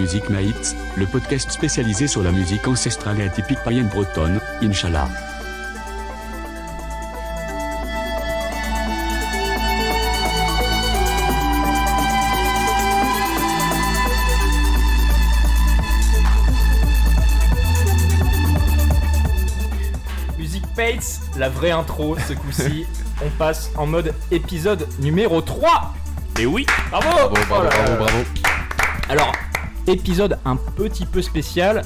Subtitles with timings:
[0.00, 5.08] Music Nights, le podcast spécialisé sur la musique ancestrale et atypique païenne bretonne, Inch'Allah.
[20.38, 22.86] Music Pates, la vraie intro ce coup-ci.
[23.24, 25.92] On passe en mode épisode numéro 3
[26.38, 27.96] Et oui Bravo Bravo, Oh bravo, bravo, là.
[27.98, 28.18] bravo.
[29.10, 29.32] Alors,
[29.90, 31.82] épisode un petit peu spécial,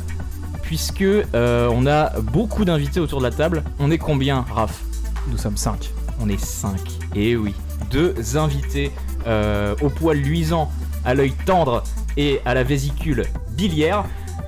[0.62, 3.62] puisque euh, on a beaucoup d'invités autour de la table.
[3.78, 4.80] On est combien, Raph?
[5.28, 5.90] Nous sommes 5.
[6.20, 6.78] On est 5.
[7.14, 7.54] Et oui,
[7.90, 8.90] deux invités
[9.26, 10.70] euh, au poil luisant,
[11.04, 11.82] à l'œil tendre
[12.16, 14.04] et à la vésicule biliaire.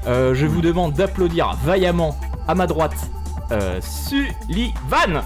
[0.07, 2.95] Euh, je vous demande d'applaudir vaillamment à ma droite
[3.53, 5.23] euh, Sullivan.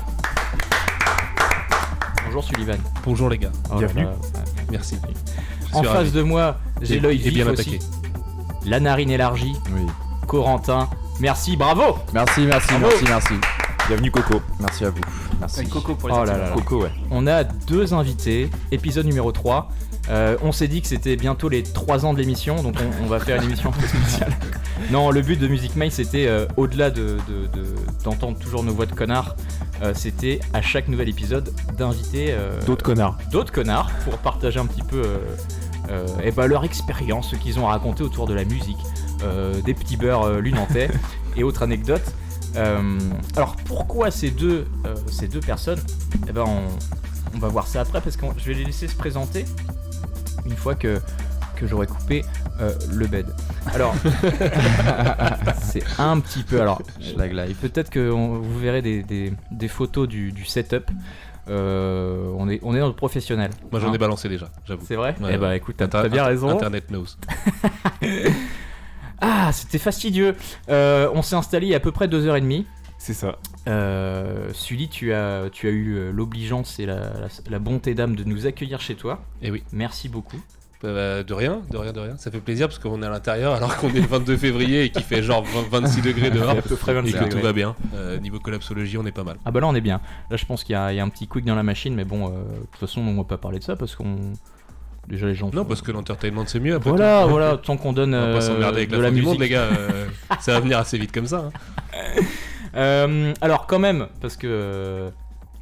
[2.27, 2.79] Bonjour Sullivan.
[3.05, 4.05] Bonjour les gars, Oh là bienvenue.
[4.05, 4.13] là,
[4.71, 4.97] Merci.
[5.73, 6.11] En face ravi.
[6.13, 7.61] de moi, j'ai l'œil vif bien aussi.
[7.77, 7.79] attaqué.
[8.67, 9.87] La narine élargie, Oui.
[10.27, 10.89] Corentin.
[11.21, 11.99] Merci, bravo.
[12.13, 12.87] Merci, merci, Bravo.
[12.89, 13.35] merci, merci.
[13.89, 14.41] Bienvenue Coco.
[14.61, 15.01] Merci à vous.
[15.41, 15.67] Merci.
[15.69, 16.51] Coco pour les Oh là là là.
[16.55, 16.91] Coco, ouais.
[17.11, 19.69] On a deux invités, épisode numéro 3.
[20.09, 23.07] Euh, on s'est dit que c'était bientôt les 3 ans de l'émission, donc on, on
[23.07, 24.33] va faire une émission un peu spéciale.
[24.91, 28.73] Non, le but de Music Mail, c'était euh, au-delà de, de- de- d'entendre toujours nos
[28.73, 29.37] voix de connards,
[29.83, 33.19] euh, c'était à chaque nouvel épisode d'inviter euh, D'autres connards.
[33.31, 35.03] d'autres connards pour partager un petit peu
[35.91, 38.79] euh, eh ben, leur expérience, ce qu'ils ont à raconter autour de la musique,
[39.23, 40.89] euh, des petits beurres euh, lunantais
[41.37, 42.15] et autres anecdotes.
[43.37, 44.67] Alors pourquoi ces deux,
[45.11, 45.79] ces deux personnes?
[46.29, 46.63] Eh ben on,
[47.37, 49.45] on va voir ça après parce que je vais les laisser se présenter
[50.47, 51.01] une fois que,
[51.55, 52.25] que j'aurai coupé
[52.61, 53.27] euh, le bed.
[53.73, 53.95] Alors
[55.63, 56.83] c'est un petit peu alors.
[57.61, 60.91] Peut-être que on- vous verrez des, des- des photos du, du setup.
[61.51, 63.51] Euh, on, est, on est dans le professionnel.
[63.73, 64.85] Moi j'en Hein ai balancé déjà, j'avoue.
[64.87, 66.49] C'est vrai Ouais, Eh bah écoute, t'as bien inter- raison.
[66.51, 67.07] Internet knows.
[69.23, 70.35] Ah, c'était fastidieux.
[70.71, 72.67] Euh, on s'est installé il y a à peu près deux heures et demie.
[72.97, 73.37] C'est ça.
[73.69, 78.25] Euh, Sully, tu as, tu as eu l'obligeance et la, la- la bonté d'âme de
[78.25, 79.23] nous accueillir chez toi.
[79.43, 79.63] Et oui.
[79.73, 80.41] Merci beaucoup.
[80.83, 82.17] Bah, bah, de rien, de rien, de rien.
[82.17, 84.91] Ça fait plaisir parce qu'on est à l'intérieur alors qu'on est le 22 février et
[84.91, 86.51] qu'il fait genre 20 26 degrés dehors.
[86.51, 87.29] à peu près Et 26 que degrés.
[87.29, 87.77] tout va bien.
[87.95, 89.37] Euh, niveau collapsologie, on est pas mal.
[89.45, 90.01] Ah bah là on est bien.
[90.31, 91.95] Là je pense qu'il y, a il y a un petit quick dans la machine,
[91.95, 94.17] mais bon, euh, de toute façon on va pas parler de ça parce qu'on...
[95.09, 95.51] Déjà les gens...
[95.53, 96.91] Non, parce que l'entertainment c'est mieux après.
[96.91, 97.31] Voilà, tout.
[97.31, 99.21] voilà, tant qu'on donne On va euh, pas s'emmerder avec de la, la fin du
[99.21, 99.29] musique.
[99.33, 99.63] monde, les gars.
[99.65, 100.07] euh,
[100.41, 101.51] ça va venir assez vite comme ça.
[101.95, 102.23] hein.
[102.77, 105.11] Euh, alors quand même, parce que euh,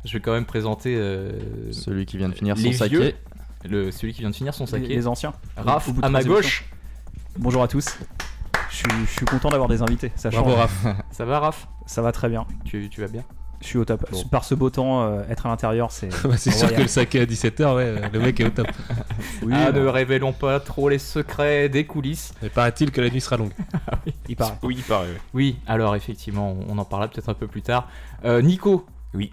[0.04, 1.30] je vais quand même présenter euh,
[1.72, 3.14] Celui qui vient de finir son vieux, saké.
[3.64, 5.32] Le, celui qui vient de finir son Les, saké, les anciens.
[5.56, 6.64] Raph Au bout de à ma gauche.
[7.38, 7.98] Bonjour à tous.
[8.70, 10.12] Je suis, je suis content d'avoir des invités.
[10.16, 10.58] Ça Bravo change.
[10.58, 10.86] Raph.
[11.10, 11.68] Ça va Raph?
[11.86, 12.46] Ça va très bien.
[12.64, 13.22] tu, tu vas bien?
[13.60, 14.08] Je suis au top.
[14.12, 14.22] Bon.
[14.24, 16.08] Par ce beau temps, euh, être à l'intérieur, c'est.
[16.24, 18.68] Bah, c'est sûr que le saké à 17h, ouais, le mec est au top.
[19.42, 22.34] Oui, Ah, bon, ne révélons pas trop les secrets des coulisses.
[22.42, 23.52] Mais paraît-il que la nuit sera longue.
[24.28, 24.54] il paraît.
[24.62, 25.08] Oui, il paraît.
[25.34, 27.88] Oui, alors effectivement, on, on en parlera peut-être un peu plus tard.
[28.24, 28.86] Euh, Nico?
[29.14, 29.32] Oui.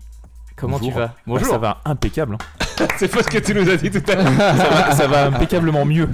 [0.56, 0.94] Comment Bonjour.
[0.94, 1.14] tu vas?
[1.28, 2.36] Bonjour Bah, ça va impeccable.
[2.36, 2.65] hein.
[2.98, 4.26] c'est pas ce que tu nous as dit tout à l'heure.
[4.28, 6.10] ça, va, ça va impeccablement mieux.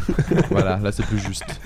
[0.50, 1.60] Voilà, là c'est plus juste.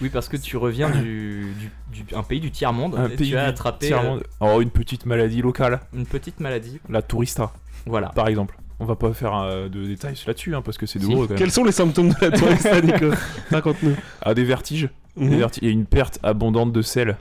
[0.00, 1.52] Oui, parce que tu reviens du,
[1.90, 4.22] du- du- un pays du tiers-monde Un et pays tu as du attrapé tiers-monde.
[4.40, 6.80] Oh, une petite maladie locale, euh, une petite maladie.
[6.88, 7.52] la tourista,
[7.86, 8.08] Voilà.
[8.10, 8.56] par exemple.
[8.80, 11.04] On va pas faire euh, de détails là-dessus, hein, parce que c'est Si.
[11.04, 11.36] douloureux même.
[11.36, 13.06] Quels sont les symptômes de la tourista, Nico?
[13.50, 13.96] Raconte-nous.
[14.22, 14.88] Ah, des vertiges.
[15.16, 15.30] Mhm.
[15.30, 15.64] Des vertiges.
[15.68, 17.16] Et une perte abondante de sel.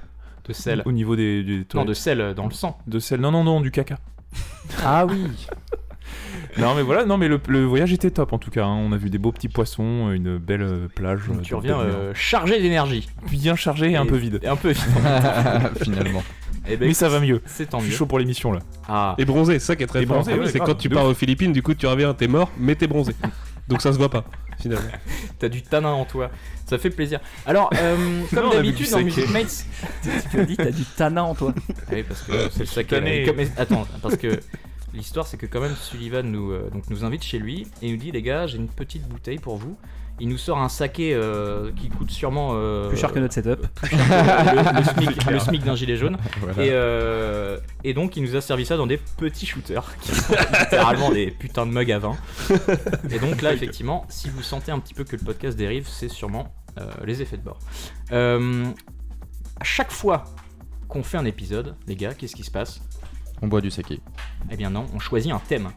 [0.47, 0.83] De sel.
[0.85, 2.77] Au niveau des, des Non, de sel dans le sang.
[2.85, 3.19] de sel.
[3.21, 3.97] Non, non, non, du caca.
[4.85, 5.25] Ah oui
[6.59, 8.65] Non, mais voilà, non, mais le, le voyage était top en tout cas.
[8.65, 8.75] hein.
[8.75, 11.27] On a vu des beaux petits poissons, une belle euh, plage.
[11.27, 13.07] Donc euh, tu reviens euh, chargé d'énergie.
[13.29, 14.39] bien chargé et un Et- peu vide.
[14.43, 14.83] Et un peu vide.
[15.81, 16.23] Finalement.
[16.69, 17.41] Eh ben, Mais ça va mieux.
[17.45, 17.89] C'est tant Je mieux.
[17.91, 18.59] suis chaud pour l'émission là.
[18.89, 20.23] Ah, Et bronzé, c'est ça qui est très Et fort.
[20.27, 22.75] Ah ouais, c'est quand tu pars aux Philippines, du coup tu reviens, t'es mort, mais
[22.75, 23.13] t'es bronzé.
[23.69, 24.23] Donc ça se voit pas,
[24.61, 24.87] finalement.
[25.39, 26.29] t'as du tanin en toi.
[26.65, 27.19] Ça fait plaisir.
[27.45, 27.95] Alors, euh,
[28.33, 29.01] comme d'habitude dans.
[29.01, 29.65] Music Mates.
[30.31, 31.53] Tu as dit, t'as du tanin en toi.
[31.57, 33.25] Ah oui, parce que c'est le saké.
[33.57, 34.39] Attends, parce que
[34.93, 37.97] l'histoire c'est que quand même Sullivan nous, euh, donc, nous invite chez lui et nous
[37.97, 39.77] dit les gars, j'ai une petite bouteille pour vous.
[40.19, 43.67] Il nous sort un saké euh, qui coûte sûrement euh, Plus cher que notre setup.
[43.91, 46.17] le, le SMIC, le SMIC d'un gilet jaune.
[46.39, 46.63] Voilà.
[46.63, 50.33] Et, euh, et donc il nous a servi ça dans des petits shooters, qui sont
[50.59, 52.15] littéralement des putains de mugs à vin.
[53.11, 56.09] Et donc là effectivement, si vous sentez un petit peu que le podcast dérive, c'est
[56.09, 57.59] sûrement euh, les effets de bord.
[58.11, 58.65] Euh,
[59.59, 60.25] à chaque fois
[60.87, 62.81] qu'on fait un épisode, les gars, qu'est-ce qui se passe?
[63.41, 63.99] On boit du saké.
[64.51, 65.69] Eh bien non, on choisit un thème.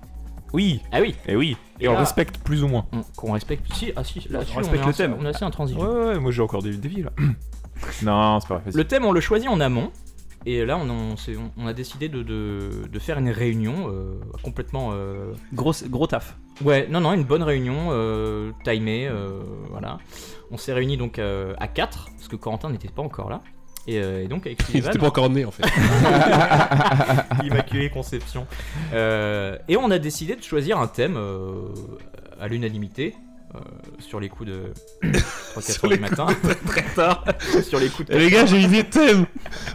[0.53, 1.57] Oui, Ah oui, et oui.
[1.79, 2.87] Et, Et on là- respecte plus ou moins.
[2.93, 3.73] on- qu'on respecte.
[3.73, 5.17] Si, ah si, là, On respecte le thème.
[5.21, 5.81] On a assez intransigeant.
[5.81, 7.11] Ouais, ouais, ouais, moi j'ai encore des défis là.
[8.03, 8.65] non, c'est pas vrai.
[8.67, 8.77] vas-y.
[8.77, 9.91] Le thème, on le choisit en amont.
[10.47, 14.19] Et là, on, on s'est- on a décidé de, de- de faire une réunion euh,
[14.43, 14.91] complètement.
[14.95, 16.37] euh, Gros, gros taf.
[16.65, 19.41] Ouais, non, non, une bonne réunion, euh, timée, euh,
[19.71, 19.99] voilà.
[20.51, 23.41] On s'est réunis donc euh, à 4, parce que Corentin n'était pas encore là.
[23.87, 25.63] Et, euh, et donc avec Il Sullivan, était pas encore né en fait.
[27.45, 28.47] Immaculée Conception.
[28.93, 31.53] Euh, et on a décidé de choisir un thème euh,
[32.41, 33.15] à l'unanimité.
[33.55, 33.59] euh,
[33.99, 34.73] sur les coups de
[35.57, 36.27] 3-4 Sur heures du matin.
[36.67, 37.25] Très tard.
[37.63, 39.27] sur les coups de Eh, les gars, j'ai une idée de thème.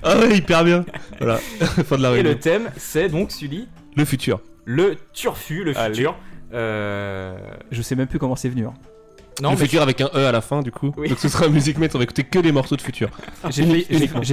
[0.03, 0.85] Ah ouais, hyper bien.
[1.19, 1.37] Voilà,
[1.87, 2.29] fin de la Et réunion.
[2.31, 3.67] le thème, c'est donc, Sully,
[3.97, 4.39] Le futur.
[4.65, 5.95] le turfu, le Allez.
[5.95, 6.15] futur.
[6.53, 7.37] Euh,
[7.71, 8.65] Je sais même plus comment c'est venu.
[8.67, 8.73] hein.
[9.41, 10.93] Non, le mais futur avec un E à la fin, du coup.
[10.97, 11.09] Oui.
[11.09, 13.09] Donc ce sera Music Mate, on va écouter que des morceaux de futur.
[13.49, 13.65] J'ai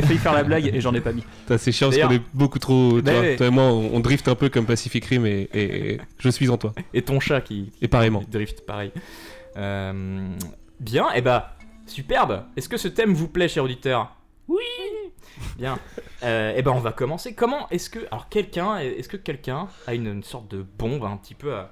[0.03, 1.25] failli, faire la blague et j'en ai pas mis.
[1.59, 3.01] C'est chiant parce qu'on est beaucoup trop.
[3.03, 3.37] Bah ouais.
[3.37, 6.29] toi et moi, on, on drift un peu comme Pacific Rim et, et- et je
[6.29, 6.73] suis en toi.
[6.95, 8.21] et ton chat qui, Et pareillement.
[8.21, 8.93] qui drift, pareil.
[9.57, 10.29] Euh,
[10.81, 11.57] bien, et bah,
[11.87, 12.45] superbe.
[12.57, 14.15] Est-ce que ce thème vous plaît, cher auditeur
[14.49, 14.63] Oui.
[15.59, 15.79] Bien.
[16.23, 17.35] Euh, et ben, on va commencer.
[17.35, 21.17] Comment est-ce que, alors, quelqu'un, est-ce que quelqu'un a une, une sorte de bombe un
[21.17, 21.71] petit peu à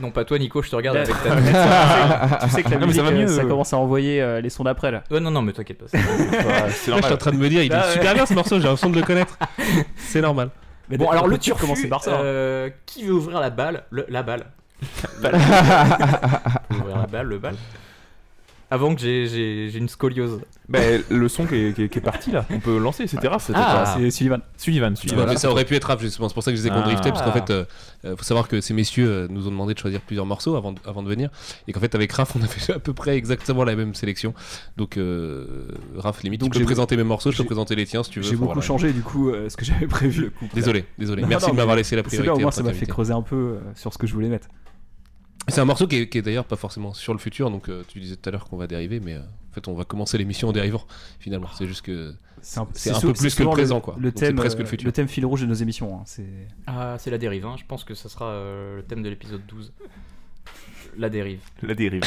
[0.00, 1.22] non pas toi Nico, je te regarde Là- avec
[2.38, 3.46] ta Tu sais que la Non, ça musique, va mieux, ça euh.
[3.48, 5.04] commence à envoyer euh, les sons d'après là.
[5.10, 5.86] Ouais non non mais t'inquiète pas.
[5.88, 5.98] c'est-
[6.48, 7.92] Là, je suis en train de me dire, il Ah est ouais.
[7.94, 9.38] super bien ce morceau, j'ai l'impression de le connaître.
[9.96, 10.50] C'est normal.
[10.88, 12.20] Mais Bon alors le comment c'est Barça hein.
[12.22, 14.44] euh, qui veut ouvrir la balle le- La balle.
[14.80, 15.06] Qui
[16.74, 17.54] veut ouvrir la balle, le bal.
[18.72, 20.40] Avant que j'ai- une scoliose.
[20.68, 20.78] Bah,
[21.10, 23.44] le son qui est, qui est- qui est parti là, on peut lancer, c'était Raph,
[23.46, 23.94] c'était Ah.
[23.98, 24.40] C'est Sullivan.
[24.56, 25.26] Sullivan, Sullivan.
[25.28, 26.82] Mais ça aurait pu être rap justement, c'est pour ça que je disais qu'on Ah.
[26.84, 27.64] driftait, parce qu'en fait, euh,
[28.06, 30.72] euh, faut savoir que ces messieurs euh, nous ont demandé de choisir plusieurs morceaux avant
[30.72, 31.28] de, avant de venir,
[31.68, 34.32] et qu'en fait avec Raph on a fait à peu près exactement la même sélection.
[34.78, 35.66] Donc euh,
[35.96, 38.10] Raph, limite, Donc tu peux j'ai- présenter mes morceaux, je peux présenter les tiens si
[38.10, 38.24] tu veux.
[38.24, 38.62] J'ai beaucoup voilà.
[38.62, 40.32] changé du coup euh, ce que j'avais prévu.
[40.54, 41.20] Désolé, désolé.
[41.22, 42.30] Non, Merci non, de m'avoir laissé la priorité.
[42.30, 44.28] bien, au moins ça m'a fait creuser un peu euh, sur ce que je voulais
[44.28, 44.48] mettre.
[45.48, 48.16] C'est un morceau qui est, d'ailleurs pas forcément sur le futur, donc euh, tu disais
[48.16, 50.52] tout à l'heure qu'on va dériver, mais euh, en fait on va commencer l'émission en
[50.52, 50.84] dérivant
[51.18, 51.48] finalement.
[51.58, 53.96] C'est juste que C'est un, C'est peu plus c'est que le présent, quoi.
[53.98, 54.86] Le c'est thème, presque le euh, futur.
[54.86, 55.96] le thème fil rouge de nos émissions.
[55.96, 56.26] hein, C'est
[56.66, 57.44] Ah c'est la dérive.
[57.44, 57.56] Hein.
[57.58, 59.72] Je pense que ça sera euh, le thème de l'épisode 12.
[60.96, 61.40] La dérive.
[61.62, 62.02] La dérive.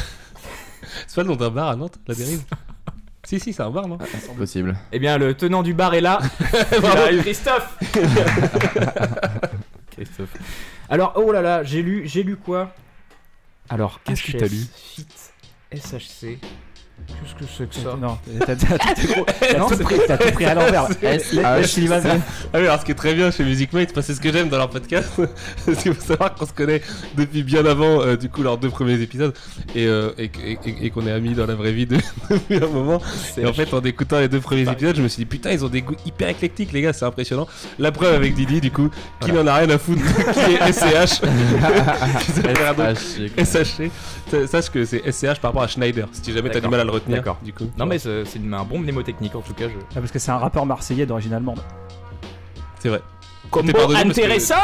[1.07, 2.43] c'est pas le nom d'un bar à Nantes, la dérive.
[3.25, 3.97] si si, c'est un bar non
[4.37, 4.77] Possible.
[4.93, 6.19] Eh bien le tenant du bar est là.
[6.83, 7.77] Arrive, Christophe.
[9.91, 10.33] Christophe.
[10.89, 12.73] Alors oh là là, j'ai lu j'ai lu quoi?
[13.69, 14.65] Alors Qu'est-ce que HS, t'as lu?
[15.73, 16.39] SHC.
[17.07, 20.87] Qu'est-ce que c'est que ça Non, t'as- tout pris- t'as tout pris à l'envers.
[21.67, 22.01] Sullivan.
[22.05, 24.49] Ah oui, alors ce qui est très bien chez Music Mate, c'est ce que j'aime
[24.49, 25.09] dans leur podcast,
[25.57, 26.81] c'est qu'il faut savoir qu'on se connaît
[27.15, 29.33] depuis bien avant, euh, du coup, leurs deux premiers épisodes,
[29.75, 31.97] et, euh, et, et- et- et qu'on est amis dans la vraie vie de-
[32.29, 33.01] depuis un moment.
[33.37, 35.63] Et en fait, en écoutant les deux premiers épisodes, je me suis dit, putain, ils
[35.65, 37.47] ont des goûts hyper éclectiques, les gars, c'est impressionnant.
[37.77, 38.89] La preuve avec Didi, du coup,
[39.21, 40.01] qui n'en a rien à foutre,
[40.33, 41.21] qui est SCH,
[42.25, 42.97] qui s'appelle
[44.47, 46.91] Sache que c'est SCH par rapport à Schneider, si jamais t'as du mal à le
[46.91, 47.17] retenir.
[47.17, 47.37] D'accord.
[47.43, 47.69] Du coup.
[47.77, 49.67] Non mais c'est c'est un bon mnémotechnique en tout cas.
[49.67, 49.73] Je...
[49.91, 51.59] Ah, parce que c'est un rappeur marseillais d'origine allemande.
[52.79, 53.01] c'est vrai.
[53.51, 54.55] Comme T'es pardonné parce que- intéressant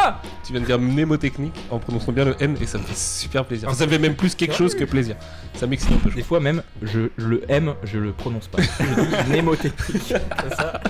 [0.43, 3.45] Tu viens de dire mnémotechnique en prononçant bien le N et ça me fait super
[3.45, 3.67] plaisir.
[3.69, 5.15] Enfin, ça me fait même plus quelque chose que plaisir.
[5.53, 6.09] Ça m'excite un peu.
[6.09, 8.59] je Des fois même, je, je le M, je le prononce pas.
[8.61, 10.01] Je dis mnémotechnique.
[10.07, 10.81] C'est ça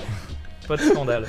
[0.66, 1.26] Pas de scandale.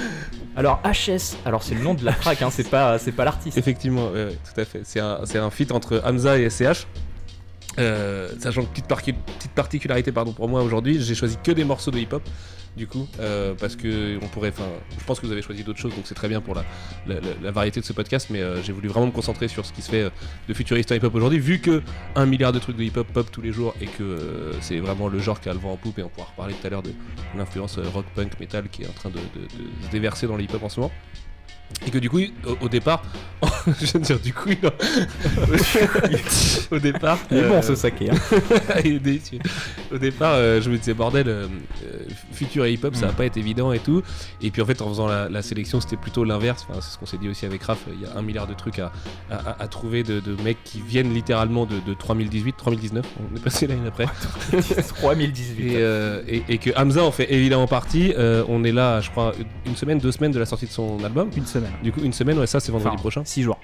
[0.55, 3.57] Alors HS, alors c'est le nom de la track, hein, c'est pas, c'est pas l'artiste.
[3.57, 4.81] Effectivement, ouais, ouais, tout à fait.
[4.85, 6.87] C'est un, c'est un feat entre Hamza et SCH.
[7.79, 11.97] Euh, sachant que petite, particularité pardon pour moi aujourd'hui, j'ai choisi que des morceaux de
[11.97, 12.21] hip-hop
[12.77, 14.67] du coup euh, parce que on pourrait, enfin,
[14.97, 17.79] je pense que vous avez choisi d'autres choses donc c'est très bien pour la, variété
[17.79, 20.11] de ce podcast, mais euh, j'ai voulu vraiment me concentrer sur ce qui se fait
[20.47, 21.81] de futuriste en hip-hop aujourd'hui, vu que
[22.15, 25.17] un milliard de trucs de hip-hop pop tous les jours et que c'est vraiment le
[25.19, 26.93] genre qui a le vent en poupe et on pourra reparler tout à l'heure de
[27.35, 29.19] l'influence rock, punk, metal qui est en train de
[29.85, 30.91] se déverser dans le hip-hop en ce moment.
[31.85, 33.03] Et que du coup, au, au départ,
[33.67, 34.49] je viens de dire du coup,
[36.71, 38.09] au départ, Il est bon euh, ce saké.
[38.09, 38.15] Hein.
[38.85, 39.39] il est délicieux.
[39.91, 41.47] Au départ, euh, je me disais bordel, euh,
[41.85, 41.97] euh,
[42.31, 43.09] futur et hip-hop, ça Mm.
[43.09, 44.01] va pas être évident et tout.
[44.41, 46.65] Et puis en fait, en faisant la, la sélection, c'était plutôt l'inverse.
[46.69, 47.79] Enfin, c'est ce qu'on s'est dit aussi avec Raph.
[47.93, 48.91] Il y a un milliard de trucs à,
[49.29, 53.05] à- trouver de, de mecs qui viennent littéralement de, de 3018, 3019.
[53.33, 54.05] On est passé l'année après.
[54.99, 55.63] 3018.
[55.65, 58.13] Et, euh, et- et que Hamza en fait évidemment partie.
[58.17, 59.33] Euh, on est là, je crois,
[59.65, 61.29] une semaine, deux semaines de la sortie de son album.
[61.35, 61.62] Une semaine.
[61.83, 63.21] Du coup, une semaine, ouais, ça c'est vendredi Enfin, prochain.
[63.25, 63.59] Six jours.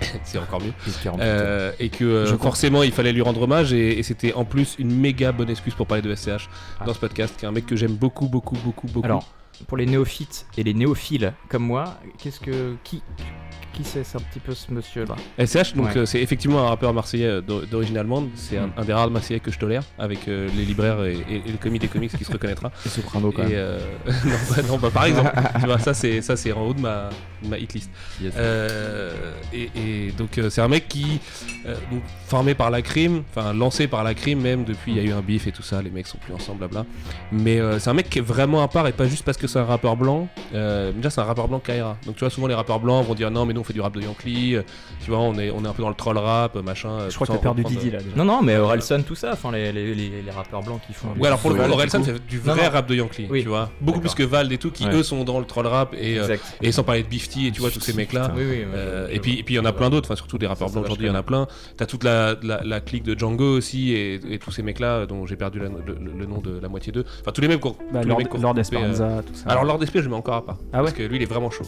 [0.24, 0.72] C'est encore mieux.
[1.02, 1.22] 48.
[1.24, 4.44] Euh, et que euh, Je forcément il fallait lui rendre hommage et, et c'était en
[4.44, 6.84] plus une méga bonne excuse pour parler de SCH Ah.
[6.84, 9.24] dans ce podcast qui est un mec que j'aime beaucoup beaucoup beaucoup beaucoup Alors,
[9.66, 11.84] pour les néophytes et les néophiles comme moi,
[12.18, 13.02] qu'est-ce que qui
[13.76, 15.14] qui c'est c'est un petit peu ce monsieur-là
[15.44, 15.98] SCH, donc Ouais.
[15.98, 18.28] euh, c'est effectivement un rappeur marseillais euh, d'o- d'origine allemande.
[18.34, 18.72] C'est un, Mm.
[18.78, 21.58] un des rares marseillais que je tolère, avec euh, les libraires et, et- et le
[21.58, 22.70] commis des comics qui se reconnaîtra.
[22.86, 23.52] Et Soprano quand Et même.
[23.56, 25.30] euh, non, bah, non, bah, par exemple,
[25.60, 27.10] tu vois, ça c'est ça c'est en haut de ma,
[27.48, 27.90] ma hitlist.
[28.22, 28.32] Yes.
[28.36, 29.12] Euh,
[29.52, 31.20] et, et donc euh, c'est un mec qui
[31.66, 35.00] euh, donc, formé par la crime, enfin lancé par la crime même depuis il y
[35.00, 36.86] a eu un bif et tout ça, les mecs sont plus ensemble blabla.
[37.32, 39.46] Mais euh, c'est un mec qui est vraiment à part et pas juste parce que
[39.46, 40.28] c'est un rappeur blanc.
[40.54, 41.96] Euh, déjà c'est un rappeur blanc Kaira.
[42.06, 43.80] Donc tu vois souvent les rappeurs blancs vont dire non mais nous on fait du
[43.80, 44.62] rap de Yankee, euh,
[45.04, 46.90] tu vois on est on est un peu dans le troll rap machin.
[46.90, 47.98] euh, Je crois tout que ça, t'as on perdu Didi là.
[47.98, 48.16] déjà.
[48.16, 51.08] Non, non, mais Orelsan, tout ça, enfin les, les, les, les rappeurs blancs qui font.
[51.18, 52.70] Ouais alors pour le coup Orelsan fait du Non, vrai non.
[52.70, 53.42] rap de Yankee, Oui.
[53.42, 53.70] tu vois.
[53.80, 54.94] Beaucoup plus que Vald et tout qui Ouais.
[54.94, 57.60] eux sont dans le troll rap et, euh, et sans parler de Bifty et tu
[57.60, 58.30] vois tous ces mecs là.
[58.36, 58.64] Oui, oui.
[58.74, 60.70] Euh, et puis et puis il y en a plein d'autres, enfin surtout des rappeurs
[60.70, 61.46] blancs aujourd'hui, il y en a plein.
[61.76, 65.06] T'as toute la, la, la clique de Django aussi et, et tous ces mecs là
[65.06, 67.04] dont j'ai perdu la- le, nom de la moitié d'eux.
[67.20, 69.48] Enfin tous les mecs qu'on Bah, tous les Lord, Lord euh, Esperanza, tout ça.
[69.50, 70.58] Alors Lord SP je mets encore à part.
[70.72, 71.64] Ah ouais Parce que lui il est vraiment chaud.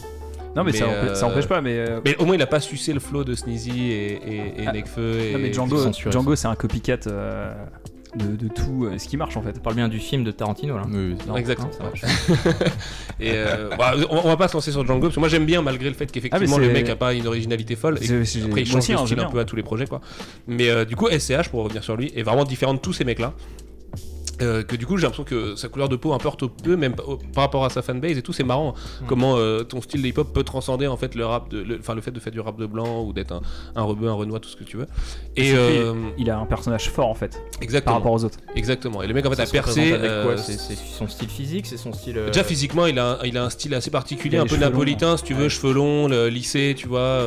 [0.59, 1.77] Non, mais, mais, ça, empê- ça euh, empêche pas, mais.
[1.77, 4.67] euh, Mais au moins il a pas sucé le flow de Sneezy et, et, et
[4.67, 4.71] Ah.
[4.71, 5.33] Nekfeu et.
[5.33, 5.77] non, mais Django,
[6.11, 7.53] Django c'est un copycat euh,
[8.15, 9.55] de, de tout euh, ce qui marche en fait.
[9.57, 10.83] On parle bien du film de Tarantino là.
[10.87, 11.15] Oui, oui.
[11.27, 11.69] Non, Exactement.
[11.69, 12.01] non, ça marche.
[13.19, 15.45] Et euh, bah, on, on va pas se lancer sur Django parce que moi j'aime
[15.45, 17.97] bien malgré le fait qu'effectivement Ah, mais le mec a pas une originalité folle.
[18.01, 19.31] Et C'est- c'est- Après, il change aussi, de hein, style un bien.
[19.31, 20.01] peu à tous les projets, quoi.
[20.47, 23.03] Mais euh, du coup, SCH, pour revenir sur lui, est vraiment différent de tous ces
[23.05, 23.33] mecs-là.
[24.41, 27.03] Euh, que du coup j'ai l'impression que sa couleur de peau importe peu même pa-
[27.33, 29.05] par rapport à sa fanbase et tout c'est marrant Mm.
[29.07, 32.01] comment euh, ton style de hip-hop peut transcender en fait le rap de enfin le
[32.01, 33.41] fait de faire du rap de blanc ou d'être un,
[33.75, 34.87] un rebeu un renois tout ce que tu veux
[35.35, 37.41] et euh, Il a un personnage fort en fait
[37.83, 38.37] par rapport aux autres.
[38.55, 39.93] exactement et le mec en fait Ça a percé
[40.37, 42.19] C'est son style physique, c'est son style.
[42.27, 45.23] Déjà physiquement, il a, un- il a un style assez particulier, un peu napolitain, si
[45.23, 45.49] tu veux, Ouais.
[45.49, 47.21] cheveux longs, le lycée, tu vois,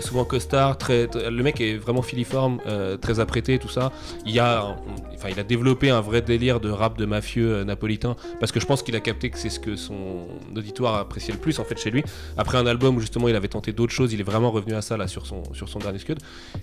[0.00, 0.78] souvent costard.
[0.78, 2.58] Très, le mec est vraiment filiforme,
[3.00, 3.92] très apprêté, tout ça.
[4.26, 4.76] Il a,
[5.14, 8.58] enfin, il a développé un vrai délire de rap de mafieux euh, napolitain parce que
[8.60, 11.64] je pense qu'il a capté que c'est ce que son auditoire appréciait le plus en
[11.64, 12.02] fait chez lui.
[12.38, 14.82] Après un album où justement il avait tenté d'autres choses, il est vraiment revenu à
[14.82, 16.18] ça là sur son sur son dernier scud.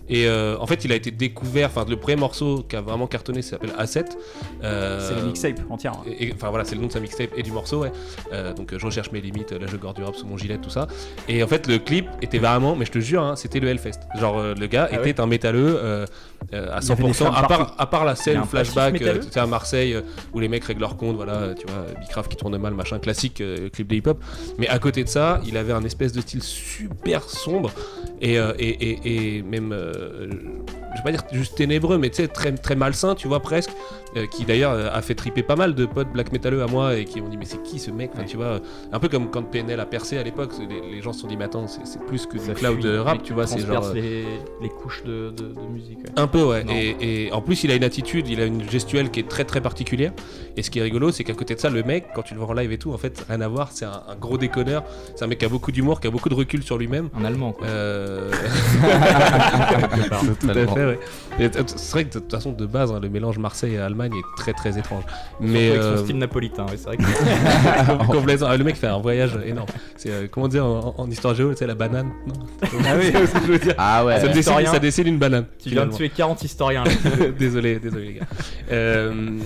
[0.10, 1.69] Et euh, en fait, il a été découvert.
[1.69, 4.05] Enfin, le premier morceau qui a vraiment cartonné s'appelle A7.
[4.63, 5.93] Euh, C'est la mixtape entière.
[5.93, 6.03] hein.
[6.19, 7.91] et- Enfin voilà, c'est le nom de sa mixtape et du morceau, ouais.
[8.34, 10.69] Euh, donc je recherche mes limites, là je gorde du rap sous mon gilet, tout
[10.69, 10.88] ça.
[11.29, 14.00] Et en fait, le clip était vraiment, mais je te jure, hein, c'était le Hellfest.
[14.19, 15.79] Genre le gars Ah était un métalleux
[16.53, 18.44] euh, euh, à Il y avait des 100%, flammes à part, à part la scène
[18.46, 20.01] flashback, euh, métalleux tu sais, à Marseille, euh,
[20.34, 23.00] où les mecs règlent leur compte, voilà, euh, tu vois, Bicraft qui tourne mal, machin,
[23.00, 24.24] classique, euh, clip de hip-hop.
[24.58, 27.72] Mais à côté de ça, il avait un espèce de style super sombre
[28.22, 30.27] et, euh, et, et- et même, euh,
[30.97, 33.71] je vais pas dire juste ténébreux, mais tu sais, très, très malsain, tu vois, presque
[34.15, 36.95] euh, qui d'ailleurs euh, a fait triper pas mal de potes black metalleux à moi
[36.95, 38.59] et qui m'ont dit mais c'est qui ce mec Enfin, tu vois
[38.91, 41.35] un peu comme quand PNL a percé à l'époque les, les gens se sont dit
[41.35, 43.85] mais attends c'est plus que du ça cloud fuit, de rap tu vois c'est genre
[43.87, 44.25] euh, les,
[44.61, 45.97] les couches de, de, de musique.
[45.99, 46.09] ouais.
[46.15, 49.11] un peu ouais et, et en plus il a une attitude il a une gestuelle
[49.11, 50.13] qui est très très particulière
[50.55, 52.39] et ce qui est rigolo c'est qu'à côté de ça le mec quand tu le
[52.39, 54.83] vois en live et tout en fait rien à voir c'est un, un gros déconneur
[55.15, 57.25] c'est un mec qui a beaucoup d'humour qui a beaucoup de recul sur lui-même Un
[57.25, 57.67] allemand quoi.
[57.67, 58.31] euh...
[60.39, 61.50] Tout à fait, ouais.
[61.50, 64.13] T- C'est vrai que de toute façon, de base, hein, le mélange Marseille et Allemagne
[64.15, 65.03] est très très étrange.
[65.39, 68.48] Mais avec euh, son style napolitain, ouais, c'est vrai que complètement.
[68.50, 69.67] Ah, Le mec fait un voyage énorme.
[69.96, 72.12] C'est euh, comment dire en, en histoire géo, sais la banane.
[72.27, 72.34] Non
[72.86, 73.12] Ah oui.
[73.13, 73.75] C'est ce que je veux dire.
[73.77, 74.15] Ah ouais.
[74.20, 74.72] ça, dessine, historien.
[74.72, 75.46] ça dessine une banane.
[75.62, 76.91] tu viens de tuer 40 historiens là.
[77.39, 78.25] désolé, désolé les gars.
[78.72, 79.38] Euh,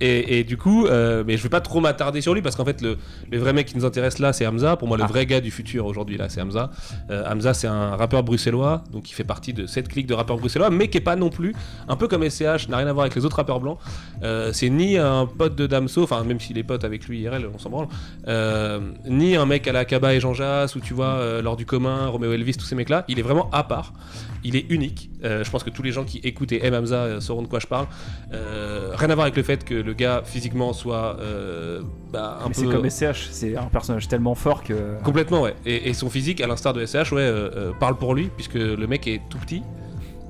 [0.00, 2.64] et, et du coup, euh, mais je vais pas trop m'attarder sur lui parce qu'en
[2.64, 2.96] fait, le,
[3.30, 4.76] le vrai mec qui nous intéresse là, c'est Hamza.
[4.76, 5.06] Pour moi, le Ah.
[5.06, 6.70] vrai gars du futur aujourd'hui là, c'est Hamza.
[7.10, 10.36] Euh, Hamza, c'est un rappeur bruxellois, donc il fait partie de cette clique de rappeurs
[10.38, 11.54] bruxellois, mais qui est pas non plus,
[11.88, 13.78] un peu comme SCH, n'a rien à voir avec les autres rappeurs blancs.
[14.22, 17.48] Euh, c'est ni un pote de Damso, enfin même s'il est pote avec lui IRL,
[17.54, 17.88] on s'en branle,
[19.08, 22.06] ni un mec à la Kaba et Jean Jass ou tu vois lors du commun,
[22.08, 23.04] Roméo Elvis, tous ces mecs là.
[23.08, 23.92] Il est vraiment à part.
[24.46, 25.10] Il est unique.
[25.24, 27.48] Euh, je pense que tous les gens qui écoutent et aiment Hamza euh, sauront de
[27.48, 27.88] quoi je parle.
[28.32, 31.18] Euh, rien à voir avec le fait que le gars physiquement soit
[32.12, 35.02] bah, un Mais peu c'est comme SCH, c'est un personnage tellement fort que.
[35.02, 35.54] Complètement, ouais.
[35.66, 37.32] Et, et son physique, à l'instar de SCH, ouais,
[37.80, 39.62] parle pour lui, puisque le mec est tout petit.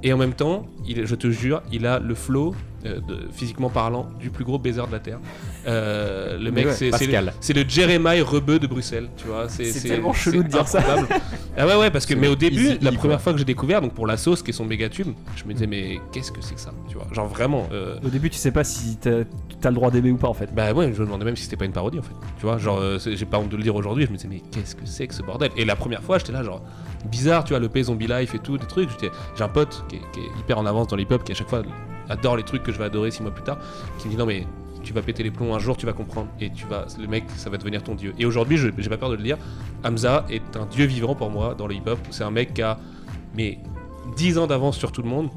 [0.02, 2.54] Et en même temps, il, je te jure, il a le flow,
[2.84, 5.18] euh, de, physiquement parlant, du plus gros baiser de la Terre.
[5.66, 7.32] Euh, le mec, ouais, c'est c'est le, Pascal.
[7.40, 9.48] c'est le Jeremiah rebeu de Bruxelles, tu vois.
[9.48, 10.80] C'est tellement chelou de dire ça.
[11.58, 12.98] ah ouais, ouais, parce que, mais au début, easy, la quoi.
[13.00, 15.44] première fois que j'ai découvert, donc pour la sauce, qui est son méga tube, je
[15.44, 17.06] me disais, mais qu'est-ce que c'est que ça, tu vois.
[17.12, 17.68] Genre vraiment.
[17.72, 19.10] euh, Au début, tu sais pas si t'as
[19.64, 20.54] as le droit d'aimer ou pas en fait.
[20.54, 22.14] bah ouais, je me demandais même si c'était pas une parodie en fait.
[22.38, 24.42] Tu vois, genre, euh, j'ai pas honte de le dire aujourd'hui, je me disais, mais
[24.52, 25.50] qu'est-ce que c'est que ce bordel?
[25.56, 26.62] Et la première fois, j'étais là, genre,
[27.10, 28.90] bizarre, tu vois, le P Zombie Life et tout, des trucs.
[28.90, 31.34] J'étais- J'ai un pote qui est, qui est hyper en avance dans l'hip-hop, qui à
[31.34, 31.62] chaque fois
[32.08, 33.58] adore les trucs que je vais adorer six mois plus tard,
[33.98, 34.46] qui me dit, non mais
[34.86, 36.28] tu vas péter les plombs un jour, tu vas comprendre.
[36.40, 38.14] Et tu vas, le mec, ça va devenir ton dieu.
[38.18, 39.36] Et aujourd'hui, je- j'ai pas peur de le dire,
[39.84, 41.98] Hamza est un dieu vivant pour moi dans le hip-hop.
[42.10, 42.78] C'est un mec qui a,
[43.36, 43.58] mais
[44.16, 45.28] 10 ans d'avance sur tout le monde.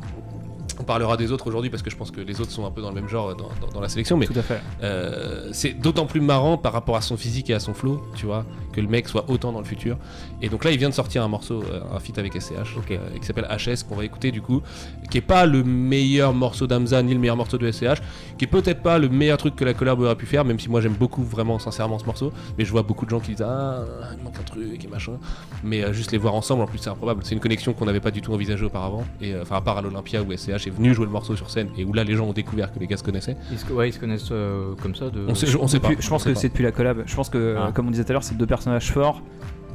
[0.80, 2.82] On parlera des autres aujourd'hui parce que je pense que les autres sont un peu
[2.82, 4.62] dans le même genre dans, dans- dans la sélection, mais Tout à fait.
[4.82, 8.26] euh, c'est d'autant plus marrant par rapport à son physique et à son flow, tu
[8.26, 8.46] vois,
[8.80, 9.98] que le mec soit autant dans le futur.
[10.42, 12.54] Et donc là, il vient de sortir un morceau, euh, un feat avec SCH,
[12.92, 14.62] euh, qui s'appelle HS, qu'on va écouter du coup,
[15.10, 18.02] qui est pas le meilleur morceau d'Amza ni le meilleur morceau de SCH,
[18.38, 20.70] qui est peut-être pas le meilleur truc que la collab aurait pu faire, même si
[20.70, 23.46] moi j'aime beaucoup vraiment sincèrement ce morceau, mais je vois beaucoup de gens qui disent
[23.48, 23.84] ah
[24.18, 25.14] il manque un truc et machin,
[25.64, 27.22] mais euh, juste les voir ensemble en plus c'est improbable.
[27.24, 29.82] C'est une connexion qu'on n'avait pas du tout envisagée auparavant, et enfin à part à
[29.82, 32.26] l'Olympia où SCH est venu jouer le morceau sur scène et où là les gens
[32.28, 33.36] ont découvert que les gars se connaissaient.
[33.52, 35.10] Ils se, ouais, ils se connaissent euh, comme ça.
[35.10, 35.26] De...
[35.28, 35.90] On sait, on sait pas.
[35.90, 36.36] Depuis- je pense que pas.
[36.40, 37.04] c'est depuis la collab.
[37.06, 37.72] Je pense que, Ah.
[37.74, 38.46] comme on disait tout à l'heure, c'est deux
[38.80, 39.22] forts.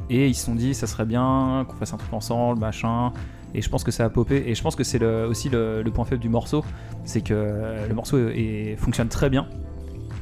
[0.09, 3.11] Et ils se sont dit, ça serait bien qu'on fasse un truc ensemble, machin.
[3.55, 4.43] Et je pense que ça a popé.
[4.47, 6.63] Et je pense que c'est le- aussi le, le point faible du morceau.
[7.05, 7.33] C'est que
[7.87, 9.47] le morceau est- fonctionne très bien.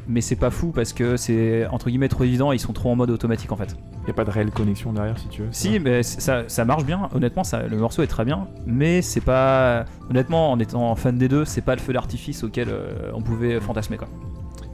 [0.08, 2.92] Mais c'est pas fou parce que c'est entre guillemets trop évident et ils sont trop
[2.92, 3.76] en mode automatique en fait.
[4.06, 5.48] Y a pas de réelle connexion derrière si tu veux.
[5.52, 7.08] Si, mais ça, ça marche bien.
[7.16, 8.48] Honnêtement, ça, le morceau est très bien.
[8.66, 9.86] Mais c'est pas.
[10.10, 13.60] Honnêtement, en étant fan des deux, c'est pas le feu d'artifice auquel euh, on pouvait
[13.62, 14.10] fantasmer quoi.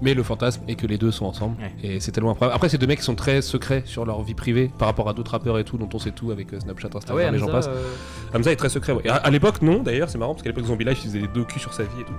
[0.02, 1.56] Mais le fantasme est que les deux sont ensemble.
[1.62, 1.74] Ouais.
[1.84, 2.56] Et c'est tellement improbable.
[2.56, 5.14] Après, ces deux mecs qui sont très secrets sur leur vie privée par rapport à
[5.14, 7.40] d'autres rappeurs et tout, dont on sait tout avec euh, Snapchat, Ah Instagram ouais, et
[7.40, 7.68] j'en Hamza, passe.
[7.68, 8.94] euh, Hamza est très secret.
[8.94, 9.02] ouais.
[9.06, 11.22] Et à, à l'époque, non d'ailleurs, c'est marrant parce qu'à l'époque, Zombie Life, il faisait
[11.22, 12.14] des docus sur sa vie et tout.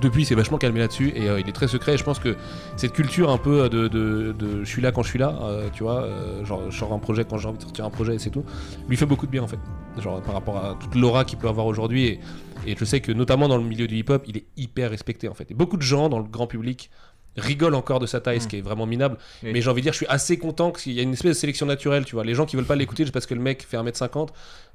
[0.00, 1.94] Depuis, il s'est vachement calmé là-dessus et euh, il est très secret.
[1.94, 2.36] Et je pense que
[2.76, 5.82] cette culture un peu de, de, je suis là quand je suis là, euh, tu
[5.82, 8.44] vois, euh, genre un projet quand j'ai envie de sortir un projet et c'est tout,
[8.88, 9.58] lui fait beaucoup de bien en fait.
[9.98, 12.20] Genre par rapport à toute l'aura qu'il peut avoir aujourd'hui.
[12.66, 15.34] Et je sais que notamment dans le milieu du hip-hop, il est hyper respecté en
[15.34, 15.50] fait.
[15.50, 16.90] Et beaucoup de gens dans le grand public
[17.36, 19.18] rigolent encore de sa taille, ce qui est vraiment minable.
[19.42, 19.50] Oui.
[19.52, 21.40] Mais j'ai envie de dire, je suis assez content qu'il y a une espèce de
[21.40, 22.24] sélection naturelle, tu vois.
[22.24, 24.28] Les gens qui veulent pas l'écouter juste parce que le mec fait 1m50, en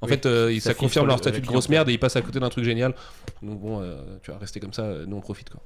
[0.03, 2.21] Oui, fait, euh, ça confirme le- leur statut de grosse merde et ils passent à
[2.21, 2.93] côté d'un truc génial.
[3.41, 5.61] Donc bon, euh, tu vois, rester comme ça, euh, nous on profite quoi.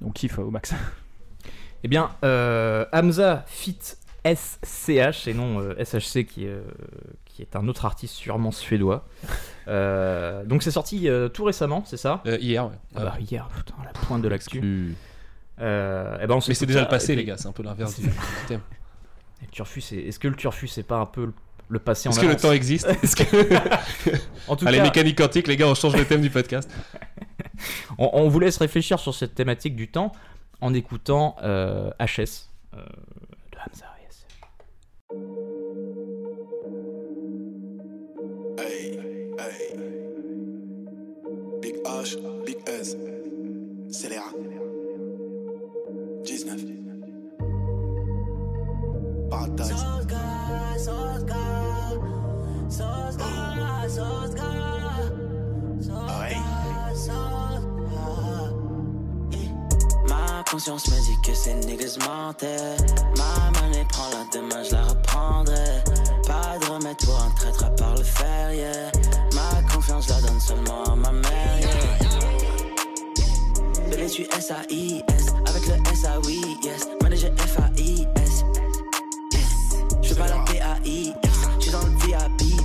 [0.00, 0.72] Donc kiffe au max.
[1.84, 3.78] Eh bien, euh, Hamza fit
[4.24, 6.60] SCH et non SHC qui, est,
[7.24, 9.06] qui est un autre artiste sûrement suédois.
[9.68, 12.22] Donc c'est sorti tout récemment, c'est ça?
[12.40, 12.72] Hier, ouais.
[12.96, 14.96] Ah bah hier, putain, la pointe de l'actu.
[15.60, 17.62] Euh, eh ben on Mais c'est déjà le passé, et les gars, c'est un peu
[17.62, 18.06] l'inverse du
[18.50, 19.46] et
[19.92, 21.32] est- est-ce que le Turfus c'est pas un peu le,
[21.68, 23.24] le passé en Est-ce que le temps existe Est-ce que...
[24.48, 26.70] En tout Allez, cas, mécanique quantique, les gars, on change le thème du podcast.
[27.98, 30.12] on, on vous laisse réfléchir sur cette thématique du temps
[30.60, 32.84] en écoutant euh, HS euh,
[33.52, 33.86] de Hamza.
[34.02, 34.26] yes.
[38.58, 38.98] Hey,
[39.38, 39.76] hey.
[41.60, 42.96] Big H, Big S.
[43.90, 44.32] Scélérat.
[46.28, 46.60] 19.
[49.30, 49.72] Paradise.
[49.72, 49.98] Ah.
[60.06, 62.76] Ma conscience me dit que ces niggas mentaient.
[63.16, 65.82] Ma monnaie prend la demain, je la reprendrai.
[66.26, 68.92] Pas de remède pour un traître à part le fer, yeah.
[69.34, 71.67] Ma confiance je la donne seulement à ma mère, yeah.
[73.98, 75.26] Bébé, tu S-A-I-S.
[75.46, 76.86] Avec le S-A-Oui, yes.
[77.02, 78.44] Manager F-A-I-S.
[80.02, 80.44] Je pas la.
[80.44, 82.60] Je suis dans le VIP.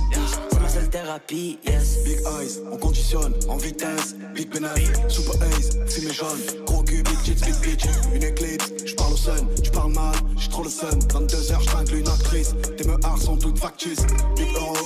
[0.50, 2.04] C'est ma seule thérapie, yes.
[2.04, 4.14] Big eyes, on conditionne en vitesse.
[4.34, 6.38] Big pénal, super ace, fumée jaune.
[6.66, 7.84] Gros cul, big tits, big bitch.
[8.14, 10.98] Une éclipse, je parle au sun, tu parles mal, j'ai trop le sun.
[11.08, 12.54] 22h, je tringle une actrice.
[12.76, 14.06] Tes meurs sont toutes factices.
[14.36, 14.76] Big euro,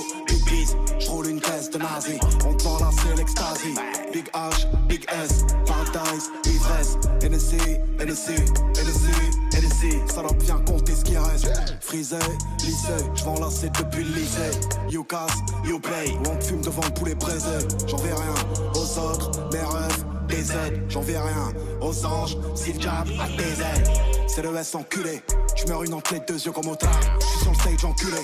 [0.49, 2.19] big biz, je roule une caisse de nazi.
[2.45, 2.77] On te vend
[3.15, 3.75] l'extasie.
[4.13, 6.97] Big H, big S, paradise, ivresse.
[7.23, 7.57] NSC,
[7.99, 8.31] NSC,
[8.75, 9.09] NSC,
[9.53, 10.11] NSC.
[10.13, 11.47] Ça doit bien compter ce qui reste.
[11.81, 12.17] Frisé,
[12.65, 14.51] lycée, vais enlacer depuis le lycée.
[14.89, 17.67] You casse, you play, on te fume devant le poulet braisé.
[17.87, 18.33] J'en vais rien
[18.75, 20.83] aux autres, mes rêves, des aides.
[20.89, 23.93] J'en vais rien aux anges, si le diable a des ailes.
[24.27, 25.21] C'est le S enculé,
[25.55, 26.99] tu meurs une entrée deux yeux comme au tard.
[27.19, 28.21] Je suis sur le stage enculé,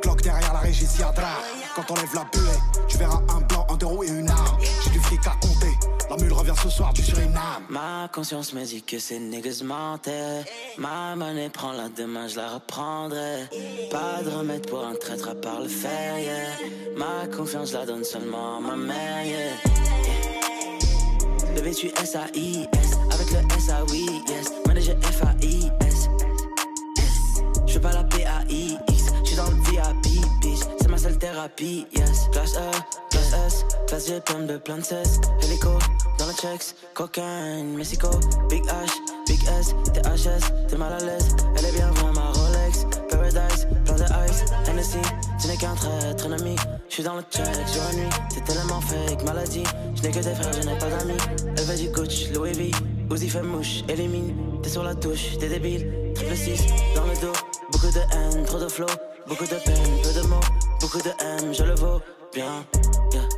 [0.00, 1.02] cloque derrière la régie si.
[1.78, 4.58] Quand on lève la buée, tu verras un blanc, un roues et une arme.
[4.82, 5.78] J'ai du fric à compter,
[6.10, 7.62] la mule revient ce soir du Suriname.
[7.70, 10.42] Ma conscience me dit que ces niggas mentaient.
[10.76, 13.48] Ma monnaie prend la demain, je la reprendrai.
[13.92, 16.48] Pas de remède pour un traître à part le fer, yeah.
[16.96, 19.52] Ma confiance, la donne seulement à ma mère, yeah.
[21.54, 22.98] Bébé, tu S-A-I-S.
[23.12, 24.67] Avec le S-A-Oui, yes.
[31.56, 32.70] Classe E,
[33.10, 35.44] classe S, classe G, plein de plein de.
[35.44, 35.70] Hélico,
[36.18, 38.08] dans le checks, cocaine, Mexico.
[38.48, 38.90] Big H,
[39.26, 41.36] Big S, t'es HS, t'es mal à l'aise.
[41.56, 42.86] Elle est bien vraie, ma Rolex.
[43.10, 44.44] Paradise, plein de ice.
[44.68, 44.98] Hennessy,
[45.40, 46.56] tu n'es qu'un traître, un ami.
[46.88, 48.10] Je suis dans le check, jour et nuit.
[48.28, 49.64] C'est tellement fake, maladie.
[49.96, 51.18] Je n'ai que des frères, je n'ai pas d'amis.
[51.56, 52.70] Elle veut du Gucci, Louis V.
[53.10, 54.34] Uzi fait mouche, élimine.
[54.62, 56.12] T'es sur la touche, t'es débile.
[56.14, 57.32] Triple 6 dans le dos.
[57.72, 58.86] Beaucoup de haine, trop de flow.
[59.26, 60.40] Beaucoup de peine, peu de mots.
[60.80, 62.00] Beaucoup de haine, je le vaux
[62.32, 62.64] bien.
[63.12, 63.28] Yeah.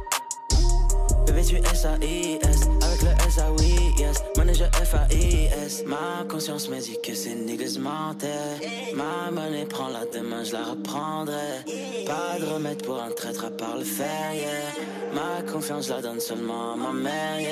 [1.27, 2.61] Bébé, tu S-A-I-S.
[2.83, 4.23] Avec le S-A-Oui, yes.
[4.37, 5.85] Manager F-A-I-S.
[5.87, 8.95] Ma conscience me dit que ces niggas mentaient.
[8.95, 11.65] Ma monnaie prend la demain, je la reprendrai.
[12.07, 14.49] Pas de remède pour un traître à part le fer, yeah.
[15.13, 17.51] Ma confiance, je la donne seulement à ma mère, yeah.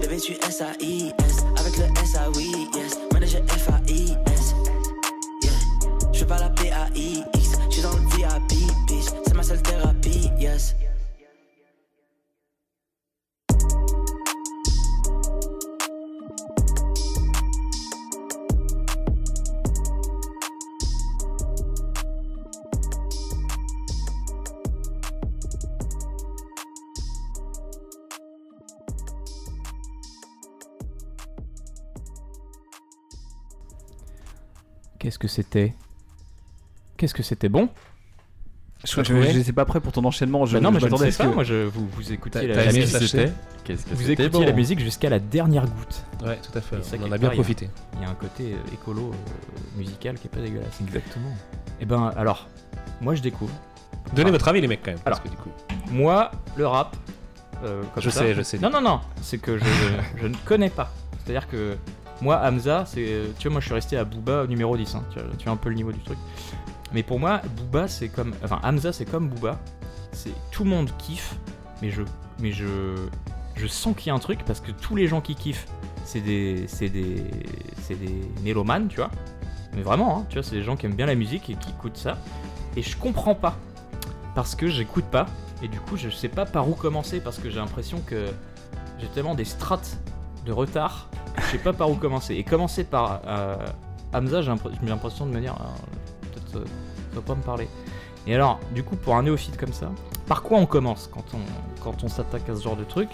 [0.00, 1.36] Bébé, tu S-A-I-S.
[1.58, 2.98] Avec le S-A-Oui, yes.
[3.12, 3.79] Manager F-A-I-S.
[6.30, 7.58] Pas la P-A-I-X.
[7.70, 9.06] Je suis dans le VIP, bitch.
[9.26, 10.76] C'est ma seule thérapie, yes.
[35.00, 35.74] Qu'est-ce que c'était
[37.00, 37.70] Qu'est-ce que c'était bon
[38.84, 40.44] Je T'as je- j'étais pas prêt pour ton enchaînement.
[40.44, 42.86] Je, Bah Non, mais je m'attendais à que- Moi, je, vous, vous écoutiez la, musique.
[42.88, 46.04] ça Vous écoutiez bon la musique jusqu'à la dernière goutte.
[46.22, 46.82] Ouais, tout à fait.
[46.84, 47.70] Ça, On en a bien part, profité.
[47.96, 50.78] Il y a un côté euh, écolo euh, musical qui est pas dégueulasse.
[50.82, 51.30] Exactement.
[51.80, 52.48] Et ben, alors,
[53.00, 53.54] moi, je découvre.
[54.14, 54.32] Donnez Ah.
[54.32, 55.00] votre avis, les mecs, quand même.
[55.00, 55.22] parce Alors.
[55.22, 55.50] que du coup.
[55.90, 56.96] Moi, le rap.
[57.64, 58.58] euh, comme Je ça- sais, je sais.
[58.58, 59.00] Non, non, non.
[59.22, 59.64] C'est que je,
[60.20, 60.90] je ne connais pas.
[61.24, 61.76] C'est-à-dire que
[62.22, 63.20] moi, Hamza, c'est.
[63.38, 64.94] Tu vois, moi, je suis resté à Booba numéro 10.
[64.94, 65.02] hein.
[65.12, 66.16] Tu, vois, tu vois un peu le niveau du truc.
[66.92, 68.32] Mais pour moi, Booba, c'est comme.
[68.44, 69.58] Enfin, Hamza, c'est comme Booba.
[70.12, 71.36] C'est tout le monde kiffe,
[71.82, 72.02] mais je,
[72.40, 72.96] mais je,
[73.54, 75.68] je sens qu'il y a un truc parce que tous les gens qui kiffent,
[76.04, 77.30] c'est des, c'est des,
[77.82, 79.10] c'est des mélomanes, tu vois.
[79.74, 81.70] Mais vraiment, hein, tu vois, c'est des gens qui aiment bien la musique et qui
[81.70, 82.18] écoutent ça.
[82.76, 83.56] Et je comprends pas
[84.34, 85.26] parce que j'écoute pas
[85.62, 88.26] et du coup, je sais pas par où commencer parce que j'ai l'impression que
[88.98, 89.98] j'ai tellement des strates
[90.44, 92.34] de retard, je sais pas par où commencer.
[92.34, 93.56] Et commencer par euh,
[94.12, 95.64] Hamza, j'ai l'impr- j'ai l'impression de me dire, euh,
[96.52, 96.58] ça
[97.14, 97.68] va pas me parler.
[98.26, 99.90] Et alors, du coup, pour un néophyte comme ça,
[100.26, 103.08] par quoi on commence quand on, quand on s'attaque à ce genre de truc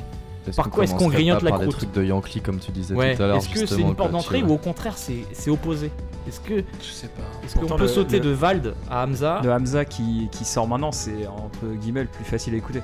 [0.47, 2.73] Est-ce Par quoi est-ce qu'on grignote la par des croûte trucs de Yankee comme tu
[2.73, 5.25] disais Ouais, tout à l'heure est-ce que c'est une porte d'entrée ou au contraire c'est
[5.33, 5.91] c'est opposé
[6.29, 7.23] Est-ce que Je sais pas.
[7.45, 10.67] est-ce qu'on peut le- sauter le- de Vald à Hamza Le Hamza qui, qui sort
[10.69, 12.83] maintenant, c'est entre guillemets le plus facile à écouter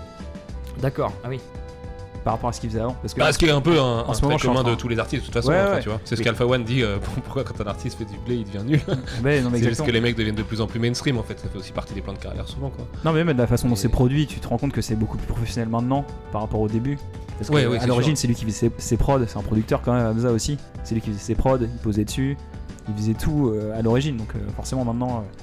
[0.80, 1.40] D'accord, ah oui.
[2.24, 2.94] Par rapport à ce qu'il faisait avant.
[3.00, 4.98] Parce que Parce qu'il est un peu un, En ce moment, commun de tous les
[4.98, 5.50] artistes, de toute façon.
[5.50, 5.82] Ouais, enfin, ouais.
[5.82, 6.00] tu vois.
[6.04, 6.82] C'est ce qu'Alpha One dit.
[6.82, 8.80] euh, pourquoi quand un artiste fait du blé, il devient nul
[9.24, 11.22] Ouais, non, mais C'est juste que les mecs deviennent de plus en plus mainstream en
[11.22, 11.38] fait.
[11.38, 12.86] Ça fait aussi partie des plans de carrière souvent quoi.
[13.04, 14.96] Non, mais même de la façon dont c'est produit, tu te rends compte que c'est
[14.96, 16.98] beaucoup plus professionnel maintenant par rapport au début.
[17.38, 19.42] Parce que Ouais, ouais, à l'origine, c'est lui qui faisait ses, ses prods, c'est un
[19.42, 20.58] producteur quand même, Hamza aussi.
[20.84, 22.36] C'est lui qui faisait ses prods, il posait dessus,
[22.88, 24.16] il faisait tout euh, à l'origine.
[24.16, 25.42] Donc euh, forcément, maintenant, euh,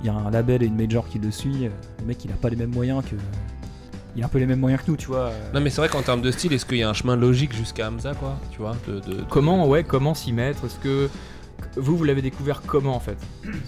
[0.00, 1.68] il y a un label et une major qui le suit.
[2.00, 3.16] le mec, il a pas les mêmes moyens que.
[4.16, 5.26] Il a un peu les mêmes moyens que nous, tu vois.
[5.28, 5.50] euh.
[5.54, 7.54] Non mais c'est vrai qu'en termes de style, est-ce qu'il y a un chemin logique
[7.54, 10.64] jusqu'à Hamza quoi Tu vois de, de- de- Comment, ouais, comment s'y mettre?
[10.64, 11.08] Est-ce que
[11.76, 13.18] vous, vous l'avez découvert comment en fait?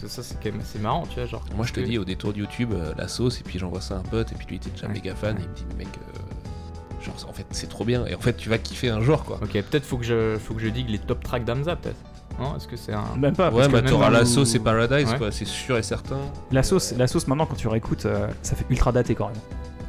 [0.00, 1.44] Ça, ça, c'est quand même assez marrant, tu vois, genre.
[1.54, 3.80] Moi je te que- dis au détour de YouTube euh, la sauce et puis j'envoie
[3.82, 4.92] ça à un pote et puis lui il était déjà Ouais.
[4.94, 8.14] méga fan et il me dit mec euh, genre en fait c'est trop bien et
[8.14, 9.38] en fait tu vas kiffer un jour quoi.
[9.42, 11.96] Ok, peut-être faut que je, faut que je digue les top tracks d'Hamza, peut-être.
[12.40, 13.04] Non Est-ce que c'est un.
[13.18, 13.50] Même pas.
[13.50, 15.18] parce Ouais bah t'auras la sauce et Paradise Ouais.
[15.18, 16.18] quoi, c'est sûr et certain.
[16.52, 19.36] La sauce, la sauce maintenant, quand tu réécoutes, euh, ça fait ultra daté quand même.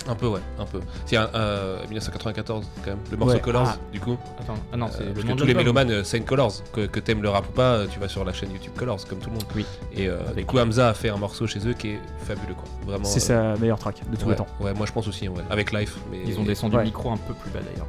[0.10, 0.80] Un peu ouais, un peu.
[1.06, 3.40] C'est un euh, 1994 quand même, le morceau Ouais.
[3.42, 3.78] Colors Ah.
[3.92, 4.18] du coup.
[4.40, 7.00] Attends, ah non, c'est Euh, parce que tous les mélomanes euh, Saint Colors, que, que
[7.00, 9.36] t'aimes le rap ou pas, tu vas sur la chaîne YouTube Colors comme tout le
[9.36, 9.46] monde.
[9.56, 9.66] Oui.
[9.94, 12.66] Et euh, du coup Hamza a fait un morceau chez eux qui est fabuleux quoi.
[12.88, 13.06] Vraiment.
[13.06, 14.48] C'est euh, sa meilleure track de tous ouais, les temps.
[14.60, 15.44] Ouais, moi je pense aussi, ouais.
[15.50, 15.98] avec Life.
[16.12, 16.20] Mais...
[16.26, 16.82] Ils ont descendu Ouais.
[16.82, 17.88] le micro un peu plus bas d'ailleurs.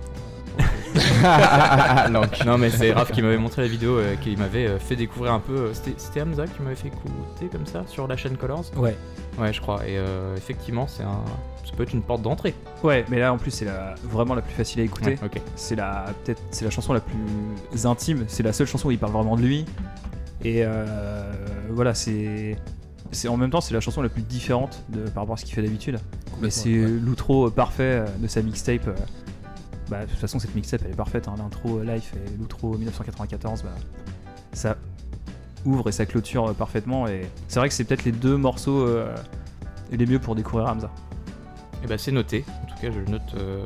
[2.47, 5.33] Non mais c'est Raph qui m'avait montré la vidéo, euh, qui m'avait euh, fait découvrir
[5.33, 5.55] un peu.
[5.57, 8.97] euh, C'était c'était Hamza qui m'avait fait écouter comme ça sur la chaîne Colors Ouais.
[9.39, 9.87] Ouais, je crois.
[9.87, 11.23] Et euh, effectivement, c'est un.
[11.65, 12.55] Ça peut être une porte d'entrée.
[12.83, 15.11] Ouais, mais là en plus c'est la, vraiment la plus facile à écouter.
[15.11, 15.41] Ouais, ok.
[15.57, 18.25] C'est la peut-être c'est la chanson la plus intime.
[18.29, 19.65] C'est la seule chanson où il parle vraiment de lui.
[20.43, 21.31] Et euh,
[21.71, 22.57] voilà, c'est
[23.13, 25.45] c'est en même temps c'est la chanson la plus différente de, par rapport à ce
[25.45, 25.99] qu'il fait d'habitude.
[26.41, 26.87] Mais c'est ouais.
[26.89, 28.89] l'outro parfait de sa mixtape.
[29.93, 31.29] Euh, Bah, de toute façon cette mixtape elle est parfaite.
[31.29, 33.71] hein, L'intro euh, Life et l'outro 1994, bah,
[34.53, 34.77] ça
[35.65, 37.07] ouvre et ça clôture euh, parfaitement.
[37.07, 39.15] Et c'est vrai que c'est peut-être les deux morceaux euh,
[39.91, 40.91] les mieux pour découvrir Hamza.
[41.83, 42.45] Et bah c'est noté.
[42.63, 43.65] En tout cas, je le note euh,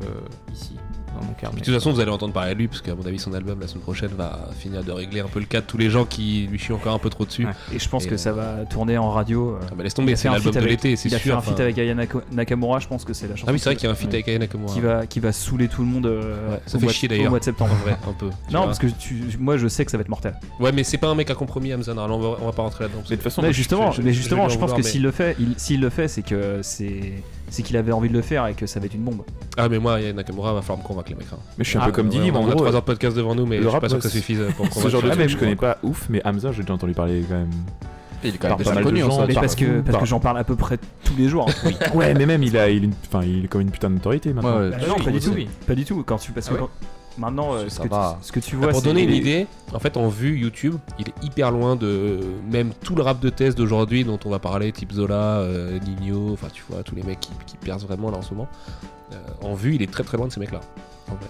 [0.53, 0.77] ici
[1.19, 1.59] dans mon carnet.
[1.59, 3.59] De toute façon, vous allez entendre parler de lui, parce qu'à mon avis, son album
[3.59, 6.05] la semaine prochaine va finir de régler un peu le cas de tous les gens
[6.05, 7.45] qui lui chient encore un peu trop dessus.
[7.45, 7.51] Ouais.
[7.73, 9.55] Et je pense Et, que euh, ça va tourner en radio.
[9.55, 11.31] euh, Ah bah laisse tomber, c'est l'album de l'été, c'est Il a sûr.
[11.33, 11.95] fait un feat avec Aya
[12.31, 13.93] Nakamura, je pense que c'est la chanson Ah oui, c'est vrai qui- qu'il y a
[13.93, 14.73] un feat avec Aya Nakamura.
[14.73, 17.25] qui va, qui va saouler tout le monde euh, Ouais, ça au, fait mois, chier
[17.27, 17.71] au mois de septembre.
[17.73, 18.27] En vrai, un peu.
[18.51, 18.65] Non, vois.
[18.65, 20.35] parce que tu, moi je sais que ça va être mortel.
[20.59, 21.91] Ouais, mais c'est pas un mec à compromis, Hamza.
[21.91, 22.99] Alors, on va, on va pas rentrer là-dedans.
[22.99, 23.57] parce Mais de que- toute façon, mais moi, je-
[24.11, 26.59] justement, je- pense en que vouloir, s'il le fait, il- s'il le fait, c'est que
[26.61, 27.13] c'est
[27.49, 29.21] c'est qu'il avait envie de le faire et que ça va être une bombe.
[29.57, 31.27] Ah, mais moi, Nakamura va falloir me convaincre, les mecs.
[31.33, 31.37] hein.
[31.57, 32.55] Mais je suis un Ah, peu comme Ouais, Didi, on moi a en gros.
[32.55, 34.03] 3 euh, heures de podcast devant nous, mais le je suis rap, pas sûr que
[34.03, 34.89] ça c'est- suffise pour me Ce convaincre.
[34.91, 36.93] genre de Ah, truc, mais je bon, connais pas ouf, mais Hamza, j'ai déjà entendu
[36.93, 37.49] parler quand même.
[38.23, 39.27] Il est quand Par même pas déjà mal de connu en gens.
[39.27, 41.47] Mais par- parce que, parce par- que j'en parle à peu près tous les jours.
[41.47, 41.69] hein.
[41.93, 44.33] Ouais, mais même il a, il, une- enfin, il est comme une putain de notoriété
[44.33, 44.57] maintenant.
[44.57, 44.71] Ouais, ouais.
[44.71, 45.31] Bah non, pas du tout.
[45.35, 45.47] oui.
[45.67, 46.01] Pas du tout.
[46.03, 48.17] Quand tu, parce que Ah ouais quand- maintenant, euh, Ça ce, que va.
[48.21, 50.75] tu, ce que tu vois, Pour donner une les- idée, en fait, en vue YouTube,
[50.99, 52.19] il est hyper loin de
[52.51, 56.31] même tout le rap de thèse d'aujourd'hui dont on va parler, type Zola, euh, Nino,
[56.33, 58.47] enfin tu vois, tous les mecs qui, qui percent vraiment là en ce moment.
[59.13, 60.61] Euh, en vue, il est très très loin de ces mecs-là.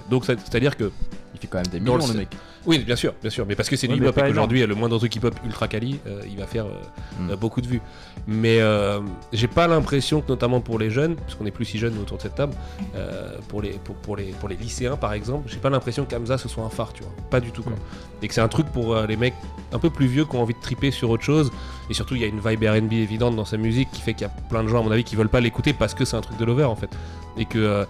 [0.09, 0.91] Donc c'est-à-dire que
[1.35, 2.29] Il fait quand même des millions, le- le mec.
[2.65, 4.73] oui, bien sûr, bien sûr, mais parce que c'est du Ouais, hip-hop et qu'aujourd'hui le
[4.73, 6.81] moindre truc hip-hop ultra quali, euh, il va faire euh,
[7.19, 7.29] Mm.
[7.31, 7.81] euh, beaucoup de vues.
[8.27, 8.99] Mais euh,
[9.33, 12.17] j'ai pas l'impression que notamment pour les jeunes, parce qu'on est plus si jeunes autour
[12.17, 12.53] de cette table,
[12.95, 16.37] euh, pour les pour, pour les pour les lycéens par exemple, j'ai pas l'impression qu'Amza
[16.37, 17.73] ce soit un phare, tu vois, pas du tout quoi.
[18.21, 19.35] Et que c'est un truc pour euh, les mecs
[19.73, 21.51] un peu plus vieux qui ont envie de triper sur autre chose.
[21.89, 24.23] Et surtout, il y a une vibe R&B évidente dans sa musique qui fait qu'il
[24.25, 26.15] y a plein de gens à mon avis qui veulent pas l'écouter parce que c'est
[26.15, 26.89] un truc de lover en fait.
[27.37, 27.85] Et que euh,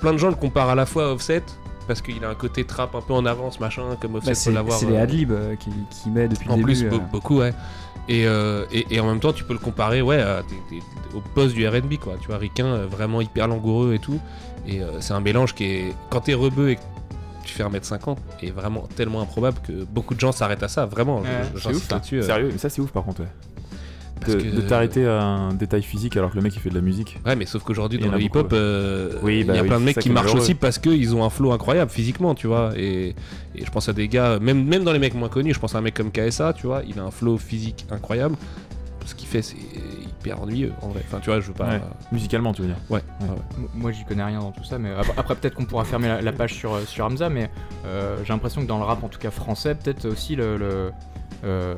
[0.00, 1.42] plein de gens le comparent à la fois à Offset
[1.86, 4.50] parce qu'il a un côté trap un peu en avance machin comme Offset Bah, peut
[4.52, 4.78] l'avoir.
[4.78, 6.96] c'est les euh, adlibs euh, qui, qui met depuis en le plus, début.
[6.96, 7.04] be- euh.
[7.12, 7.54] beaucoup, ouais.
[8.08, 10.82] Et, euh, et, et en même temps, tu peux le comparer ouais, à des- des-
[11.16, 12.14] au poste du RB, quoi.
[12.20, 12.38] Tu vois,
[12.74, 14.20] euh, vraiment hyper langoureux et tout.
[14.66, 15.94] Et euh, c'est un mélange qui est.
[16.10, 16.80] Quand t'es rebeu et que
[17.44, 18.16] tu fais 1m50,
[18.46, 21.22] est vraiment tellement improbable que beaucoup de gens s'arrêtent à ça, vraiment.
[21.54, 21.94] C'est j'insiste ouf, ça.
[21.96, 23.22] là-dessus, euh, Sérieux, mais ça c'est ouf par contre.
[23.22, 23.28] ouais.
[24.26, 26.74] De, que- de t'arrêter à un détail physique alors que le mec il fait de
[26.74, 27.18] la musique.
[27.26, 29.68] Ouais, mais sauf qu'aujourd'hui, Il dans le hip-hop, euh, Oui, il bah y a oui,
[29.68, 32.72] plein de mecs qui marchent aussi parce qu'ils ont un flow incroyable physiquement, tu vois.
[32.76, 33.14] Et,
[33.56, 35.74] et je pense à des gars, même, même dans les mecs moins connus, je pense
[35.74, 38.36] à un mec comme KSA, tu vois, il a un flow physique incroyable.
[39.06, 39.56] Ce qu'il fait, c'est
[40.18, 41.02] hyper ennuyeux en vrai.
[41.06, 41.68] Enfin, tu vois, je veux pas.
[41.68, 41.80] Ouais.
[42.10, 42.78] Musicalement, tu veux dire.
[42.88, 43.02] Ouais.
[43.20, 43.26] Ouais.
[43.28, 43.40] ouais, ouais.
[43.58, 46.08] M- Moi j'y connais rien dans tout ça, mais après, après, peut-être qu'on pourra fermer
[46.08, 47.50] la, la page sur, euh, sur Hamza, mais
[47.84, 50.90] euh, j'ai l'impression que dans le rap en tout cas français, peut-être aussi le, le,
[51.44, 51.74] euh,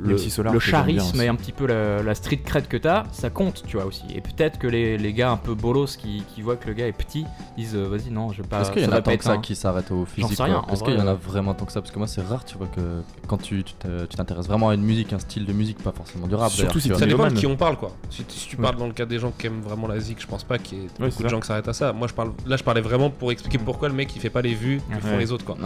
[0.00, 3.62] le, Solar, charisme et un petit peu la, la street cred que t'as, ça compte,
[3.66, 4.04] tu vois aussi.
[4.14, 6.86] Et peut-être que les, les gars un peu bolos qui, qui voient que le gars
[6.86, 7.24] est petit,
[7.56, 8.62] disent euh, vas-y non, je vais pas.
[8.62, 10.60] Est-ce qu'il y en a tant que ça un- qui s'arrête au physique sais rien,
[10.60, 11.16] quoi en Est-ce vrai, qu'il y en a euh.
[11.20, 11.80] vraiment tant que ça?
[11.80, 12.80] Parce que moi, c'est rare, tu vois, que
[13.26, 15.92] quand tu tu te- tu t'intéresses vraiment à une musique, un style de musique, pas
[15.92, 16.50] forcément du rap.
[16.50, 16.88] Surtout si.
[16.94, 17.92] Ça dépend de qui on parle, quoi.
[18.10, 18.62] Si, si tu Ouais.
[18.62, 20.78] parles dans le cas des gens qui aiment vraiment la zik, je pense pas qu'il
[20.78, 21.92] y ait Ouais, beaucoup de gens qui s'arrêtent à ça.
[21.92, 24.42] Moi, je parle, là, je parlais vraiment pour expliquer pourquoi le mec il fait pas
[24.42, 25.56] les vues que font les autres, quoi.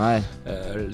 [0.47, 0.89] Euh,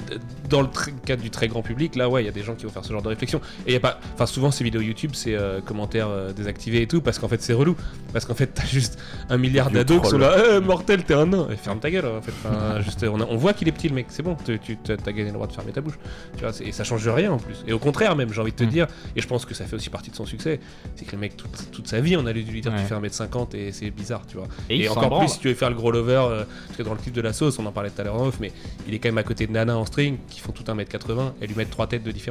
[0.49, 0.69] dans le
[1.05, 2.85] cadre du très grand public, là, ouais, il y a des gens qui vont faire
[2.85, 3.41] ce genre de réflexion.
[3.67, 6.87] Et y a pas, enfin, souvent ces vidéos YouTube, c'est euh, commentaires euh, désactivés et
[6.87, 7.77] tout, parce qu'en fait, c'est relou.
[8.13, 8.99] Parce qu'en fait, t'as juste
[9.31, 11.49] un milliard d'ados qui sont là, Eh, mortel, t'es un nain.
[11.53, 12.33] Et ferme ta gueule, en fait.
[12.45, 14.07] Enfin, juste, on, a- on voit qu'il est petit, le mec.
[14.09, 15.99] C'est bon, tu tu- t'as t'as gagné le droit de fermer ta bouche.
[16.37, 17.65] Tu vois, et ça change rien en plus.
[17.67, 18.69] Et au contraire, même, j'ai envie de te Mm.
[18.69, 20.61] dire, et je pense que ça fait aussi partie de son succès,
[20.97, 22.79] c'est que le mec, toute, toute sa vie, on a lui lui dire, Ouais.
[22.81, 24.47] tu fais 1m50 et c'est bizarre, tu vois.
[24.69, 26.93] Et, Et, encore plus si tu veux faire le gros lover, euh, parce que dans
[26.93, 28.53] le clip de la sauce, on en parlait tout à l'heure en off, mais
[28.89, 31.47] il est quand même à côté de Nana en string qui font tout 1m80 et
[31.47, 32.22] lui mettent trois têtes de différence.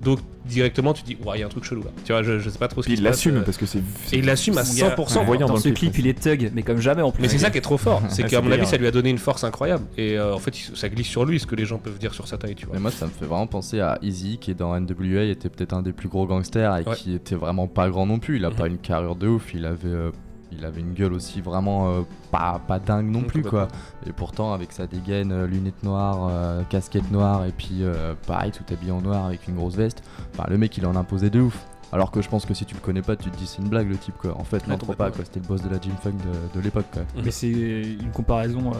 [0.00, 1.90] Donc directement tu dis, ouais, il y a un truc chelou là.
[2.04, 3.78] Tu vois, je, je sais pas trop ce Puis il l'assume euh, parce que c'est.
[4.12, 5.18] Et il l'assume à Mon gars, 100%.
[5.18, 5.24] ouais.
[5.24, 7.22] voyant dans, ce clip, clip, il est thug, mais comme jamais en plus.
[7.22, 8.90] Mais c'est ça qui est trop fort, c'est Ouais, qu'à mon avis, ça lui a
[8.90, 9.84] donné une force incroyable.
[9.96, 12.26] Et euh, en fait, ça glisse sur lui ce que les gens peuvent dire sur
[12.28, 12.74] sa taille, tu vois.
[12.74, 15.82] Mais moi, ça me fait vraiment penser à Easy qui, dans NWA, était peut-être un
[15.82, 16.96] des plus gros gangsters et Ouais.
[16.96, 18.36] qui était vraiment pas grand non plus.
[18.36, 18.56] Il a Mhm.
[18.56, 20.10] pas une carrure de ouf, il avait, euh,
[20.52, 23.68] il avait une gueule aussi vraiment euh, pas, pas dingue non plus, quoi.
[24.06, 28.50] Et pourtant, avec sa dégaine, euh, lunettes noires, euh, casquette noire et puis euh, pareil,
[28.52, 30.02] tout habillé en noir avec une grosse veste,
[30.34, 31.58] enfin, le mec il en imposait de ouf.
[31.92, 33.68] Alors que je pense que si tu le connais pas, tu te dis c'est une
[33.68, 34.36] blague le type quoi.
[34.38, 35.06] En fait, non, trop complètement.
[35.06, 35.24] pas quoi.
[35.24, 37.02] C'était le boss de la Gym Funk de, de l'époque quoi.
[37.24, 38.72] Mais c'est une comparaison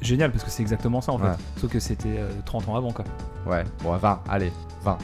[0.00, 1.26] géniale parce que c'est exactement ça en fait.
[1.28, 1.36] Ouais.
[1.58, 3.04] Sauf que c'était euh, 30 ans avant quoi.
[3.46, 4.98] Ouais, bon, 20, allez, 20.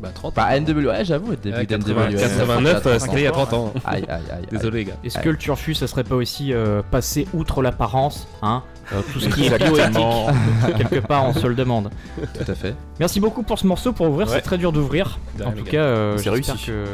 [0.00, 0.34] Bah 30.
[0.34, 2.08] Bah, NWA, ouais, j'avoue, début Ouais, d'NWA.
[2.08, 3.72] 80, 89, euh, c'était il y a 30 ans.
[3.84, 4.46] Aïe, aïe, aïe.
[4.50, 4.94] Désolé les gars.
[5.04, 5.24] Est-ce Ouais.
[5.24, 9.28] que le turfu, ça serait pas aussi euh, passer outre l'apparence, hein euh, Tout ce
[9.28, 11.90] qui est bioéthique, quelque part, on se le demande.
[12.38, 12.74] Tout à fait.
[13.00, 14.34] Merci beaucoup pour ce morceau, pour ouvrir, Ouais.
[14.34, 15.18] c'est très dur d'ouvrir.
[15.44, 16.66] En tout cas, euh, C'est j'espère réussi.
[16.66, 16.84] que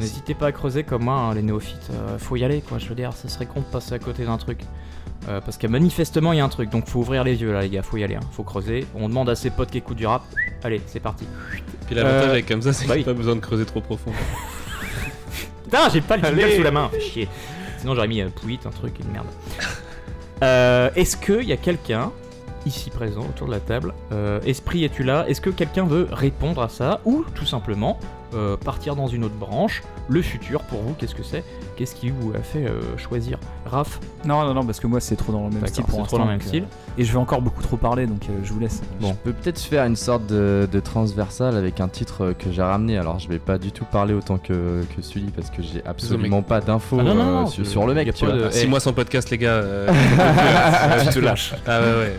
[0.00, 1.90] n'hésitez pas à creuser comme moi, hein, les néophytes.
[1.92, 2.78] euh, faut y aller, quoi.
[2.78, 4.60] Je veux dire, ça serait con de passer à côté d'un truc.
[5.28, 6.70] Euh, parce que manifestement, il y a un truc.
[6.70, 7.82] Donc, faut ouvrir les yeux là, les gars.
[7.82, 8.14] Faut y aller.
[8.14, 8.86] hein, Faut creuser.
[8.94, 10.22] On demande à ses potes qui écoutent du rap.
[10.62, 11.26] Allez, c'est parti.
[11.86, 13.14] Puis l'avantage Euh, avec comme ça, c'est bah qu'il n'y a oui.
[13.14, 14.12] pas besoin de creuser trop profond.
[15.64, 16.88] Putain, j'ai pas le jingle sous la main.
[16.92, 17.28] Fais chier.
[17.78, 19.26] Sinon, j'aurais mis euh, Pouit, un truc, une merde.
[20.42, 22.10] Euh, Est-ce qu'il y a quelqu'un
[22.66, 25.24] ici présent autour de la table euh, Esprit, es-tu là?
[25.28, 27.00] Est-ce que quelqu'un veut répondre à ça?
[27.04, 27.98] Ou tout simplement
[28.34, 31.44] euh, partir dans une autre branche Le futur pour vous, qu'est-ce que c'est?
[31.76, 33.38] Qu'est-ce qui vous a fait euh, choisir?
[33.66, 34.00] Raph?
[34.24, 36.16] Non, non, non, parce que moi c'est trop dans le même style pour c'est l'instant.
[36.16, 36.62] trop dans le même donc, style.
[36.64, 38.82] euh, Et je vais encore beaucoup trop parler donc euh, je vous laisse.
[39.00, 39.08] Bon.
[39.10, 42.98] Je peux peut-être faire une sorte de, de transversal avec un titre que j'ai ramené.
[42.98, 46.42] Alors, je vais pas du tout parler autant que, que Sully parce que j'ai absolument
[46.42, 48.12] pas d'infos Ah euh, sur, le mec.
[48.14, 48.46] tu pas vois.
[48.46, 48.66] de- 6 Eh.
[48.66, 49.50] mois sans podcast, les gars.
[49.50, 49.88] euh,
[51.04, 51.54] Je te lâche.
[51.66, 52.16] ah ouais, ouais.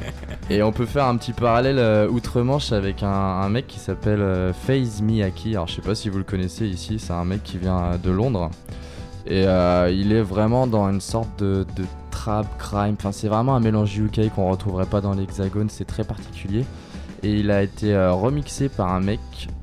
[0.52, 4.52] Et on peut faire un petit parallèle euh, outre-Manche avec un, mec qui s'appelle euh,
[4.52, 5.52] FaZe Miyaki.
[5.52, 6.98] Alors, je sais pas si vous le connaissez ici.
[6.98, 8.50] C'est un mec qui vient euh, de Londres.
[9.28, 12.96] Et euh, il est vraiment dans une sorte de, de trap crime.
[12.98, 15.70] Enfin, c'est vraiment un mélange UK qu'on retrouverait pas dans l'Hexagone.
[15.70, 16.66] C'est très particulier.
[17.22, 19.20] Et il a été remixé par un mec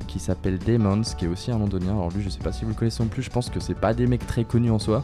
[0.07, 1.91] qui s'appelle Demons, qui est aussi un londonien.
[1.91, 3.73] Alors lui, je sais pas si vous le connaissez non plus, je pense que c'est
[3.73, 5.03] pas des mecs très connus en soi.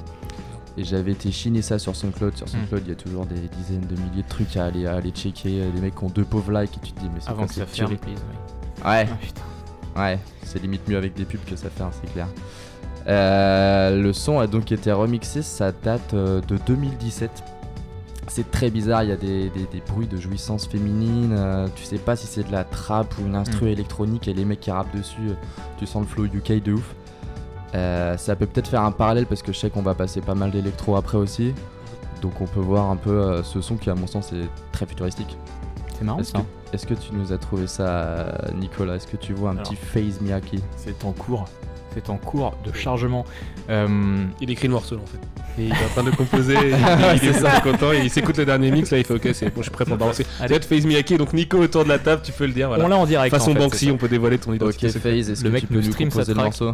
[0.78, 2.36] Et j'avais été chiner ça sur SoundCloud.
[2.36, 4.96] Sur SoundCloud, il y a toujours des dizaines de milliers de trucs à aller, à
[4.96, 5.70] aller checker.
[5.72, 7.48] Des mecs qui ont deux pauvres likes et tu te dis, mais c'est Avant quoi
[7.48, 8.14] que ça ferme, oui.
[8.84, 9.42] Ouais, Ah, putain.
[10.02, 12.28] ouais, c'est limite mieux avec des pubs que ça fait, hein, c'est clair.
[13.08, 17.30] Euh, le son a donc été remixé, ça date euh, de 2017.
[18.30, 21.84] C'est très bizarre, il y a des, des- des bruits de jouissance féminine, euh, tu
[21.84, 23.74] sais pas si c'est de la trap ou une instru Mm.
[23.74, 25.32] électronique et les mecs qui rappent dessus,
[25.78, 26.96] tu sens le flow UK de ouf.
[27.76, 30.36] Euh, ça peut peut-être faire un parallèle parce que je sais qu'on va passer pas
[30.36, 31.54] mal d'électro après aussi.
[32.22, 34.86] Donc on peut voir un peu euh, ce son qui à mon sens est très
[34.86, 35.38] futuristique.
[35.98, 36.40] C'est marrant Est-ce ça.
[36.40, 38.28] que, est-ce que tu nous as trouvé ça
[38.60, 38.96] Nicolas?
[38.96, 39.64] Est-ce que tu vois un Alors.
[39.64, 41.46] petit phase Miyaki C'est en cours.
[41.94, 43.24] C'est en cours de chargement.
[43.70, 45.62] Euh, Il écrit le morceau en fait.
[45.62, 46.70] Et il est en train de composer, il,
[47.22, 47.52] il est ça.
[47.58, 49.64] super content, et il s'écoute le dernier mix, là il fait ok, c'est bon, je
[49.64, 50.26] suis prêt pour balancer.
[50.40, 50.48] Allez.
[50.50, 52.70] C'est être FaZe Miyake, donc Nico autour de la table, tu peux le dire.
[52.70, 52.84] Voilà.
[52.84, 53.30] On l'a en direct.
[53.36, 54.90] Façon en fait, Banksy, on peut dévoiler ton Ok identité.
[54.90, 55.14] secrète.
[55.14, 56.74] Phase, est-ce Le que mec tu peux nous stream sa composer le morceau?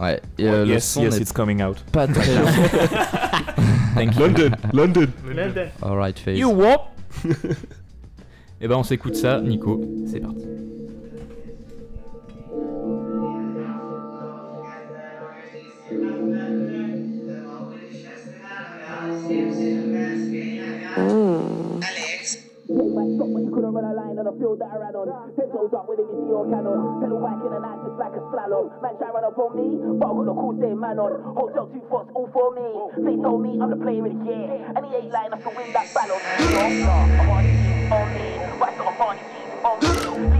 [0.00, 1.78] Ouais, et euh, le yes, son yes, n'est it's coming out.
[1.92, 2.46] pas très long.
[3.94, 4.20] Thank you.
[4.20, 5.06] London, London.
[5.82, 6.38] Alright Phase.
[6.38, 6.80] You whoop
[8.60, 9.80] Et ben on s'écoute ça, Nico.
[10.06, 10.44] C'est parti.
[22.66, 23.74] Couldn't
[25.54, 25.70] run a line on the field I ran on.
[25.70, 27.00] Ten toes up with it, you see your cannon.
[27.00, 28.66] Pedal back in the night just like a slalom.
[28.82, 31.12] Man try run up on me, but I got the cool same man on.
[31.34, 32.66] Hotel two fots all for me.
[33.04, 35.72] They told me I'm the player of the year, and he ain't enough to win
[35.72, 36.18] that battle.
[36.18, 36.90] I'm
[37.30, 37.46] on
[37.92, 38.26] on me.
[38.34, 39.20] I got a party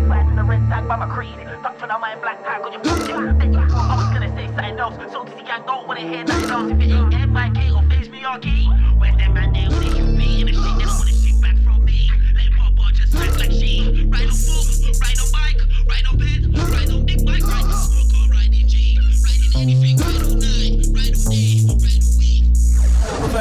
[0.08, 1.38] back in the red tag by my creed.
[1.62, 3.06] Touch on my black tag on your foot.
[3.38, 4.96] Then you thought I was gonna say something else.
[5.12, 6.70] So Dizzy Gang don't wanna hear nothing else.
[6.70, 9.86] If it ain't MIK or Phase Me or Key, where's them man there with the
[9.96, 10.76] UV in the street?
[10.78, 12.10] They don't wanna shit back from me.
[12.34, 13.93] Let Papa just act like she.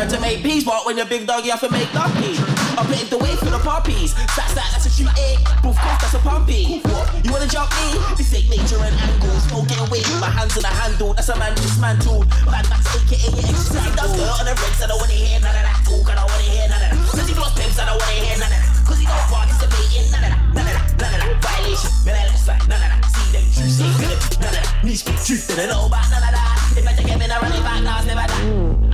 [0.03, 2.35] To make peace, but when you're big dog, you have to make lucky.
[2.75, 4.11] I paved the way for the puppies.
[4.35, 5.39] Sat sat, that's a shoot eight.
[5.63, 6.83] Boof cough, that's a pumpy.
[6.83, 7.07] What?
[7.23, 7.97] You wanna jump me?
[8.19, 9.47] This ain't nature and angles.
[9.49, 11.13] No get away with my hands on the handle.
[11.15, 12.27] That's a man dismantled.
[12.45, 13.95] Mad Max, aka exercise.
[13.95, 15.81] Does dirt on the rigs, I don't wanna hear none of that.
[15.87, 17.15] Talk, I don't wanna hear none of that.
[17.15, 18.85] Says he lost pimps, I don't wanna hear none of that.
[18.85, 20.62] Cause he don't participate in none of that.
[21.03, 21.43] None of that, none of that.
[21.43, 23.03] Violation, man, like none of that.
[23.11, 24.15] See them good.
[24.39, 24.83] None of that.
[24.83, 26.79] Need speak truth, don't know about none of that.
[26.79, 28.31] If I take him in, I run it back, now it's never that.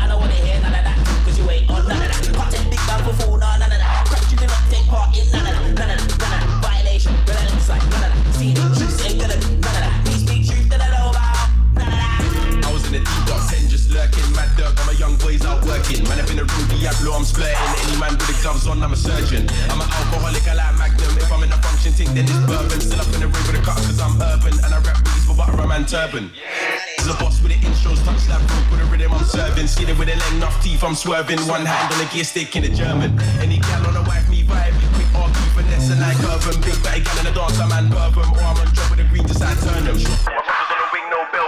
[0.01, 0.97] I don't wanna hear none of that.
[1.25, 2.33] Cause you ain't on none of that.
[2.33, 4.09] Can't take big man for fool, no, none of that.
[4.09, 5.29] Crack, you do not take part in.
[5.29, 5.98] None of that, none of that.
[16.79, 17.59] Diablo, I'm splurting.
[17.83, 19.43] Any man with the gloves on, I'm a surgeon.
[19.67, 21.11] I'm an alcoholic, I like Magnum.
[21.19, 22.79] If I'm in a function thing, then it's bourbon.
[22.79, 24.55] Still up in the ring with a cut, cause I'm urban.
[24.63, 26.31] And I rap beats for butter, man, turban.
[27.03, 29.67] The boss with the intros, touch that rope with a rhythm I'm serving.
[29.67, 31.43] Skinny with a length enough teeth, I'm swerving.
[31.51, 33.19] One hand on the gear stick in the German.
[33.43, 34.71] Any gal on a wife, me vibe.
[34.95, 36.55] Quick argue, finesse and like urban.
[36.63, 38.23] Big batty gal in the dance, I'm man bourbon.
[38.23, 39.99] Or I'm on drop with a green, just I turn them.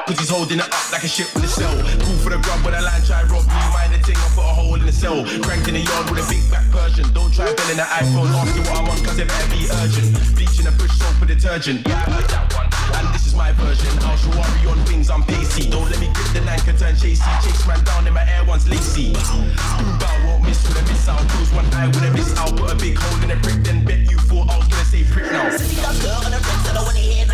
[0.07, 1.71] Cause he's holding it up like a ship with a cell.
[2.03, 3.53] Cool for the grub when a line try rob me.
[3.71, 5.23] Mind the ting, I put a hole the cell.
[5.41, 7.08] Cranked in the yard with a big back Persian.
[7.13, 10.12] Don't try belling the iPhone, ask me what I'm on, cause it better be urgent.
[10.36, 11.88] Bleaching a bush soap with detergent.
[11.88, 12.67] Yeah, I heard that one.
[12.99, 13.91] And this is my version.
[14.19, 15.69] Show worry on wings, I'm pacey.
[15.71, 17.23] Don't let me grip the Nanka turn chasey.
[17.41, 19.15] Chase man down in my air once lacy.
[19.15, 21.23] Boom bow won't miss with a miss out.
[21.32, 22.51] Close one eye with a miss out.
[22.58, 25.04] Put a big hole in a brick, then bet you thought I was gonna say
[25.08, 25.49] prick now.
[25.49, 27.25] He does dirt on the rigs, I don't wanna hear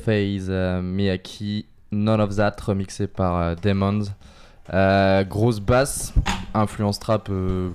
[0.00, 4.04] Phase euh, Miyaki, None of That, remixé par euh, Demons.
[4.72, 6.14] Euh, grosse basse,
[6.54, 7.30] influence trap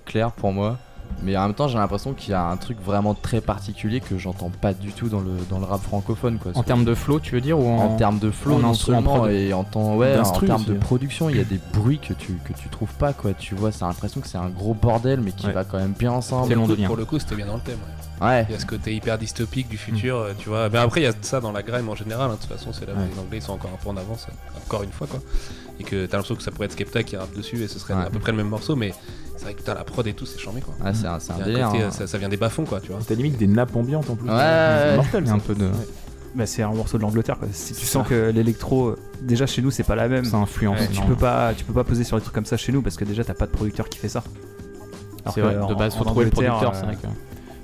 [0.05, 0.77] claire pour moi.
[1.23, 4.17] Mais en même temps, j'ai l'impression qu'il y a un truc vraiment très particulier que
[4.17, 6.37] j'entends pas du tout dans le, dans le rap francophone.
[6.37, 6.51] Quoi.
[6.55, 8.73] En termes de flow, tu veux dire ou en, En termes de flow, en non
[8.73, 11.99] seulement, et en, temps, ouais, en termes aussi, de production, il y a des bruits
[11.99, 13.33] que tu, que tu trouves pas, quoi.
[13.33, 15.53] Tu vois, c'est l'impression que c'est un gros bordel, mais qui Ouais.
[15.53, 16.47] va quand même bien ensemble.
[16.47, 16.87] C'est londonien.
[16.87, 17.77] Pour le coup, c'était bien dans le thème.
[18.21, 18.25] ouais.
[18.27, 18.45] Ouais.
[18.47, 20.69] Il y a ce côté hyper dystopique du futur, euh, tu vois.
[20.69, 22.31] Mais après, il y a ça dans la grime en général.
[22.31, 22.35] hein.
[22.35, 23.07] De toute façon, c'est là où Ouais.
[23.13, 24.27] les Anglais sont encore un peu en avance,
[24.65, 25.19] encore une fois, quoi.
[25.79, 27.93] Et que t'as l'impression que ça pourrait être Skepta qui rappe dessus et ce serait
[27.93, 28.03] Ouais.
[28.05, 28.93] à peu près le même morceau, mais
[29.35, 30.73] c'est vrai que t'as la prod et tout, c'est charmé, quoi.
[30.83, 31.69] Ouais, c'est un, délire.
[31.71, 31.91] côté, hein.
[31.91, 33.01] ça, ça vient des bas-fonds, quoi, tu vois.
[33.05, 34.29] T'as limite des nappes ambiantes en plus.
[34.29, 35.33] Ouais, C'est mortel, ça.
[35.33, 35.69] un peu de.
[36.35, 37.37] Bah, c'est un morceau de l'Angleterre.
[37.39, 37.47] quoi.
[37.51, 38.09] Si tu sens ça.
[38.09, 40.25] que l'électro, déjà chez nous, c'est pas la même.
[40.25, 40.79] Ça influence.
[40.79, 42.81] Ouais, tu peux pas, tu peux pas poser sur des trucs comme ça chez nous
[42.81, 44.23] parce que déjà t'as pas de producteur qui fait ça.
[45.33, 47.07] C'est vrai, de base, faut trouver le producteur, c'est vrai que.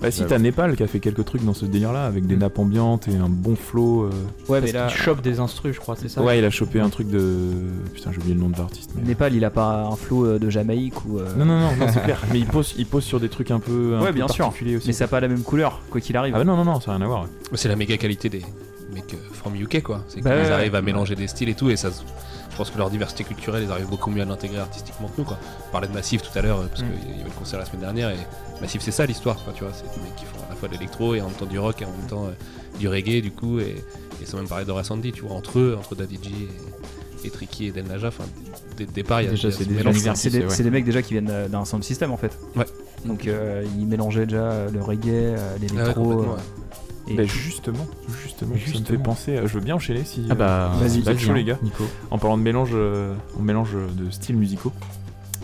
[0.01, 2.57] Bah, si t'as Népal qui a fait quelques trucs dans ce délire-là avec des nappes
[2.57, 4.03] ambiantes et un bon flow.
[4.05, 4.09] euh,
[4.49, 6.49] Ouais, Parce mais là, qu'il chope des instrus, je crois, c'est ça Ouais, il a
[6.49, 7.51] chopé un truc de.
[7.93, 8.91] Putain, j'ai oublié le nom de l'artiste.
[8.95, 11.19] mais- Népal, il a pas un flow euh, de Jamaïque ou.
[11.19, 12.19] euh, Non, non, non, non, c'est clair.
[12.31, 14.47] Mais il pose, il pose sur des trucs un peu, un Ouais, peu bien sûr.
[14.49, 14.79] aussi.
[14.87, 16.33] Mais ça a pas la même couleur, quoi qu'il arrive.
[16.35, 17.21] Ah, bah non, non, non, ça n'a rien à voir.
[17.23, 17.27] ouais.
[17.53, 18.41] C'est la méga qualité des
[18.93, 20.03] mecs euh, from UK, quoi.
[20.07, 21.89] C'est qu'ils Bah ouais, arrivent à mélanger des styles et tout, et ça,
[22.61, 25.37] pense que leur diversité culturelle, ils arrivent beaucoup mieux à l'intégrer artistiquement que nous, quoi.
[25.67, 26.85] On parlait de Massif tout à l'heure, euh, parce Mm.
[27.01, 28.17] qu'il y avait le concert la semaine dernière, et
[28.61, 29.73] Massif, c'est ça l'histoire, quoi, tu vois.
[29.73, 31.57] C'est des mecs qui font à la fois de l'électro et en même temps du
[31.59, 33.75] rock et en même temps euh, du reggae, du coup, et,
[34.21, 36.29] et sans même parler d'Horace Sandy, tu vois, entre eux, entre Daddy G
[37.23, 38.23] et, et Tricky et Del Naja, enfin,
[38.77, 40.21] dès le départ, il y a Déjà, c'est ce des mélange, univers quoi.
[40.21, 40.49] C'est des, ouais.
[40.49, 42.37] c'est des mecs déjà qui viennent euh, d'un sound system en fait.
[42.55, 42.65] Ouais.
[43.05, 46.25] Donc euh, ils mélangeaient déjà le reggae, Ah ouais,
[47.07, 47.85] euh, et- Bah, justement,
[48.23, 48.99] justement, ça me fait Justement.
[49.03, 49.37] penser.
[49.37, 50.25] à- Je veux bien enchaîner si.
[50.29, 51.57] Ah bah, euh, vas-y, êtes chaud, hein, les gars.
[51.63, 51.83] Nico.
[52.09, 54.71] En parlant de mélange, euh, on mélange de styles musicaux.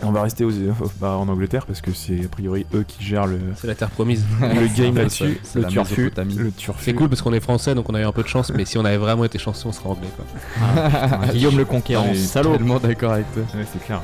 [0.00, 0.52] Et on va rester aux,
[1.00, 3.90] bah, en Angleterre parce que c'est a priori eux qui gèrent le, C'est la terre
[3.90, 4.24] promise.
[4.40, 5.40] le game là-dessus.
[5.56, 6.12] Le turfu.
[6.36, 6.84] Le turfu.
[6.84, 8.64] C'est cool parce qu'on est français, donc on a eu un peu de chance, mais
[8.64, 10.24] si on avait vraiment été chanceux, on serait anglais, quoi.
[10.62, 12.56] Ah, Guillaume le Conquérant, salaud.
[12.56, 13.42] Tellement d'accord avec toi.
[13.56, 14.00] Ouais, c'est clair.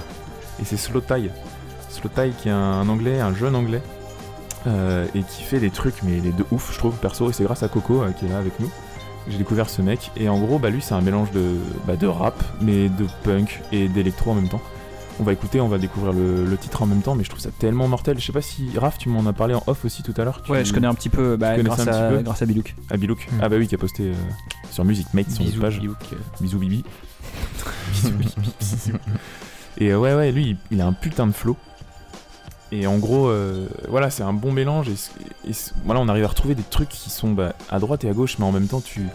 [0.61, 1.31] Et c'est Slow Tie.
[1.91, 3.81] Slow Tie qui est un anglais, un jeune anglais,
[4.67, 7.31] euh, et qui fait des trucs, mais il est de ouf, je trouve, perso.
[7.31, 8.69] Et c'est grâce à Coco euh, qui est là avec nous.
[8.69, 10.11] que J'ai découvert ce mec.
[10.17, 11.57] Et en gros, bah, lui, c'est un mélange de,
[11.87, 14.63] bah, de rap, mais de punk et d'électro en même temps.
[15.21, 17.41] On va écouter, on va découvrir le, le titre en même temps, mais je trouve
[17.41, 18.19] ça tellement mortel.
[18.19, 20.43] Je sais pas si, Raph, tu m'en as parlé en off aussi tout à l'heure.
[20.49, 22.75] Ouais, je connais un petit peu bah, grâce, à, petit peu grâce à Bilouk.
[22.91, 23.29] Ah, Bilouk.
[23.31, 23.39] Mm.
[23.41, 24.15] Ah, bah oui, qui a posté euh,
[24.73, 25.79] sur Music Mate, son Bisous, page.
[25.79, 25.99] Bilouk.
[26.41, 26.85] Bisous Bibi.
[27.93, 28.35] bisous Bibi.
[28.59, 28.99] bisous.
[29.79, 31.57] Et euh, ouais, ouais, lui, il, il a un putain de flow.
[32.75, 34.89] Et en gros, euh, voilà, c'est un bon mélange.
[34.89, 35.53] Et,
[35.85, 38.37] voilà, on arrive à retrouver des trucs qui sont bah, à droite et à gauche,
[38.39, 39.07] mais en même temps, tu,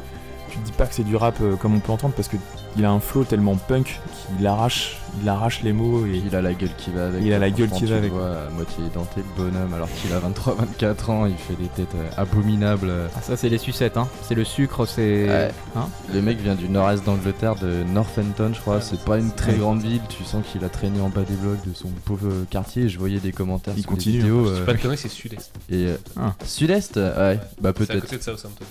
[0.49, 2.37] tu te dis pas que c'est du rap euh, comme on peut entendre parce que
[2.77, 3.99] il a un flow tellement punk
[4.37, 7.21] qu'il arrache, il arrache les mots et Il a la gueule qui va avec.
[7.23, 8.11] Il a la gueule qui va avec.
[8.11, 11.95] vois, à moitié denté le bonhomme alors qu'il a 23-24 ans, il fait des têtes
[11.95, 12.91] euh, abominables.
[13.15, 14.07] Ah, ça, c'est les sucettes, hein.
[14.23, 15.27] C'est le sucre, c'est.
[15.27, 15.51] Ouais.
[15.75, 18.81] Hein Le mec vient du nord-est d'Angleterre, de Northampton, je crois.
[18.81, 20.01] c'est pas une très grande ville.
[20.09, 22.89] Tu sens qu'il a traîné en bas des blocs de son pauvre quartier.
[22.89, 24.43] Je voyais des commentaires Il sur continue, les vidéos.
[24.43, 25.51] Dis euh, pas de c'est sud-est.
[25.69, 26.35] et euh, Ah.
[26.45, 28.01] sud-est, ouais, bah C'est à peut-être.
[28.01, 28.65] côté de Southampton.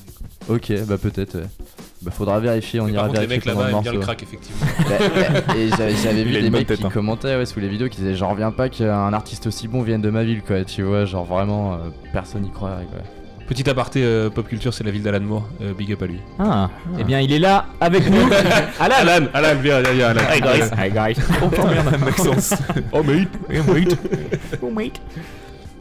[0.49, 1.37] Ok, bah peut-être.
[1.37, 1.47] ouais.
[2.03, 3.99] Bah faudra vérifier, on Mais ira par contre, les vérifier mecs là-bas aiment bien le
[3.99, 4.07] morceau.
[4.07, 4.67] crack, effectivement.
[4.89, 6.91] Bah, bah, et j'avais j'avais Il vu des bonne mecs tête, qui hein.
[6.93, 10.01] commentaient ouais, sous les vidéos qui disaient j'en reviens pas qu'un artiste aussi bon vienne
[10.01, 11.77] de ma ville quoi tu vois genre vraiment euh,
[12.13, 13.01] personne n'y croirait quoi.
[13.49, 15.49] Petit aparté euh, pop culture, c'est la ville d'Alan Moore.
[15.63, 16.21] Euh, big up à lui.
[16.39, 16.69] Ah,
[16.99, 18.29] eh bien, il est là avec nous.
[18.79, 20.21] Alan Alan, Alan, viens, viens, viens, Alan.
[20.31, 21.17] Hey guys, hey guys.
[21.43, 22.55] Oh merde, Maxence.
[22.93, 23.97] oh mate, hey mate.
[24.63, 25.01] Oh mate.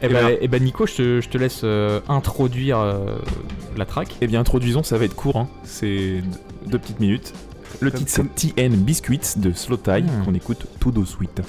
[0.00, 3.16] Eh ben, eh ben Nico, je te, je te laisse euh, introduire euh,
[3.76, 4.14] la track.
[4.20, 5.48] Eh bien, introduisons, ça va être court, hein.
[5.64, 7.32] c'est deux- deux petites minutes.
[7.80, 10.24] Le titre c'est TN Biscuits de Slow Tie Hmm.
[10.24, 11.42] qu'on écoute tout de suite.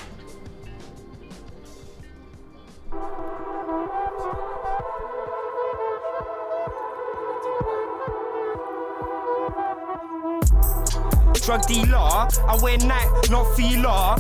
[11.46, 14.16] Drug dealer, I wear night, not feeler.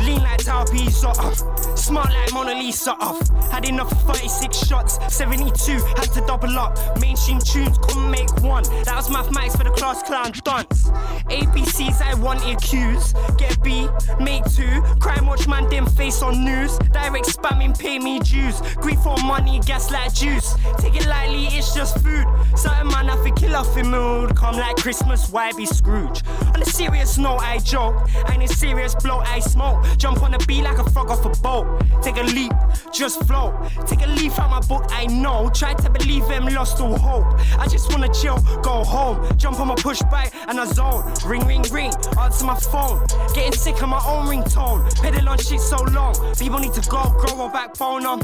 [0.00, 1.34] Lean like Tao uh.
[1.74, 2.94] smart like Mona Lisa.
[3.00, 3.18] Uh.
[3.50, 6.78] Had enough of 36 shots, 72, had to double up.
[7.00, 8.62] Mainstream tunes couldn't make one.
[8.84, 10.90] That was mathematics for the class clown dunce.
[11.30, 13.88] ABCs I wanted Q's, get B,
[14.20, 14.82] make two.
[15.00, 16.78] Crime watch man them face on news.
[16.92, 18.60] Direct spamming, pay me dues.
[18.76, 20.54] Greed for money, gas like juice.
[20.78, 22.26] Take it lightly, it's just food.
[22.54, 24.36] Certain man have to kill off in mood.
[24.36, 26.22] Come like Christmas, why be Scrooge?
[26.54, 28.08] On a serious note, I joke.
[28.30, 29.84] Ain't a serious blow, I smoke.
[29.96, 31.66] Jump on the beat like a frog off a boat.
[32.02, 32.52] Take a leap,
[32.92, 33.54] just float.
[33.86, 35.50] Take a leaf out my book, I know.
[35.54, 37.26] Try to believe them, lost all hope.
[37.58, 39.36] I just wanna chill, go home.
[39.38, 41.12] Jump on my push bike and I zone.
[41.24, 41.92] Ring, ring, ring.
[42.18, 43.06] Answer my phone.
[43.34, 44.94] Getting sick of my own ringtone.
[45.02, 46.14] Pedal on shit so long.
[46.36, 48.20] People need to go, grow a backbone on.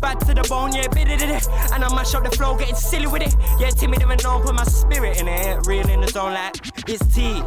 [0.00, 1.48] Back to the bone, yeah, bit it, it.
[1.72, 3.34] And I mash up the flow, getting silly with it.
[3.58, 5.66] Yeah, timid and known, put my spirit in it.
[5.66, 6.56] Real in the zone like
[6.88, 7.42] it's tea.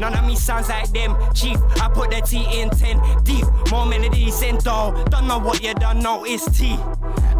[0.00, 1.16] None of me sounds like them.
[1.34, 3.44] Chief, I put the T in 10 deep.
[3.70, 5.04] More melodies in dough.
[5.10, 6.78] Don't know what you don't know, it's T.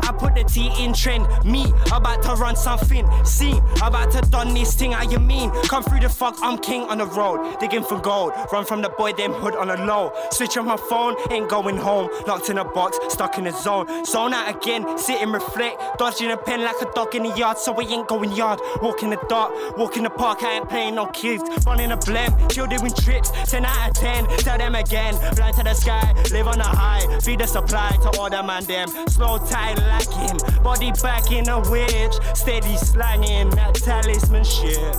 [0.02, 1.26] I put the T in trend.
[1.44, 3.08] Me, about to run something.
[3.24, 4.92] See, about to done this thing.
[4.92, 5.50] How you mean?
[5.68, 7.58] Come through the fuck, I'm king on the road.
[7.58, 8.32] Digging for gold.
[8.52, 10.12] Run from the boy, them hood on the low.
[10.30, 12.10] Switch on my phone, ain't going home.
[12.26, 14.04] Locked in a box, stuck in a zone.
[14.04, 15.80] Zone out again, sit and reflect.
[15.98, 18.60] Dodging a pen like a dog in the yard, so we ain't going yard.
[18.82, 21.42] Walk in the dark, walk in the park, I ain't playing no kids.
[21.66, 23.30] Running a blend, chill doing trips.
[23.50, 25.14] 10 out of 10, tell them again.
[25.56, 27.20] To the sky, live on a high.
[27.20, 28.88] Feed the supply to all the man them.
[29.08, 32.14] Slow tide lacking, body back in a witch.
[32.34, 34.94] Steady slanging that talisman shit.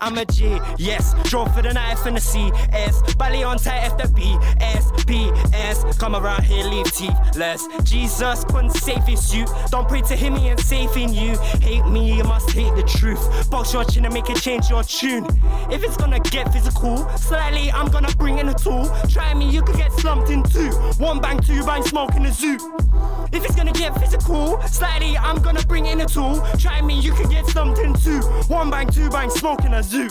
[0.00, 1.14] I'm a G, yes.
[1.24, 3.14] Draw for the knife and the CS.
[3.14, 5.84] Bally on tight F the B, S, P, S.
[5.98, 7.62] Come around here, leave teethless.
[7.84, 9.26] Jesus couldn't save his.
[9.70, 11.36] Don't pray to him, he ain't saving you.
[11.60, 13.50] Hate me, you must hate the truth.
[13.50, 15.26] Box your chin and make it change your tune.
[15.70, 18.88] If it's gonna get physical, slightly, I'm gonna bring in a tool.
[19.08, 20.70] Try me, you could get slumped in two.
[20.98, 22.58] One bang, two bang, smoke in the zoo.
[23.32, 26.40] If it's gonna get physical, slightly, I'm gonna bring in a tool.
[26.58, 28.20] Try me, you could get slumped in two.
[28.48, 30.08] One bang, two bang, smoke in a zoo.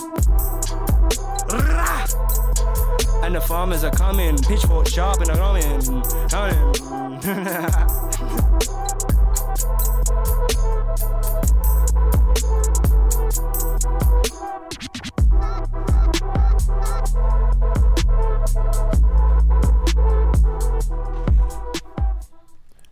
[3.24, 6.74] And the farmers are coming, pitchfork sharp and they're coming, coming.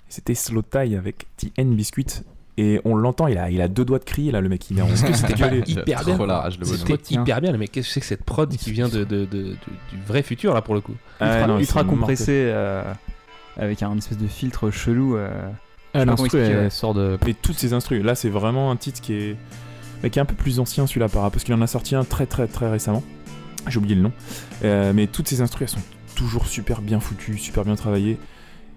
[0.10, 2.24] C'était Slow Tie avec TN Biscuit.
[2.58, 4.70] Et on l'entend, il a, il a deux doigts de crier là, le mec.
[4.70, 5.64] Il est en C'était gueulé.
[5.66, 6.18] hyper bien.
[6.60, 6.66] le.
[6.66, 9.26] C'était hyper bien, mais qu'est-ce que c'est que cette prod qui vient de, de- de-
[9.26, 9.56] de-
[9.92, 12.84] du vrai futur là pour le coup Ah ultra, non, ultra compressé euh,
[13.58, 15.18] avec un espèce de filtre chelou.
[15.18, 15.30] euh,
[15.94, 17.18] pas comment L'instru, elle sort de.
[17.28, 18.04] Et toutes ces instrus.
[18.04, 19.36] Là, c'est vraiment un titre qui est,
[20.04, 21.96] mais qui est un peu plus ancien celui-là par rapport parce qu'il en a sorti
[21.96, 23.04] un très très très récemment.
[23.68, 24.12] J'ai oublié le nom.
[24.64, 25.86] Euh, mais toutes ces instrus, elles sont
[26.16, 28.20] toujours super bien foutues, super bien travaillées.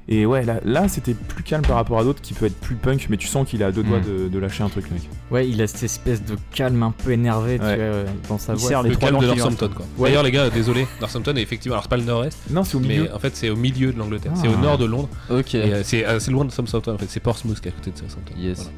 [0.09, 2.77] Et ouais, là, là c'était plus calme par rapport à d'autres qui peut être plus
[2.77, 4.05] punk, mais tu sens qu'il a deux doigts Mm.
[4.25, 5.03] de, de lâcher un truc, mec.
[5.33, 8.53] Ouais, il a cette espèce de calme un peu énervé tu vois, euh, dans sa
[8.55, 8.83] Il voix.
[8.85, 9.85] les Le trois calme de Northampton quoi.
[9.99, 10.11] Ouais.
[10.11, 12.81] D'ailleurs les gars, désolé, Northampton est effectivement, alors c'est pas le nord-est, Non, c'est au
[12.81, 13.03] milieu.
[13.05, 14.39] mais en fait c'est au milieu de l'Angleterre, Ah.
[14.41, 15.55] c'est au nord de Londres, Ok.
[15.57, 17.91] et euh, c'est assez loin de Southampton en fait, c'est Portsmouth qui est à côté
[17.91, 18.35] de Southampton.
[18.39, 18.59] Yes.
[18.59, 18.71] Voilà.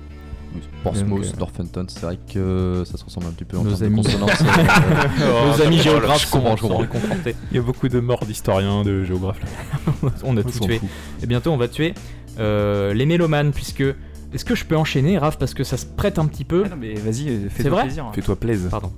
[0.82, 3.86] Portsmouth, Northampton, c'est vrai que ça se ressemble un petit peu en Nos termes de
[3.86, 4.03] amis.
[4.03, 4.42] consonance.
[5.57, 6.64] Nos amis géographes je comprends, je.
[7.51, 9.92] Il y a beaucoup de morts d'historiens, de géographes là.
[10.24, 10.78] On a On tout s'en tué.
[10.78, 10.88] fout.
[11.22, 11.94] Et bientôt, on va tuer
[12.38, 13.82] euh, les mélomanes, puisque.
[14.34, 16.64] Est-ce que je peux enchaîner, Raph, parce que ça se prête un petit peu?
[16.66, 17.82] Ah non, mais vas-y, euh, C'est fais-toi vrai?
[17.84, 18.11] plaisir.
[18.12, 18.68] Fais-toi plaisir.
[18.68, 18.92] Pardon,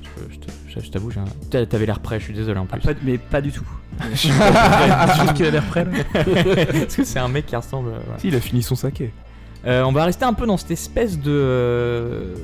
[0.69, 2.83] je, t'avoue, un- T'a- t'avais l'air prêt, je suis désolé en Ah, plus.
[2.95, 3.63] pas- mais pas du tout.
[4.13, 4.29] Je
[5.19, 5.87] trouve qu'il a l'air prêt.
[6.13, 7.91] Parce que c'est un mec qui ressemble.
[7.91, 8.19] euh, voilà.
[8.19, 9.13] Si, il a fini son saké.
[9.67, 11.31] Euh, on va rester un peu dans cette espèce de.
[11.31, 12.35] euh,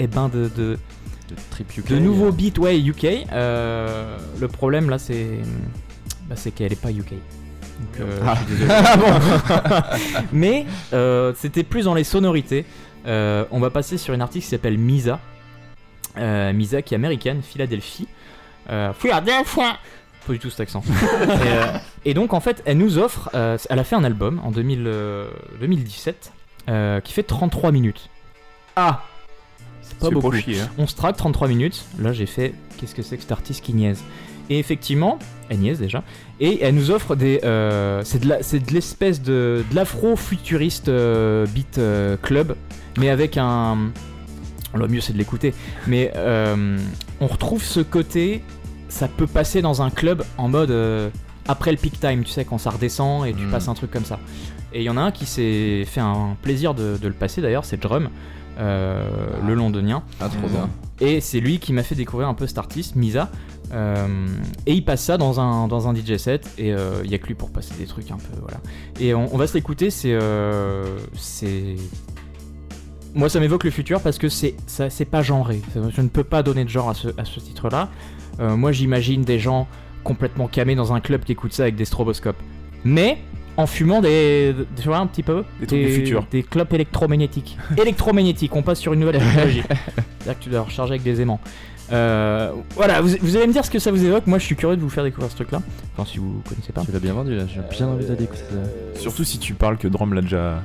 [0.00, 0.78] eh ben, de, de,
[1.28, 1.86] De trip UK.
[1.88, 3.06] de nouveau beat, ouais, UK.
[3.32, 5.38] Euh, le problème là, c'est.
[6.28, 7.10] Bah, c'est qu'elle est pas UK.
[7.10, 8.34] Donc, Ah.
[8.48, 8.74] je suis désolé.
[10.32, 10.66] Mais
[11.36, 12.64] c'était plus dans les sonorités.
[13.06, 15.20] On va passer sur une artiste qui s'appelle Misa.
[16.16, 18.08] Misa qui est américaine, Philadelphie.
[18.98, 19.76] Philadelphia
[20.26, 20.82] Pas du tout cet accent.
[21.22, 21.66] et, euh,
[22.04, 23.28] et donc en fait, elle nous offre.
[23.34, 25.28] euh, elle a fait un album en 2000, euh,
[25.60, 26.32] 2017
[26.68, 28.08] euh, qui fait 33 minutes.
[28.76, 29.02] Ah
[29.82, 30.32] C'est pas beaucoup.
[30.32, 30.68] chier, hein.
[30.78, 31.84] On se traque 33 minutes.
[32.00, 34.02] Là, j'ai fait qu'est-ce que c'est que cet artiste qui niaise?
[34.50, 36.02] Et effectivement, elle niaise déjà.
[36.40, 37.40] Et elle nous offre des.
[37.44, 41.80] euh, c'est de l'espèce de, de l'afro-futuriste euh, beat
[42.22, 42.56] club,
[42.98, 43.90] mais avec un.
[44.74, 45.54] Le mieux, c'est de l'écouter.
[45.86, 46.12] Mais
[47.20, 48.42] on retrouve ce côté.
[48.88, 51.10] Ça peut passer dans un club en mode.
[51.46, 53.50] Euh, après le peak time, tu sais, quand ça redescend et tu Mm.
[53.50, 54.18] passes un truc comme ça.
[54.72, 57.40] Et il y en a un qui s'est fait un plaisir de, de le passer
[57.40, 58.08] d'ailleurs, c'est Drum,
[58.58, 59.06] euh,
[59.46, 60.02] le londonien.
[60.20, 60.68] Ah, trop bien.
[61.00, 63.30] Et c'est lui qui m'a fait découvrir un peu cet artiste, Misa.
[63.72, 64.06] Euh,
[64.66, 66.48] et il passe ça dans un, dans un DJ set.
[66.58, 68.38] Et euh, il y a que lui pour passer des trucs un peu.
[68.40, 68.58] Voilà.
[69.00, 69.90] Et on, on va se l'écouter.
[69.90, 70.12] C'est.
[70.12, 70.84] euh,
[71.14, 71.76] c'est.
[73.14, 75.60] Moi, ça m'évoque le futur parce que c'est ça- c'est pas genré.
[75.74, 77.88] Je ne peux pas donner de genre à ce, à ce titre-là.
[78.40, 79.68] Euh, moi, j'imagine des gens
[80.04, 82.40] complètement camés dans un club qui écoutent ça avec des stroboscopes.
[82.84, 83.18] Mais
[83.56, 84.54] en fumant des.
[84.76, 86.26] Tu vois, un petit peu Des trucs du futur.
[86.30, 87.58] Des clopes électromagnétiques.
[87.76, 89.62] électromagnétiques, on passe sur une nouvelle technologie.
[90.20, 91.40] C'est-à-dire que tu dois recharger avec des aimants.
[91.92, 94.26] Euh, voilà, vous, vous allez me dire ce que ça vous évoque.
[94.26, 95.60] Moi, je suis curieux de vous faire découvrir ce truc-là.
[95.96, 96.82] Enfin, si vous connaissez pas.
[96.84, 99.00] Tu l'as bien vendu là, j'ai bien envie d'aller écouter ça.
[99.00, 100.62] Surtout si tu parles que Drum l'a déjà.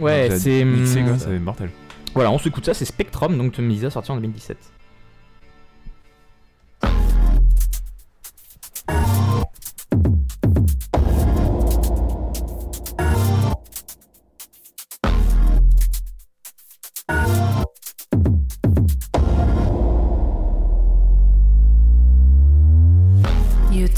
[0.00, 0.64] Ouais, c'est.
[0.64, 1.70] mixé, hum, mortel.
[2.14, 2.74] Voilà, on s'écoute ça.
[2.74, 4.56] C'est Spectrum, donc de Misa, sorti en 2017.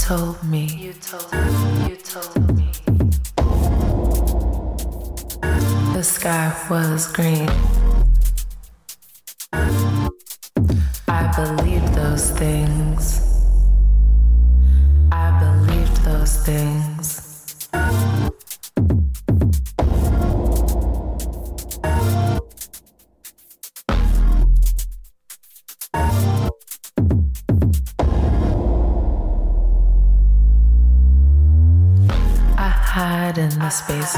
[0.09, 0.65] Told me.
[0.65, 1.89] You told me.
[1.89, 2.71] You told me.
[5.93, 7.47] the sky was green.
[11.07, 13.03] I believed those things.
[15.11, 17.69] I believed those things.
[33.29, 34.15] Hide in the spaces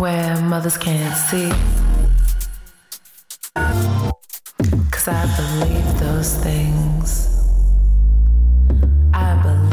[0.00, 1.50] where mothers can't see.
[4.90, 7.28] Cause I believe those things.
[9.14, 9.69] I believe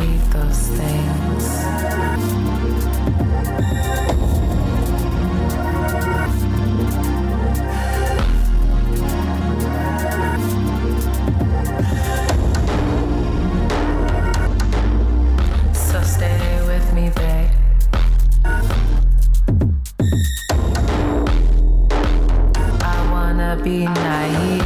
[23.67, 24.63] be naive.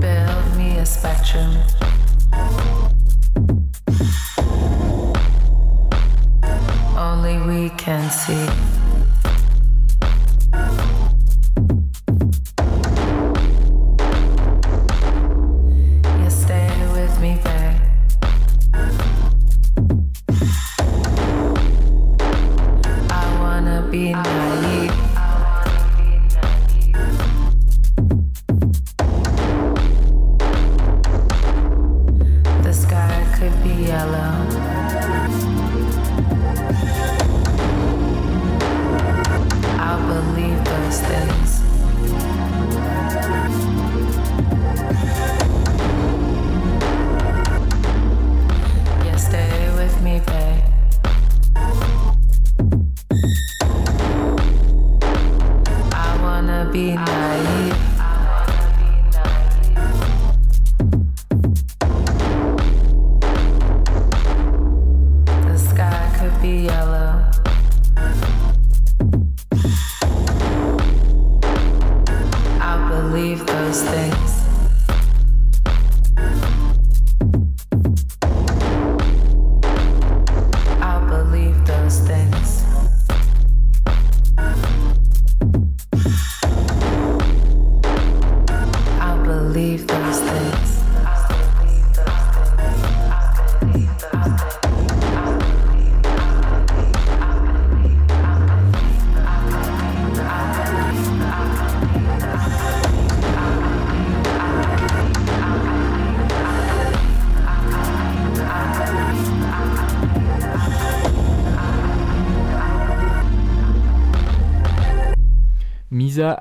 [0.00, 1.52] Build me a spectrum.
[6.96, 8.63] Only we can see.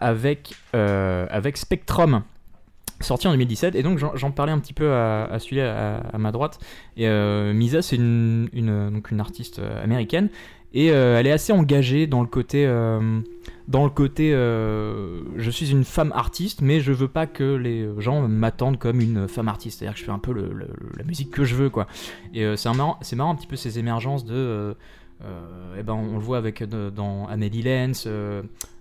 [0.03, 2.23] Avec, euh, avec Spectrum,
[2.99, 3.75] sorti en 2017.
[3.75, 6.59] Et donc j'en parlais un petit peu à, à celui-là à, à ma droite.
[6.97, 8.49] Et euh, Misa, c'est une,
[8.91, 10.29] donc une artiste euh, américaine.
[10.73, 12.65] Et euh, elle est assez engagée dans le côté,
[13.67, 18.27] dans le côté, je suis une femme artiste, mais je veux pas que les gens
[18.27, 19.79] m'attendent comme une femme artiste.
[19.79, 21.85] C'est-à-dire que je fais un peu la musique que je veux, quoi.
[22.33, 24.75] Et c'est marrant, c'est marrant un petit peu ces émergences de,
[25.25, 28.07] euh, eh ben on le voit avec dans Amélie Lenz,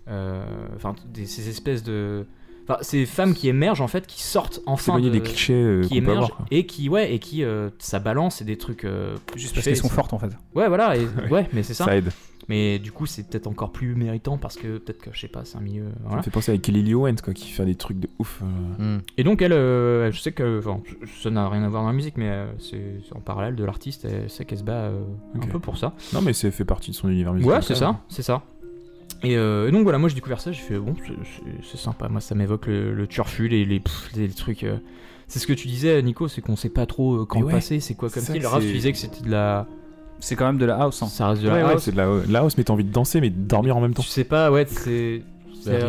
[0.06, 2.26] enfin des- ces espèces de,
[2.64, 5.98] enfin ces femmes qui émergent en fait, qui sortent enfin de- des clichés, euh, qui
[5.98, 9.54] émergent avoir, et qui ouais et qui euh, ça balance et des trucs euh, Juste
[9.54, 10.30] parce qu'elles sont fortes, en fait.
[10.54, 11.30] Ouais voilà et, Ouais.
[11.30, 11.84] ouais mais c'est ça.
[11.84, 12.10] Ça aide.
[12.48, 15.44] Mais du coup c'est peut-être encore plus méritant parce que peut-être que je sais pas
[15.44, 16.16] c'est un milieu Ça voilà.
[16.16, 18.42] me fait penser à Kelly Lee Owens, quoi, qui fait des trucs de ouf.
[18.80, 18.98] euh.
[19.16, 20.80] Et donc elle, euh, je sais que, enfin,
[21.22, 23.64] ça n'a rien à voir dans la musique, mais euh, c'est c'est en parallèle de
[23.64, 25.04] l'artiste, elle sait qu'elle se bat euh,
[25.36, 25.94] un peu pour ça.
[26.12, 27.54] Non, mais ça fait partie de son univers musical.
[27.54, 28.42] Ouais, c'est ça, c'est ça.
[29.24, 31.76] Et, euh, et donc voilà, moi j'ai découvert ça, j'ai fait bon, c'est- c'est- c'est
[31.78, 32.08] sympa.
[32.08, 34.64] Moi ça m'évoque le, le turfu, les, les, pff, les trucs.
[34.64, 34.76] euh,
[35.28, 37.80] c'est ce que tu disais, Nico, c'est qu'on sait pas trop euh, quand ouais, passer,
[37.80, 38.46] c'est quoi comme c'est ça style.
[38.46, 39.66] Raph, c'est- tu disais que c'était de la.
[40.20, 41.02] C'est quand même de la house.
[41.02, 41.06] hein.
[41.06, 41.82] Ça reste de la Ouais, ouais, house.
[41.84, 43.80] c'est de la, de la house, mais t'as envie de danser, mais de dormir en
[43.80, 44.02] même temps.
[44.02, 45.22] Tu sais pas, ouais, c'est.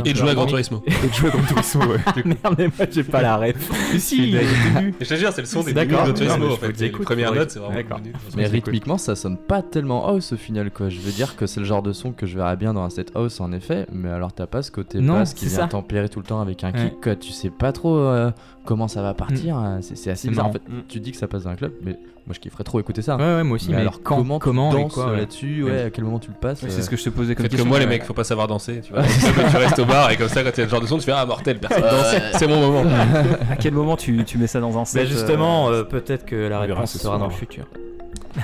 [0.06, 0.84] Et de jouer à Gran Turismo.
[0.86, 2.00] Et de jouer à Gran Turismo, ouais.
[2.26, 3.92] Merde, mais moi j'ai pas la ref.
[3.94, 6.08] Mais si, je te jure, c'est le son des débuts D'accord.
[6.08, 6.80] de Gran Turismo, en fait.
[6.80, 7.98] Les premières notes, c'est vraiment.
[8.36, 10.90] Mais rythmiquement, ça sonne pas tellement house au final, quoi.
[10.90, 12.90] Je veux dire que c'est le genre de son que je verrais bien dans un
[12.90, 16.10] set house en effet, mais alors t'as pas ce côté Non, basse qui vient tempérer
[16.10, 17.16] tout le temps avec un kick, quoi.
[17.16, 18.32] Tu sais pas trop euh,
[18.66, 19.58] comment ça va partir.
[19.60, 20.48] euh, C'est assez bizarre.
[20.48, 22.80] En fait, tu dis que ça passe dans un club, mais moi je kifferais trop
[22.80, 23.18] écouter ça.
[23.18, 25.18] Ouais, ouais, moi aussi, mais alors quand- comment, comment tu danses ouais.
[25.18, 25.82] là-dessus, ouais, Ouais.
[25.84, 27.44] à quel moment tu le passes Ouais, euh, c'est ce que je te posais comme
[27.44, 27.60] question.
[27.64, 27.90] comme moi, les ouais.
[27.92, 28.82] mecs, faut pas savoir danser.
[28.82, 29.02] Tu vois,
[29.52, 30.98] durer restes au bar et comme ça, quand il y a ce genre de son,
[30.98, 32.16] tu fais Ah, mortel, personne danse.
[32.34, 32.90] C'est mon moment.
[33.52, 36.26] à quel moment tu, tu mets ça dans un set Bah justement, euh, euh, peut-être
[36.26, 37.20] que la on verra réponse ce sera soir.
[37.20, 37.66] dans le futur.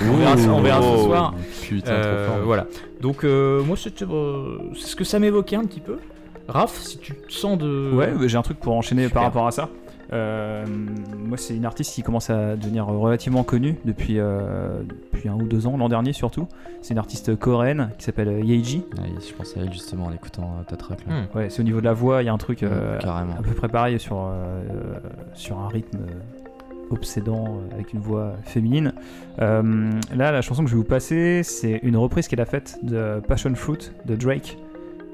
[0.02, 1.34] On verra, ce- on verra ce Oh, soir.
[1.62, 2.44] Putain, Euh, trop fort.
[2.46, 2.66] voilà.
[3.00, 5.96] Donc euh, moi c'était euh, c'est ce que ça m'évoquait un petit peu.
[6.48, 9.14] Raph, si tu te sens de Ouais, bah, j'ai un truc pour enchaîner Super.
[9.14, 9.68] par rapport à ça.
[10.12, 10.64] Euh,
[11.18, 14.82] moi, c'est une artiste qui commence à devenir relativement connue depuis, euh,
[15.12, 16.48] depuis un ou deux ans, l'an dernier surtout.
[16.82, 18.84] C'est une artiste coréenne qui s'appelle euh, Yeji.
[18.98, 21.14] Ouais, je pense à elle justement en écoutant euh, ta track là.
[21.14, 21.36] Hmm.
[21.36, 23.52] Ouais, c'est au niveau de la voix, il y a un truc euh, à peu
[23.52, 24.62] près pareil sur, euh,
[25.34, 28.92] sur un rythme euh, obsédant euh, avec une voix féminine.
[29.40, 32.78] Euh, là, la chanson que je vais vous passer, c'est une reprise qu'elle a faite
[32.82, 34.58] de Passion Fruit de Drake.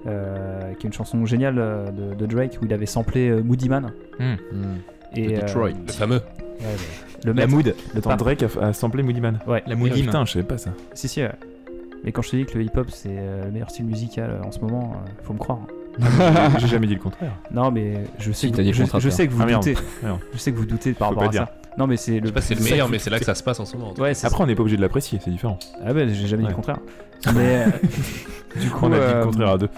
[0.07, 3.43] Euh, qui est une chanson géniale euh, de, de Drake où il avait samplé euh,
[3.43, 3.93] Moody Man.
[4.19, 4.35] Hmm.
[5.15, 5.71] Et, De euh, Detroit.
[5.87, 6.17] Le fameux.
[6.17, 6.21] ouais,
[6.65, 6.77] ouais.
[7.25, 7.51] Le La maître.
[7.51, 7.75] mood.
[7.95, 8.19] Le pape.
[8.19, 9.39] Drake a, a samplé Moody Man.
[9.47, 9.63] Ouais.
[9.67, 10.03] La Ah, moody.
[10.03, 10.71] putain, je savais pas ça.
[10.95, 11.31] Si, si, ouais.
[12.05, 14.47] Mais quand je te dis que le hip-hop c'est euh, le meilleur style musical euh,
[14.47, 15.61] en ce moment, euh, faut me croire.
[16.59, 17.33] J'ai jamais dit le contraire.
[17.51, 19.75] Non, mais je sais, Si, que, dit je, je sais que vous Ah, doutez.
[20.03, 20.19] Merde.
[20.33, 21.47] Je sais que vous doutez par Faut rapport à dire.
[21.47, 21.55] ça.
[21.79, 22.27] Non, mais c'est Je le.
[22.29, 23.77] sais pas si c'est le meilleur, mais c'est là que ça se passe en ce
[23.77, 23.95] moment.
[23.99, 25.59] Ouais, c'est Après, on n'est pas obligé de l'apprécier, c'est différent.
[25.85, 26.51] Ah ben j'ai jamais dit Ouais.
[26.51, 26.79] le contraire.
[27.35, 27.65] Mais
[28.61, 29.69] du coup, On a dit le contraire à deux.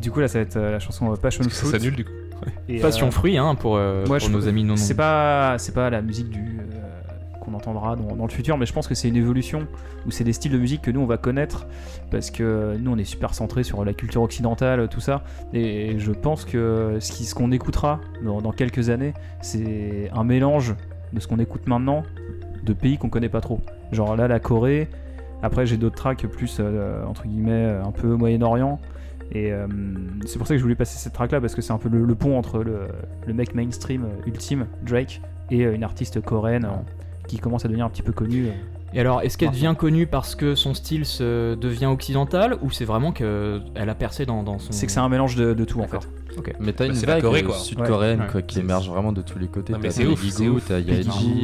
[0.00, 1.70] Du coup là ça va être euh, la chanson euh, Passion ça Fruit.
[1.70, 2.10] s'annule du coup.
[2.80, 5.74] Passion euh, fruit hein, pour, euh, moi, pour je- nos amis non C'est pas c'est
[5.74, 6.58] pas la musique du
[7.40, 9.66] qu'on entendra dans, dans le futur, mais je pense que c'est une évolution
[10.06, 11.66] où c'est des styles de musique que nous on va connaître
[12.10, 15.22] parce que nous on est super centré sur la culture occidentale, tout ça.
[15.54, 20.22] Et je pense que ce qui- ce qu'on écoutera dans, dans quelques années, c'est un
[20.24, 20.74] mélange
[21.14, 22.02] de ce qu'on écoute maintenant
[22.62, 23.60] de pays qu'on connaît pas trop.
[23.90, 24.88] Genre là la Corée.
[25.42, 28.78] Après j'ai d'autres tracks plus euh, entre guillemets un peu Moyen-Orient.
[29.32, 29.66] Et euh,
[30.26, 31.88] c'est pour ça que je voulais passer cette track là parce que c'est un peu
[31.88, 32.88] le, pont entre le,
[33.26, 35.20] le mec mainstream euh, ultime, Drake,
[35.50, 36.68] et euh, une artiste coréenne
[37.28, 38.48] qui commence à devenir un petit peu connue.
[38.92, 38.96] Euh.
[38.96, 42.84] Et alors, est-ce qu'elle devient connue parce que son style se devient occidental ou c'est
[42.84, 44.72] vraiment qu'elle a percé dans, dans son.
[44.72, 45.98] C'est que c'est un mélange de, de tout en fait.
[46.38, 46.52] Ok.
[46.60, 47.56] Mais t'as Bah, une c'est la vague Corée, euh, quoi.
[47.56, 48.26] sud-coréenne Ouais.
[48.30, 49.72] quoi, qui émerge vraiment de tous les côtés.
[49.80, 51.00] T'as c'est ouf, Peggy t'as Goo,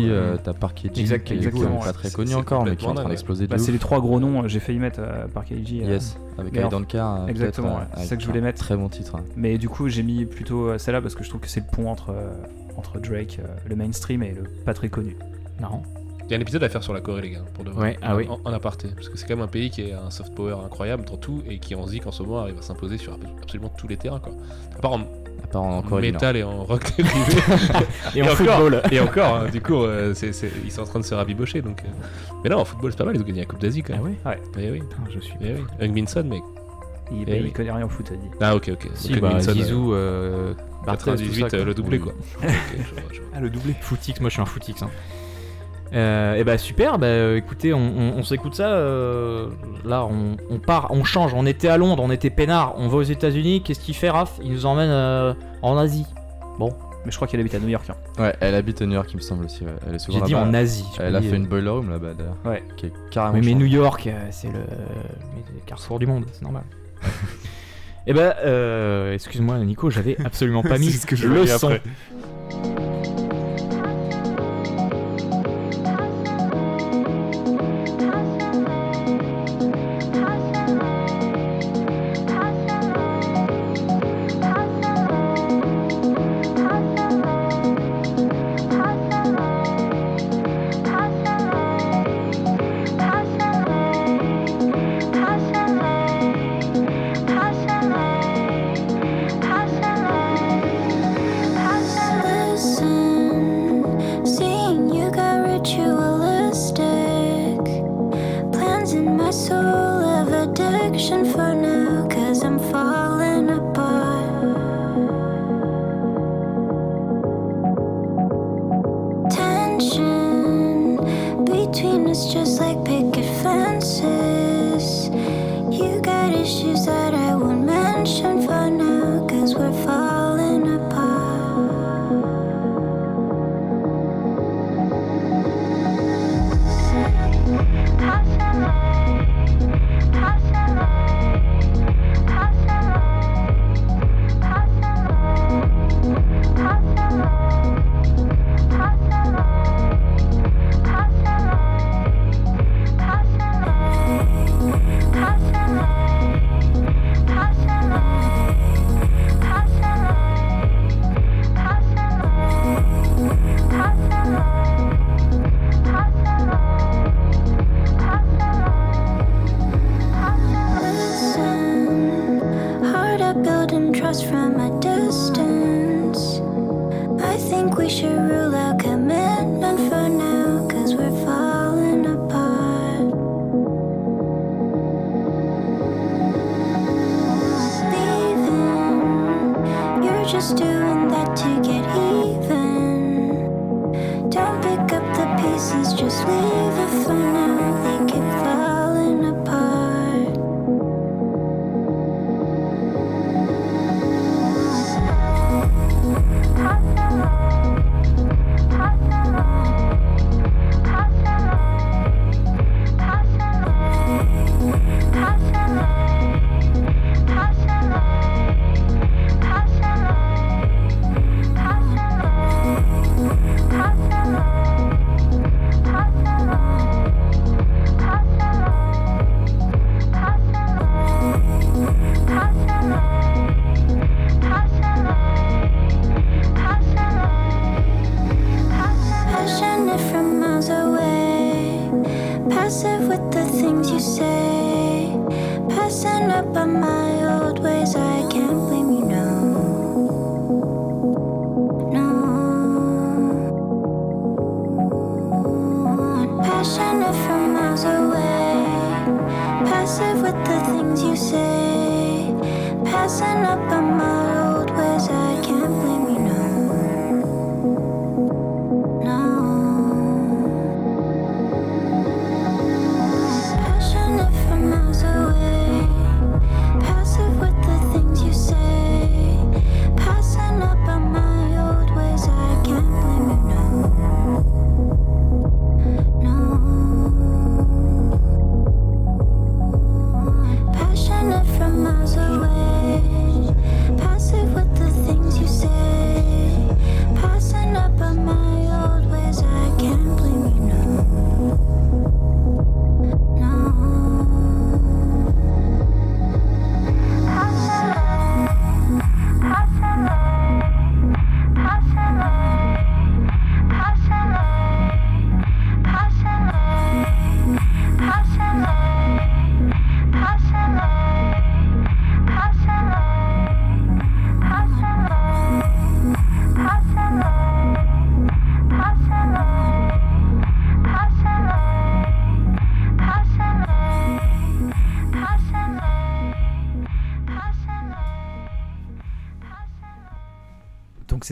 [0.08, 1.92] euh, t'as Park Hye-ji, Exact- qui est exactement, pas ouais.
[1.92, 4.00] très connu c'est encore, mais qui est en train d'exploser de Bah, c'est les trois
[4.00, 8.04] gros noms, j'ai failli mettre euh, Park Hye-ji, euh, Yes, avec euh, Exactement, euh, c'est
[8.04, 8.60] ça que je voulais un mettre.
[8.60, 9.16] Très bon titre.
[9.36, 11.66] Mais du coup j'ai mis plutôt euh, celle-là parce que je trouve que c'est le
[11.76, 12.30] pont entre, euh,
[12.76, 15.16] entre Drake, euh, le mainstream et le pas très connu.
[15.60, 15.82] Marrant.
[16.28, 17.90] Il y a un épisode à faire sur la Corée, les gars, pour de vrai.
[17.90, 18.26] Ouais, ah oui.
[18.28, 18.88] En, en aparté.
[18.94, 21.42] Parce que c'est quand même un pays qui a un soft power incroyable dans tout
[21.48, 24.18] et qui en zik en ce moment arrive à s'imposer sur absolument tous les terrains,
[24.18, 24.32] quoi.
[24.76, 27.14] À part en À part en Corée métal et en rock dérivé.
[28.16, 28.82] Et, en encore, football.
[28.90, 30.14] Et encore, hein, du coup, euh,
[30.64, 31.62] ils sont en train de se rabibocher.
[31.62, 31.88] Donc, euh.
[32.42, 34.02] Mais là, en football, c'est pas mal, ils ont gagné la Coupe d'Asie quand Ah
[34.02, 34.06] même.
[34.06, 34.16] ouais?
[34.26, 34.38] Ouais.
[34.58, 35.34] Eh oui, Putain, je suis.
[35.40, 35.52] eh
[35.88, 36.04] oui.
[36.08, 36.42] Son, mec.
[37.12, 37.42] Il, Eh bah, oui.
[37.46, 38.26] il connaît rien au foot, a dit.
[38.40, 38.88] Ah, ok, ok.
[38.94, 40.54] Si, Donc, bah, Zizou, euh, euh,
[40.84, 42.02] Barthez, tout 98, ça, euh, le doublé, Oui.
[42.02, 42.12] quoi.
[42.42, 43.30] Ok, je vois, je vois.
[43.32, 43.76] Ah, le doublé.
[43.80, 44.82] Footix, moi je suis un footix.
[44.82, 44.90] Hein.
[45.94, 48.68] Euh, et bah super, bah euh, écoutez, on, on- on s'écoute ça.
[48.70, 49.48] euh,
[49.84, 51.32] là, on, on part, on change.
[51.34, 53.62] On était à Londres, on était peinard, on va aux États-Unis.
[53.62, 54.38] Qu'est-ce qu'il fait, Raph?
[54.42, 55.32] Il nous emmène euh,
[55.62, 56.04] en Asie.
[56.58, 57.88] Mais je crois qu'elle habite à New York.
[57.88, 57.94] hein.
[58.20, 59.62] Ouais, elle habite à New York, il me semble aussi.
[59.64, 59.70] ouais.
[59.88, 60.46] Elle est souvent J'ai dit là-bas.
[60.46, 60.84] en Asie.
[60.98, 62.36] Elle a fait une boiler room là-bas d'ailleurs.
[62.44, 62.64] Ouais.
[62.76, 63.38] Qui est carrément.
[63.38, 63.54] Oui, mais.
[63.54, 66.64] New York, euh, c'est le, le carrefour du monde, c'est normal.
[68.08, 71.56] et bah, euh, excuse-moi, Nico, j'avais absolument pas mis C'est ce que je le voyais
[71.56, 71.68] son.
[71.68, 71.82] après.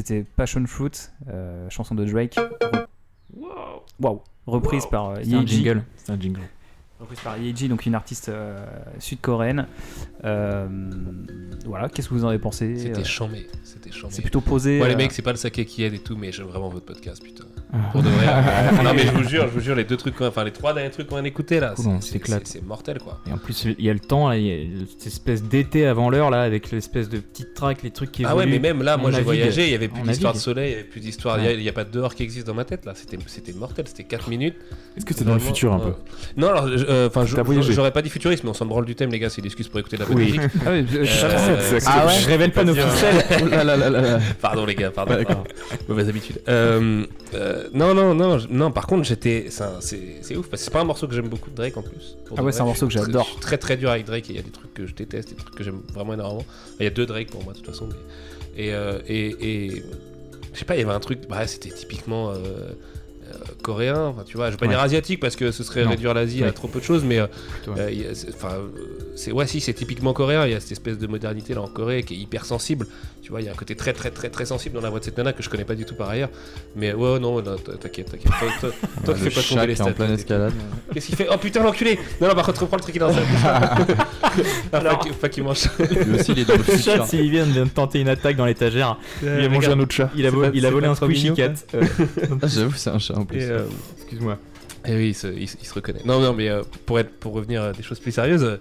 [0.05, 0.91] C'était Passion Fruit,
[1.31, 2.37] euh, chanson de Drake.
[4.01, 5.65] Waouh Reprise par euh, C'est un Yeji.
[5.65, 5.83] jingle.
[5.97, 6.41] C'est un jingle.
[7.01, 8.65] Reprise par Yeji, donc une artiste euh,
[8.99, 9.67] sud-coréenne.
[10.25, 10.67] Euh,
[11.65, 13.47] voilà, qu'est-ce que vous en avez pensé C'était Euh, chambé.
[13.63, 14.13] C'était chambé.
[14.15, 14.81] C'est plutôt posé.
[14.81, 16.85] Ouais, les mecs, c'est pas le saké qui aide et tout, mais j'aime vraiment votre
[16.85, 17.44] podcast, putain.
[17.75, 17.89] Ah.
[17.91, 18.27] Pour de vrai.
[18.29, 20.72] euh, non, mais je vous jure, je vous jure, les deux trucs, enfin les trois
[20.75, 22.43] derniers trucs qu'on vient d'écouter là, Cool, on c'est- s'éclate.
[22.47, 23.20] c'est c'est mortel quoi.
[23.29, 25.87] Et en plus, il y a le temps, là, il y a cette espèce d'été
[25.87, 28.61] avant l'heure, là, avec l'espèce de petite track, les trucs qui Ah ouais, évoluent.
[28.62, 29.25] mais même là, On moi j'ai navigue.
[29.27, 30.45] voyagé, il y avait plus On d'histoire de navigue.
[30.45, 32.14] soleil, il y avait plus d'histoire, il y a- il y a, pas de dehors
[32.14, 34.55] qui existe dans ma tête là, c'était c'était mortel, c'était 4 minutes.
[34.97, 35.95] Est-ce que c'est dans le Vraiment, futur un euh, peu
[36.37, 37.72] Non, alors, je- euh, enfin, je- T'as voyagé.
[37.72, 39.81] j'aurais pas dit futurisme, mais on s'en branle du thème, les gars, c'est l'excuse pour
[39.81, 40.41] écouter de la bonne musique.
[40.64, 43.25] Ah je- je- Euh, Ah ouais Je révèle pas nos ficelles.
[43.43, 44.18] Oh là là là là là.
[44.41, 45.16] Pardon les gars, pardon.
[45.89, 46.41] Mauvaise habitude.
[46.49, 47.05] Euh,
[47.35, 48.71] euh, non, non, non, non.
[48.73, 51.55] Par contre, j'étais, c'est ouf parce que c'est pas un morceau que j'aime beaucoup de
[51.57, 52.17] Drake en plus.
[52.37, 53.25] Ah ouais, c'est un morceau que j'adore.
[53.25, 54.95] je suis Très très dur avec Drake et il y a des trucs que je
[54.95, 56.45] déteste, des trucs que j'aime vraiment énormément.
[56.81, 57.89] Il y a deux Drake pour moi de toute façon.
[58.57, 59.83] Et, euh, et, et
[60.53, 61.21] je sais pas, il y avait un truc.
[61.29, 62.31] Bah, c'était typiquement.
[62.31, 64.73] euh, euh, coréen, tu vois, je vais pas Ouais.
[64.73, 65.91] dire asiatique parce que ce serait Non.
[65.91, 68.69] réduire l'Asie à trop peu de choses, mais enfin, euh,
[69.15, 70.47] c'est ouais, si c'est typiquement coréen.
[70.47, 72.87] Il y a cette espèce de modernité là en Corée qui est hyper sensible.
[73.23, 74.99] Tu vois, il y a un côté très très très très sensible dans la voix
[75.01, 76.29] de cette nana que je connais pas du tout par ailleurs.
[76.77, 78.33] Mais ouais, non, t'inquiète, t'inquiète.
[78.39, 78.71] Toi, toi,
[79.05, 79.95] toi, Le tu fais pas tomber les qui est en stats.
[79.95, 80.53] pleine escalade.
[80.93, 81.27] Qu'est-ce qu'il fait?
[81.33, 83.97] Oh putain, l'enculé Non, non, par contre, reprends le truc qu'il est dans sa bouche.
[84.73, 85.69] Ah, pas qu'il- pas qu'il mange.
[85.79, 88.47] Lui aussi, il est dans le Le chat, s'il vient de tenter une attaque dans
[88.47, 90.11] l'étagère, Il a mangé un autre chat.
[90.17, 91.53] il a, C'est vo- pas- il a c'est volé un squishy cat.
[91.75, 91.83] Euh,
[92.43, 93.43] Ah, J'avoue, c'est un chat en plus.
[93.43, 93.65] Euh,
[93.97, 94.39] Excuse-moi.
[94.87, 96.03] Eh oui, il se, il se- il se reconnaît.
[96.05, 98.57] Non, non, mais euh, pour, être, pour revenir à des choses plus sérieuses, euh,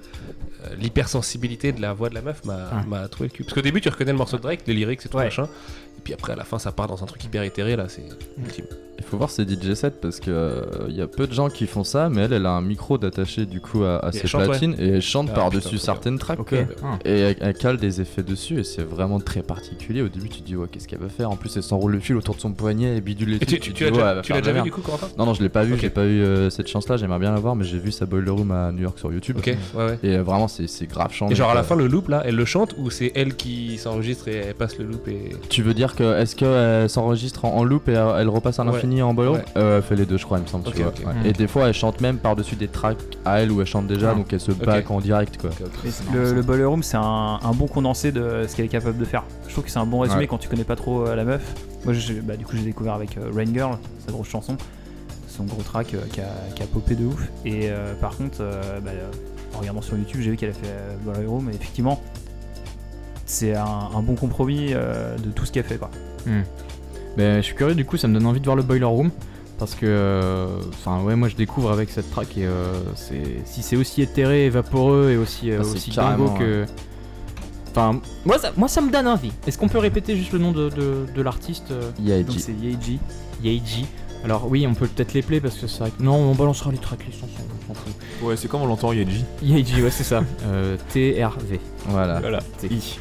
[0.80, 3.08] l'hypersensibilité de la voix de la meuf m'a Ouais.
[3.10, 3.44] trouvé le cul.
[3.44, 5.26] Parce qu'au début, tu reconnais le morceau de Drake, les lyrics, c'est tout Ouais.
[5.26, 5.44] machin.
[5.98, 8.04] Et puis après, à la fin, ça part dans un truc hyper éthéré, là, c'est
[8.38, 8.66] ultime.
[9.00, 11.50] Il faut voir ses DJ sets parce que euh, il y a peu de gens
[11.50, 14.46] qui font ça, mais elle, elle a un micro d'attaché du coup à, ses chante,
[14.46, 16.40] platines et elle chante Ah, par-dessus certaines tracks.
[16.84, 17.00] Ah.
[17.04, 20.02] Et elle, elle cale des effets dessus et c'est vraiment très particulier.
[20.02, 21.32] Au début, tu te dis, ouais, qu'est-ce qu'elle va faire?
[21.32, 23.62] En plus, elle s'enroule le fil autour de son poignet et bidule les Et trucs.
[23.62, 25.78] tu, l'as ouais, déjà, tu vu du coup, Corentin Non, non, je l'ai pas vu,
[25.80, 28.32] j'ai pas eu euh, cette chance-là, j'aimerais bien la voir, mais j'ai vu sa Boiler
[28.32, 29.38] Room à New York sur YouTube.
[29.40, 30.00] Ok, ouais, ouais.
[30.04, 31.34] Et euh, vraiment, c'est grave chanté.
[31.34, 33.78] Et genre à la fin, le loop là, elle le chante ou c'est elle qui
[33.78, 35.32] s'enregistre et elle passe le loop et.
[35.50, 38.80] Tu veux dire que est-ce qu'elle s'enregistre en, loop et euh, elle repasse à Ouais.
[39.02, 39.46] En boiler Ouais.
[39.58, 40.66] Euh, Elle fait les deux, je crois, il me semble.
[40.66, 41.00] tu Ok, vois, ok.
[41.08, 41.14] ouais.
[41.24, 41.26] Mm.
[41.26, 44.12] Et des fois, elle chante même par-dessus des tracks à elle où elle chante déjà,
[44.12, 44.16] Ah.
[44.16, 45.50] donc elle se back en direct quoi.
[46.14, 49.06] Le, le Boiler Room, c'est un, un bon condensé de ce qu'elle est capable de
[49.06, 49.24] faire.
[49.48, 50.28] Je trouve que c'est un bon résumé Ouais.
[50.28, 51.42] quand tu connais pas trop euh, la meuf.
[51.86, 54.56] Moi, j'ai- bah, du coup, j'ai découvert avec euh, Rain Girl, sa grosse chanson,
[55.28, 56.26] son gros track euh, qui, a,
[56.56, 57.28] qui a popé de ouf.
[57.46, 59.10] Et euh, par contre, euh, bah, euh,
[59.56, 62.02] en regardant sur YouTube, j'ai vu qu'elle a fait euh, Boiler Room, et effectivement,
[63.26, 63.66] c'est un,
[63.96, 65.78] un bon compromis euh, de tout ce qu'elle fait.
[65.78, 65.90] Quoi.
[67.18, 69.12] Ben, je suis curieux, du coup, ça me donne envie de voir le Boiler Room.
[69.60, 73.62] Parce que, euh, enfin, ouais, moi je découvre avec cette track et euh, c'est si
[73.62, 76.66] c'est aussi éthéré et vaporeux et aussi, euh, Ah, aussi dingo que.
[77.70, 79.32] Enfin, moi ça, moi ça me donne envie.
[79.48, 83.00] Est-ce qu'on peut répéter juste le nom de, de, de l'artiste Donc c'est Yeji.
[83.44, 83.86] Yeji.
[84.26, 86.02] Alors oui, on peut peut-être les play parce que c'est vrai que...
[86.02, 87.94] Non, on balancera les tracklists, on s'en fout.
[88.22, 89.24] Ouais, c'est comme on l'entend Yeji.
[89.44, 90.24] Yeji, ouais, c'est ça.
[90.46, 91.60] Euh, T-R-V.
[91.88, 92.20] Voilà.
[92.20, 92.40] Voilà.
[92.64, 93.00] I.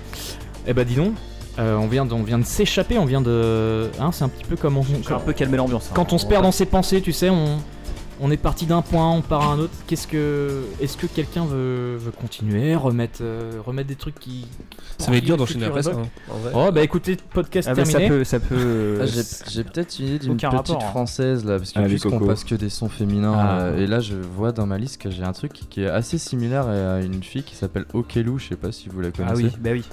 [0.67, 1.15] Eh bah dis donc,
[1.59, 3.91] euh, on vient de, on vient de s'échapper, on vient de...
[4.01, 4.83] Hein, c'est un petit peu comme on...
[4.85, 5.89] J'ai un peu calmé l'ambiance.
[5.91, 5.93] hein.
[5.95, 7.59] Quand on se perd dans ses pensées, tu sais, on,
[8.21, 9.73] on est parti d'un point, on part à un autre.
[9.87, 14.47] Qu'est-ce que, est-ce que quelqu'un veut, veut continuer, remettre, euh, remettre des trucs qui.
[14.99, 15.91] Ça va être dur d'enchaîner après ça.
[15.91, 16.53] hein, en vrai.
[16.55, 18.09] Oh bah écoutez, podcast Ah bah, ça terminé.
[18.11, 18.99] peut, ça peut.
[19.03, 20.91] Ah, j'ai j'ai peut-être une idée d'une Aucun petite rapport, hein.
[20.91, 22.27] française là, parce que Allez, puisqu'on Coco.
[22.27, 23.59] passe que des sons féminins, Ah.
[23.63, 26.19] euh, et là je vois dans ma liste que j'ai un truc qui est assez
[26.19, 29.33] similaire à une fille qui s'appelle Okelou, je sais pas si vous la connaissez.
[29.35, 29.85] Ah oui, bah oui.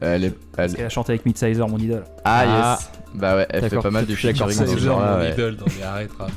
[0.00, 0.34] Elle est.
[0.56, 0.74] Elle...
[0.74, 2.04] Qu'elle a chanté avec Midsizer, mon idole.
[2.24, 2.78] Ah, Ah.
[2.80, 5.32] yes Bah ouais, elle fait pas mal d'accord, featuring dans C'est ce genre genre-là, mon
[5.32, 6.30] idole dans les arrêts rap.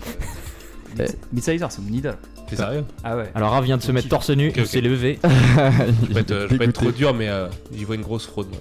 [1.00, 1.06] Eh.
[1.34, 2.16] Midsizer, c'est mon idole.
[2.50, 2.86] T'es sérieux?
[3.04, 3.30] Ah ouais.
[3.36, 4.68] Alors, Ra vient de se mettre torse nu, Ok, il ok.
[4.68, 5.20] s'est levé.
[5.24, 5.30] Je
[6.08, 8.48] vais pas être, euh, trop dur, mais euh, j'y vois une grosse fraude.
[8.52, 8.58] Mais.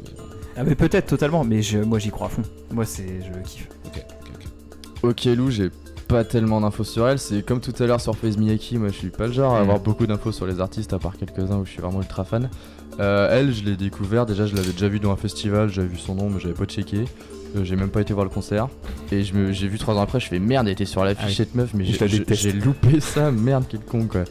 [0.58, 2.42] Ah mais peut-être totalement, mais je, moi j'y crois à fond.
[2.72, 3.68] Moi c'est, je kiffe.
[3.86, 5.10] Ok, ok, ok.
[5.10, 5.70] Okelou, j'ai
[6.08, 8.94] pas tellement d'infos sur elle, c'est comme tout à l'heure sur FaZe Miyaki, moi je
[8.94, 9.62] suis pas le genre à Mm.
[9.62, 12.48] avoir beaucoup d'infos sur les artistes à part quelques-uns où je suis vraiment ultra fan.
[13.00, 15.98] Euh, elle, je l'ai découvert, déjà je l'avais déjà vu dans un festival, j'avais vu
[15.98, 17.04] son nom mais j'avais pas checké.
[17.56, 18.68] Euh, j'ai même pas été voir le concert.
[19.12, 21.54] Et j'ai vu trois ans après, je fais merde, elle était sur l'affiche Ah cette
[21.54, 24.24] meuf, mais j'ai loupé ça, merde, quel con quoi.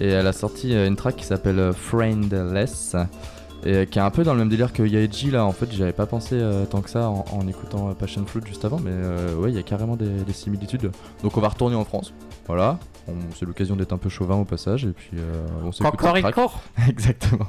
[0.00, 2.96] Et elle a sorti euh, une track qui s'appelle Friendless.
[3.66, 5.82] Et qui est un peu dans le même délire que Yaeji là, en fait j'y
[5.82, 8.78] avais pas pensé euh, tant que ça en, en écoutant euh, Passion Fruit juste avant,
[8.78, 10.90] mais euh, ouais il y a carrément des, des similitudes.
[11.22, 12.12] Donc on va retourner en France,
[12.46, 12.78] voilà,
[13.34, 15.84] c'est l'occasion d'être un peu chauvin au passage et puis euh, on s'écoute.
[16.88, 17.46] Exactement.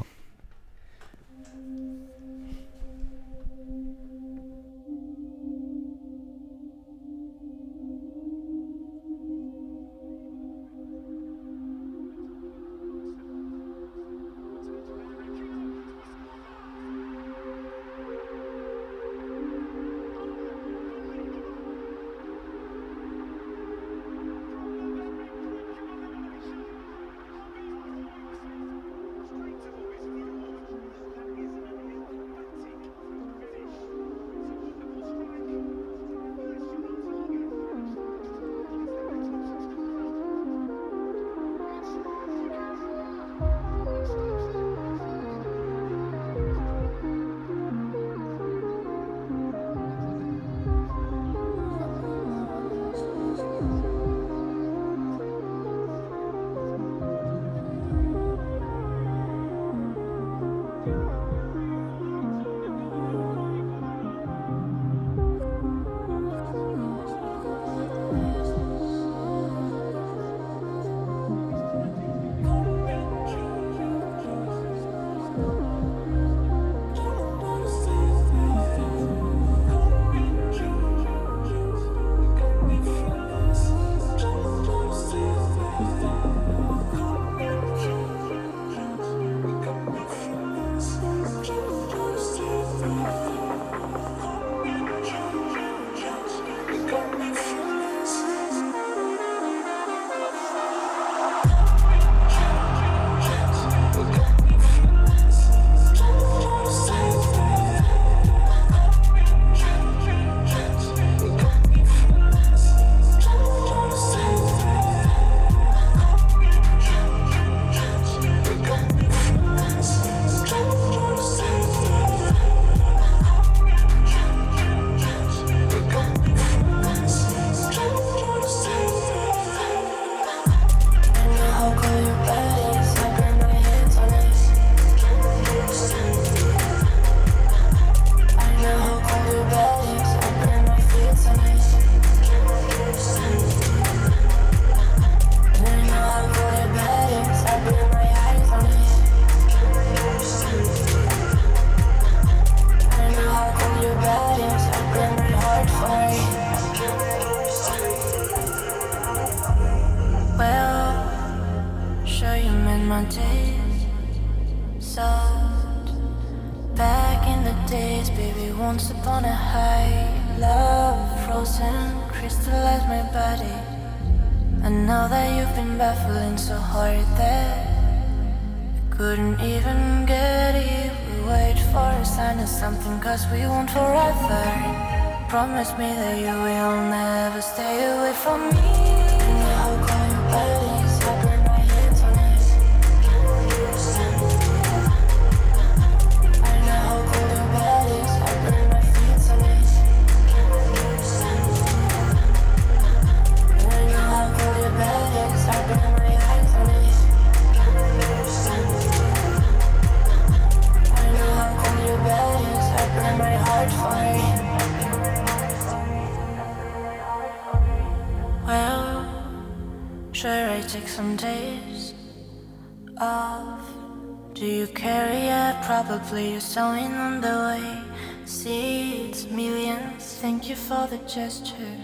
[231.15, 231.77] Gesture.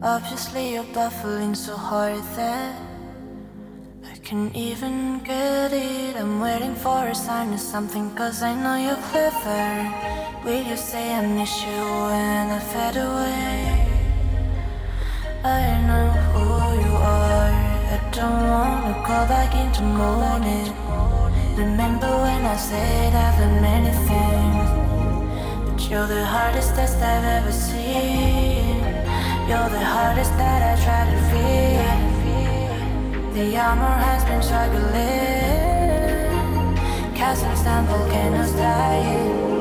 [0.00, 2.80] Obviously, you're buffering so hard that
[4.12, 6.14] I can even get it.
[6.14, 9.64] I'm waiting for a sign of something, cause I know you're clever.
[10.44, 13.58] Will you say I miss you when I fade away?
[15.42, 16.46] I know who
[16.84, 17.52] you are.
[17.96, 20.70] I don't wanna go back into morning.
[21.56, 24.71] Remember when I said I've done many things,
[25.92, 28.80] you're the hardest test I've ever seen.
[29.46, 31.92] You're the hardest that I try to read.
[33.34, 34.92] The armor has been struggling.
[37.14, 39.51] Castles down, volcanoes dying.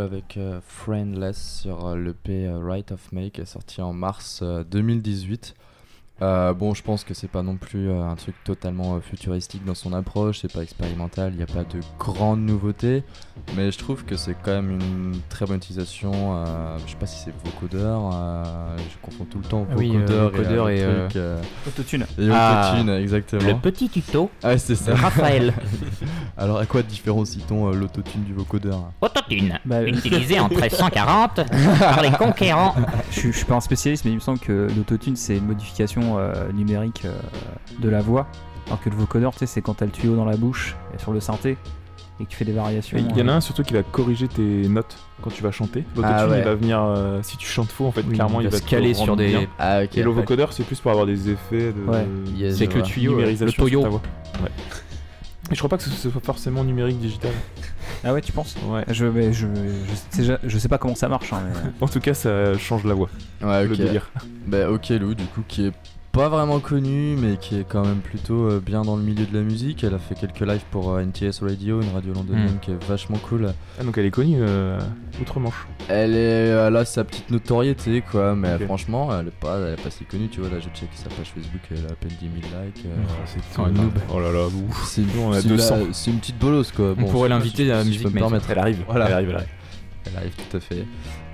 [0.00, 5.54] Avec euh, Friendless sur euh, l'EP euh, Right of est sorti en mars euh, 2018.
[6.22, 9.64] Euh, bon, je pense que c'est pas non plus euh, un truc totalement euh, futuristique
[9.64, 13.04] dans son approche, c'est pas expérimental, il n'y a pas de grandes nouveautés,
[13.56, 16.12] mais je trouve que c'est quand même une très bonne utilisation.
[16.14, 19.92] euh, je sais pas si c'est vocodeur, euh, je confonds tout le temps Ah oui,
[19.94, 22.06] euh, vocodeur vocodeur et, et, euh, truc, euh, Autotune.
[22.18, 23.48] Et Ah, autotune, exactement.
[23.48, 24.92] le petit tuto Ah, c'est ça.
[24.92, 25.54] de Raphaël.
[26.36, 28.92] Alors, à quoi différencie-t-on euh, l'autotune du vocodeur?
[29.00, 31.40] Autotune, Bah, utilisé en 1340
[31.78, 32.74] par les conquérants.
[33.10, 35.46] Je, suis- je suis pas un spécialiste, mais il me semble que l'autotune c'est une
[35.46, 37.12] modification euh, numérique euh,
[37.80, 38.26] de la voix.
[38.66, 40.98] Alors que le vocodeur, tu sais, c'est quand t'as le tuyau dans la bouche et
[41.00, 41.56] sur le synthé
[42.20, 42.98] et que tu fais des variations.
[42.98, 45.50] Il y en a euh, un surtout qui va corriger tes notes quand tu vas
[45.50, 45.84] chanter.
[45.96, 46.38] L'autotune Ah ouais.
[46.38, 48.58] il va venir, euh, si tu chantes faux en fait, Oui, clairement il il va
[48.58, 49.46] se caler sur des- bien.
[49.58, 49.96] Ah, ok.
[49.98, 52.06] Et le vocodeur c'est plus pour avoir des effets de Ouais.
[52.36, 53.78] Yes, C'est je que le tuyau, numérisation le.
[53.88, 53.98] Ouais.
[55.50, 57.32] Et je crois pas que ce soit forcément numérique digital.
[58.04, 58.54] Ah ouais, tu penses?
[58.68, 58.84] Ouais.
[58.88, 61.32] je, mais je, je, sais, je sais pas comment ça marche.
[61.32, 63.08] hein, mais- En tout cas, ça change la voix.
[63.42, 64.10] Ouais, Le délire.
[64.46, 65.72] Bah, ok Lou, du coup, qui est
[66.12, 69.32] pas vraiment connue, mais qui est quand même plutôt euh, bien dans le milieu de
[69.36, 69.84] la musique.
[69.84, 72.58] Elle a fait quelques lives pour euh, NTS Radio, une radio londonienne Mm.
[72.60, 73.52] qui est vachement cool.
[73.78, 74.78] Ah, donc elle est connue euh,
[75.20, 75.68] outre-Manche.
[75.88, 79.82] Elle est elle a sa petite notoriété, quoi, mais franchement, elle est pas, elle est
[79.82, 80.28] pas si connue.
[80.28, 82.84] Tu vois, là, j'ai checké sa page Facebook, elle a à peine 10 000 likes.
[82.86, 83.62] euh, Ah, c'est tout.
[83.70, 83.92] noob.
[84.12, 84.84] Oh là là, ouf.
[84.86, 85.76] C'est Nous, on a c'est 200.
[85.76, 86.94] la- c'est une petite bolosse, quoi.
[86.98, 88.08] On pourrait l'inviter à la musique.
[88.48, 88.82] Elle arrive.
[88.88, 89.06] Voilà.
[89.06, 89.48] Elle arrive, elle arrive.
[90.06, 90.84] Elle arrive tout à fait.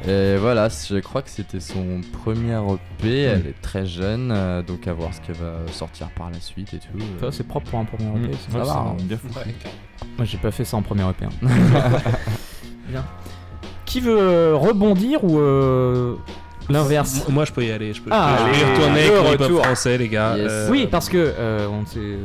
[0.07, 2.55] Et voilà, je crois que c'était son premier
[3.01, 3.21] EP.
[3.23, 6.75] Elle est très jeune, euh, donc à voir ce qu'elle va sortir par la suite
[6.75, 6.99] et tout.
[7.21, 8.25] Ça, c'est propre pour un premier.
[8.27, 8.33] EP.
[8.35, 8.53] ça.
[8.53, 8.95] Ça Ouais, va, hein.
[8.99, 9.29] c'est bien fou.
[10.19, 11.25] Moi, j'ai pas fait ça en premier EP.
[11.25, 11.31] hein.
[12.89, 13.05] Bien.
[13.85, 16.15] Qui veut euh, rebondir ou euh,
[16.69, 17.25] l'inverse?
[17.29, 17.93] Moi, je peux y aller.
[17.95, 20.37] Je peux, Ah, je peux y retourner le avec le français, les gars.
[20.37, 20.47] Yes.
[20.51, 22.19] Euh, Oui, parce que euh, on tu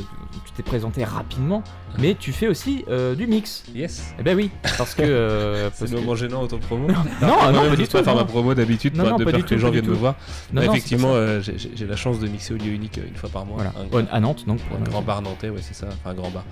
[0.55, 1.63] t'es présenté rapidement,
[1.99, 3.63] mais tu fais aussi euh, du mix.
[3.75, 4.13] Yes.
[4.19, 5.01] Eh ben oui, parce que.
[5.03, 6.87] euh, C'est le que- moment gênant auto-promo.
[6.87, 8.25] non, non, non, pas je du tout, faire ma non.
[8.25, 10.15] promo d'habitude, non, de pas peur que tout, les gens viennent me voir.
[10.53, 13.29] Non, non, effectivement, euh, j'ai- la chance de mixer au lieu unique euh, une fois
[13.29, 13.57] par mois.
[13.89, 14.07] Voilà.
[14.11, 14.59] Un, à Nantes, donc.
[14.61, 15.87] pour un grand bar nantais, ouais, c'est ça.
[15.87, 16.43] Enfin, un grand bar.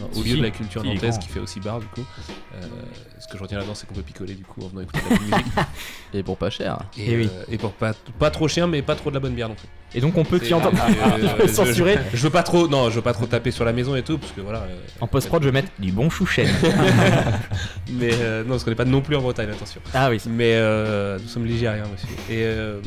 [0.00, 2.04] Non, au Si, lieu de la culture nantaise qui fait aussi bar, du coup.
[2.54, 2.60] Euh,
[3.18, 5.14] ce que je retiens là-dedans, c'est qu'on peut picoler, du coup, en venant écouter de
[5.14, 5.52] la musique.
[6.14, 6.78] Et pour pas cher.
[6.96, 7.30] Et, Eh oui.
[7.50, 9.66] et pour pas, pas trop chien, mais pas trop de la bonne bière non plus.
[9.94, 10.76] Et donc on peut C'est- t'y entendre.
[11.22, 11.98] euh, je- censurer.
[12.14, 14.18] Je veux pas trop, non, je veux pas trop taper sur la maison et tout,
[14.18, 14.66] parce que voilà.
[15.00, 16.46] En post-prod, je vais mettre du bon chouchen.
[17.92, 19.80] mais euh, non, parce qu'on n'est pas non plus en Bretagne, attention.
[19.94, 20.20] ah oui.
[20.28, 22.08] Mais euh, nous sommes ligériens, monsieur.
[22.30, 22.80] Et euh,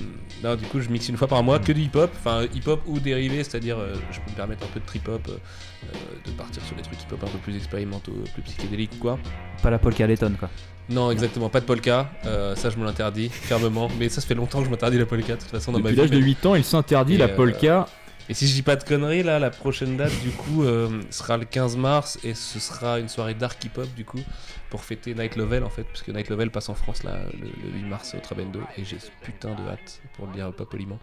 [0.43, 2.99] non, du coup, je mixe une fois par mois que du hip-hop, enfin hip-hop ou
[2.99, 5.87] dérivé, c'est-à-dire euh, je peux me permettre un peu de trip-hop, euh,
[6.25, 9.19] de partir sur des trucs hip-hop un peu plus expérimentaux, plus psychédéliques ou quoi.
[9.61, 10.49] Pas la polka letton quoi.
[10.89, 13.87] Non, exactement, pas de polka, euh, ça je me l'interdis fermement.
[13.97, 15.95] Mais ça, ça fait longtemps que je m'interdis la polka, de toute façon, dans Depuis
[15.95, 16.09] ma vie.
[16.09, 17.85] l'âge de 8 ans, il s'interdit la polka.
[18.31, 21.35] Et si je dis pas de conneries, là, la prochaine date, du coup, euh, sera
[21.35, 24.21] le 15 mars et ce sera une soirée dark hip-hop, du coup,
[24.69, 27.79] pour fêter Night Level, en fait, puisque Night Level passe en France, là, le, le
[27.79, 30.97] 8 mars au Trabendo, et j'ai ce putain de hâte, pour le dire pas poliment.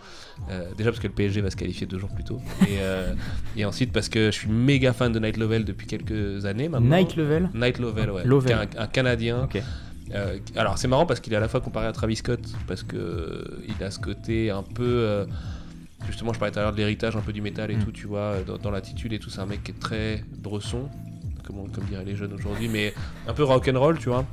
[0.50, 3.12] Euh, déjà parce que le PSG va se qualifier deux jours plus tôt, et, euh,
[3.58, 6.96] et ensuite parce que je suis méga fan de Night Level depuis quelques années maintenant.
[6.96, 8.22] Night Level Night Level, ouais.
[8.22, 9.44] Est Un, un Canadien.
[9.44, 9.62] Ok.
[10.14, 12.82] Euh, alors c'est marrant parce qu'il est à la fois comparé à Travis Scott parce
[12.82, 15.26] que euh, il a ce côté un peu euh,
[16.06, 17.84] justement je parlais tout à l'heure de l'héritage un peu du métal et Mm.
[17.84, 20.88] tout tu vois dans, dans l'attitude et tout c'est un mec qui est très bresson
[21.44, 22.94] comme, on- comme diraient les jeunes aujourd'hui mais
[23.26, 24.24] un peu rock'n'roll tu vois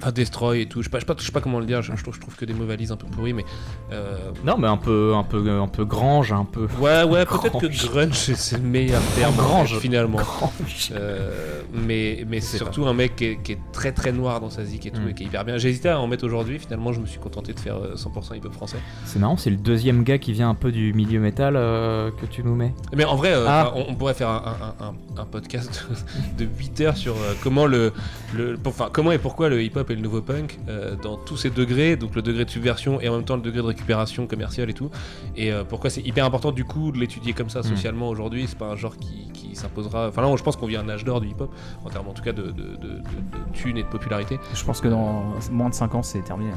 [0.00, 1.66] Enfin, Destroy et tout, je sais pas, je sais pas, je sais pas comment le
[1.66, 3.44] dire, je, je trouve, je trouve que des mots valises un peu pourris, mais.
[3.92, 6.66] euh, Non, mais un peu, un peu, un peu grange, un peu.
[6.80, 9.78] Ouais, ouais, peut-être que grunge c'est le meilleur terme Grange.
[9.78, 10.18] finalement.
[10.18, 10.92] Grange.
[10.92, 14.50] Euh, mais mais c'est surtout un mec qui est, qui est très très noir dans
[14.50, 15.08] sa zik et tout, Mm.
[15.08, 15.56] et qui est hyper bien.
[15.56, 18.52] Hésité à en mettre aujourd'hui, finalement je me suis contenté de faire euh, 100% hip-hop
[18.52, 18.78] français.
[19.04, 22.26] C'est marrant, c'est le deuxième gars qui vient un peu du milieu métal euh, que
[22.26, 22.72] tu nous mets.
[22.96, 23.72] Mais en vrai, Ah.
[23.74, 25.86] on, on pourrait faire un, un- un- un podcast
[26.38, 27.92] de 8 heures sur comment le,
[28.36, 31.96] le enfin, comment et pourquoi le hip-hop le nouveau punk euh, dans tous ses degrés,
[31.96, 34.74] donc le degré de subversion et en même temps le degré de récupération commerciale et
[34.74, 34.90] tout.
[35.36, 38.46] Et euh, pourquoi c'est hyper important du coup de l'étudier comme ça socialement aujourd'hui?
[38.48, 40.08] C'est pas un genre qui, qui s'imposera.
[40.08, 41.54] Enfin là, je pense qu'on vit un âge d'or du hip-hop
[41.84, 44.38] en termes en tout cas de, de, de, de- de thunes et de popularité.
[44.54, 46.50] Je pense que dans moins de 5 ans c'est terminé.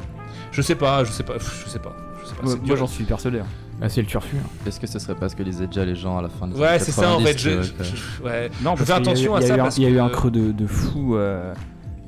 [0.50, 2.42] Je sais pas, je sais pas, je sais pas, je sais pas.
[2.66, 3.40] Moi, j'en suis persuadé.
[3.40, 3.46] hein.
[3.84, 4.36] Ah, c'est le turfu.
[4.36, 4.46] hein.
[4.66, 6.54] Est-ce que ce serait pas ce que lisaient déjà les gens à la fin des
[6.56, 7.38] Ouais, c'est ça en 90, fait.
[7.38, 7.62] Je,
[7.96, 8.50] je- ouais.
[8.62, 10.08] Non, je fais y a attention à y a ça Il y a eu un
[10.08, 11.16] que- creux de, de fou.
[11.16, 11.52] euh,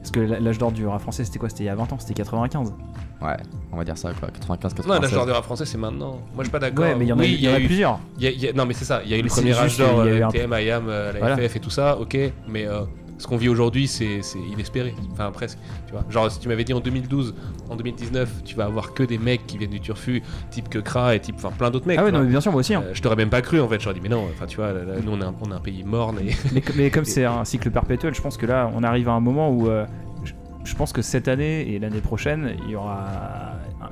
[0.05, 1.49] Parce que l'âge d'or du rap français c'était quoi?
[1.49, 2.75] C'était il y a 20 ans, c'était 95.
[3.23, 3.29] Ouais,
[3.73, 5.15] on va dire ça quoi, 95, Non, l'âge 96.
[5.17, 6.11] d'or du rap français, c'est maintenant.
[6.11, 6.85] Moi, je suis pas d'accord.
[6.85, 7.99] Ouais, mais il y en a, Oui, il y en a eu- plusieurs.
[8.19, 9.01] il y a- il y a- non, mais c'est ça.
[9.03, 11.37] Il y a eu le premier âge d'or, euh, TM, IAM, euh, la Voilà.
[11.39, 12.19] FF et tout ça, ok.
[12.47, 12.83] Mais euh,
[13.19, 14.21] ce qu'on vit aujourd'hui, c'est
[14.53, 14.95] inespéré.
[15.13, 15.59] Enfin, presque.
[15.87, 16.05] Tu vois.
[16.11, 17.35] Genre, si tu m'avais dit en 2012,
[17.71, 21.15] en 2019, tu vas avoir que des mecs qui viennent du turfu, type que Kra
[21.15, 21.99] et type, enfin, plein d'autres mecs.
[21.99, 22.75] Ah ouais, non, mais bien sûr, moi aussi.
[22.75, 22.83] hein.
[22.85, 23.81] Euh, je t'aurais même pas cru en fait.
[23.81, 25.55] J'aurais dit, mais non, enfin, tu vois, là, là, nous, on est un, on est
[25.55, 26.35] un pays morne et.
[26.53, 29.21] mais, mais comme c'est un cycle perpétuel, je pense que là, on arrive à un
[29.21, 29.87] moment où euh,
[30.25, 30.33] je,
[30.65, 33.05] je pense que cette année et l'année prochaine, il y aura,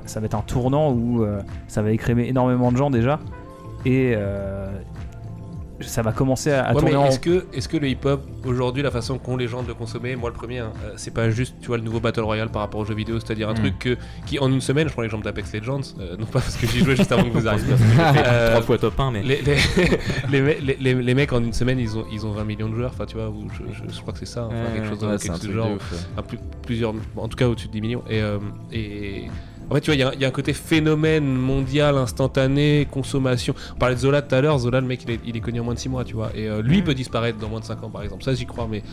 [0.05, 3.19] ça va être un tournant où euh, ça va écrémer énormément de gens déjà,
[3.85, 4.15] et
[5.85, 8.21] ça va commencer à, à Ouais, tourner mais en est-ce que, est que le hip-hop,
[8.45, 11.13] aujourd'hui, la façon qu'ont les gens de le consommer, moi le premier, hein, euh, c'est
[11.13, 13.53] pas juste, tu vois, le nouveau Battle Royale par rapport aux jeux vidéo, c'est-à-dire un
[13.53, 13.57] Mm.
[13.57, 16.55] truc que, qui, en une semaine, je prends l'exemple d'Apex Legends, euh, non pas parce
[16.57, 17.73] que j'y jouais juste avant que vous arriviez.
[17.95, 19.23] Trois Euh, fois top 1, mais.
[19.23, 19.55] les, les,
[20.31, 22.69] les, me- les- les- les mecs en une semaine ils ont, ils ont 20 millions
[22.69, 24.73] de joueurs, enfin tu vois, ou je, je- je crois que c'est ça, enfin, Ouais,
[24.75, 25.97] quelque chose dans ouais, quelque un genre, ouf, ouais.
[26.17, 28.03] un plus- plusieurs, en tout cas au-dessus de 10 millions.
[28.09, 28.39] Et, euh,
[28.71, 29.25] et
[29.73, 32.87] en fait, tu vois, il y a- il y, a un côté phénomène mondial, instantané,
[32.91, 33.55] consommation.
[33.75, 35.59] On parlait de Zola tout à l'heure, Zola, le mec, il est, il est connu
[35.61, 36.29] en moins de 6 mois, tu vois.
[36.35, 38.23] Et euh, lui peut disparaître dans moins de 5 ans, par exemple.
[38.23, 38.83] Ça, j'y crois, mais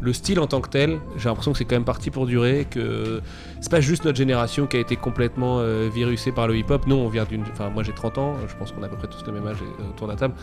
[0.00, 2.66] le style en tant que tel, j'ai l'impression que c'est quand même parti pour durer,
[2.68, 3.22] que
[3.60, 6.88] c'est pas juste notre génération qui a été complètement euh, virusée par le hip-hop.
[6.88, 7.42] Non, on vient d'une.
[7.42, 9.46] Enfin, moi j'ai 30 ans, je pense qu'on a à peu près tous le même
[9.46, 10.34] âge euh, autour de la table.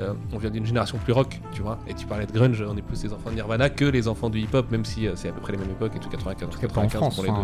[0.00, 1.78] Euh, on vient d'une génération plus rock, tu vois.
[1.86, 4.30] Et tu parlais de grunge, on est plus les enfants de Nirvana que les enfants
[4.30, 6.48] du hip-hop, même si euh, c'est à peu près les mêmes époques et tout 95,
[6.48, 7.14] Pas en 95 France.
[7.14, 7.36] pour les deux.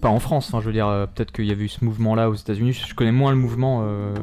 [0.00, 2.30] Pas en France, enfin, je veux dire, euh, peut-être qu'il y avait eu ce mouvement-là
[2.30, 2.72] aux États-Unis.
[2.88, 3.82] Je connais moins le mouvement.
[3.84, 4.14] euh,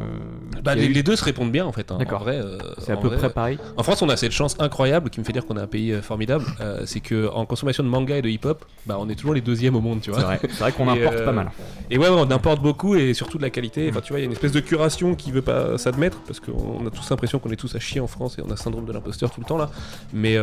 [0.63, 0.91] Bah, a les, eu.
[0.93, 1.91] les deux se répondent bien en fait.
[1.91, 1.97] hein.
[1.99, 2.25] D'accord.
[2.27, 3.59] Euh, C'est à peu vrai, près pareil.
[3.77, 5.93] En France, on a cette chance incroyable qui me fait dire qu'on est un pays
[6.01, 6.45] formidable.
[6.85, 9.75] c'est que en consommation de manga et de hip-hop, bah, on est toujours les deuxièmes
[9.75, 10.19] au monde, tu vois.
[10.19, 11.51] C'est vrai, c'est vrai qu'on importe pas mal.
[11.91, 13.87] Et ouais, ouais, on importe beaucoup et surtout de la qualité.
[13.89, 16.39] Enfin, tu vois, il y a une espèce de curation qui veut pas s'admettre parce
[16.39, 18.55] qu'on a tous l'impression qu'on est tous à chier en France et on a le
[18.57, 19.69] syndrome de l'imposteur tout le temps là.
[20.11, 20.37] Mais,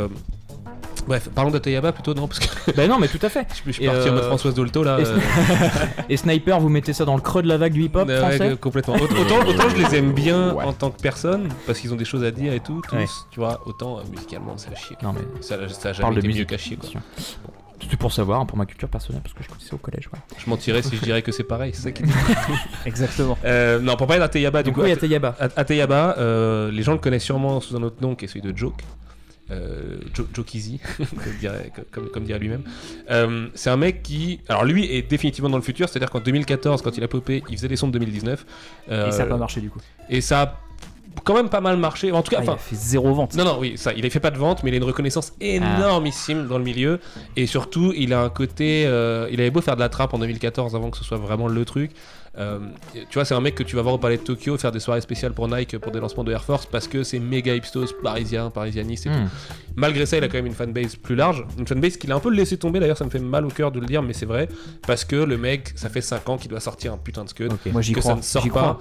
[1.06, 3.46] Bref, parlons d'Atayaba plutôt, non Parce que Bah non, mais tout à fait.
[3.66, 4.98] je suis Et, parti en mode euh, Françoise Dolto là.
[5.00, 5.18] et, euh,
[6.08, 8.50] et Sniper, vous mettez ça dans le creux de la vague du hip-hop Ouais, français
[8.50, 8.94] ouais, complètement.
[8.94, 10.64] Autant, autant- autant je les aime bien Ouais.
[10.64, 13.06] en tant que personne, parce qu'ils ont des choses à dire et tout, tous, Ouais.
[13.30, 14.96] tu vois, autant euh, musicalement c'est à chier.
[15.02, 16.76] Non, mais ça, ça a parle jamais de été mieux musique, chier.
[16.76, 17.00] Quoi.
[17.82, 20.08] C'était pour savoir, hein, pour ma culture personnelle, parce que je connaissais au collège.
[20.10, 20.24] Voilà.
[20.38, 22.02] Je mentirais si je dirais que c'est pareil, c'est ça qui
[22.86, 23.36] Exactement.
[23.44, 25.36] Euh, non, pour parler d'Ateyaba, du coup, oui, Ate- Ateyaba.
[25.38, 28.40] At- Ateyaba, euh, les gens le connaissent sûrement sous un autre nom qui est celui
[28.42, 28.80] de Joke.
[29.50, 32.62] Euh, Jo- Joke Easy, comme dirait, comme, comme dirait lui-même.
[33.10, 36.80] Euh, c'est un mec qui, alors lui est définitivement dans le futur, c'est-à-dire qu'en 2014,
[36.80, 38.46] quand il a popé, il faisait des sons de 2019.
[38.90, 39.80] euh, Et ça a pas marché du coup.
[40.08, 40.60] Et ça a
[41.24, 42.10] quand même pas mal marché.
[42.10, 43.34] En tout cas, Ah, il a fait zéro vente.
[43.36, 45.32] non, non, oui, ça, il a fait pas de vente, mais il a une reconnaissance
[45.40, 47.00] énormissime dans le milieu.
[47.36, 48.84] Et surtout, il a un côté.
[48.86, 51.48] euh, il avait beau faire de la trappe en 2014 avant que ce soit vraiment
[51.48, 51.90] le truc.
[52.36, 52.58] Euh,
[52.94, 54.80] tu vois, c'est un mec que tu vas voir au palais de Tokyo faire des
[54.80, 57.92] soirées spéciales pour Nike pour des lancements de Air Force parce que c'est méga hipstos,
[58.02, 59.24] parisien, parisianiste et Hmm.
[59.26, 59.54] tout.
[59.76, 61.44] Malgré ça, il a quand même une fanbase plus large.
[61.58, 63.70] Une fanbase qu'il a un peu laissé tomber d'ailleurs, ça me fait mal au cœur
[63.72, 64.48] de le dire, mais c'est vrai.
[64.86, 67.52] Parce que le mec, ça fait 5 ans qu'il doit sortir un putain de scud.
[67.72, 68.48] Moi, j'y que crois, ça ne sort pas.
[68.48, 68.78] crois.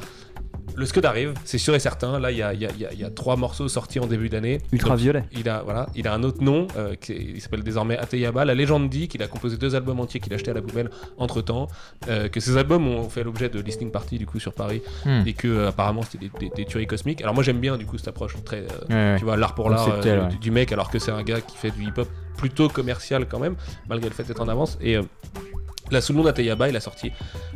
[0.75, 2.19] Le Scud arrive, c'est sûr et certain.
[2.19, 4.57] Là, il y a, y y y trois morceaux sortis en début d'année.
[4.57, 5.23] Donc, Ultraviolet.
[5.33, 8.43] Il a, voilà, il a un autre nom, euh, qui il s'appelle désormais Ateyaba.
[8.43, 10.89] La légende dit qu'il a composé deux albums entiers qu'il a achetés à la poubelle
[11.17, 11.67] entre temps.
[12.07, 14.81] que ces albums ont fait l'objet de listening party du coup sur Paris.
[15.05, 15.23] Hmm.
[15.27, 17.21] Et que euh, apparemment c'était des, des- des tueries cosmiques.
[17.21, 19.69] Alors moi j'aime bien du coup cette approche très, euh, Ouais, tu vois, l'art pour
[19.69, 20.29] l'art euh, ouais.
[20.29, 22.07] du, du mec, alors que c'est un gars qui fait du hip hop
[22.37, 23.55] plutôt commercial quand même,
[23.89, 24.77] malgré le fait d'être en avance.
[24.81, 24.97] Et
[25.93, 27.11] Là, sous le nom d'Ateyaba, il a sorti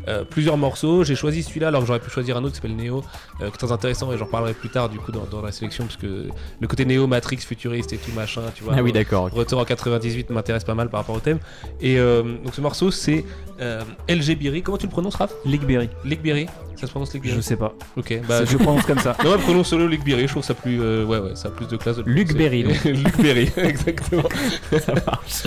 [0.06, 1.04] euh, plusieurs morceaux.
[1.04, 3.02] J'ai choisi celui-là alors que j'aurais pu choisir un autre qui s'appelle Neo,
[3.42, 5.52] euh, qui est très intéressant et j'en parlerai plus tard du coup dans, dans la
[5.52, 6.28] sélection parce que
[6.60, 8.74] le côté Neo, Matrix, futuriste et tout machin, tu vois.
[8.76, 9.24] Ah oui, euh, d'accord.
[9.24, 9.32] ok.
[9.34, 11.38] Retour en 98 m'intéresse pas mal par rapport au thème.
[11.80, 13.24] Et euh, donc ce morceau, c'est
[13.60, 14.62] euh, LG Berry.
[14.62, 15.32] Comment tu le prononces, Raph?
[15.44, 15.90] Lickberry.
[16.04, 16.46] Lickberry
[16.76, 17.74] Ça se prononce Lickberry Je sais pas.
[17.96, 19.16] Ok, bah je prononce comme ça.
[19.24, 20.80] Non, ouais, prononce solo Luc Berry, je trouve ça plus.
[20.80, 21.96] euh, ouais, ouais, ça a plus de classe.
[21.96, 22.32] de le Luc.
[22.34, 22.62] Berry.
[22.62, 24.28] Luc Berry, exactement.
[24.80, 25.42] Ça marche.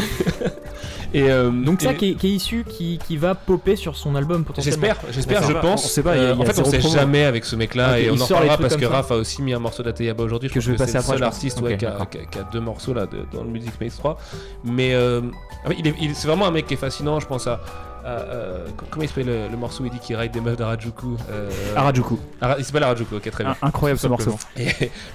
[1.13, 3.95] Et euh, Donc ça et- qui est, qui est issu, qui, qui va popper sur
[3.95, 4.85] son album potentiellement.
[4.87, 5.85] J'espère, j'espère, je pense.
[5.85, 7.23] On sait pas, il y a- Euh, il y a en fait, on sait jamais
[7.23, 8.85] avec ce mec-là et on en parlera parce que.
[8.85, 10.49] Raph a aussi mis un morceau d'Ateyaba aujourd'hui.
[10.49, 12.09] Je Que pense je vais que passer c'est le après, seul artiste qui, a, d'accord.
[12.09, 14.17] qui a- qui a deux morceaux là de- dans le Music Maze 3.
[14.63, 15.21] Mais euh,
[15.65, 17.19] ah il- c'est vraiment un mec qui est fascinant.
[17.19, 17.61] Je pense à.
[18.05, 20.57] À, euh, comment il s'appelle le, le morceau où il dit qu'il ride des meufs
[20.57, 22.17] d'Harajuku euh, Harajuku.
[22.41, 23.55] Ara- Il s'appelle Harajuku, ok, très bien.
[23.61, 24.37] Incroyable ce morceau.
[24.57, 24.65] Et-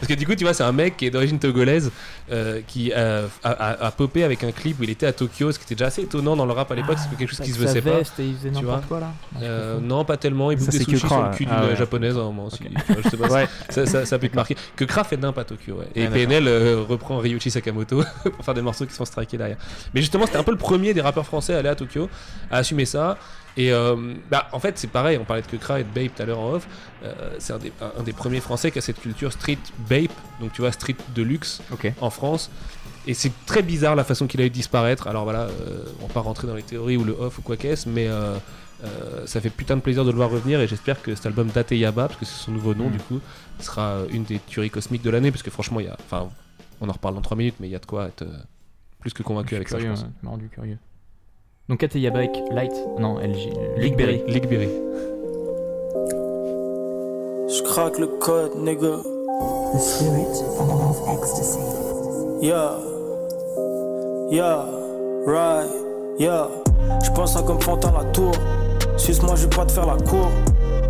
[0.00, 1.90] parce que du coup, tu vois, c'est un mec qui est d'origine togolaise
[2.30, 5.52] euh, qui euh, a, a- a popé avec un clip où il était à Tokyo,
[5.52, 6.96] ce qui était déjà assez étonnant dans le rap à l'époque.
[6.98, 7.98] c'est quelque chose qui se faisait pas.
[8.00, 8.80] et il faisait tu vois.
[8.88, 9.12] quoi là.
[9.42, 10.50] Euh, non, pas tellement.
[10.50, 11.76] Il bouffe des sushis sur le cul d'une Ah ouais.
[11.76, 13.46] japonaise à un moment vois, je sais pas, Ouais.
[13.70, 14.56] ça, ça, ça peut te marquer.
[14.76, 15.74] Que Kra fait nimp à Tokyo.
[15.78, 15.86] Ouais.
[15.94, 19.56] Et PNL euh, reprend Ryuichi Sakamoto pour faire des morceaux qui se font striker derrière.
[19.94, 22.08] Mais justement, c'était un peu le premier des rappeurs français à aller à Tokyo,
[22.50, 23.16] à assumer ça.
[23.56, 23.96] Et euh,
[24.30, 25.16] bah, en fait, c'est pareil.
[25.18, 26.68] On parlait de Kekra et de Bape tout à l'heure en off.
[27.02, 29.58] Euh, c'est un des, un- un des premiers français qui a cette culture street
[29.88, 31.62] Bape, donc tu vois, street de luxe
[32.00, 32.50] en France.
[33.06, 35.06] Et c'est très bizarre la façon qu'il a eu de disparaître.
[35.06, 37.56] Alors voilà, euh, on va pas rentrer dans les théories ou le off ou quoi
[37.56, 38.36] qu'est-ce, mais euh,
[39.24, 42.08] ça fait putain de plaisir de le voir revenir et j'espère que cet album d'Ateyaba,
[42.08, 42.92] parce que c'est son nouveau nom Mm.
[42.92, 43.20] du coup,
[43.60, 46.28] sera une des tueries cosmiques de l'année, parce que franchement, il y a, enfin,
[46.82, 48.26] on en reparle dans 3 minutes, mais il y a de quoi être
[49.00, 50.04] plus que convaincu avec ça, je pense.
[50.22, 50.76] m'a rendu curieux.
[51.68, 54.22] Donc Ateyaba avec Light, non LG, Lickberry.
[54.28, 54.68] Lickberry.
[57.48, 58.98] Je craque le code, nigga.
[59.72, 61.58] The spirit of ecstasy.
[62.40, 62.78] Yeah.
[64.30, 64.64] Yeah.
[65.26, 65.68] Right.
[66.20, 66.46] Yeah.
[67.04, 68.30] Je pense à comme Fantin la tour.
[68.96, 70.30] Suisse-moi, je vais pas te faire la cour.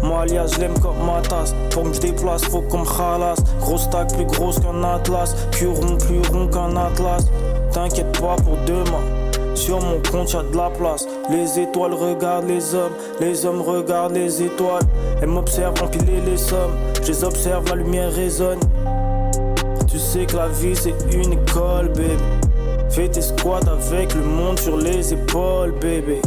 [0.02, 1.54] Moi, alias, je l'aime comme ma tasse.
[1.70, 3.42] Pour que je déplace, faut qu'on me khalasse.
[3.60, 5.34] Grosse stack plus grosse qu'un atlas.
[5.52, 7.24] Cul rond plus rond qu'un atlas.
[7.72, 9.25] T'inquiète pas pour demain.
[9.56, 11.08] Sur mon compte, y'a de la place.
[11.30, 12.92] Les étoiles regardent les hommes.
[13.20, 14.82] Les hommes regardent les étoiles.
[15.20, 16.76] Elles m'observent empiler les sommes.
[17.02, 18.60] Je les observe, la lumière résonne.
[19.88, 22.16] Tu sais que la vie c'est une école, bébé.
[22.90, 26.20] Fais tes squats avec le monde sur les épaules, bébé.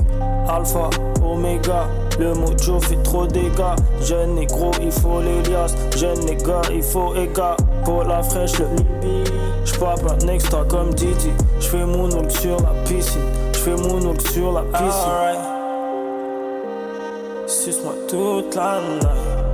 [0.47, 0.89] Alpha,
[1.23, 1.87] Omega,
[2.19, 3.75] le mojo fait trop dégâts.
[4.01, 5.73] Jeune négro, il faut l'Elias.
[5.95, 7.55] Jeune néga, il faut Ega.
[7.85, 9.31] Pour la fraîche, le libi.
[9.65, 11.31] J'pape un extra comme Didi.
[11.59, 13.21] J'fais moonwalk sur la piscine.
[13.53, 15.39] J'fais moonwalk sur la piscine.
[17.47, 19.48] Suce-moi toute la night.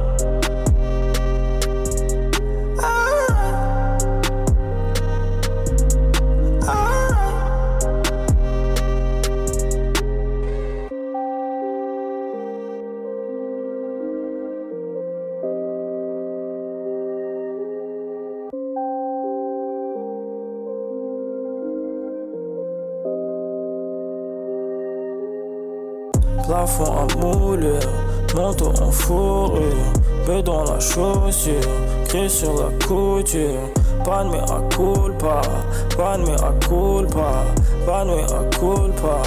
[26.66, 27.80] Plafond en moulure,
[28.36, 29.62] manteau en fourrure,
[30.26, 31.54] peu dans la chaussure,
[32.08, 33.70] cri sur la couture.
[34.04, 35.42] Pas de mea culpa,
[35.96, 37.46] pas de mea culpa,
[37.86, 39.22] pas de mea culpa,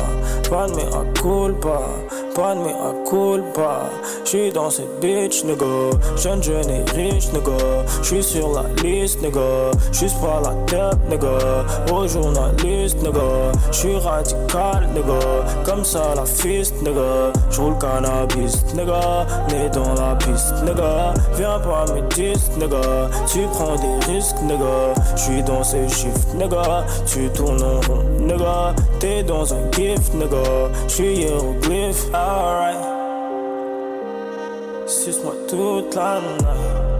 [0.50, 1.80] pas de mea culpa,
[2.38, 3.90] pas de mea culpa.
[4.24, 5.90] J'suis dans cette bitch, nigga.
[6.16, 7.58] Jeune, jeune et riche, nigga.
[8.02, 9.72] J'suis sur la liste, nigga.
[9.92, 11.64] Juste pas la tête, nigga.
[11.92, 13.52] Au journaliste, nigga.
[13.72, 15.20] J'suis radical, nigga.
[15.64, 17.32] Comme ça, la fist, nigga.
[17.50, 19.26] J'roule cannabis, nigga.
[19.48, 21.14] Né dans la piste, nigga.
[21.36, 23.10] Viens pas me disques, nigga.
[23.26, 24.94] Tu prends des risques, nigga.
[25.16, 26.84] J'suis dans ces chiffres, nigga.
[27.06, 28.74] Tu tournes en rond, nigga.
[29.00, 30.68] T'es dans un gift, nigga.
[30.86, 32.84] J'suis hiéroglyphe, alright.
[34.86, 36.97] Suce-moi toute la.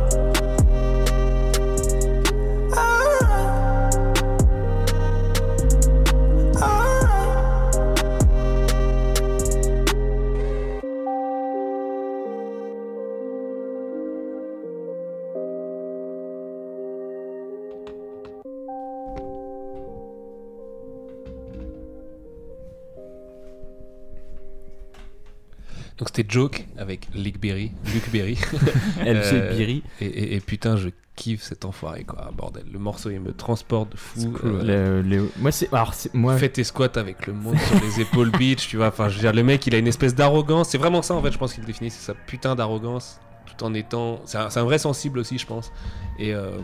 [25.98, 27.72] Donc c'était Joke avec Luke Berry.
[27.92, 28.38] Luke Berry.
[29.06, 29.82] Euh, Berry.
[30.00, 32.64] Et, et- et putain, je kiffe cet enfoiré quoi, bordel.
[32.72, 34.30] Le morceau il me transporte de fou.
[34.30, 34.50] cool.
[34.70, 35.72] Euh, Le- le- moi, c'est.
[35.74, 36.36] Alors, moi.
[36.38, 38.88] Fais tes squats avec le monde sur les épaules bitch, tu vois.
[38.88, 40.68] Enfin, je veux dire, le mec il a une espèce d'arrogance.
[40.68, 43.20] C'est vraiment ça en fait, je pense qu'il définit, c'est sa putain d'arrogance.
[43.46, 44.20] Tout en étant.
[44.24, 45.72] C'est un, vrai sensible aussi, je pense.
[46.18, 46.32] Et.
[46.34, 46.58] euh,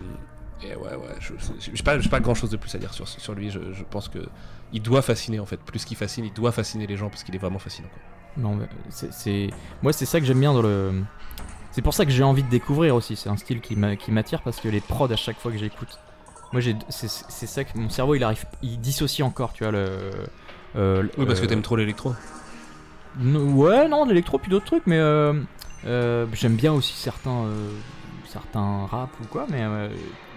[0.62, 3.06] et ouais, ouais, je n'ai pas, j'ai pas grand chose de plus à dire sur,
[3.08, 3.50] sur lui.
[3.50, 4.20] Je, je pense que
[4.72, 5.58] il doit fasciner en fait.
[5.60, 7.88] Plus qu'il fascine, il doit fasciner les gens parce qu'il est vraiment fascinant.
[7.92, 8.00] quoi.
[8.36, 8.58] Non,
[8.90, 9.50] c'est-.
[9.82, 11.02] Moi, c'est ça que j'aime bien dans le.
[11.72, 13.16] C'est pour ça que j'ai envie de découvrir aussi.
[13.16, 15.58] C'est un style qui m'a- qui m'attire parce que les prods, à chaque fois que
[15.58, 15.98] j'écoute.
[16.52, 16.76] Moi, j'ai.
[16.88, 18.44] C'est ça que mon cerveau, il arrive.
[18.62, 20.10] Il dissocie encore, tu vois, le.
[20.76, 22.14] euh, Oui, parce que t'aimes trop l'électro.
[23.22, 24.98] Ouais, non, l'électro, puis d'autres trucs, mais.
[24.98, 25.34] euh,
[25.86, 27.44] euh, J'aime bien aussi certains.
[28.28, 29.88] certains rap ou quoi, mais euh,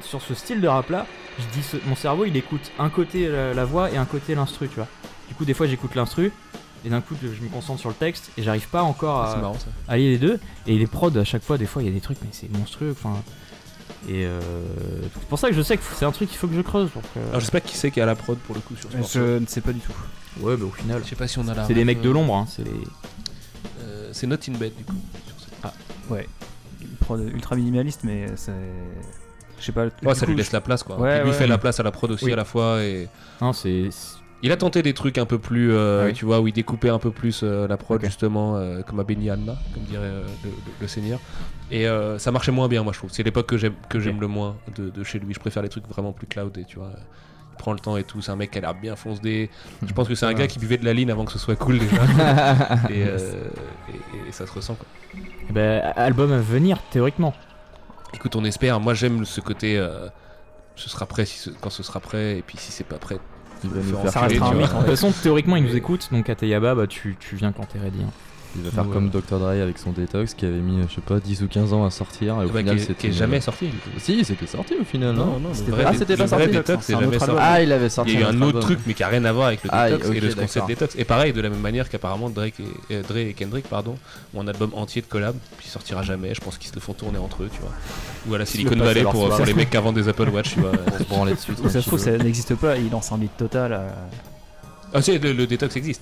[0.02, 1.07] sur ce style de rap là,
[1.40, 4.36] je dis ce- mon cerveau il écoute un côté la, la voix et un côté
[4.36, 4.88] l'instru, tu vois.
[5.30, 6.32] Du coup, des fois j'écoute l'instru
[6.86, 9.38] et d'un coup je me concentre sur le texte et j'arrive pas encore Ah, à
[9.38, 10.40] marrant, allier les deux.
[10.68, 12.52] Et les prods, à chaque fois, des fois il y a des trucs, mais c'est
[12.52, 13.16] monstrueux, enfin.
[14.08, 14.40] Et euh,
[15.14, 16.90] c'est pour ça que je sais que c'est un truc qu'il faut que je creuse.
[16.94, 18.76] donc, euh, Alors je sais pas qui c'est qui a la prod pour le coup
[18.76, 19.91] sur ce Je ne sais pas du tout.
[20.40, 21.02] Ouais, bah au final.
[21.04, 21.66] Je sais pas si on a la.
[21.66, 22.72] C'est les ref, mecs de euh, l'ombre, hein, c'est les.
[23.82, 24.94] euh, c'est Not in Bed du coup.
[25.26, 25.74] sur cette- Ah,
[26.10, 26.28] ouais.
[26.82, 28.52] Une prod ultra minimaliste, mais c'est.
[29.60, 29.86] Je sais pas.
[30.04, 30.99] Ouais, ça coup, lui laisse je- la place quoi.
[30.99, 31.36] Ouais, Puis lui ouais.
[31.38, 32.34] fait la place à la prod aussi Oui.
[32.34, 33.10] à la fois et.
[33.41, 33.90] Non, c'est.
[34.43, 36.14] Il a tenté des trucs un peu plus, euh, Ah oui.
[36.14, 39.03] tu vois, où il découpait un peu plus euh, la prod justement, euh, comme à
[39.03, 40.23] Benny Alma, comme dirait euh,
[40.80, 41.19] le, seigneur.
[41.72, 43.09] Et euh, ça marchait moins bien, moi je trouve.
[43.11, 45.34] C'est l'époque que j'aime que j'aime le moins de, de chez lui.
[45.34, 46.91] Je préfère les trucs vraiment plus cloudés, tu vois.
[47.53, 48.22] Il prend le temps et tout.
[48.22, 49.49] C'est un mec qui a l'air bien foncé.
[49.84, 51.55] Je pense que c'est un gars qui buvait de la ligne avant que ce soit
[51.55, 52.03] cool déjà.
[52.91, 53.18] et, euh,
[53.89, 54.85] et- et ça se ressent quoi.
[55.49, 57.34] Eh ben, album à venir, théoriquement.
[58.14, 58.80] Écoute, on espère.
[58.80, 59.84] Moi, j'aime ce côté.
[60.76, 63.18] ce sera prêt si ce- quand ce sera prêt, et puis si c'est pas prêt,
[63.64, 64.54] Il va on nous fait faire enculer, restera tu un vois.
[64.56, 67.52] mythe, De toute façon, théoriquement, il nous écoute, donc à Teyaba, bah, tu, tu viens
[67.52, 68.00] quand t'es ready.
[68.04, 68.10] hein.
[68.56, 68.94] Il va faire Ouais.
[68.94, 69.38] comme Dr.
[69.40, 71.91] Dre avec son détox qui avait mis, je sais pas, 10 ou 15 ans à
[71.91, 72.41] sortir.
[72.41, 72.94] Et au Bah, final, qui est- c'était.
[72.95, 73.69] qui est jamais sorti.
[73.99, 76.18] Si, c'était sorti au final, non, Non, non, le C'était vrai pas- Ah, c'était le
[76.18, 76.48] pas sorti.
[76.48, 77.36] détox, c'est jamais sorti.
[77.40, 79.24] Ah, il avait sorti Il y a eu un autre truc, mais qui a rien
[79.26, 80.68] à voir avec le Ah, détox et le concept d'accord.
[80.68, 80.95] détox.
[80.98, 82.56] Et pareil, de la même manière qu'apparemment Drake
[82.90, 83.95] et, euh, Dre et Kendrick, pardon,
[84.34, 86.34] ont un album entier de collab, il sortira jamais.
[86.34, 87.72] Je pense qu'ils se le font tourner entre eux, tu vois.
[88.28, 90.72] Ou à la Silicon Valley pour, les mecs qui vendent des Apple Watch, tu vois.
[90.88, 91.52] Pour se branler dessus.
[91.69, 93.74] Ça se trouve, ça n'existe pas, il lance un beat total.
[93.74, 93.90] euh,
[94.94, 96.02] Ah, si, le, le détox existe.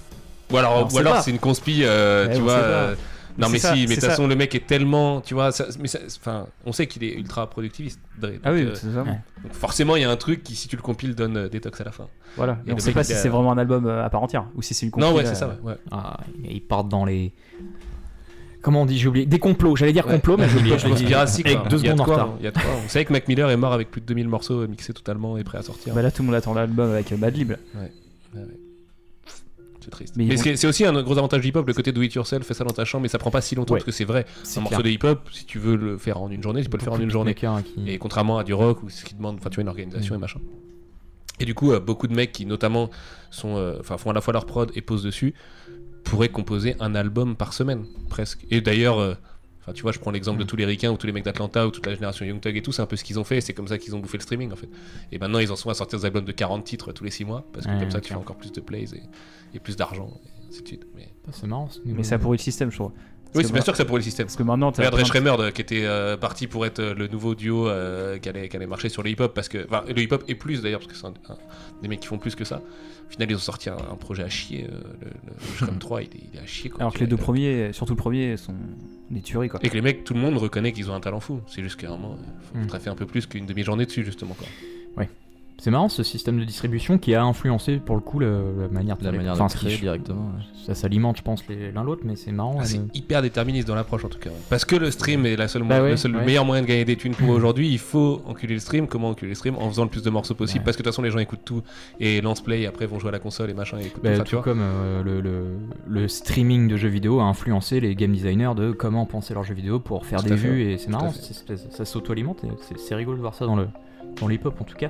[0.52, 2.54] Ou alors, ou alors c'est une conspi, euh, Ouais, tu vois.
[2.54, 2.96] euh,
[3.38, 5.66] Non, mais ça, si, mais de toute façon, le mec est tellement, tu vois, ça-
[5.82, 8.00] mais ça- enfin, on sait qu'il est ultra productiviste.
[8.18, 9.04] Dre, Ah donc, oui, euh, c'est ça.
[9.04, 9.18] donc
[9.52, 11.84] forcément, il y a un truc qui, si tu le compiles, donne euh, détox à
[11.84, 12.08] la fin.
[12.38, 12.60] Voilà.
[12.66, 14.46] Et Et on le sait pas si c'est vraiment un album euh, à part entière
[14.56, 15.72] ou si c'est une Non, ouais, compile, c'est ça, euh, ouais.
[15.74, 15.78] ouais.
[15.92, 16.18] Ah,
[16.50, 17.34] ils partent dans les.
[18.62, 19.26] Comment on dit J'ai oublié.
[19.26, 20.80] Des complots, j'allais dire complot, mais j'ai oublié.
[20.80, 21.02] je l'ai dit.
[21.02, 21.52] Conspiracy, quoi.
[21.52, 22.30] Avec deux Il y a de secondes en retard.
[22.40, 22.52] il y a.
[22.86, 25.38] On savait que Mac Miller est mort avec plus de 2000 morceaux euh, mixés totalement
[25.38, 25.94] et prêts à sortir.
[25.94, 27.52] Bah là, tout le monde attend l'album avec euh, Madlib.
[27.52, 27.58] Ouais,
[28.34, 28.48] ouais, ouais.
[29.86, 30.16] C'est triste.
[30.18, 32.12] Mais Mais, ils vont- c'est aussi un gros avantage du hip-hop, le côté do it
[32.14, 33.80] yourself, fais ça dans ta chambre, mais ça prend pas si longtemps Ouais.
[33.80, 34.26] parce que c'est vrai.
[34.58, 36.84] Un morceau de hip-hop, si tu veux le faire en une journée, tu peux le
[36.84, 37.36] faire en une journée.
[37.36, 37.46] Qui-
[37.86, 40.18] Et contrairement à du rock où ce qui demande, enfin tu vois, une organisation Mm.
[40.18, 40.40] et machin.
[41.40, 42.90] Et du coup, euh, beaucoup de mecs qui notamment
[43.30, 45.34] sont, euh, font à la fois leur prod et posent dessus,
[46.04, 48.46] pourraient composer un album par semaine presque.
[48.52, 49.18] Et d'ailleurs.
[49.66, 51.66] Enfin, tu vois, je prends l'exemple de tous les ricains ou tous les mecs d'Atlanta
[51.66, 53.42] ou toute la génération Young Thug et tout, c'est un peu ce qu'ils ont fait,
[53.42, 54.70] c'est comme ça qu'ils ont bouffé le streaming en fait.
[55.12, 57.26] Et maintenant, ils en sont à sortir des albums de 40 titres tous les 6
[57.26, 59.02] mois, parce que Ouais, comme ça, tu fais encore plus de plays et,
[59.56, 60.86] et plus d'argent, et ainsi de suite.
[60.96, 61.68] Mais C'est marrant.
[61.72, 62.92] ce Mais ça pourrit le système, je trouve.
[63.36, 64.26] Oui, c'est bien sûr que ça pourrait le système.
[64.28, 67.08] Parce que maintenant, t'as Regarde Schremer, de- qui était euh, parti pour être euh, le
[67.08, 69.66] nouveau duo euh, qui, allait, qui allait marcher sur le hip-hop, parce que.
[69.66, 71.38] Enfin, le hip-hop et plus d'ailleurs, parce que c'est un- un-
[71.82, 72.62] des mecs qui font plus que ça.
[73.08, 74.66] Au final, ils ont sorti un, un projet à chier.
[74.66, 76.70] euh, le, le Shrem 3, il est, il est à chier.
[76.70, 78.56] Quoi, Alors que Tu les deux premiers, surtout le premier, sont
[79.12, 79.60] des tueries quoi.
[79.64, 81.42] Et que les mecs, tout le monde reconnaît qu'ils ont un talent fou.
[81.48, 82.18] C'est juste qu'à un moment,
[82.54, 82.68] il faut Mm.
[82.68, 84.34] traffer un peu plus qu'une demi-journée dessus, justement.
[84.34, 84.48] Quoi.
[84.98, 85.10] Ouais.
[85.58, 88.28] C'est marrant ce système de distribution qui a influencé pour le coup la
[88.72, 90.44] manière de La manière de enfin, créer directement, ouais.
[90.66, 92.58] Ça s'alimente, je pense, l'un l'autre, mais c'est marrant.
[92.60, 94.32] Ah, c'est euh, hyper déterministe dans l'approche en tout cas.
[94.50, 96.68] Parce que le stream est la seule Bah ouais, le, seul- le meilleur moyen de
[96.68, 97.70] gagner des thunes pour aujourd'hui.
[97.72, 98.88] Il faut enculer le stream.
[98.88, 100.60] Comment enculer le stream En faisant le plus de morceaux possible.
[100.60, 100.66] Ouais.
[100.66, 101.62] Parce que de toute façon, les gens écoutent tout
[102.00, 104.12] et lance play et après vont jouer à la console et machin et écoutent Bah,
[104.18, 104.20] tout.
[104.20, 104.44] Tout tu vois.
[104.44, 105.58] comme euh, le, le-
[105.88, 109.54] le streaming de jeux vidéo a influencé les game designers de comment penser leurs jeux
[109.56, 111.12] vidéo pour faire Tout des vues et c'est marrant,
[111.70, 113.68] ça s'auto-alimente c'est- c'est rigolo de voir ça dans le
[114.20, 114.90] dans l'hip-hop en tout cas.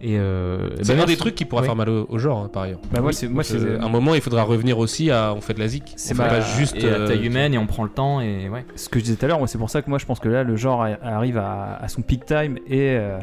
[0.00, 1.66] Et euh, C'est bah, un des trucs qui pourra Ouais.
[1.68, 2.80] faire mal au, au genre, hein, par ailleurs.
[2.92, 5.54] Bah, moi, c'est- moi, c'est- Euh, un moment, il faudra revenir aussi à on fait
[5.54, 5.92] de la zik.
[5.96, 6.76] C'est On fait ma- pas juste.
[6.76, 8.66] et à euh, taille humaine et on prend le temps et ouais.
[8.76, 10.20] Ce que je disais tout à l'heure, moi, c'est pour ça que moi je pense
[10.20, 13.18] que là le genre arrive à, à son peak time et, euh,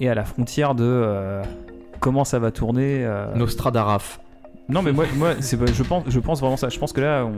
[0.00, 1.42] et à la frontière de euh,
[2.00, 3.04] comment ça va tourner.
[3.04, 3.34] euh.
[3.34, 4.20] Nostradaraf.
[4.70, 6.70] Non mais moi, moi c'est pas- je pense je pense vraiment ça.
[6.70, 7.32] Je pense que là on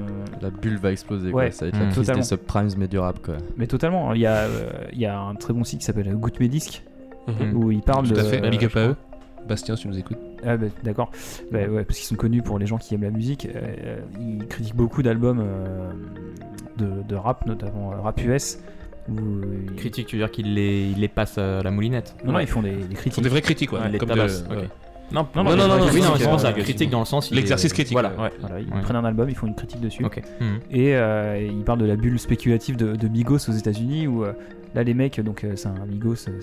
[0.44, 1.50] La bulle va exploser, Ouais, quoi.
[1.50, 2.20] Ça va être mm, la crise totalement.
[2.20, 3.34] des subprimes mais durable, quoi.
[3.56, 4.12] mais totalement.
[4.14, 6.82] Il y a euh, il y a un très bon site qui s'appelle Good Medisc
[7.26, 7.56] mhm.
[7.56, 8.40] où il parle Tout de à fait.
[8.50, 8.96] Big up à eux.
[9.48, 10.18] Bastien, si tu nous écoutes.
[10.44, 11.10] Ah bah, d'accord.
[11.52, 13.46] Bah, ouais, parce qu'ils sont connus pour les gens qui aiment la musique.
[13.54, 15.92] Euh, ils critiquent beaucoup d'albums euh,
[16.78, 18.58] de, de rap, notamment euh, rap US.
[19.08, 19.14] Où
[19.70, 22.38] ils- Critique, tu veux dire qu'il les, il les passe à la moulinette Non, non,
[22.40, 23.12] ils font des, des critiques.
[23.12, 23.78] Ce sont des vraies critiques, ouais.
[23.78, 24.16] Ouais, les comme de-.
[25.12, 26.90] Non, Non, non, non, non, non, non, non, oui, non, critique, c'est pour ça, critique
[26.90, 27.30] dans le sens.
[27.30, 27.92] L'exercice critique.
[27.92, 28.32] Voilà, ouais.
[28.40, 28.80] Voilà, ils Ouais.
[28.82, 30.02] prennent un album, ils font une critique dessus.
[30.02, 30.10] Mhm.
[30.72, 34.32] Et euh, ils parlent de la bulle spéculative de, de Migos aux États-Unis où euh,
[34.74, 36.40] là les mecs, donc euh, c'est un Migos, euh,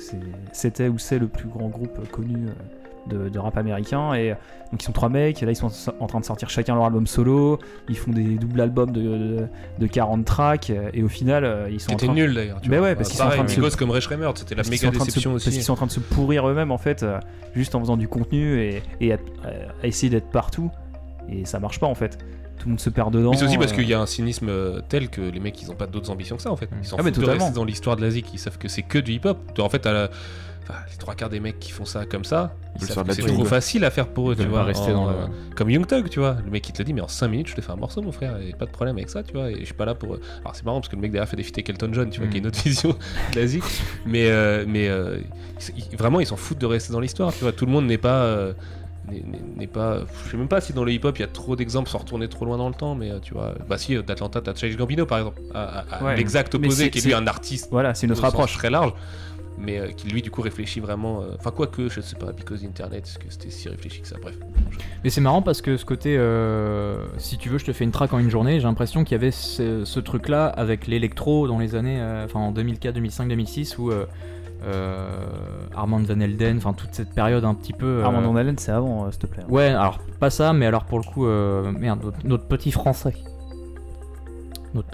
[0.52, 4.30] c'était ou c'est le plus grand groupe connu euh, de, de rap américain et
[4.72, 5.70] donc ils sont trois mecs et là ils sont
[6.00, 7.60] en train de sortir chacun leur album solo,
[7.90, 9.48] ils font des doubles albums de, de,
[9.78, 12.62] de 40 tracks et au final ils sont C'était train nul d'ailleurs.
[12.62, 12.88] tu Mais vois.
[12.88, 13.91] ouais, parce qu'ils sont en train de se- comme
[14.38, 15.64] c'était la méga se- déception Parce qu'ils aussi.
[15.64, 17.20] sont en train de se pourrir eux-mêmes en fait, euh,
[17.56, 19.18] juste en faisant du contenu et, et à,
[19.84, 20.72] à essayer d'être partout.
[21.30, 22.18] Et ça marche pas en fait.
[22.60, 23.32] Tout le monde se perd dedans.
[23.32, 25.62] Mais c'est aussi parce euh, qu'il y a un cynisme euh, tel que les mecs
[25.62, 26.70] ils ont pas d'autres ambitions que ça en fait.
[26.82, 28.68] Ils s'en Ah, mais foutent de rester dans l'histoire de la zik, ils savent que
[28.68, 29.38] c'est que du hip hop.
[29.60, 30.10] En fait, à la-
[30.62, 33.46] enfin, les trois quarts des mecs qui font ça comme ça, la c'est trop quoi.
[33.46, 34.64] facile à faire pour eux, Ils tu vois.
[34.64, 35.28] rester en, dans le- euh,
[35.58, 36.38] Comme Young Thug, tu vois.
[36.46, 38.02] Le mec il te le dit, mais en 5 minutes je te fais un morceau,
[38.02, 39.52] mon frère, et pas de problème avec ça, tu vois.
[39.52, 40.14] Et je suis pas là pour.
[40.42, 42.28] Alors c'est marrant parce que le mec derrière fait des avec Elton John, tu vois,
[42.28, 42.30] Mm.
[42.32, 42.90] qui est une autre vision
[43.34, 43.64] de la zik.
[44.06, 45.18] Mais, euh, mais euh,
[45.98, 47.52] vraiment ils s'en foutent de rester dans l'histoire, tu vois.
[47.52, 48.24] Tout le monde n'est pas.
[48.24, 48.54] euh,
[49.12, 51.56] n'est- pas je sais même pas si dans le hip hop il y a trop
[51.56, 54.02] d'exemples sans retourner trop loin dans le temps mais euh, tu vois bah si euh,
[54.02, 56.16] d'Atlanta t'as Childish Gambino par exemple à, à- à Ouais.
[56.16, 58.54] l'exact opposé qui est lui un artiste Voilà, c'est une autre au sens approche.
[58.58, 58.94] très large
[59.60, 62.32] mais euh, qui lui du coup réfléchit vraiment euh, enfin quoi que je sais pas
[62.32, 64.16] because internet est-ce que c'était si réfléchi que ça?
[64.22, 64.36] Bref
[65.04, 67.92] Mais c'est marrant parce que ce côté, euh, si tu veux, je te fais une
[67.92, 71.60] track en une journée, j'ai l'impression qu'il y avait ce, ce truc-là avec l'électro dans
[71.60, 74.06] les années, euh, enfin en 2004, 2005, 2006, où euh, euh,
[75.76, 77.85] Armand Van Helden, enfin toute cette période un petit peu.
[77.99, 79.44] euh, Armand Van Halen, c'est avant, euh, s'il te plaît.
[79.49, 83.14] Ouais, alors pas ça, mais alors pour le coup, euh, merde, notre, notre petit français.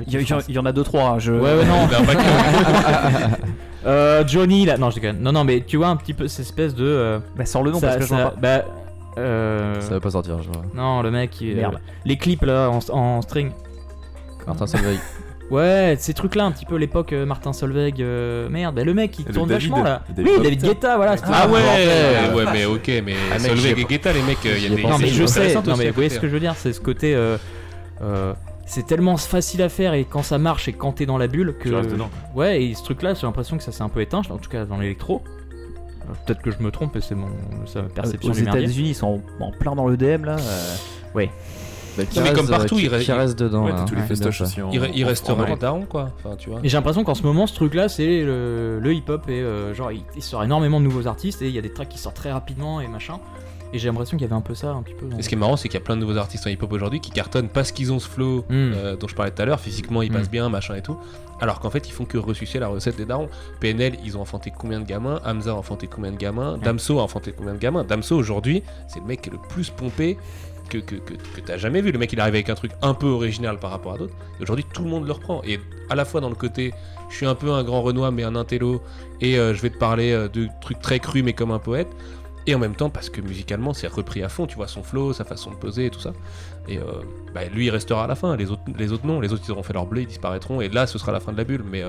[0.07, 1.03] Il y, en a deux trois.
[1.11, 1.31] hein, Je...
[1.31, 1.87] Ouais, ouais, non.
[3.85, 4.77] Euh, Johnny, là.
[4.77, 5.21] Non, je déconne.
[5.21, 6.83] Non, non, mais tu vois un petit peu cette espèce de.
[6.83, 8.37] euh, Bah, sors le nom ça- parce que je ça- vois pas.
[8.59, 8.65] Bah.
[9.17, 9.79] Euh...
[9.79, 10.63] Ça va pas sortir, je vois.
[10.75, 11.75] Non, le mec, il- Merde.
[11.75, 13.51] euh, les clips là en, en string.
[14.45, 14.99] Martin Solveig.
[15.51, 17.95] Ouais, ces trucs là, un petit peu l'époque euh, Martin Solveig.
[18.01, 20.03] euh, Merde, bah, le mec il tourne David, vachement là.
[20.09, 20.95] David oui, David Guetta.
[20.97, 21.17] Voilà.
[21.17, 21.49] c'était ah ça.
[21.49, 24.65] ouais ouais mais ok mais Ah, mec, Solveig et Guetta les mecs euh, il y
[24.67, 24.83] a des.
[24.83, 26.53] Non mais je sais, non aussi mais à vous voyez ce que je veux dire,
[26.55, 27.15] c'est ce côté.
[27.15, 27.37] euh,
[28.01, 28.33] euh,
[28.67, 31.55] c'est tellement facile à faire et quand ça marche et quand t'es dans la bulle
[31.59, 31.69] que.
[31.69, 32.11] Tu restes dedans.
[32.35, 34.49] Ouais, et ce truc là, j'ai l'impression que ça s'est un peu éteint, en tout
[34.49, 35.23] cas dans l'électro.
[35.25, 37.29] Euh, Peut-être que je me trompe et c'est mon
[37.65, 38.63] sa perception Aux du merdier.
[38.65, 40.35] États-Unis, ils sont en, plein dans le DM là.
[40.39, 40.75] euh,
[42.05, 43.65] Bah, Non, mais comme partout, euh, qui, il reste- qui reste dedans.
[43.65, 44.71] Ouais, là, t'as tous les hein, festoches aussi en.
[44.71, 45.59] il, restera les Europe.
[45.59, 48.79] darons quoi enfin tu vois Et j'ai l'impression qu'en ce moment, ce truc-là, c'est le,
[48.79, 51.57] le hip-hop et euh, genre, il, il sort énormément de nouveaux artistes et il y
[51.59, 53.19] a des tracks qui sortent très rapidement et machin.
[53.71, 55.05] Et j'ai l'impression qu'il y avait un peu ça, un petit peu.
[55.19, 56.71] Et ce qui est marrant, c'est qu'il y a plein de nouveaux artistes en hip-hop
[56.73, 58.43] aujourd'hui qui cartonnent parce qu'ils ont ce flow Mm.
[58.49, 59.59] euh, dont je parlais tout à l'heure.
[59.59, 60.15] Physiquement, ils Mm.
[60.15, 60.97] passent bien, machin et tout.
[61.39, 63.29] Alors qu'en fait, ils font que ressusciter la recette des darons.
[63.59, 65.21] PNL, ils ont enfanté combien de gamins?
[65.23, 66.57] Hamza a enfanté combien de gamins?
[66.57, 67.83] Damso a enfanté combien de gamins?
[67.83, 70.17] Damso, aujourd'hui, c'est le mec qui est le plus pompé
[70.69, 71.91] que, que, que, t'as jamais vu.
[71.91, 74.13] Le mec, il arrive avec un truc un peu original par rapport à d'autres.
[74.41, 75.41] Aujourd'hui, tout le monde le reprend.
[75.43, 75.59] Et
[75.89, 76.73] à la fois dans le côté,
[77.09, 78.81] je suis un peu un grand Renoir, mais un intello,
[79.21, 81.87] et euh, je vais te parler euh, de trucs très crus, mais comme un poète.
[82.47, 85.13] Et en même temps, parce que musicalement, c'est repris à fond, tu vois, son flow,
[85.13, 86.13] sa façon de poser et tout ça.
[86.67, 86.83] Et euh,
[87.33, 89.51] bah, lui, il restera à la fin, les autres, les autres non, les autres, ils
[89.51, 91.63] auront fait leur bleu, ils disparaîtront, et là, ce sera la fin de la bulle.
[91.69, 91.83] Mais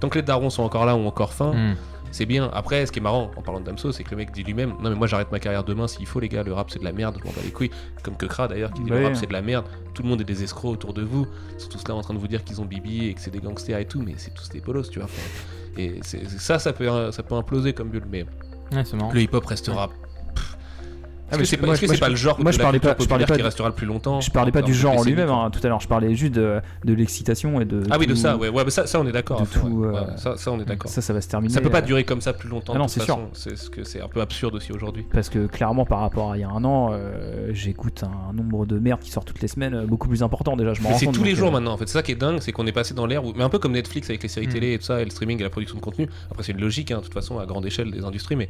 [0.00, 1.76] tant que les darons sont encore là ou encore Mm.
[2.12, 2.48] C'est bien.
[2.52, 4.74] Après, ce qui est marrant en parlant de Damso, c'est que le mec dit lui-même
[4.80, 6.84] Non, mais moi j'arrête ma carrière demain s'il faut, les gars, le rap c'est de
[6.84, 7.70] la merde, je m'en bats les couilles.
[8.04, 10.08] Comme que Kra d'ailleurs, qui dit Bah le rap c'est de la merde, tout le
[10.08, 11.26] monde est des escrocs autour de vous.
[11.54, 13.30] Ils sont tous là en train de vous dire qu'ils ont Bibi et que c'est
[13.30, 15.08] des gangsters et tout, mais c'est tous des polos, tu vois.
[15.76, 18.26] Et c'est ça, ça peut, ça peut imploser comme bulle, mais
[18.72, 19.90] Ouais, le hip-hop restera.
[21.32, 23.24] Ah, Est-ce mais que c'est pas, le genre moi, je la parlais pas- je parlais
[23.26, 25.60] pas qui restera le plus longtemps Je parlais pas du genre en lui-même, hein, tout
[25.64, 25.80] à l'heure.
[25.80, 27.82] Je parlais juste de, de l'excitation et de.
[27.90, 29.46] Ah oui, de ça, ouais, ouais, mais ça, ça on est d'accord.
[29.46, 29.88] fond, tout, ouais.
[29.88, 30.90] euh, Ouais, ça, ça, on est d'accord.
[30.90, 31.52] Ça, ça va se terminer.
[31.54, 32.72] Ça peut pas euh, durer comme ça plus longtemps.
[32.76, 33.18] Ah non, c'est sûr.
[33.32, 35.06] C'est ce que c'est un peu absurde aussi aujourd'hui.
[35.12, 38.66] Parce que clairement, par rapport à il y a un an, euh, j'écoute un nombre
[38.66, 40.74] de merdes qui sort toutes les semaines beaucoup plus important déjà.
[40.74, 41.86] Je m'en c'est tous les jours maintenant en fait.
[41.88, 43.22] C'est ça qui est dingue, c'est qu'on est passé dans l'ère.
[43.36, 44.52] Mais un peu comme Netflix avec les séries Mm.
[44.52, 46.08] télé et tout ça, et le streaming et la production de contenu.
[46.30, 48.48] Après, c'est une logique, hein, de toute façon, à grande échelle des industries, mais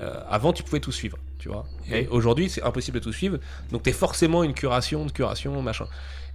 [0.00, 1.66] euh, avant, tu pouvais tout suivre, tu vois.
[1.90, 3.38] Et aujourd'hui, c'est impossible de tout suivre.
[3.72, 5.86] Donc, t'es forcément une curation, de curation, machin.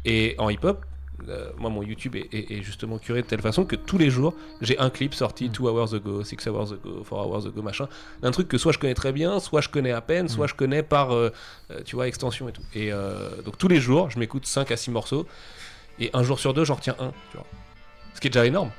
[0.06, 0.86] Et en hip-hop,
[1.30, 4.10] euh, moi, mon YouTube est, est- est justement curé de telle façon que tous les
[4.10, 7.88] jours, j'ai un clip sorti 2 hours ago, 6 hours ago, 4 hours ago, machin.
[8.24, 10.56] Un truc que soit je connais très bien, soit je connais à peine, soit je
[10.56, 11.30] connais par, euh,
[11.86, 12.64] tu vois, extension et tout.
[12.74, 12.92] Et
[13.46, 15.26] donc, tous les jours, je m'écoute 5 à 6 morceaux.
[16.00, 17.46] Et un jour sur deux, j'en retiens un, tu vois.
[18.16, 18.72] Ce qui est déjà énorme.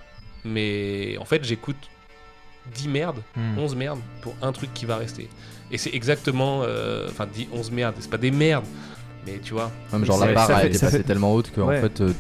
[0.45, 1.77] Mais en fait, j'écoute
[2.75, 3.59] 10 merdes, Hmm.
[3.59, 5.29] 11 merdes pour un truc qui va rester.
[5.71, 6.61] Et c'est exactement.
[6.63, 8.65] euh, Enfin, 10, 11 merdes, c'est pas des merdes.
[9.27, 9.71] Mais tu vois.
[9.93, 11.81] Ouais, mais genre la barre ça a été ça passée tellement haute qu'en Ouais.
[11.81, 12.13] fait euh,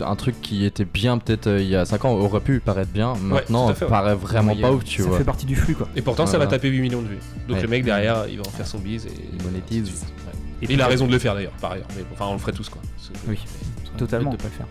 [0.00, 2.90] un truc qui était bien peut-être euh, il y a 5 ans aurait pu paraître
[2.90, 3.90] bien, maintenant à fait, ouais.
[3.90, 5.18] paraît vraiment Mais, pas ouf tu ça vois.
[5.18, 5.86] fait partie du flux quoi.
[5.96, 7.18] Et pourtant, ça va taper 8 millions de vues.
[7.48, 7.62] Donc Ouais.
[7.62, 9.10] le mec derrière, il va en faire son bise et.
[9.34, 9.88] Il monétise.
[9.88, 10.32] Ouais.
[10.62, 11.88] Et Et puis- il a raison de le faire d'ailleurs, par ailleurs.
[11.94, 12.80] Mais enfin, on le ferait tous quoi.
[13.28, 13.38] Oui,
[13.92, 14.30] mais- totalement.
[14.32, 14.66] de pas le faire.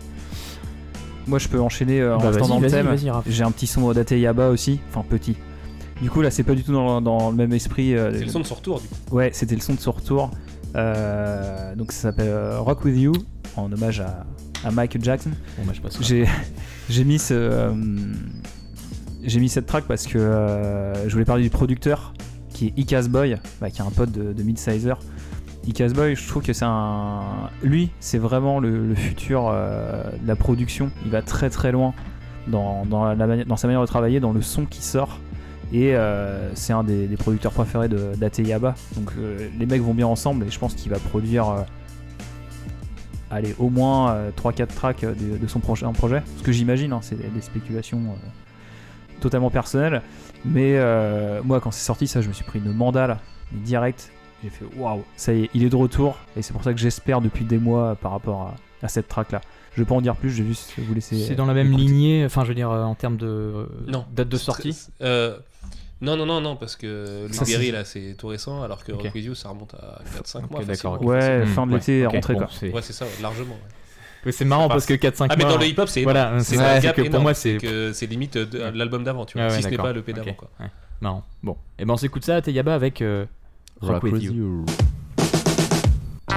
[1.26, 2.88] Moi, je peux enchaîner euh, en Bah, restant dans le thème.
[3.26, 5.36] J'ai un petit son d'Ate Yaba aussi, enfin petit.
[6.00, 7.94] Du coup, là, c'est pas du tout dans, dans le même esprit.
[7.96, 9.16] euh, C'est le son de son retour du coup.
[9.16, 10.30] Ouais, c'était le son de son retour.
[10.74, 13.12] Euh, donc ça s'appelle euh, Rock With You,
[13.56, 14.26] en hommage à,
[14.64, 15.30] à Michael Jackson.
[15.58, 15.88] Bon, bah.
[16.88, 17.72] J'ai mis ce euh,
[19.24, 22.12] j'ai mis cette track parce que euh, je voulais parler du producteur
[22.52, 24.98] qui est Icaz Boy, bah, qui est un pote de, de Midsizer.
[25.66, 30.36] Icaz Boy, je trouve que c'est un lui, c'est vraiment le, futur euh, de la
[30.36, 30.90] production.
[31.04, 31.92] Il va très très loin
[32.46, 35.18] dans, dans, sa manière de travailler, dans le son qui sort.
[35.72, 38.74] Et euh, c'est un des, producteurs préférés de- d'Ate Yaba.
[38.94, 41.64] Donc euh, les mecs vont bien ensemble et je pense qu'il va produire
[43.30, 46.22] allez, au moins euh, 3-4 tracks de, son prochain projet.
[46.38, 48.00] Ce que j'imagine, hein, c'est des, spéculations
[49.20, 50.02] totalement personnelles.
[50.44, 50.78] Mais
[51.42, 53.18] moi, quand c'est sorti, ça, je me suis pris une mandale
[53.52, 54.12] direct.
[54.46, 56.16] J'ai fait waouh, ça y est, il est de retour.
[56.36, 58.54] Et c'est pour ça que j'espère depuis des mois par rapport à,
[58.84, 59.40] à cette track là.
[59.74, 61.16] Je vais pas en dire plus, je vais juste vous laisser.
[61.18, 61.82] C'est dans la même écouter.
[61.84, 64.06] lignée, enfin, je veux dire, euh, en termes de euh, Non.
[64.14, 64.76] date de C'est sortie.
[65.02, 65.36] euh,
[66.00, 69.02] non, non, non, non, parce que c'est- là c'est tout récent, alors que Ok.
[69.02, 70.64] Rock With You ça remonte à 4-5 Ok, mois.
[70.64, 71.02] d'accord.
[71.02, 72.48] Ouais, fin de ouais, l'été, ok, rentrée bon, quoi.
[72.52, 73.54] c'est- Ouais, c'est ça, largement.
[73.54, 73.60] ouais.
[74.26, 76.56] Oui, c'est marrant parce que 4-5 Ah, mais dans le hip-hop, c'est Voilà, c'est
[76.94, 77.58] que pour moi, c'est.
[77.58, 78.72] que c'est limite de Ouais.
[78.72, 79.46] l'album d'avant, tu vois.
[79.46, 80.48] Ah ouais, si ce n'est pas le P d'avant, quoi.
[80.60, 80.66] ouais.
[81.02, 81.22] Marrant.
[81.42, 83.26] Bon, et ben on s'écoute ça à Teyaba avec euh,
[83.82, 84.64] Rock, With You.
[84.68, 86.34] Je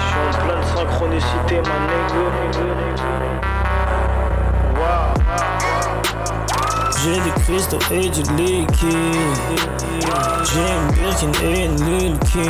[0.00, 2.02] suis en pleine synchronicité, ma nigga.
[4.76, 6.41] Wow.
[7.04, 8.96] J'ai des cristaux et du liquide.
[10.44, 12.42] J'ai une Birkin et une Lil Kim.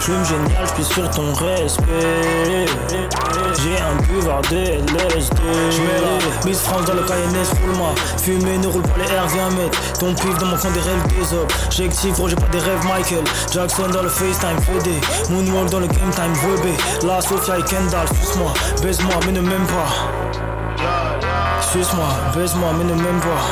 [0.00, 2.66] Plume génial, j'pie sur ton respect.
[3.62, 5.36] J'ai un buvard de LSD.
[5.70, 7.94] J'mets Miss France dans le Cayenne, roule-moi.
[8.16, 11.06] Fumer ne roule pas les airs, viens mettre ton pif dans mon fond des rêves
[11.08, 11.48] des hommes.
[11.70, 13.24] J'active, gros, j'ai pas des rêves, Michael.
[13.52, 14.90] Jackson dans le FaceTime, FD.
[15.30, 16.74] Moonwalk dans le game time, Webé.
[17.06, 18.52] La Sophia et Kendall, suce-moi,
[18.82, 20.45] baise-moi, mais ne m'aime pas.
[21.76, 23.44] Suce-moi, baise-moi, mais ne m'aime pas.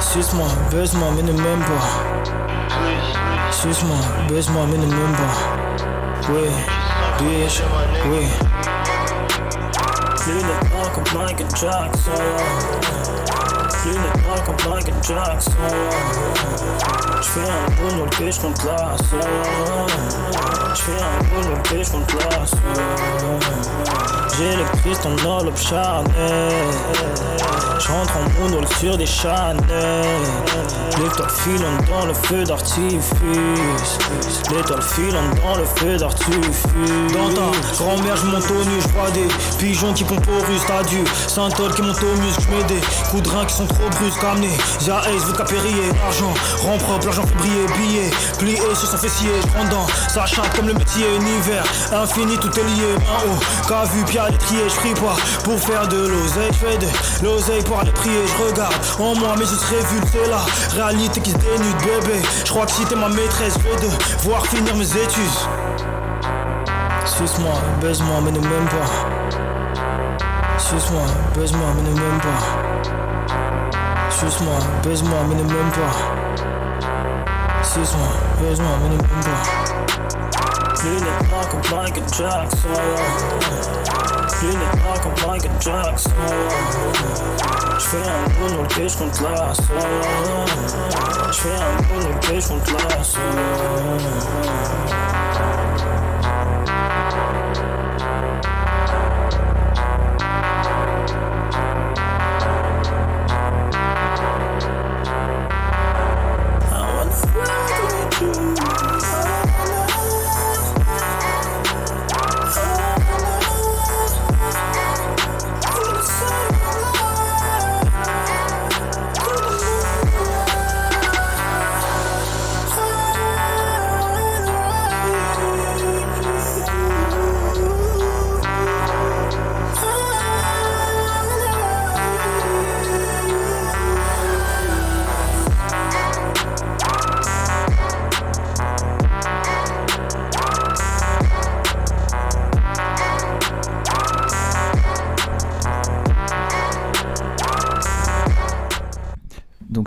[0.00, 1.88] Suce-moi, baise-moi, mais ne m'aime pas.
[3.50, 3.96] Suce-moi,
[4.28, 6.30] baise-moi, mais ne m'aime pas.
[6.30, 6.48] Oui,
[7.18, 7.62] bitch,
[8.06, 8.28] oui.
[10.24, 12.22] Lunettes noires comme Michael Jackson.
[13.84, 15.52] Lunettes noires comme Michael Jackson.
[17.22, 18.76] J'fais un bon dans le pied, j'compte la
[20.74, 22.12] J'fais un bon dans le pied, j'compte
[24.32, 26.52] la J'ai le Christ en enveloppe Chanel.
[27.78, 29.56] J'entre en gondole sur des Chanel.
[30.98, 33.10] L'étoile filante dans le feu d'artifice.
[34.54, 36.62] L'étoile filante dans le feu d'artifice.
[37.12, 37.28] Dans
[37.76, 39.28] grand-mère, je monte au nu, je des
[39.58, 40.62] pigeons qui pompent au russe.
[40.78, 42.80] Adieu, Saint-Ol qui monte au muscle, je mets des
[43.10, 44.20] coups de rein qui sont trop brusques.
[44.80, 45.90] Zia Ace, veut capérier.
[46.02, 46.32] L'argent
[46.62, 47.66] rend propre, l'argent fait briller.
[47.78, 51.04] Billet, plié sur son fessier, je prends dans sa comme le métier.
[51.16, 52.94] Univers, infini, tout est lié.
[52.96, 56.52] En haut, qu'a vu, Pierre l'étrier, je prie pas pour faire de l'oseille.
[56.52, 56.86] Fais de
[57.24, 59.76] l'oseille pour aller prier, je regarde en moi, mais je serai
[60.12, 60.40] c'est la
[60.74, 62.20] réalité qui se dénude, bébé.
[62.44, 63.76] Je crois que si t'es ma maîtresse, je vais
[64.18, 65.38] devoir finir mes études.
[67.04, 68.90] Suce-moi, baise-moi, mais ne m'aime pas.
[70.58, 72.42] Suce-moi, baise-moi, mais ne m'aime pas.
[74.10, 75.94] Suce-moi, baise-moi, mais ne m'aime pas.
[77.64, 78.08] Suce-moi,
[78.40, 79.42] baise-moi, mais ne m'aime pas.
[80.76, 82.06] Clean it like a Michael
[84.42, 84.50] Jackson.
[84.50, 86.12] Clean it like a Michael Jackson.
[87.78, 89.52] J'fais un gros dans le pied, j'compte la
[91.30, 92.78] J'fais un gros dans le pied, j'compte la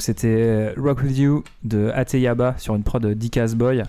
[0.05, 3.81] c'était Rock With You de Ateyaba sur une prod Dicas Boy.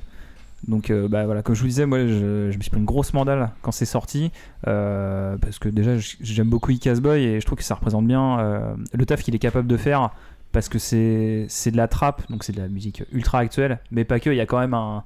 [0.67, 3.13] Donc euh, bah, voilà, comme je vous disais, moi je, me suis pris une grosse
[3.13, 4.33] mandale quand c'est sorti.
[4.67, 8.41] euh, parce que déjà j'aime beaucoup Icas Boy et je trouve que ça représente bien
[8.41, 10.11] euh, le taf qu'il est capable de faire.
[10.53, 13.79] Parce que c'est c'est de la trap, donc c'est de la musique ultra actuelle.
[13.91, 15.05] Mais pas que, il y a quand même un.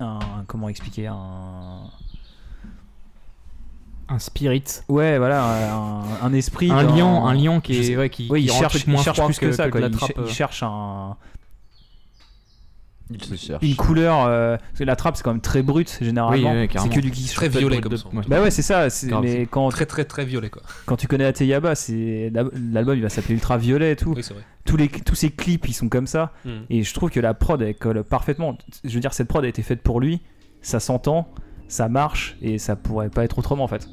[0.00, 1.82] un comment expliquer Un.
[4.10, 4.64] Un spirit.
[4.88, 6.70] Ouais, voilà, un, un esprit.
[6.70, 8.72] Un dans- lion- un lion qui est- ouais, qui- ouais, qui il rend le cherche,
[8.74, 9.66] truc moins il cherche froid plus que, que- ça.
[9.66, 9.80] que quoi.
[9.80, 10.26] Il, euh.
[10.26, 11.16] cherche un,
[13.10, 13.62] Il se cherche.
[13.62, 14.26] une couleur.
[14.26, 16.52] euh, parce que la trappe, c'est quand même très brute généralement.
[16.52, 18.10] Oui, c'est que du qui Très violet comme son.
[18.28, 18.88] Bah ouais, c'est ça.
[19.22, 20.62] mais quand Très très très violet quoi.
[20.86, 22.30] quand tu connais Ateyaba, c'est
[22.72, 24.12] l'album il va s'appeler Ultra Violet et tout.
[24.14, 24.42] Oui, c'est vrai.
[24.66, 26.32] Tous les tous ces clips ils sont comme ça.
[26.44, 26.50] Mm.
[26.68, 28.56] Et je trouve que la prod elle colle parfaitement.
[28.84, 30.20] Je veux dire cette prod a été faite pour lui.
[30.60, 31.32] Ça s'entend,
[31.68, 33.88] ça marche et ça pourrait pas être autrement en fait.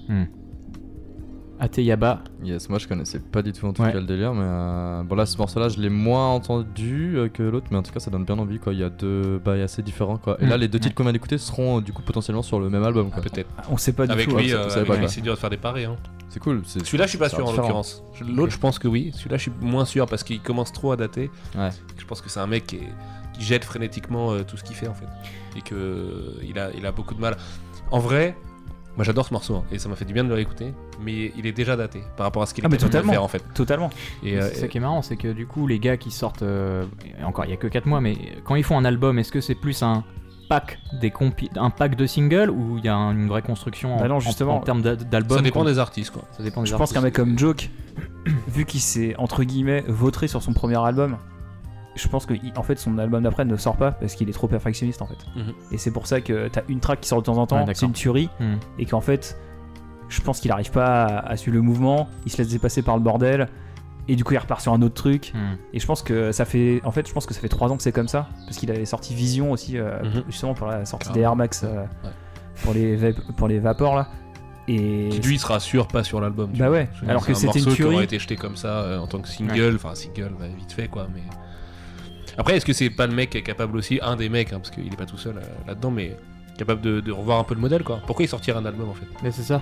[1.57, 2.21] Ateyaba.
[2.43, 3.93] Yes, moi je connaissais pas du tout en tout Ouais.
[3.93, 7.43] cas le délire, mais euh, bon là ce morceau-là je l'ai moins entendu euh, que
[7.43, 8.73] l'autre, mais en tout cas ça donne bien envie quoi.
[8.73, 10.35] Il y a deux bails assez différents quoi.
[10.41, 10.49] Et Mm.
[10.49, 12.83] là les deux titres qu'on vient d'écouter seront euh, du coup potentiellement sur le même
[12.83, 13.21] album quoi.
[13.21, 13.49] Peut-être.
[13.71, 14.35] On sait pas du Avec tout.
[14.35, 15.85] lui, euh, savez avec pas, lui, c'est dur de faire des paris.
[15.85, 15.95] Hein.
[16.27, 16.61] C'est cool.
[16.65, 18.03] Celui-là, je suis pas sûr en l'occurrence.
[18.27, 19.11] L'autre, je pense que oui.
[19.13, 21.31] Celui-là, je suis moins sûr parce qu'il commence trop à dater.
[21.57, 21.69] Ouais.
[21.97, 22.89] Je pense que c'est un mec qui, est-
[23.31, 25.05] qui jette frénétiquement euh, tout ce qu'il fait en fait.
[25.57, 27.37] Et que euh, il a, il a beaucoup de mal.
[27.91, 28.35] En vrai,
[28.95, 30.73] moi j'adore ce morceau hein, et ça m'a fait du bien de le réécouter.
[31.01, 32.97] Mais il est déjà daté par rapport à ce qu'il est Ah mais capable de
[32.97, 33.11] totalement.
[33.13, 33.43] faire en fait.
[33.53, 33.89] Totalement.
[34.23, 36.41] Et, euh, c'est ça qui est marrant, c'est que du coup, les gars qui sortent.
[36.43, 36.85] euh,
[37.19, 39.31] et encore, il y a que 4 mois, mais quand ils font un album, est-ce
[39.31, 40.03] que c'est plus un
[40.47, 43.95] pack, des compi- un pack de singles ou il y a un- une vraie construction
[43.95, 44.57] en, Bah non, justement.
[44.57, 46.21] en, termes d'a- d'album ça dépend quoi des artistes quoi.
[46.37, 47.69] Ça dépend des Je pense qu'un mec comme Joke,
[48.47, 51.17] vu qu'il s'est entre guillemets vautré sur son premier album,
[51.95, 54.47] je pense que en fait son album d'après ne sort pas parce qu'il est trop
[54.47, 55.17] perfectionniste en fait.
[55.35, 55.53] Mhm.
[55.71, 57.85] Et c'est pour ça que t'as une track qui sort de temps en temps, c'est
[57.85, 58.55] une tuerie, Hmm.
[58.79, 59.37] et qu'en fait,
[60.09, 62.95] je pense qu'il arrive pas à, à suivre le mouvement, il se laisse dépasser par
[62.97, 63.47] le bordel,
[64.07, 65.31] et du coup il repart sur un autre truc.
[65.33, 65.55] Hmm.
[65.73, 67.77] Et je pense que ça fait, en fait, je pense que ça fait trois ans
[67.77, 70.23] que c'est comme ça, parce qu'il avait sorti Vision aussi, euh, Mhm.
[70.27, 72.09] justement pour la sortie des Air Max, euh, Ouais.
[72.63, 74.07] pour les pour les vapors là.
[74.67, 76.49] Et Qui lui sera sûr pas sur l'album.
[76.57, 76.77] Bah vois.
[76.77, 77.95] ouais, alors c'est que un c'était une morceau qui tuerie.
[77.95, 80.87] aurait été jeté comme ça euh, en tant que single, enfin single bah, vite fait
[80.87, 81.07] quoi.
[81.13, 81.21] Mais
[82.37, 84.57] après, est-ce que c'est pas le mec qui est capable aussi, un des mecs, hein,
[84.59, 86.15] parce qu'il est pas tout seul euh, là-dedans, mais
[86.57, 87.99] capable de, de revoir un peu le modèle quoi.
[88.07, 89.61] Pourquoi il sortirait un album en fait Mais c'est ça.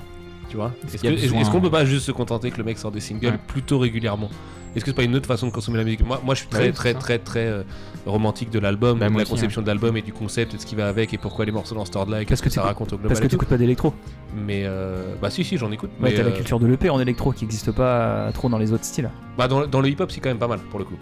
[0.49, 3.27] Tu vois Est-ce qu'on peut pas juste se contenter que le mec sorte des singles
[3.27, 3.39] Ouais.
[3.47, 4.29] plutôt régulièrement
[4.75, 6.49] Est-ce que c'est pas une autre façon de consommer la musique moi, moi, je suis
[6.51, 7.63] Bah très très très très euh,
[8.05, 10.61] romantique de l'album, Bah, de la aussi, conception de l'album et du concept et de
[10.61, 12.49] ce qui va avec et pourquoi les morceaux dans cet ordre-là et Parce qu'est-ce que,
[12.49, 13.07] que ça raconte au global.
[13.09, 13.35] parce que et tout.
[13.37, 13.93] t'écoutes pas d'électro.
[14.35, 15.89] Mais euh, bah si si, j'en écoute.
[16.01, 18.57] Ouais, mais, t'as la euh, culture de l'EP en électro qui existe pas trop dans
[18.59, 19.09] les autres styles.
[19.37, 20.95] Bah dans, dans le hip-hop, c'est quand même pas mal pour le coup.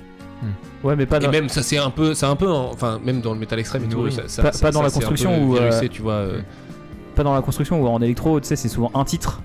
[0.84, 3.00] Ouais, mais pas Et dans, même ça c'est un peu, c'est un peu, en- enfin
[3.04, 4.12] même dans le métal extrême et tout, Nourri.
[4.12, 6.14] ça, ça- Pas- ça- pas dans ça, la un construction virusé, euh, tu vois.
[6.14, 6.40] euh,
[7.16, 9.42] pas dans la construction où en électro, tu sais, c'est souvent un titre.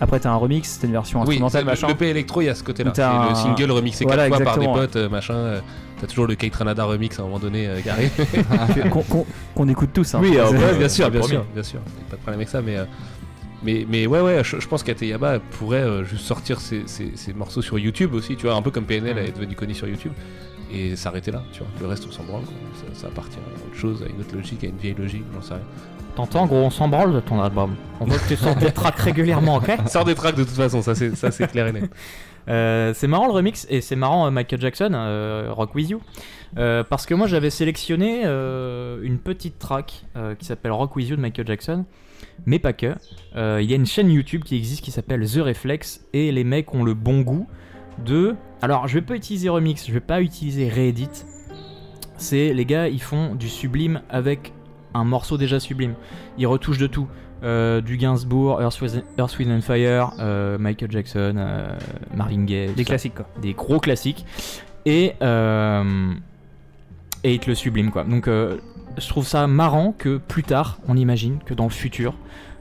[0.00, 1.86] Après, t'as un remix, t'as une version Oui, instrumentale, c'est- machin.
[1.88, 2.92] le P électro, il y a ce côté-là.
[2.94, 5.34] C'est le un- single remixé Voilà, quatre fois par des potes, euh, machin.
[5.34, 5.60] euh,
[6.00, 8.10] T'as toujours le Kate Ranada remix à un moment donné euh, qui arrive.
[8.90, 10.16] qu'on qu'on- qu'on écoute tous.
[10.16, 10.18] Hein.
[10.20, 11.78] Oui, euh, bien sûr, bien sûr, bien sûr.
[12.10, 12.76] Pas de problème avec ça, mais.
[13.64, 17.32] Mais, mais ouais, ouais, je, je pense qu'Ateyaba pourrait euh, juste sortir ses, ses- ses
[17.32, 20.12] morceaux sur YouTube aussi, tu vois, un peu comme PNL est devenu connu sur YouTube.
[20.72, 21.68] et s'arrêter là, tu vois.
[21.80, 22.54] Le reste, on s'en branle, quoi.
[22.74, 25.42] Ça, ça appartient à autre chose, à une autre logique, à une vieille logique, j'en
[25.42, 25.62] sais rien.
[26.16, 27.74] T'entends, gros, on s'en branle de ton album.
[28.00, 30.82] On veut que tu sortes des tracks régulièrement, ok Sors des tracks de toute façon,
[30.82, 31.90] ça c'est ça, c'est clair et net.
[32.48, 36.00] Euh, c'est marrant le remix et c'est marrant euh, Michael Jackson, euh, Rock With You,
[36.56, 40.04] parce que moi j'avais sélectionné une petite track
[40.38, 41.84] qui s'appelle Rock With You de Michael Jackson,
[42.46, 42.94] mais pas que.
[43.36, 46.44] Euh, Il y a une chaîne YouTube qui existe qui s'appelle The Reflex et les
[46.44, 47.46] mecs ont le bon goût
[48.04, 48.34] de.
[48.60, 51.08] Alors je vais pas utiliser remix, je vais pas utiliser réédit.
[52.16, 54.52] C'est les gars ils font du sublime avec
[54.94, 55.94] un morceau déjà sublime.
[56.38, 57.08] Ils retouchent de tout.
[57.44, 61.76] Euh, du Gainsbourg, Earth, Wind- Earth, Wind and Fire, euh, Michael Jackson, euh,
[62.14, 62.90] Marvin Gaye, Des ça.
[62.90, 63.26] classiques, quoi.
[63.42, 64.24] Des gros classiques.
[64.86, 65.14] Et,
[67.24, 68.04] et ils te le subliment quoi.
[68.04, 68.28] Donc
[68.98, 72.14] je trouve ça marrant que plus tard, on imagine que dans le futur,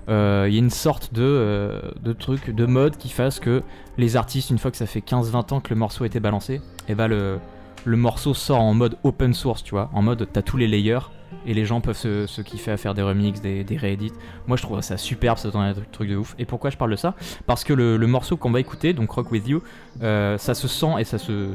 [0.10, 3.64] euh, il y a une sorte de, euh, de truc, de mode qui fasse que
[3.98, 6.62] les artistes, une fois que ça fait 15-20 ans que le morceau a été balancé,
[6.88, 7.40] et bah le,
[7.86, 11.00] le morceau sort en mode open source, tu vois, en mode t'as tous les layers
[11.46, 14.12] et les gens peuvent se, kiffer à faire des remixes, des, des réédits.
[14.48, 16.36] Moi je trouve ça superbe, donne un truc de ouf.
[16.40, 17.16] Et pourquoi je parle de ça?
[17.48, 19.62] Parce que le, morceau qu'on va écouter, donc Rock With You,
[20.02, 21.50] euh, ça se sent et ça se.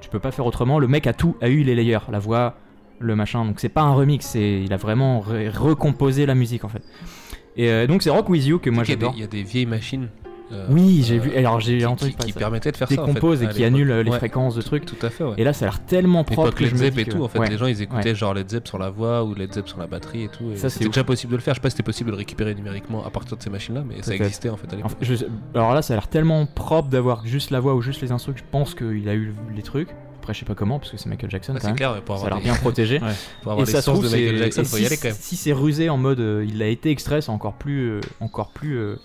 [0.00, 0.78] tu peux pas faire autrement.
[0.78, 2.56] Le mec a tout, a eu les layers, la voix,
[2.98, 3.44] le machin.
[3.44, 6.82] Donc c'est pas un remix, c'est il a vraiment ré- recomposé la musique en fait.
[7.56, 9.12] Et euh, donc c'est Rock With You que moi j'adore.
[9.16, 10.08] il y a des vieilles machines.
[10.52, 11.32] euh, Oui, j'ai vu.
[11.36, 12.38] Alors j'ai qui- entendu qui, qui ça.
[12.40, 13.02] permettaient de faire Des ça.
[13.02, 13.80] en fait, composes et qui l'époque.
[13.90, 14.18] euh, les Ouais.
[14.18, 14.84] fréquences de trucs.
[14.86, 15.34] Tout à fait, ouais.
[15.38, 17.28] Et là, ça a l'air tellement propre Époque que Led Zepp et que- tout, en
[17.28, 17.48] fait, ouais.
[17.48, 19.86] les gens ils écoutaient genre Led Zepp sur la voix ou Led Zepp sur la
[19.86, 20.50] batterie et tout.
[20.52, 20.92] Et Ça, c'est c'était ouf.
[20.94, 21.54] déjà possible de le faire.
[21.54, 23.84] Je sais pas si c'était possible de le récupérer numériquement à partir de ces machines-là,
[23.88, 24.92] mais ça existait en fait à l'époque.
[24.92, 27.80] En fait, je- alors là, ça a l'air tellement propre d'avoir juste la voix ou
[27.82, 28.36] juste les instruments.
[28.36, 29.88] Je pense qu'il a eu les trucs.
[30.24, 31.52] Après, je sais pas comment, parce que c'est Michael Jackson.
[31.54, 31.76] Ah, quand c'est même.
[31.76, 32.98] clair, pour ça a l'air bien protégé.
[33.02, 33.12] Ouais.
[33.42, 35.16] Pour avoir et les ça trouve, de Michael Jackson, faut y si, aller quand même.
[35.20, 38.48] Si c'est rusé en mode euh, il a été extrait, c'est encore plus, euh, encore
[38.52, 38.96] plus euh,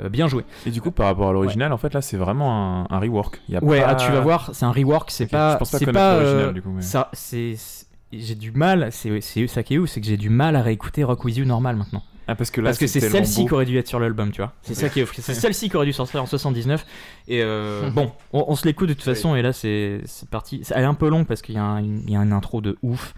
[0.00, 0.44] euh, bien joué.
[0.64, 3.40] Et du coup, par rapport à l'original, en fait, là, c'est vraiment un, un rework.
[3.48, 5.52] Y a Ouais, pas- ah, tu vas voir, c'est un rework, c'est Ok, pas.
[5.54, 6.14] je pense pas c'est connaître pas.
[6.20, 7.54] l'original, euh, du coup, mais- Ça, c'est.
[7.56, 10.54] c'est- J'ai du mal, c'est c'est ça qui est ouf, c'est que j'ai du mal
[10.54, 12.02] à réécouter Rock With You normal maintenant.
[12.32, 14.40] Ah, parce que là, parce que c'est celle-ci qui aurait dû être sur l'album, tu
[14.40, 14.52] vois.
[14.62, 15.06] C'est ça qui est.
[15.20, 16.84] C'est celle-ci qui aurait dû sortir en 79.
[17.28, 20.00] Et euh, bon, on, on se l'écoute de toute façon, et là c'est
[20.30, 20.62] parti.
[20.74, 22.60] Elle est un peu longue parce qu'il y, a un- il y a une intro
[22.60, 23.14] de ouf.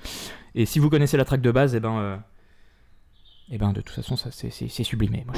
[0.57, 1.97] Et si vous connaissez la track de base, et ben.
[1.99, 2.17] euh,
[3.51, 4.51] et ben de toute façon, ça c'est
[4.85, 5.25] sublimé.
[5.27, 5.35] Moi,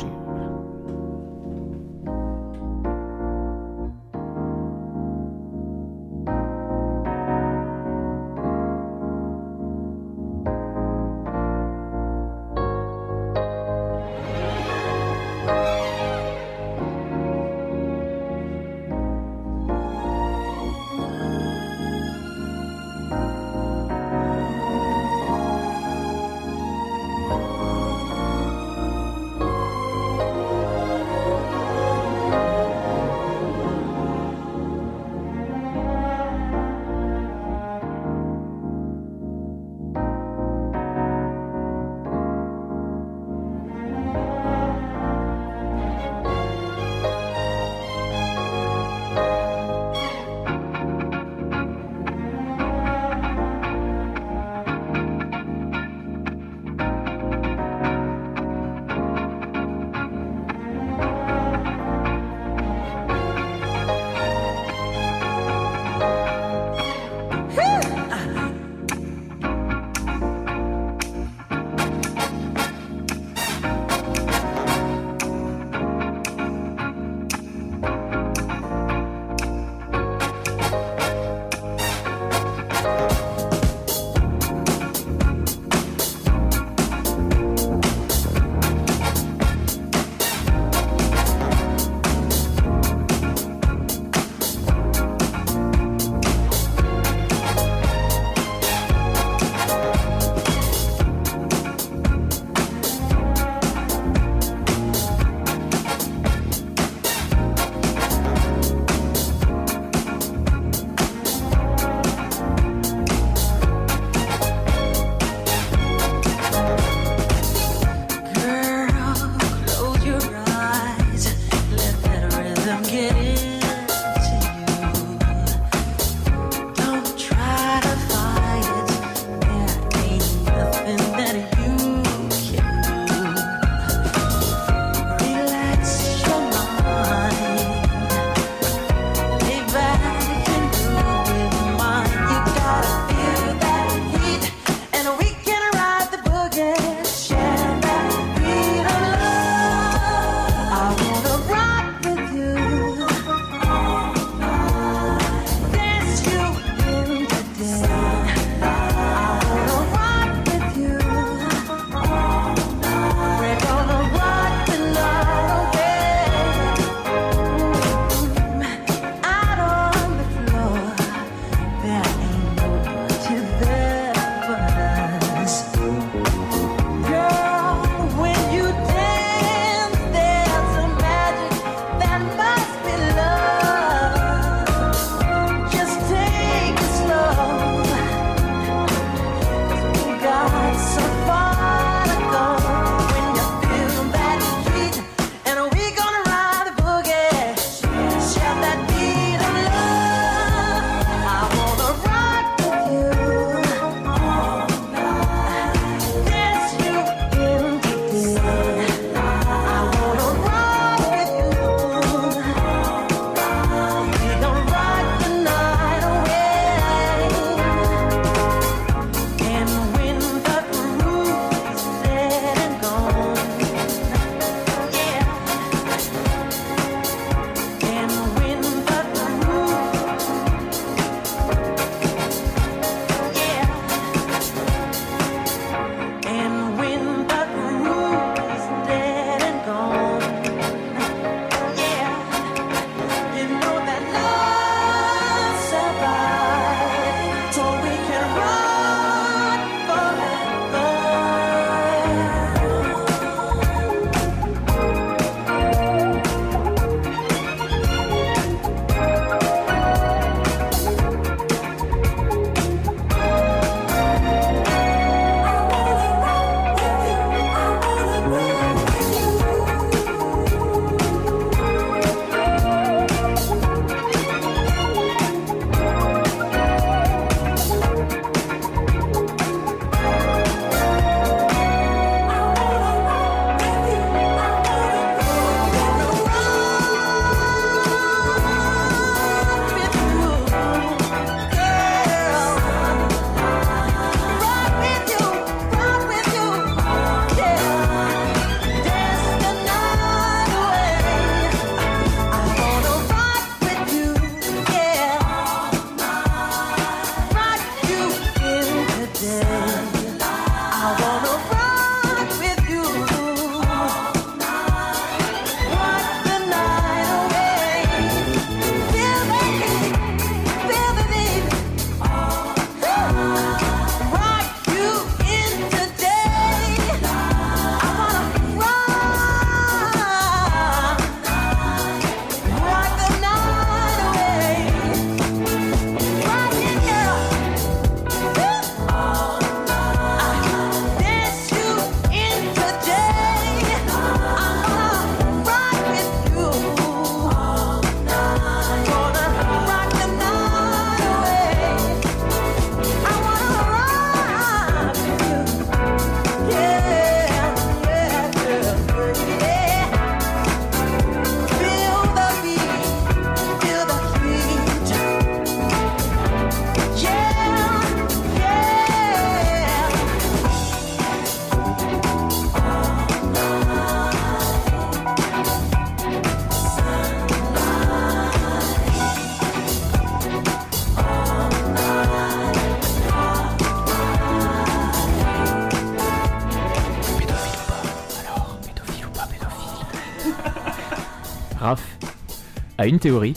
[392.87, 393.35] a une théorie,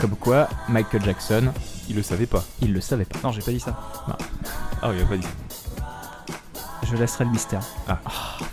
[0.00, 1.52] comme quoi Michael Jackson,
[1.88, 2.44] Il le savait pas.
[2.62, 3.18] il le savait pas.
[3.24, 3.76] Non, j'ai pas dit ça.
[4.82, 5.26] Ah, il a pas dit.
[6.90, 7.60] Je laisserai le mystère.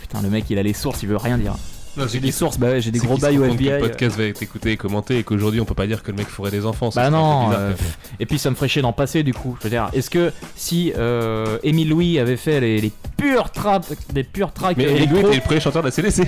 [0.00, 1.54] Putain, le mec, il a les sources, il veut rien dire.
[1.96, 3.70] Non, J'ai des sources, bah ouais, j'ai des gros bails au FBI.
[3.70, 6.16] Le podcast va être écouté et commenté et qu'aujourd'hui on peut pas dire que le
[6.18, 6.92] mec fourrait des enfants.
[6.92, 7.48] ça Bah serait non.
[7.48, 7.92] bizarre, euh, quand même.
[8.20, 9.56] et puis ça me ferait chier d'en passer du coup.
[9.58, 13.88] Je veux dire, est-ce que si euh, Émile Louis avait fait les, les purs traps,
[14.12, 16.22] des purs tracks Mais Eric électro- Louis était le premier chanteur de la CDC.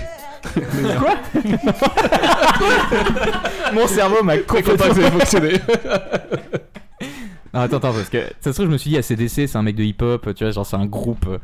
[0.98, 1.14] Quoi
[3.74, 5.52] Mon cerveau m'a ait fonctionné.
[7.52, 9.62] Non, attends, attends, parce que ça se trouve, je me suis dit, ACDC, c'est un
[9.62, 11.38] mec de hip-hop, tu vois, genre c'est un groupe euh,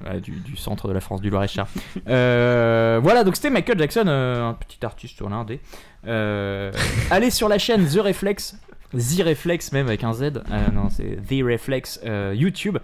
[0.00, 1.66] voilà, du, du centre de la France, du Loir-et-Cher.
[2.08, 5.60] Euh, voilà, donc c'était Michael Jackson, euh, un petit artiste sur l'indé.
[6.04, 8.56] Allez sur la chaîne The Reflex,
[8.92, 12.00] The Reflex même avec un Z, non, c'est The Reflex
[12.34, 12.78] YouTube.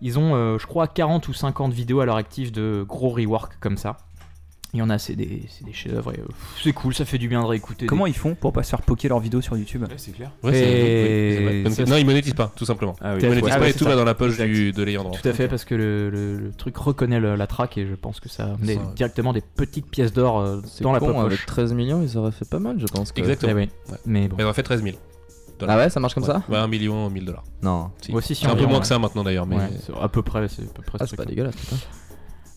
[0.00, 3.76] Ils ont, je crois, 40 ou 50 vidéos à leur actif de gros rework comme
[3.76, 3.96] ça.
[4.74, 6.12] Il y en a, c'est des, c'est des chefs-d'œuvre.
[6.12, 6.24] et, euh,
[6.62, 7.86] C'est cool, ça fait du bien de réécouter.
[7.86, 8.10] Comment des...
[8.10, 10.30] ils font pour pas se faire poker leurs vidéos sur YouTube c'est clair.
[10.42, 11.86] Ouais, c'est- Et oui, c'est vrai.
[11.86, 12.94] ça, non, ils monétisent pas, tout simplement.
[13.00, 13.20] Ah oui.
[13.22, 13.90] Ils monétisent Ah pas ouais, et c'est tout ça.
[13.90, 14.46] va dans la poche Exact.
[14.46, 15.16] du, de l'ayant droit.
[15.18, 17.94] Tout à fait, parce que le, le- le truc reconnaît le- la track et je
[17.94, 18.86] pense que ça a amené Ça, ouais.
[18.94, 21.24] directement des petites pièces d'or euh, C'est dans la con, poche.
[21.24, 23.12] avec 13 millions, ils auraient fait pas mal, je pense.
[23.12, 23.52] que- Exactement.
[23.52, 23.68] Eh oui.
[23.90, 23.96] Ouais.
[24.04, 24.36] Mais bon.
[24.36, 24.96] Mais on a fait 13 000.
[25.66, 27.42] Ah ouais, ça marche comme ça Ouais, 1 million, 1000 dollars.
[27.62, 27.90] Non.
[28.02, 28.12] Si.
[28.12, 28.80] Moi aussi, si C'est un peu moins ouais.
[28.80, 31.04] que ça maintenant d'ailleurs, mais Ouais, c'est à peu près, c'est à peu près Ah,
[31.06, 31.44] ce c'est pas truc-là.
[31.50, 31.76] dégueulasse, putain.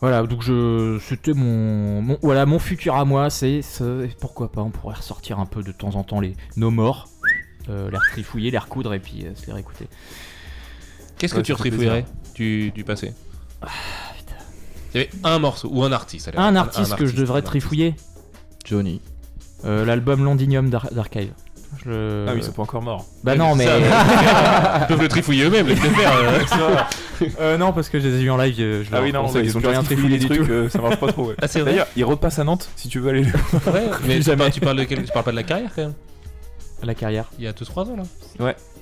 [0.02, 4.62] Voilà, donc je, c'était mon, mon- voilà, mon futur à moi, c'est, ce- pourquoi pas,
[4.62, 7.08] on pourrait ressortir un peu de temps en temps les nos morts,
[7.70, 9.88] euh, les retrifouiller, les recoudre et puis euh, se les réécouter.
[11.20, 13.14] qu'est-ce Ouais, que tu retrifouillerais du, du passé
[14.96, 16.28] Il y avait un morceau ou un artiste.
[16.30, 17.96] allez, Un artiste que je devrais trifouiller,
[18.66, 19.02] Johnny.
[19.66, 21.32] euh, l'album Londinium d'Ar- d'Archive.
[21.86, 23.06] Je- Ah oui, ils sont pas encore morts.
[23.24, 23.66] Bah non, mais.
[23.66, 23.78] Ça,
[24.82, 26.12] Ils peuvent le trifouiller eux-mêmes, les faire.
[26.16, 26.76] euh.
[27.40, 28.56] Euh, non, parce que je les ai vus en live.
[28.60, 30.34] euh, Je Ah oui, non, ouais, de ils sont plus rien déjà trifouiller des du
[30.36, 30.52] trucs, tout.
[30.52, 31.26] euh, ça marche pas trop.
[31.28, 31.36] ouais.
[31.40, 33.22] Ah, c'est vrai D'ailleurs, ils repassent à Nantes si tu veux aller.
[33.24, 33.32] Ouais,
[34.08, 34.38] mais tu Jamais.
[34.38, 35.04] parles, tu parles de quel...
[35.04, 35.94] tu parles pas de la carrière quand même
[36.82, 37.26] La carrière.
[37.38, 38.04] Il y a 2-3 ans là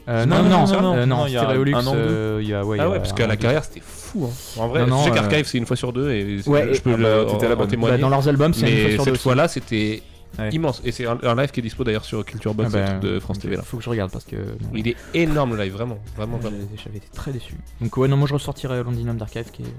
[0.08, 2.88] Euh, Non, non, non, non, non, non, euh, non, il y a euh, ouais, Ah
[2.90, 4.30] ouais, parce an la carrière c'était fou.
[4.32, 4.62] Hein.
[4.62, 7.06] En vrai, Non, euh, qu'Archive c'est une fois sur deux et Ouais, je peux le-
[7.06, 7.98] ah bah, t'étais en- témoigner.
[7.98, 10.02] Bah, dans leurs albums, c'est une fois sur deux cette fois-là c'était
[10.38, 10.50] Ouais.
[10.52, 12.88] immense et c'est un, un live qui est dispo d'ailleurs sur Culture Box Ah bah,
[12.88, 13.64] truc de France TV là.
[13.64, 14.36] Faut que je regarde parce que.
[14.36, 14.70] non.
[14.76, 16.58] Il est énorme le live, vraiment, vraiment, vraiment.
[16.84, 17.56] J'avais été très déçu.
[17.82, 19.70] Donc ouais, non, moi je ressortirais Londinum d'Archive qui est, euh,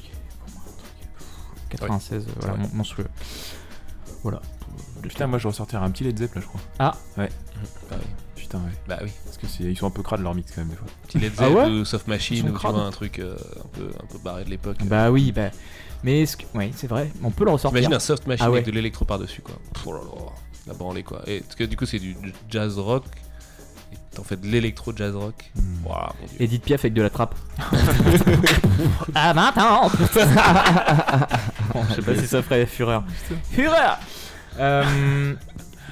[0.00, 1.26] qui est pour moi un truc, pff,
[1.70, 3.06] 96, euh, voilà, monstrueux.
[4.22, 4.40] Voilà.
[5.02, 6.60] Putain, moi je ressortirais un petit Led Zepp là, je crois.
[6.78, 6.94] Ah.
[7.16, 7.28] Ouais.
[7.90, 8.06] Bah oui.
[8.36, 8.72] Putain, ouais.
[8.88, 9.10] Bah oui.
[9.24, 10.86] Parce que c'est- ils sont un peu crades leur mix quand même des fois.
[11.06, 12.74] Petit Led Ah Zepp ouais ou Soft Ils Machine sont ou tu crades.
[12.74, 14.76] vois un truc euh, un peu un peu barré de l'époque.
[14.84, 15.50] Bah oui, bah.
[16.04, 16.44] Mais est-ce que.
[16.54, 17.78] Oui, c'est vrai, on peut le ressortir.
[17.78, 18.58] Imagine un Soft Machine Ah ouais.
[18.58, 19.54] avec de l'électro par dessus quoi.
[19.86, 20.32] Oh là là,
[20.68, 21.22] la branlée quoi.
[21.26, 22.16] Et parce que du coup c'est du
[22.50, 23.04] jazz rock.
[23.92, 25.50] Et t'en fais de l'électro jazz rock.
[25.54, 25.86] Hmm.
[25.86, 26.36] Waouh, mon dieu.
[26.40, 27.34] Edith Piaf avec de la trappe.
[29.14, 29.90] à 20 ans
[31.90, 33.04] Je sais pas si ça ferait fureur.
[33.50, 33.98] Fureur
[34.58, 35.34] Euh,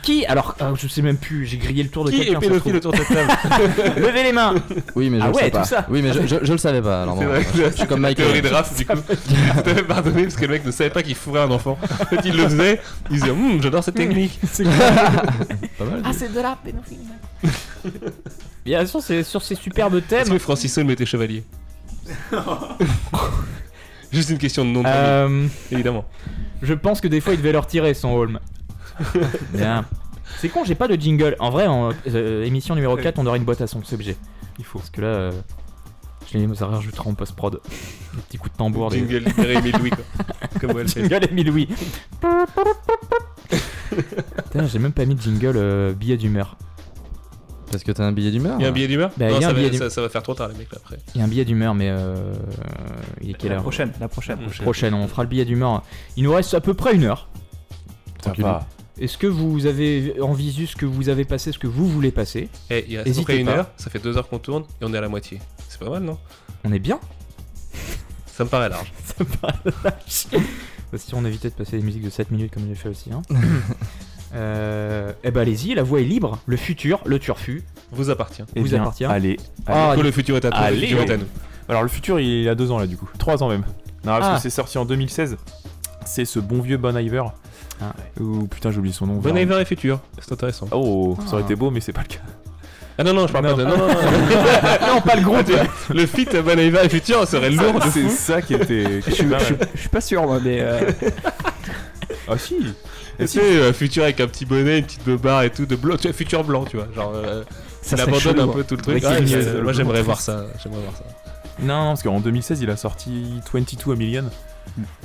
[0.03, 2.41] Qui Alors, euh, je sais même plus, j'ai grillé le tour de Qui est quelqu'un.
[2.41, 2.93] ça se pédophile trouve.
[2.93, 3.09] autour de cette
[3.77, 4.55] table Levez les mains
[4.95, 5.63] Oui, mais je Ah le ouais, sais pas.
[5.63, 5.87] tout ça.
[5.89, 7.03] Oui, mais je, je, je le savais pas.
[7.03, 8.43] Alors, C'est bon, vrai je, que je suis comme Théorie Michael.
[8.43, 8.93] de Raph, du coup.
[9.57, 11.79] Je t'avais pardonné parce que le mec ne savait pas qu'il fourrait un enfant.
[12.11, 12.81] Quand il le faisait,
[13.11, 14.39] il disait Hum, j'adore cette technique.
[14.59, 16.03] Pas mal.
[16.05, 16.99] Ah, c'est de la pédophilie.
[18.65, 20.29] Bien sûr, c'est sur ces superbes Est-ce thèmes.
[20.29, 21.45] que Francis Hall mettait chevalier
[24.13, 26.05] Juste une question de nom de famille, Euh, évidemment.
[26.63, 28.41] Je pense que des fois il devait leur tirer son Holm.
[29.53, 29.85] Bien.
[30.39, 31.37] C'est con, j'ai pas de jingle.
[31.39, 34.17] En vrai, en euh, émission numéro 4, on aurait une boîte à son, c'est obligé.
[34.59, 34.79] Il faut.
[34.79, 35.33] Parce que là, euh,
[36.33, 37.61] je les rajoutera en post-prod.
[38.15, 38.91] Des petits coups de tambour.
[38.91, 40.05] des- Jingle libéré Louis, quoi.
[40.61, 40.89] Comme elle.
[40.89, 41.69] Jingle Émile Louis.
[43.91, 46.57] Putain, j'ai même pas mis de jingle euh, billet d'humeur.
[47.75, 49.35] Parce que t'as un billet d'humeur Il y a un billet d'humeur Bah, Non, il
[49.35, 50.79] y a ça, un va, billet ça, ça va faire trop tard, les mecs, là,
[50.83, 50.99] après.
[51.15, 52.33] Il y a un billet d'humeur, mais euh,
[53.21, 54.39] il est quelle La heure prochaine, la prochaine.
[54.63, 55.83] Prochaine, on fera le billet d'humeur.
[56.17, 57.29] Il nous reste à peu près une heure.
[58.39, 58.67] Va.
[59.01, 62.13] Est-ce que vous avez en visu ce que vous avez passé, ce que vous voulez
[62.13, 63.53] passer Eh, il reste à peu Hésitez près une pas.
[63.57, 65.41] heure, ça fait deux heures qu'on tourne et on est à la moitié.
[65.69, 66.17] C'est pas mal, non?
[66.63, 67.01] On est bien
[68.27, 68.93] Ça me paraît large.
[69.05, 70.27] Ça me paraît lâche.
[70.93, 73.11] Bah, si on évitait de passer des musiques de 7 minutes comme j'ai fait aussi.
[73.13, 73.23] Hein.
[74.35, 76.39] euh, eh ben allez-y, la voix est libre.
[76.47, 77.63] Le futur, le turfu.
[77.93, 78.43] Vous appartient.
[78.57, 79.05] Eh Vous bien, appartient.
[79.05, 79.39] Allez.
[79.67, 80.87] Ah, Du coup, le futur est à toi, le Allez.
[80.89, 81.27] futur est à nous.
[81.69, 83.65] Alors le futur il a deux ans là du coup, trois ans même.
[84.05, 84.35] Non parce Ah.
[84.37, 85.37] que c'est sorti en 2016.
[86.05, 87.23] C'est ce bon vieux Bon Iver.
[87.81, 87.93] Ah.
[88.21, 89.15] Ou putain j'ai oublié son nom.
[89.15, 90.69] Bon Iver est futur, c'est intéressant.
[90.73, 91.45] Oh, ça aurait Ah.
[91.47, 92.21] été beau mais c'est pas le cas.
[92.99, 93.57] Ah non, non, je parle Non.
[93.57, 93.69] pas de.
[93.69, 94.95] Non, non, non.
[94.95, 95.51] non, pas le groupe.
[95.95, 99.01] le feat Bon Iver et futur serait lourd de C'est ça qui était.
[99.01, 100.59] je suis pas sûr, moi, mais.
[100.61, 100.91] euh,
[102.29, 102.57] Ah si.
[103.19, 105.97] Tu sais, euh, futur avec un petit bonnet, une petite beubare et tout, de blanc,
[105.97, 106.89] tu vois, futur blanc, tu vois.
[106.95, 107.43] Genre, euh,
[107.83, 108.65] Ça il serait abandonne chelou, un peu hein.
[108.69, 109.03] tout le truc.
[109.05, 110.47] Ouais, c'est- moi, j'aimerais voir ça.
[110.63, 111.05] J'aimerais voir ça.
[111.61, 114.25] Non, non, parce qu'en 2016 il a sorti 22 a Million.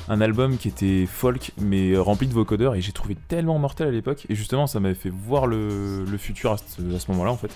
[0.07, 3.91] Un album qui était folk mais rempli de vocodeurs et j'ai trouvé tellement mortel à
[3.91, 4.26] l'époque.
[4.30, 7.38] Et justement, ça m'avait fait voir le, le futur à ce, à ce moment-là en
[7.38, 7.52] fait.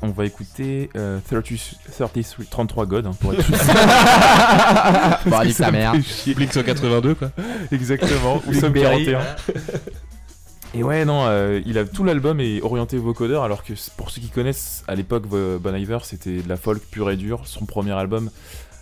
[0.00, 1.44] On va écouter euh, 30
[1.92, 3.54] 33 33 God hein, pour être plus.
[5.30, 5.92] Bon, nique ta mère.
[6.36, 7.30] Blink 182 quoi.
[7.72, 8.40] Exactement.
[8.46, 9.06] Ou Somme Blackberry.
[9.06, 9.20] 41.
[10.74, 14.20] Et ouais, non, euh, il a tout l'album est orienté vocodeur, alors que pour ceux
[14.20, 17.46] qui connaissent, à l'époque, Bon Iver, c'était de la folk pure et dure.
[17.46, 18.30] Son premier album,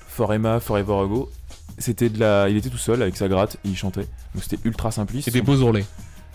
[0.08, 1.30] For Emma, Forever Ago,
[1.78, 4.08] c'était de la, il était tout seul avec sa gratte, et il chantait.
[4.34, 5.28] Donc c'était ultra simpliste.
[5.28, 5.62] Et des beaux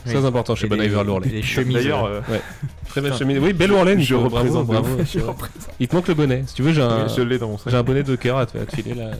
[0.05, 0.13] ourlets.
[0.13, 0.13] Oui.
[0.13, 1.29] Très important chez Bon Iver l'ourlet.
[1.29, 2.41] des chemises, D'ailleurs, euh, Ouais.
[2.89, 3.39] Très belle chemise.
[3.39, 4.97] Oui, belle ourlet, Je représente bravo.
[5.05, 5.33] c'est vrai.
[5.79, 6.43] Il te manque le bonnet.
[6.47, 7.71] Si tu veux, j'ai un, je l'ai dans mon sac.
[7.71, 9.11] j'ai un bonnet de cœur à te, à te filer là.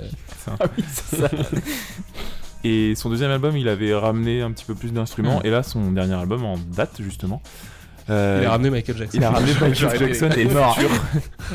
[0.47, 1.29] Ah oui, c'est ça.
[2.63, 5.39] Et son deuxième album, il avait ramené un petit peu plus d'instruments.
[5.39, 5.45] Mm.
[5.45, 7.41] Et là, son dernier album en date, justement.
[8.09, 9.17] Euh, Il a ramené Michael Jackson.
[9.17, 10.77] Il a ramené Michael Jackson et mort.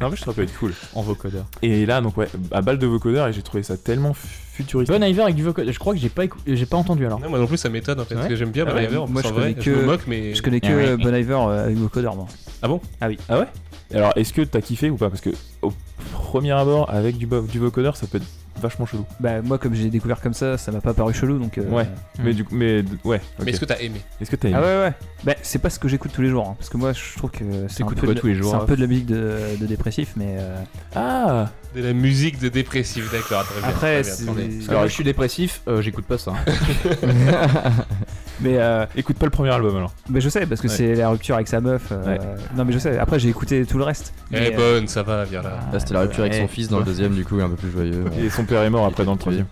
[0.00, 0.72] non, mais je trouve ça peut être cool.
[0.94, 1.44] En vocodeur.
[1.62, 4.96] Et là, donc, ouais, à balle de vocodeur, et j'ai trouvé ça tellement futuristique.
[4.96, 5.72] Bon Iver avec du vocodeur.
[5.72, 7.20] Je crois que j'ai pas, écou- j'ai pas entendu alors.
[7.20, 8.14] Non, moi non plus, ça m'étonne en fait.
[8.14, 8.96] Parce que j'aime bien Ah Bon ouais Iver.
[8.98, 9.52] en Moi, je en vrai.
[9.54, 10.34] connais Je me que- moque, mais.
[10.34, 10.88] Je connais que Ah ouais.
[10.88, 12.26] euh, Bon Iver euh, avec vocodeur, moi.
[12.62, 12.80] Ah bon?
[13.00, 13.18] Ah oui.
[13.28, 13.46] Ah ouais?
[13.94, 15.10] Alors, est-ce que t'as kiffé ou pas?
[15.10, 15.30] Parce que
[15.60, 15.72] au
[16.12, 18.26] premier abord, avec du, du vocodeur, ça peut être
[18.60, 19.04] vachement chelou.
[19.20, 21.58] Bah, moi, comme j'ai découvert comme ça, ça m'a pas paru chelou donc.
[21.58, 21.88] euh, Ouais.
[22.22, 23.20] Mais du coup, mais ouais.
[23.38, 23.44] ok.
[23.44, 24.00] Mais est-ce que t'as aimé?
[24.20, 24.58] Est-ce que t'as aimé?
[24.60, 24.92] Ah ouais, ouais.
[25.24, 26.46] Bah, c'est pas ce que j'écoute tous les jours.
[26.48, 27.38] hein, parce que moi, je trouve que
[27.68, 29.06] c'est un, T'écoutes peu quoi de, tous les jours, c'est un peu de la musique
[29.06, 30.36] de, de dépressif, mais.
[30.38, 30.56] euh,
[30.94, 33.44] Ah De la musique de dépressif, d'accord.
[33.44, 33.68] Très bien.
[33.68, 34.56] Après, très bien, c'est- très bien.
[34.56, 36.32] Parce que moi, je suis dépressif, euh, j'écoute pas ça.
[38.40, 39.94] mais, euh, Écoute pas le premier album alors.
[40.10, 40.74] mais je sais, parce que Ouais.
[40.74, 41.88] c'est la rupture avec sa meuf.
[41.92, 42.18] euh, Ouais.
[42.56, 42.98] Non, mais je sais.
[42.98, 44.12] Après, j'ai écouté tout le reste.
[44.32, 45.60] Elle Mais, est euh, bonne, ça va, viens là.
[45.72, 47.70] Là, c'était la rupture avec son fils dans le deuxième, du coup, un peu plus
[47.70, 48.04] joyeux.
[48.18, 49.46] Et son père est mort après dans le troisième.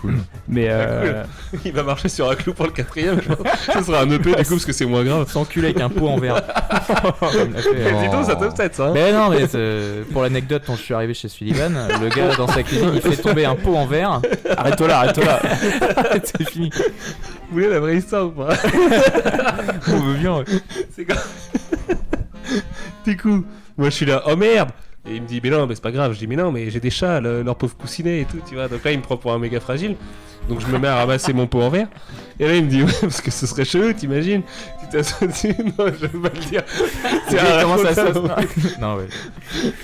[0.00, 0.16] Cool.
[0.48, 1.22] mais euh,
[1.64, 3.20] Il va marcher sur un clou pour le quatrième.
[3.72, 5.30] Ça sera un EP du coup, parce que c'est moins grave.
[5.30, 6.42] S'enculer avec un pot en verre.
[7.22, 8.90] Euh, Dis donc, ça te tête ça.
[8.92, 11.72] Mais non, mais c'est- pour l'anecdote, quand je suis arrivé chez Sullivan,
[12.02, 14.20] le gars dans sa cuisine, il fait tomber un pot en verre.
[14.56, 15.40] Arrête-toi là, arrête-toi là.
[16.24, 16.70] c'est fini.
[16.74, 18.48] Vous voulez la vraie histoire ou pas?
[19.88, 20.36] On veut bien.
[20.38, 20.44] ouais.
[20.94, 21.14] C'est quand.
[23.06, 23.44] du coup,
[23.78, 24.68] moi je suis là, oh merde
[25.06, 26.12] Et il me dit, mais non, mais c'est pas grave.
[26.14, 28.54] Je dis, mais non, mais j'ai des chats, le- leur pauvre coussinet et tout, tu
[28.54, 28.68] vois.
[28.68, 29.96] Donc là, il me prend pour un méga fragile.
[30.48, 31.88] Donc je me mets à ramasser mon pot en verre.
[32.38, 34.42] Et là, il me dit, ouais, parce que ce serait chelou, t'imagines
[34.80, 36.62] Tu t'assois dessus Non, je vais pas le dire.
[37.28, 39.06] C'est un Comment ça se passe Non, ouais.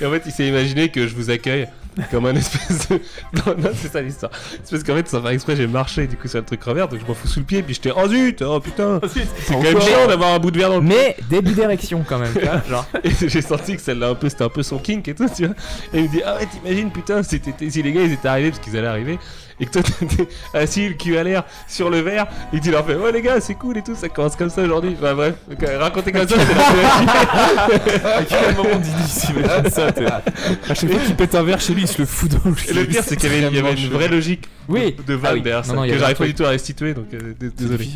[0.00, 1.66] Et en fait, il s'est imaginé que je vous accueille
[2.10, 3.00] comme un espèce de.
[3.46, 4.32] Non, non, c'est ça l'histoire.
[4.64, 6.88] C'est parce qu'en fait, sans faire exprès, j'ai marché du coup sur le truc revers,
[6.88, 9.62] donc je m'en fous sous le pied, puis j'étais, oh zut, oh putain, c'est quand
[9.62, 12.40] même chiant d'avoir un bout de verre dans le Mais début d'érection quand même, tu
[12.40, 12.86] vois, genre.
[13.04, 15.46] Et j'ai senti que celle-là, un peu, c'était un peu son kink et tout, tu
[15.46, 15.54] vois.
[15.92, 18.28] Et il me dit, ah ouais, t'imagines, putain, si, t'étais- si les gars ils étaient
[18.28, 19.18] arrivés, parce qu'ils allaient arriver,
[19.60, 22.84] et que toi t'étais assis, le cul à l'air, sur le verre, et tu leur
[22.86, 24.96] fais, ouais les gars, c'est cool et tout, ça commence comme ça aujourd'hui.
[25.00, 29.92] Bah bref, donc, euh, raconter comme ça, c'est la À quel moment Didi s'imagine ça
[29.92, 32.50] t'es- À chaque fois qu'il pète un verre chez lui, il se le fout dans
[32.50, 34.96] le Et le pire, c'est qu'il y avait, il y avait une vraie logique Oui.
[35.06, 35.42] de Ah oui.
[35.42, 36.36] derrière ça, Non, non, il y que avait j'arrive pas truc.
[36.36, 37.88] du tout à restituer, donc euh, d- désolé.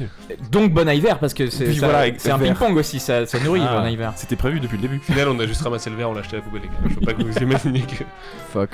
[0.51, 3.39] Donc Bon Iver, parce que c'est Puis ça- voilà, c'est un ping-pong aussi, ça, ça
[3.41, 4.11] nourrit Ah, Bon Iver.
[4.17, 4.99] C'était prévu depuis le début.
[4.99, 6.69] Au final, on a juste ramassé le verre, on l'a acheté à la poubelle, les
[6.69, 6.75] gars.
[6.89, 8.05] Je veux pas que vous imaginiez que.
[8.53, 8.71] Fuck.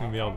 [0.00, 0.32] Oh, merde.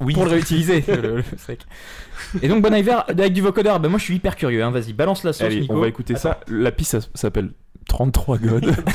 [0.00, 0.14] Oui.
[0.14, 1.60] Pour le réutiliser, le, le sec.
[2.42, 4.70] Et donc Bon Iver avec du vocodeur, bah moi je suis hyper curieux, hein.
[4.70, 5.74] vas-y, balance la sauce Allez, Nico.
[5.74, 6.40] on va écouter ça.
[6.48, 7.50] La piste ça s'appelle
[7.88, 8.76] 33 God.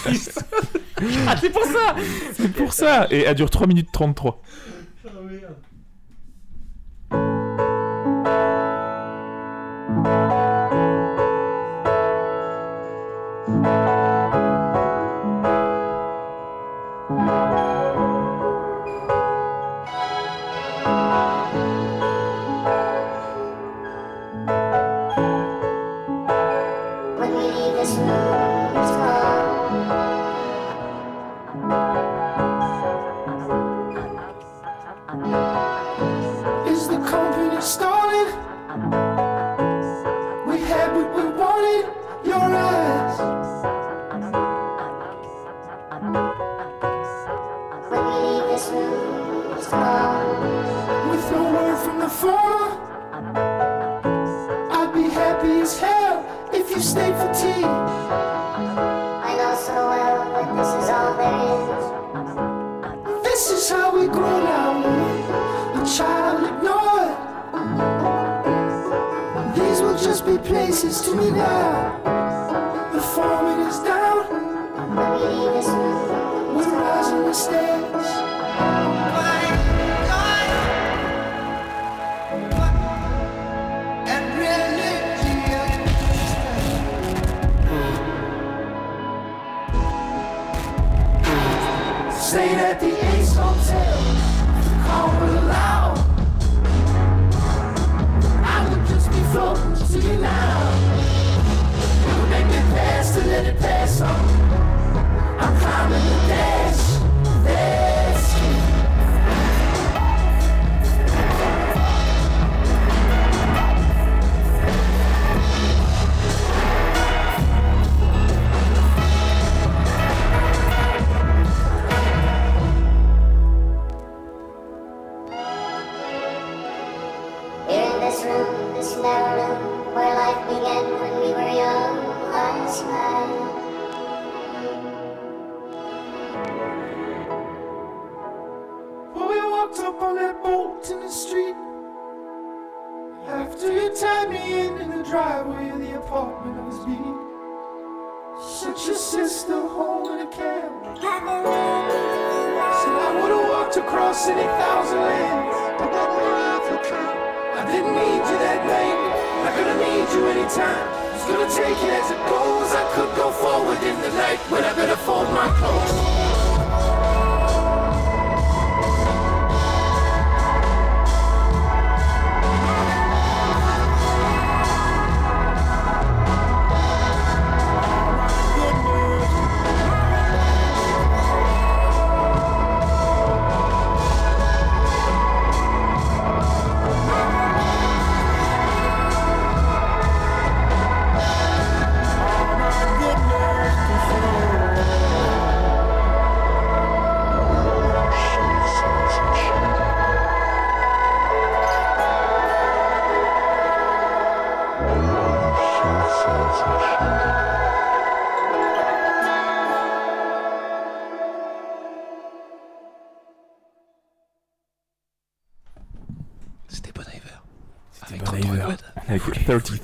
[1.28, 1.96] Ah c'est pour ça
[2.34, 3.08] c'est pour ça.
[3.12, 4.42] Et elle dure 3 minutes 33.
[5.04, 5.42] When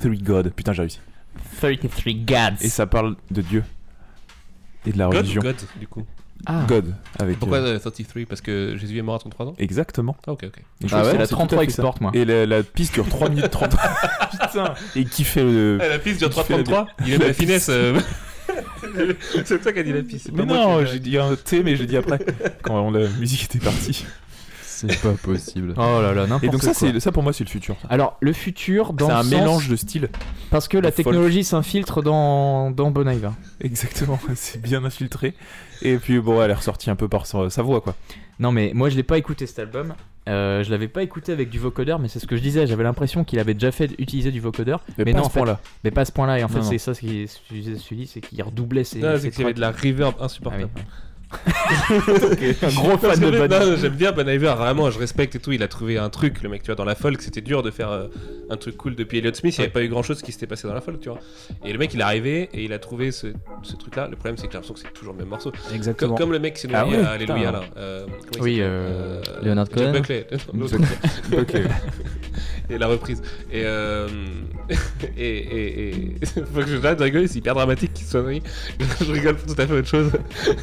[0.00, 0.52] 33 God.
[0.54, 1.00] Putain, j'ai réussi.
[1.60, 2.56] 33 Gods.
[2.62, 3.64] Et ça parle de Dieu.
[4.86, 5.42] Et de la God ou religion.
[5.42, 6.04] God, du coup
[6.46, 6.64] Ah.
[6.66, 6.94] God.
[7.18, 9.54] Avec, Pourquoi euh, euh, 33 Parce que Jésus est mort à 33 ans?
[9.58, 10.16] Exactement.
[10.26, 10.58] Ah, ok, ok.
[10.84, 11.82] Et je Ah ouais, que la c'est 33 tout à fait ça.
[11.82, 12.10] export, moi.
[12.14, 13.76] Et la, la piste dure 3 minutes 30.
[14.32, 14.74] Putain.
[14.96, 15.78] Et qui fait le.
[15.82, 17.68] Ah, la piste dure qui fait la- 3,33 Il aime la la finesse.
[17.68, 18.00] euh.
[19.44, 20.26] C'est toi qui as dit la piste.
[20.26, 22.18] c'est Mais non, l'ai- j'ai dit un T, mais j'ai dit après.
[22.62, 24.04] Quand la musique était partie.
[24.88, 25.74] C'est pas possible.
[25.76, 26.74] Oh là là, n'importe Et donc, ça, quoi.
[26.92, 27.76] c'est ça pour moi, c'est le futur.
[27.88, 30.08] Alors, le futur, dans C'est le un sens- mélange de styles.
[30.50, 30.96] Parce que la folk.
[31.06, 33.30] technologie s'infiltre dans, dans Bon Iver.
[33.60, 35.34] Exactement, c'est bien infiltré.
[35.82, 37.94] Et puis bon, elle est ressortie un peu par sa, sa voix, quoi.
[38.38, 39.94] Non, mais moi, je l'ai pas écouté cet album.
[40.28, 42.66] Euh, je l'avais pas écouté avec du vocodeur, mais c'est ce que je disais.
[42.66, 44.84] J'avais l'impression qu'il avait déjà fait utiliser du vocodeur.
[44.98, 45.60] Mais pas non, à ce fait- point-là.
[45.82, 46.38] Mais pas à ce point-là.
[46.38, 46.70] Et en fait, Non, non.
[46.70, 49.00] c'est ça ce qui ce que je disais, celui c'est qu'il redoublait ses.
[49.00, 49.56] Ses c'est qu'il y avait tracks.
[49.56, 50.68] de la reverb insupportable.
[51.32, 55.52] Un gros fan de Bon j'aime bien Bon Iver, vraiment, je respecte et tout.
[55.52, 57.70] Il a trouvé un truc, le mec, tu vois, dans la folk, c'était dur de
[57.70, 58.08] faire euh,
[58.50, 59.56] un truc cool depuis Elliott Smith.
[59.56, 61.20] Il n'y avait pas eu grand chose qui s'était passé dans la folk, tu vois.
[61.64, 63.28] Et le mec, il est arrivé et il a trouvé ce,
[63.62, 64.08] ce truc-là.
[64.08, 65.52] Le problème, c'est que j'ai l'impression que c'est toujours le même morceau.
[65.72, 66.14] Exactement.
[66.14, 67.62] Comme, comme le mec qui s'est ouais, à Alléluia, là.
[67.76, 68.06] Euh,
[68.40, 70.26] Oui, s'appelle euh, Leonard Cohen Buckley.
[71.30, 71.64] Buckley.
[72.70, 73.22] et la reprise.
[73.52, 74.08] Et, euh,
[75.16, 76.16] et, et, et...
[76.26, 78.20] faut que je de rigoler, c'est hyper dramatique qu'il soit.
[78.20, 80.10] Je rigole pour tout à fait autre chose.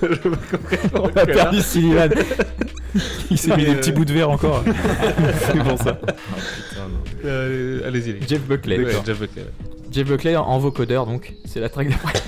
[0.01, 0.29] je
[0.93, 2.09] On a perdu Sullivan.
[3.31, 4.63] Il s'est mis des petits bouts de verre encore.
[5.41, 5.99] c'est pour ça.
[7.25, 8.25] Euh, Allez-y, les gars.
[8.27, 8.79] Jeff Buckley.
[8.79, 9.41] Ouais, Jeff Buckley.
[9.43, 9.51] ouais.
[9.91, 12.21] Jeff Buckley en en vocodeur, donc c'est la track d'après.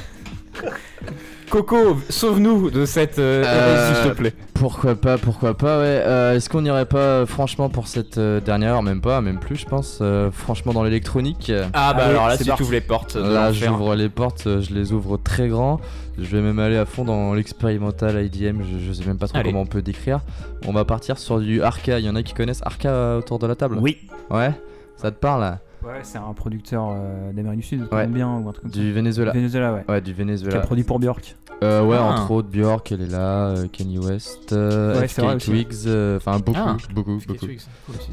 [1.50, 4.34] Coco, sauve-nous de cette euh, Euh, s'il te plaît.
[4.54, 6.04] Pourquoi pas, pourquoi pas, ouais.
[6.06, 9.40] Euh, Est-ce qu'on irait pas, euh, franchement, pour cette euh, dernière heure, même pas, même
[9.40, 12.72] plus, je pense, euh, franchement, dans l'électronique Ah bah Allez, alors là, si tu ouvres
[12.72, 15.80] les portes, Là, j'ouvre les portes, je les ouvre très grand.
[16.20, 19.38] Je vais même aller à fond dans l'expérimental IDM, je, je sais même pas trop
[19.38, 19.50] Allez.
[19.50, 20.20] comment on peut décrire.
[20.68, 21.98] On va partir sur du Arca.
[22.00, 23.78] Il y en a qui connaissent Arca autour de la table?
[23.82, 23.98] Oui.
[24.30, 24.52] Ouais
[24.98, 25.42] Ça te parle?
[25.42, 28.06] là Ouais, c'est un producteur euh, d'Amérique du Sud, Ouais.
[28.08, 28.80] bien ou un truc comme ça.
[28.80, 29.32] Du Venezuela.
[29.32, 29.86] Venezuela, ouais.
[29.88, 30.58] Ouais, du Qui Venezuela.
[30.58, 31.36] a produit pour Björk.
[31.64, 32.04] Euh, ouais, Ah.
[32.14, 35.38] entre autres, Björk, elle est là, euh, Kanye West, euh, Ouais, FK.
[35.40, 36.78] Twigs, euh, enfin beaucoup, Ah.
[36.94, 37.46] beaucoup, beaucoup.
[37.46, 38.12] Twigs, cool aussi.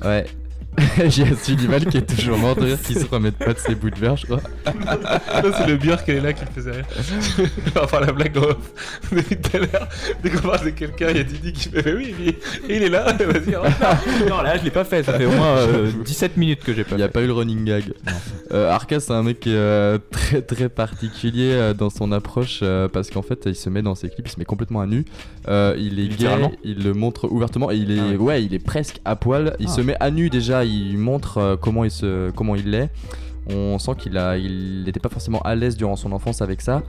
[1.08, 3.74] J'ai un Sullivan qui est toujours mort de rire, qui se remet pas de ses
[3.74, 4.40] bouts de verre, je crois.
[4.66, 6.84] Non, c'est le Björk, elle est là qui me faisait rire.
[7.82, 8.56] enfin, la blague off.
[9.12, 9.88] Depuis tout à l'heure,
[10.22, 12.38] dès qu'on parle de quelqu'un, il y a Didi qui fait Mais oui, il est-
[12.68, 13.54] et il est là, vas-y.
[13.54, 13.70] rentre.
[14.28, 15.02] non, là, je l'ai pas fait.
[15.02, 17.26] Ça fait au moins euh, 17 minutes que j'ai pas Il n'y a pas eu
[17.26, 17.92] le running gag.
[18.52, 22.60] Euh, Arca, c'est un mec qui est euh, très très particulier euh, dans son approche
[22.62, 24.86] euh, parce qu'en fait, il se met dans ses clips, il se met complètement à
[24.86, 25.04] nu.
[25.48, 26.28] Euh, il est gay,
[26.64, 28.16] il le montre ouvertement et il est, Ah ouais.
[28.16, 29.56] ouais, il est presque à poil.
[29.60, 29.72] Il Ah.
[29.72, 32.90] se met à nu déjà, il montre euh, comment il se, comment il l'est.
[33.48, 36.82] On sent qu'il a, il n'était pas forcément à l'aise durant son enfance avec ça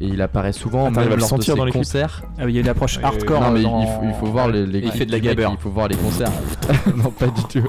[0.00, 2.22] et il apparaît souvent t'arrives même lors de sentir ses dans les concerts.
[2.38, 3.40] Ah, il y a une approche hardcore.
[3.40, 5.18] non mais il- dans- il, faut, il faut voir les, les il fait de la
[5.18, 5.48] gabber.
[5.50, 6.30] Il faut voir les concerts.
[6.96, 7.68] non pas du tout.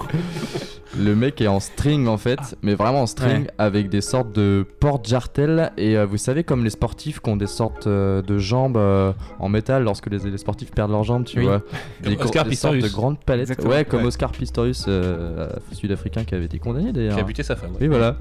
[0.98, 3.52] Le mec est en string en fait, mais vraiment en string Ouais.
[3.58, 7.48] avec des sortes de porte-jartelles et euh, vous savez comme les sportifs qui ont des
[7.48, 11.40] sortes euh, de jambes euh, en métal lorsque les, les sportifs perdent leurs jambes, tu
[11.40, 11.46] Oui.
[11.46, 11.62] vois.
[12.02, 13.50] Des, Oscar des sortes de grandes palettes.
[13.50, 13.72] Exactement.
[13.74, 14.08] Ouais, comme Ouais.
[14.08, 17.18] Oscar Pistorius, euh, sud-africain qui avait été condamné Qui d'ailleurs.
[17.20, 17.72] a buté sa femme.
[17.72, 17.78] ouais.
[17.82, 18.12] Oui voilà.
[18.14, 18.16] Mm.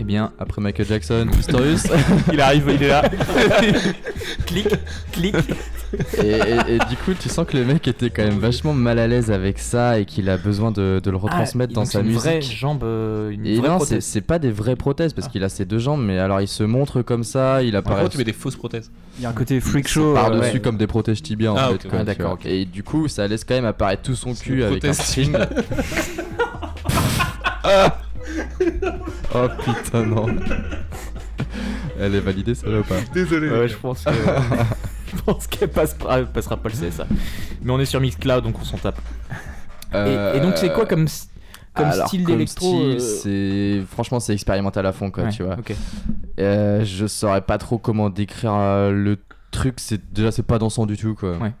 [0.00, 1.86] Eh bien, Après Michael Jackson, Pistorius.
[2.32, 3.02] Il arrive, il est là.
[4.46, 4.68] clic,
[5.12, 5.34] clic.
[6.22, 8.98] Et, et- et du coup, tu sens que le mec était quand même vachement mal
[8.98, 11.86] à l'aise avec ça et qu'il a besoin de, de le retransmettre Ah, dans donc
[11.90, 12.20] sa c'est une musique.
[12.22, 13.98] vraie jambe, euh, une et vraie non, prothèse.
[13.98, 14.00] Ah.
[14.00, 16.48] c'est c'est pas des vraies prothèses parce qu'il a ses deux jambes, mais alors il
[16.48, 18.00] se montre comme ça, il apparaît.
[18.00, 18.90] gros, tu mets des fausses prothèses.
[19.18, 20.14] Il y a un côté freak show.
[20.14, 20.60] Par-dessus euh, ouais.
[20.60, 21.88] comme des protèges tibia en Ah, fait.
[21.92, 22.38] Ah, d'accord.
[22.44, 25.36] Et du coup, ça laisse quand même apparaître tout son cul avec un string.
[29.34, 30.26] oh putain, non.
[31.98, 32.96] Elle est validée celle-là ou pas?
[33.12, 33.48] Désolé.
[33.50, 34.10] Ouais, je pense que-
[35.14, 37.06] je pense qu'elle passe pas- passera pas le CSA.
[37.62, 39.00] Mais on est sur Mixcloud donc on s'en tape.
[39.94, 41.28] Et- et, donc c'est quoi comme, s-
[41.74, 45.56] comme Alors, style d'électro euh, c'est franchement c'est expérimental à fond quoi, Ouais, tu vois.
[46.38, 49.18] Euh, je saurais pas trop comment décrire euh, le
[49.50, 49.74] truc.
[49.78, 51.36] C'est déjà c'est pas dansant du tout quoi.
[51.38, 51.52] Ouais.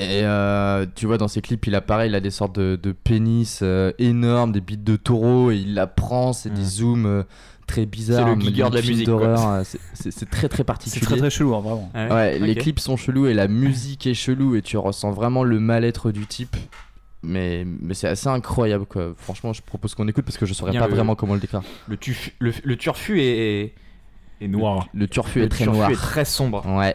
[0.00, 2.90] Et euh, tu vois dans ses clips il apparaît, il a des sortes de, de
[2.92, 7.22] pénis euh, énormes, des bites de taureau et il la prend, c'est des zooms euh,
[7.66, 8.28] très bizarres.
[8.28, 11.04] C'est le Giger de la musique, euh, c'est- C'est c'est très très C'est particulier.
[11.06, 11.90] très très chelou, hein, vraiment.
[11.94, 15.58] Ouais, les clips sont chelous et la musique est chelou et tu ressens vraiment le
[15.60, 16.56] mal-être du type.
[17.22, 19.12] Mais, mais c'est assez incroyable quoi.
[19.16, 21.40] Franchement, je propose qu'on écoute parce que je saurais Bien pas le- vraiment comment le
[21.40, 21.62] décrire.
[21.88, 23.74] Le, tuf- le, le turfu est,
[24.40, 24.86] Et noir.
[24.94, 25.90] Le turfu le est très turfu noir.
[25.90, 26.64] est très sombre.
[26.66, 26.94] Ouais.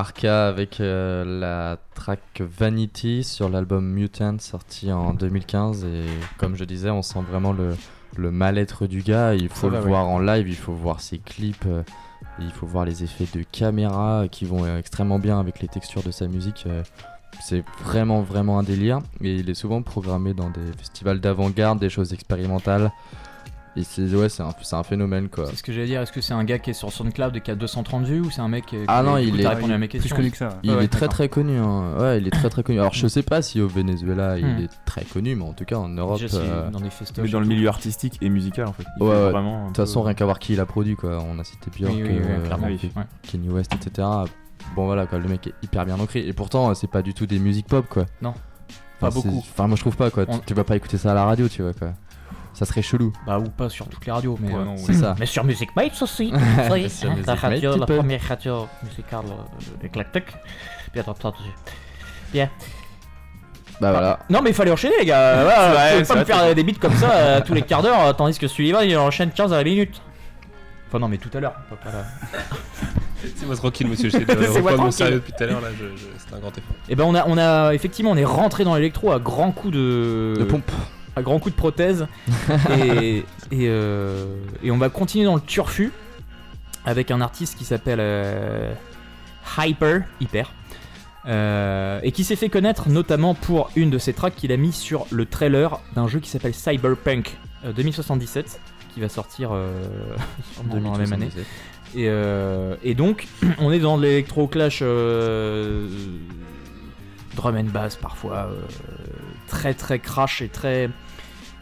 [0.00, 6.04] Arca avec euh, la track Vanity sur l'album Mutant sorti en 2015 et
[6.38, 7.76] comme je disais on sent vraiment le,
[8.16, 11.02] le mal-être du gars, il faut Ça le va, voir en live, il faut voir
[11.02, 11.82] ses clips, euh,
[12.38, 16.10] il faut voir les effets de caméra qui vont extrêmement bien avec les textures de
[16.10, 16.64] sa musique.
[16.66, 16.82] euh,
[17.42, 21.90] c'est vraiment vraiment un délire et il est souvent programmé dans des festivals d'avant-garde, des
[21.90, 22.90] choses expérimentales.
[23.76, 25.46] Et c'est ouais, c'est un, c'est un phénomène quoi.
[25.46, 26.00] C'est ce que j'allais dire.
[26.00, 28.30] Est-ce que c'est un gars qui est sur SoundCloud et qui a 230 vues ou
[28.30, 30.84] c'est un mec qui Ah non, il est répondu à mes questions Il Ah ouais,
[30.84, 31.08] est très d'accord.
[31.14, 31.56] très connu.
[31.56, 31.94] hein.
[31.98, 32.80] Ouais, il est très très connu.
[32.80, 34.58] Alors je sais pas si au Venezuela il Hmm.
[34.64, 36.20] est très connu, mais en tout cas en Europe.
[36.34, 36.80] Euh, dans
[37.22, 38.84] Mais dans le milieu artistique et musical en fait.
[38.98, 41.22] Il Ouais, vraiment De toute peu- façon, rien qu'à voir qui il a produit, quoi.
[41.24, 43.04] On a cité Björk, Oui, oui, oui, euh, clairement, Ke- ouais.
[43.22, 44.08] Kanye West, etc.
[44.74, 45.18] Bon, voilà, quoi.
[45.18, 46.26] Le mec est hyper bien ancré.
[46.26, 48.04] Et pourtant, c'est pas du tout des musiques pop, quoi.
[48.20, 48.30] Non.
[48.30, 49.38] Enfin, Pas beaucoup.
[49.38, 50.24] Enfin, moi, je trouve pas, quoi.
[50.28, 51.92] On- Tu vas pas écouter ça à la radio, tu vois, quoi.
[52.52, 53.12] Ça serait chelou.
[53.26, 55.14] Bah ou pas sur toutes les radios, mais Ouais, euh, non, c'est ça.
[55.18, 56.32] Mais sur Music Mates aussi.
[56.70, 60.36] Oui, Sur hein, Music la radio, la première radio musicale euh, éclectique.
[60.92, 61.38] Bien entendu.
[62.32, 62.50] Bien.
[63.80, 64.18] Bah voilà.
[64.28, 65.42] Non mais il fallait enchaîner les gars.
[65.42, 67.82] Voilà, Ouais, c'est pas me faire c'est- des beats comme ça euh, tous les quarts
[67.82, 70.02] d'heure, euh, tandis que Sullivan il enchaîne 15 à la minute.
[70.88, 71.54] Enfin non mais tout à l'heure.
[71.70, 72.04] pas- pas là.
[73.36, 74.10] C'est-moi tranquille, monsieur.
[74.10, 74.92] C'est moi reprendre mon tranquille.
[74.92, 75.60] sérieux depuis tout à l'heure.
[75.60, 76.74] Là, je, je- c'est un grand effort.
[76.88, 79.72] Et ben on a, on a effectivement on est rentré dans l'électro à grands coups
[79.74, 80.70] de De pompe.
[81.16, 82.06] À grands coups de prothèse
[82.78, 85.92] et et, euh, et on va continuer dans le turfu
[86.84, 88.72] avec un artiste qui s'appelle euh,
[89.58, 90.52] Hyper Hyper
[91.26, 94.72] euh, et qui s'est fait connaître notamment pour une de ses tracks qu'il a mis
[94.72, 98.60] sur le trailer d'un jeu qui s'appelle Cyberpunk euh, 2077
[98.94, 99.82] qui va sortir euh,
[100.64, 101.26] dans la même année.
[101.26, 101.46] 2077.
[101.96, 103.26] Et, euh, et donc,
[103.58, 105.88] on est dans de l'électro-clash euh,
[107.34, 108.50] drum and bass parfois,
[109.50, 110.88] très très crash et très.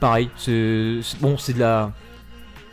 [0.00, 1.00] Pareil, c'est.
[1.02, 1.92] c'est- Bon, c'est de la.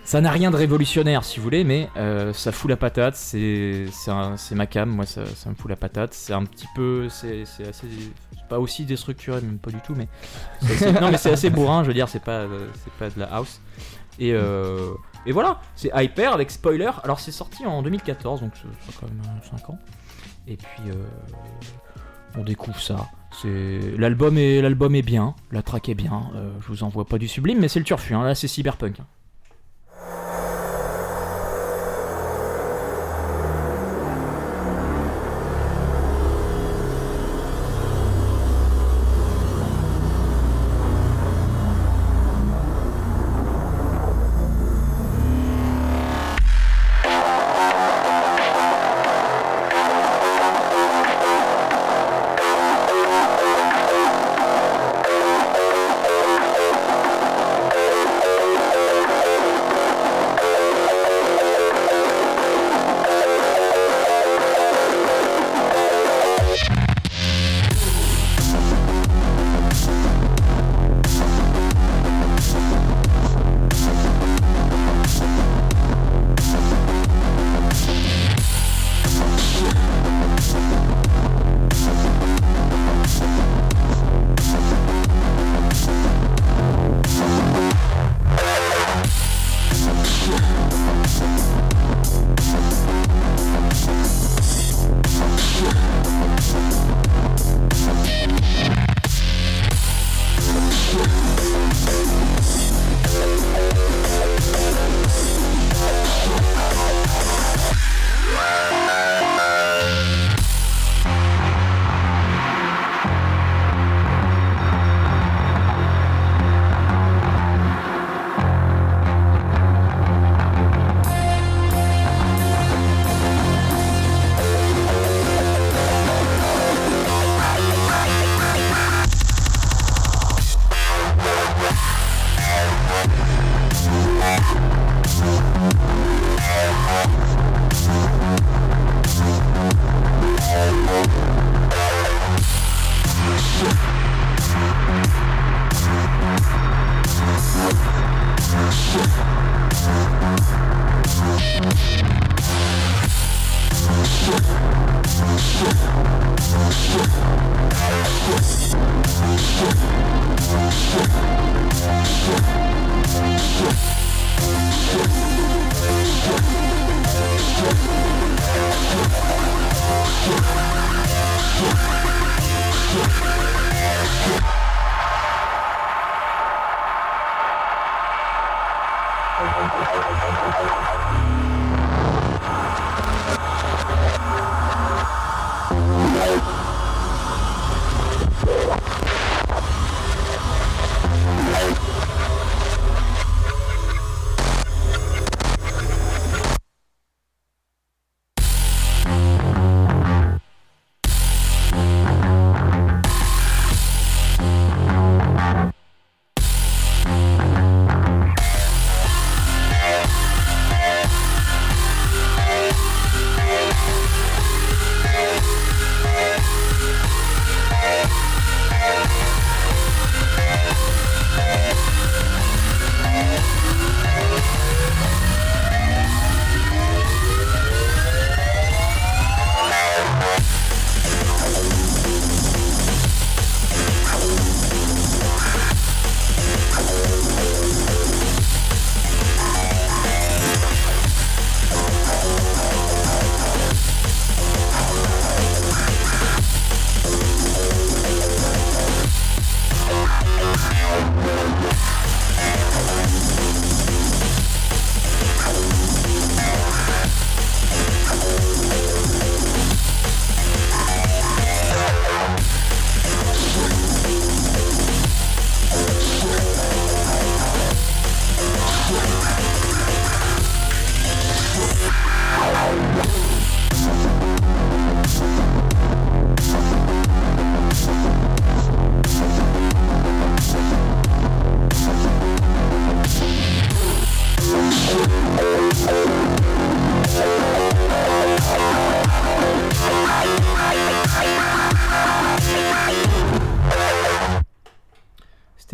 [0.03, 3.87] Ça n'a rien de révolutionnaire si vous voulez, mais euh, ça fout la patate, c'est
[3.91, 7.09] c'est c'est ma cam, moi ça, ça me fout la patate, c'est un petit peu.
[7.09, 7.87] C'est c'est assez.
[8.35, 10.07] c'est pas aussi déstructuré, même pas du tout, mais.
[10.61, 13.19] c'est non, mais c'est assez bourrin, je veux dire, c'est pas, euh, c'est pas de
[13.19, 13.59] la house.
[14.19, 14.91] Et, euh,
[15.25, 16.91] et voilà, c'est Hyper avec spoiler.
[17.03, 18.67] Alors c'est sorti en 2014, donc fait
[19.01, 19.21] quand même
[19.57, 19.79] 5 ans.
[20.47, 20.93] Et puis euh,
[22.37, 22.97] on découvre ça.
[23.43, 24.61] L'album est
[24.95, 26.29] est bien, la track est bien.
[26.35, 28.13] euh, je vous envoie pas du sublime, mais c'est le turfu.
[28.15, 28.99] hein, là c'est cyberpunk.
[28.99, 29.05] hein.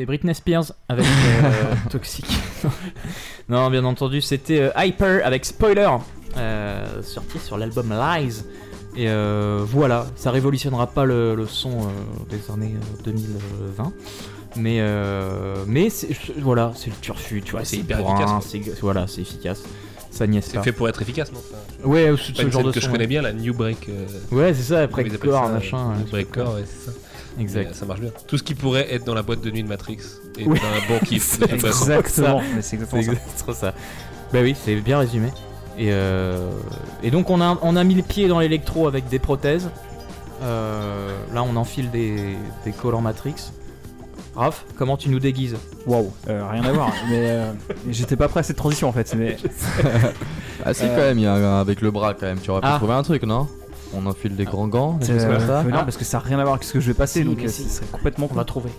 [0.02, 2.26] C'était Britney Spears avec euh, Toxic.
[3.50, 5.90] non, bien entendu, c'était euh, Hyper avec Spoiler,
[6.38, 8.42] euh, sorti sur l'album Lies.
[8.98, 11.86] Et euh, voilà, ça révolutionnera pas le, le son euh,
[12.32, 13.94] des années euh, 2020.
[14.56, 18.44] Mais, euh, mais c'est- je- voilà, c'est le turfu, tu vois, C'est c'est hyper efficace,
[18.50, 19.62] c'est voilà, c'est efficace.
[20.10, 20.64] Ça niaise C'est pas.
[20.64, 23.04] fait pour être efficace, non Enfin, Ouais, c'est ce- genre de que je son, connais
[23.04, 23.08] ouais.
[23.08, 23.88] bien, la New Break.
[23.88, 26.98] euh, Ouais, c'est ça, breakcore, ça, machin, New ouais, Breakcore, ouais, c'est ça.
[27.40, 27.62] Exact.
[27.66, 28.10] Mais, euh, ça marche bien.
[28.28, 29.98] Tout ce qui pourrait être dans la boîte de nuit de Matrix
[30.40, 30.60] est Oui.
[30.60, 31.24] un bon kiff.
[31.40, 33.12] C'est exactement mais c'est exactement ça.
[33.12, 33.74] exactement ça.
[34.34, 35.28] Bah oui, c'est bien résumé.
[35.78, 36.50] Et, euh,
[37.04, 39.70] et donc on a, on a mis le pied dans l'électro avec des prothèses.
[40.44, 42.36] Euh, là on enfile des,
[42.66, 43.36] des collants Matrix.
[44.36, 46.92] Raph, comment tu nous déguises Waouh, euh, rien à voir.
[47.10, 47.52] mais euh,
[47.90, 49.14] j'étais pas prêt à cette transition en fait.
[49.18, 49.36] Mais
[50.66, 52.68] Ah si Euh, quand même, y a avec le bras quand même, tu aurais pu
[52.70, 52.78] Ah.
[52.78, 53.48] trouver un truc, non?
[53.94, 56.18] On enfile des grands gants, des C'est- choses comme ça euh, non, parce que ça
[56.20, 57.64] n'a rien à voir avec ce que je vais passer, Si, donc mais euh, si.
[57.64, 58.70] ce serait complètement On va trouver.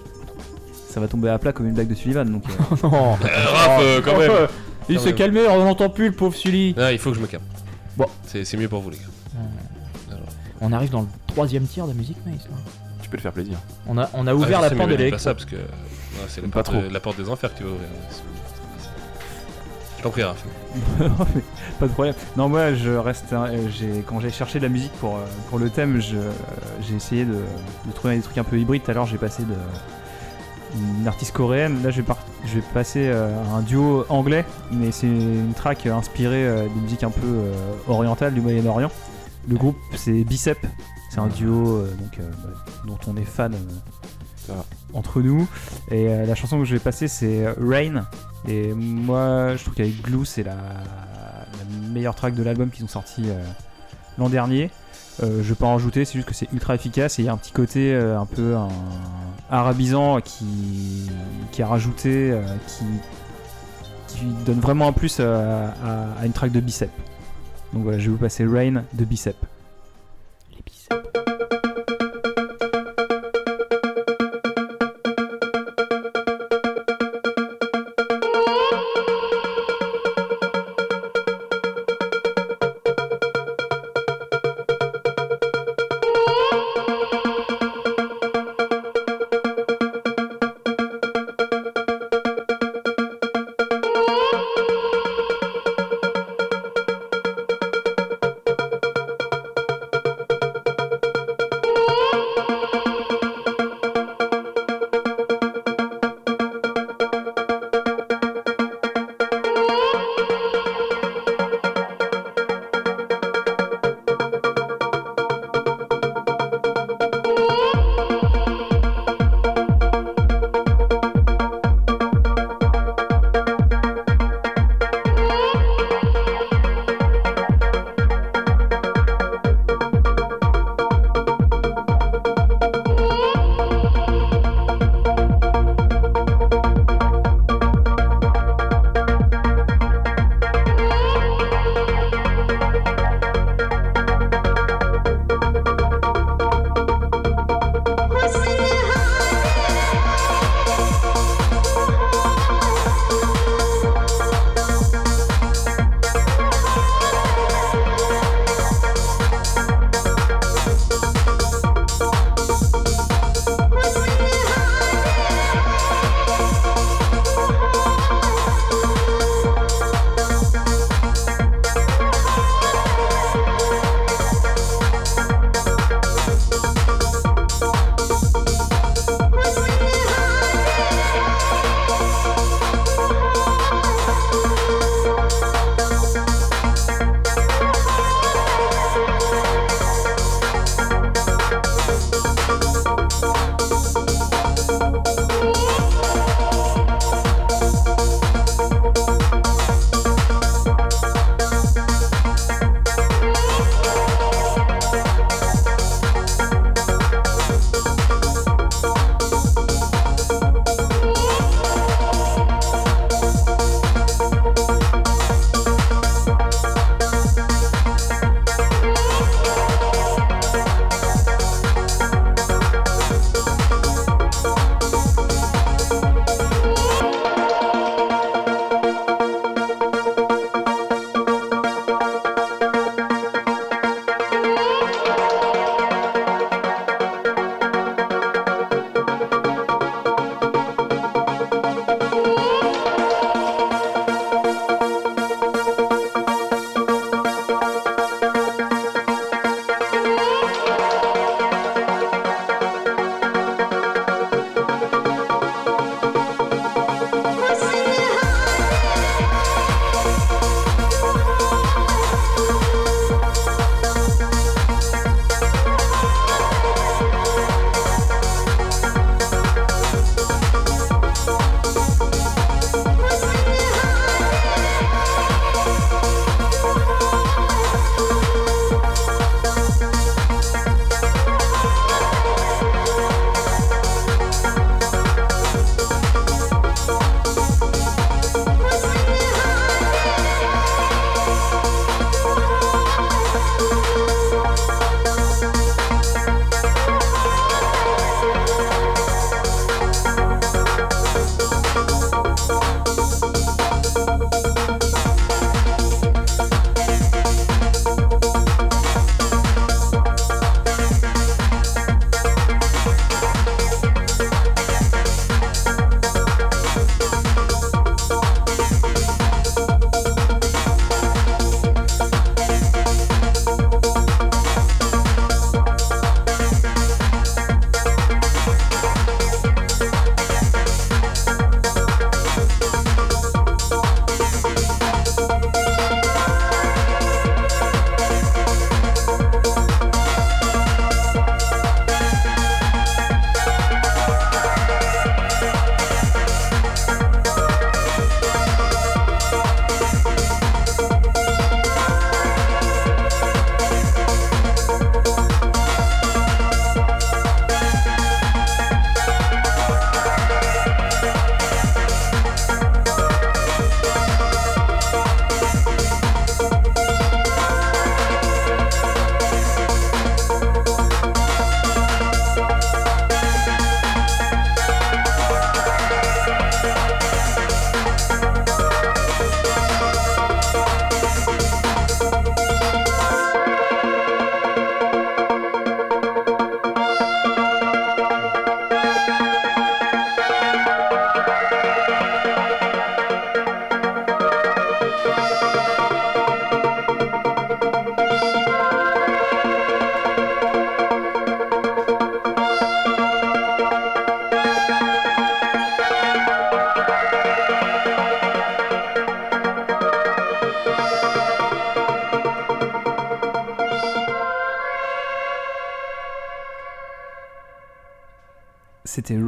[0.89, 2.25] Ça va tomber à plat comme une blague de Sullivan.
[2.31, 4.31] Donc, euh, non Raph, euh, quand même.
[4.89, 5.15] Il Quand s'est même.
[5.17, 6.75] calmé, on n'entend plus le pauvre Sully.
[6.77, 7.45] Ah, il faut que je me calme.
[7.97, 8.07] Bon.
[8.27, 9.03] C'est c'est mieux pour vous, les gars.
[10.61, 12.57] On arrive dans le troisième tiers de Music Maze là.
[13.03, 13.59] Tu peux te faire plaisir.
[13.87, 15.17] On a, on a ouvert Ah, je la sais, porte mais de l'électro.
[15.19, 15.63] pas ça parce que ouais,
[16.29, 16.89] c'est la, Pas porte trop.
[16.89, 17.89] de- la porte des enfers que tu vas ouvrir.
[20.03, 20.45] Je t'en prie, Raph.
[21.79, 22.15] pas de problème.
[22.37, 23.33] Non, moi, je reste.
[23.33, 26.31] un- euh, j'ai- quand j'ai cherché de la musique pour, euh, pour le thème, euh,
[26.81, 28.83] j'ai essayé de, de trouver des trucs un peu hybrides.
[28.83, 29.55] Tout à l'heure, j'ai passé de
[31.01, 31.81] une artiste coréenne.
[31.85, 35.53] Là, je vais, par- je vais passer euh, à un duo anglais, mais c'est une
[35.55, 37.53] track euh, inspirée euh, des musiques un peu
[37.87, 38.91] orientales du Moyen-Orient.
[39.49, 40.59] Le groupe, c'est Bicep.
[41.11, 42.49] C'est un duo donc, bah,
[42.87, 43.55] dont on est fan.
[44.95, 45.47] entre nous.
[45.93, 48.05] Et la chanson que je vais passer, c'est Rain.
[48.49, 50.57] Et moi, je trouve qu'avec Glue, c'est la,
[51.93, 53.43] meilleure track de l'album qu'ils ont sorti euh,
[54.19, 54.71] l'an dernier.
[55.23, 57.29] Euh, je vais pas en rajouter, c'est juste que c'est ultra efficace et il y
[57.29, 58.57] a un petit côté euh, un peu
[59.51, 61.11] arabisant qui,
[61.51, 62.85] qui a rajouté, euh, qui,
[64.47, 65.75] donne vraiment un plus à,
[66.25, 66.91] une track de Bicep.
[67.73, 69.37] Donc voilà, je vais vous passer Rain de Bicep.
[70.89, 71.32] Thank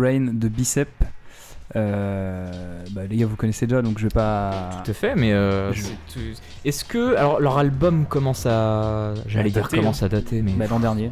[0.05, 0.89] Rain de Bicep.
[1.76, 2.50] Euh,
[2.91, 4.70] bah, les gars, vous connaissez déjà, donc je vais pas.
[4.84, 5.83] Tout à fait, mais euh, Je-
[6.65, 10.78] est-ce que alors leur album commence à j'allais dire commence à dater, mais Bah, l'an
[10.78, 11.10] dernier.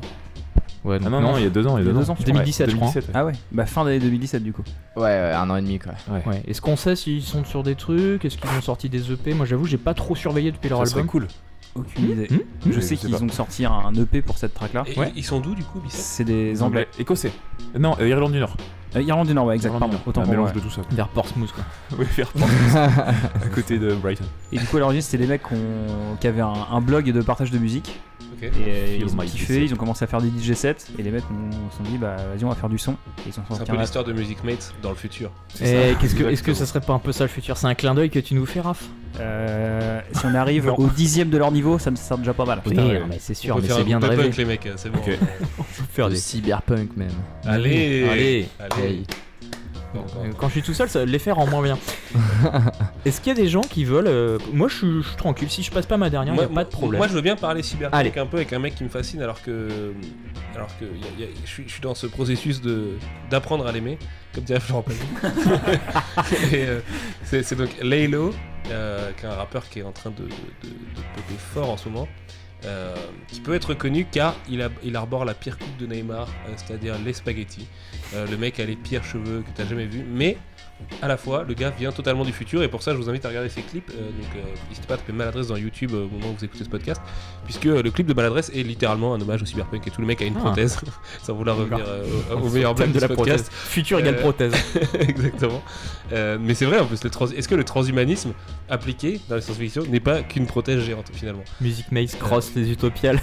[0.85, 2.17] ouais Ah non, non, il y a deux ans, il y a deux ans.
[2.25, 2.89] 2017 je crois.
[2.93, 3.11] 2017, ouais.
[3.15, 4.63] Ah ouais Bah, fin d'année 2017 du coup.
[4.97, 5.93] Ouais, ouais, un an et demi quoi.
[6.11, 6.43] Ouais.
[6.47, 8.25] Est-ce qu'on sait s'ils sont sur des trucs?
[8.25, 10.93] Est-ce qu'ils ont sorti des EP Moi j'avoue j'ai pas trop surveillé depuis leur Ça
[10.95, 11.07] album.
[11.09, 11.27] cool.
[11.75, 12.29] Aucune idée.
[12.31, 14.85] Hmm Je Je sais sais qu'ils ont sorti un EP pour cette track là.
[14.87, 15.11] Et Ouais.
[15.17, 15.99] Ils sont d'où du coup, Bicep?
[15.99, 16.87] C'est des anglais.
[16.99, 17.33] Écossais.
[17.79, 18.57] Non, euh, Irlande du Nord.
[18.97, 19.97] Euh, Irlande du Nord, ouais, exact, Irlande pardon.
[19.97, 20.09] du Nord.
[20.09, 20.61] Autant un pour mélange moi.
[20.61, 20.83] de tout ça.
[20.91, 21.65] Vers Portsmouth quoi.
[21.99, 22.31] Oui, faire
[22.75, 24.25] à côté de Brighton.
[24.53, 27.11] Et du coup, à l'origine, c'était des mecs qui ont- qui avaient un, un blog
[27.11, 28.01] de partage de musique.
[28.35, 28.43] Ok.
[28.45, 30.77] Et euh, ils ont my kiffé, ils ont commencé à faire des DJ sets.
[30.99, 32.93] Et les mecs ont- se sont dit, bah vas-y, on va faire du son.
[32.93, 32.97] Et
[33.27, 35.31] ils ont C'est un sorti peu un l'histoire de Music Mates dans le futur.
[35.61, 37.57] Et qu'est-ce que est-ce que ça serait pas un peu ça le futur?
[37.57, 38.85] C'est un clin d'œil que tu nous fais Raph?
[39.21, 40.77] Euh, si on arrive Non.
[40.79, 42.63] au dixième de leur niveau, ça me sert déjà pas mal.
[42.65, 42.99] Oui, ouais.
[42.99, 44.29] non, mais c'est On sûr, peut mais faire c'est bien de groupe rêver.
[44.31, 45.01] punk, les mecs, c'est bon.
[45.93, 47.11] Faire des cyberpunk même.
[47.45, 48.49] Allez, Allez.
[48.79, 49.05] Hey.
[49.95, 50.05] Bon.
[50.25, 51.79] Euh, Quand je suis tout seul, ça, les faire en moins bien.
[53.05, 55.51] Est-ce qu'il y a des gens qui veulent euh, Moi, je suis, je suis tranquille.
[55.51, 56.99] Si je passe pas ma dernière, il n'y a pas de problème.
[56.99, 59.43] moi, je veux bien parler cyberpunk un peu avec un mec qui me fascine alors
[59.43, 59.93] que,
[60.55, 62.93] alors que y a- y a- je, suis, je suis dans ce processus de
[63.31, 63.99] d'apprendre à l'aimer,
[64.35, 64.85] comme dirait Florent
[66.55, 66.81] euh,
[67.25, 68.33] c'est donc Laylo,
[68.71, 71.89] euh, qui est un rappeur qui est en train de, de, de, fort en ce
[71.91, 72.09] moment.
[72.65, 72.95] Euh,
[73.29, 77.13] qui peut être connu car il, arbore la pire coupe de Neymar, euh, c'est-à-dire les
[77.13, 77.67] spaghettis.
[78.15, 80.37] Euh, le mec a les pires cheveux que tu as jamais vus, mais
[81.01, 83.25] à la fois, le gars vient totalement du futur et pour ça, je vous invite
[83.25, 83.91] à regarder ses clips.
[83.91, 86.45] Euh, donc, euh, n'hésitez pas à taper maladresse dans YouTube euh, au moment où vous
[86.45, 87.01] écoutez ce podcast,
[87.45, 90.23] puisque le clip de maladresse est littéralement un hommage au cyberpunk et tout le mec
[90.23, 90.41] a une Ah.
[90.41, 90.79] prothèse,
[91.23, 91.85] sans vouloir revenir
[92.41, 93.43] au, meilleur blague de la ce prothèse.
[93.43, 93.53] podcast.
[93.53, 94.53] Futur égale prothèse.
[95.01, 95.63] Exactement.
[96.11, 97.01] Mais c'est vrai en plus,
[97.37, 98.33] est-ce que le transhumanisme
[98.69, 101.45] appliqué dans la science-fiction n'est pas qu'une prothèse géante finalement?
[101.61, 103.21] Music Maze cross les utopiales.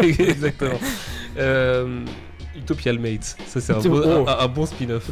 [0.00, 0.78] Exactement.
[2.68, 4.24] Utopial Mates, ça c'est un, Oh.
[4.28, 5.10] un- un- bon spin-off.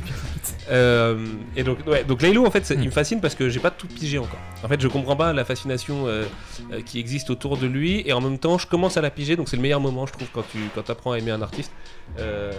[0.70, 1.16] Euh,
[1.56, 2.80] et donc, ouais, donc Laylo en fait, Hmm.
[2.80, 4.38] il me fascine parce que j'ai pas tout pigé encore.
[4.62, 6.24] En fait, je comprends pas la fascination euh,
[6.72, 9.36] euh, qui existe autour de lui et en même temps, je commence à la piger.
[9.36, 11.72] Donc c'est le meilleur moment, je trouve, quand tu quand apprends à aimer un artiste.
[12.18, 12.52] Euh,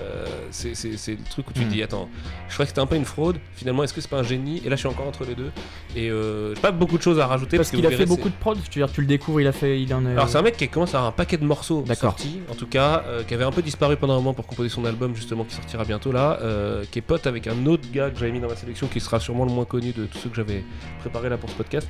[0.51, 1.69] c'est le truc où tu te Hmm.
[1.69, 2.09] dis, attends,
[2.49, 3.37] je crois que c'était un peu une fraude.
[3.55, 4.61] Finalement, est-ce que c'est pas un génie?
[4.65, 5.51] Et là, je suis encore entre les deux.
[5.95, 8.35] Et euh, j'ai pas beaucoup de choses à rajouter Parce qu'il a fait beaucoup de
[8.35, 8.57] prod.
[8.69, 10.11] Tu veux dire, tu le découvres, il a fait, il en a.
[10.11, 12.11] alors c'est un mec qui commence à avoir un paquet de morceaux D'accord.
[12.11, 14.83] sortis, en tout cas, qui avait un peu disparu pendant un moment pour composer son
[14.87, 18.17] album justement qui sortira bientôt là, euh, qui est pote avec un autre gars que
[18.19, 20.35] j'avais mis dans ma sélection qui sera sûrement le moins connu de tous ceux que
[20.35, 20.63] j'avais
[20.99, 21.87] préparé là pour ce podcast.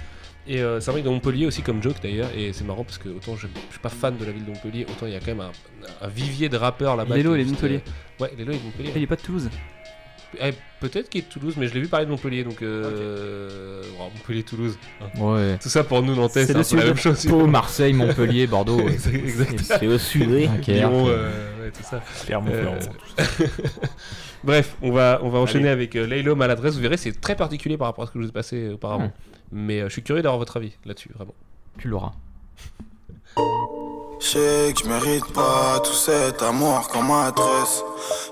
[0.50, 2.98] Et euh, c'est un mec de Montpellier aussi comme joke d'ailleurs, et c'est marrant parce
[2.98, 5.16] que autant je, je suis pas fan de la ville de Montpellier, autant il y
[5.16, 7.16] a quand même un, un vivier de rappeurs là-bas.
[7.18, 7.82] Lélo, il est de Montpellier.
[7.86, 8.92] euh, Ouais, Lélo il est de Montpellier.
[8.96, 9.50] Il est pas de Toulouse.
[10.42, 13.82] Eh, Peut-être qu'il est de Toulouse, mais je l'ai vu parler de Montpellier, donc euh,
[13.98, 14.78] bon, Montpellier-Toulouse.
[15.02, 15.20] hein.
[15.20, 15.58] Ouais.
[15.58, 17.26] Tout ça pour nous Nantais, C'est la même chose.
[17.26, 18.82] Pau, Marseille, Montpellier, Bordeaux.
[18.84, 18.98] ouais.
[19.64, 20.30] C'est au sud.
[20.30, 20.48] oui.
[20.68, 22.02] Lyon, euh, ouais, tout ça.
[22.26, 22.78] Clermont-Ferrand,
[23.20, 23.48] Euh,
[24.44, 26.76] Bref, on va, on va enchaîner avec euh, Laylo Maladresse.
[26.76, 29.08] Vous verrez, c'est très particulier par rapport à ce que je vous ai passé auparavant.
[29.08, 29.12] Hmm.
[29.52, 31.34] Mais euh, je suis curieux d'avoir votre avis là-dessus, vraiment.
[31.80, 32.12] Tu l'auras.
[34.20, 37.84] Je sais que je mérite pas tout cet amour qu'on m'adresse.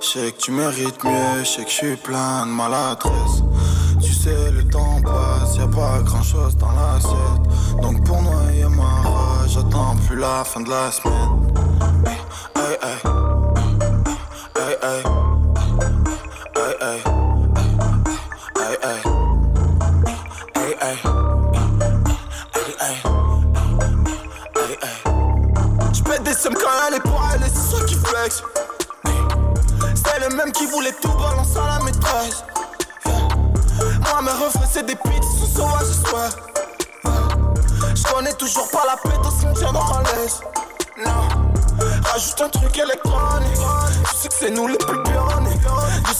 [0.01, 3.43] Je sais que tu mérites mieux, je sais que je suis plein de maladresse.
[4.01, 7.81] Tu sais, le temps passe, y a pas grand chose dans l'assiette.
[7.81, 11.45] Donc pour noyer ma rage, j'attends plus la fin de la semaine.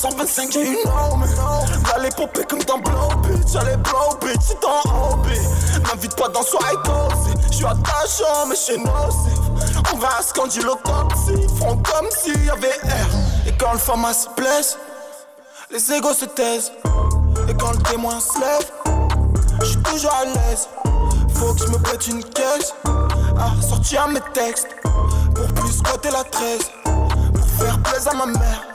[0.09, 0.89] 225, j'ai une.
[1.83, 3.53] Va les popper comme dans Blow Bitch.
[3.53, 5.27] J'allais Blow Bitch, c'est dans OB.
[5.87, 7.51] M'invite pas dans soirée toxique.
[7.51, 9.39] J'suis attachant, mais chez nocif.
[9.93, 11.47] On va à dit l'autopsie.
[11.57, 13.07] Font comme s'il y avait air.
[13.47, 14.77] Et quand le format se blesse,
[15.71, 16.71] les égos se taisent.
[17.49, 18.71] Et quand le témoin se lève,
[19.63, 20.69] j'suis toujours à l'aise.
[21.33, 24.67] Faut que je me pète une caisse à sortir mes textes
[25.33, 28.74] pour plus squatter la 13 pour faire plaisir à ma mère.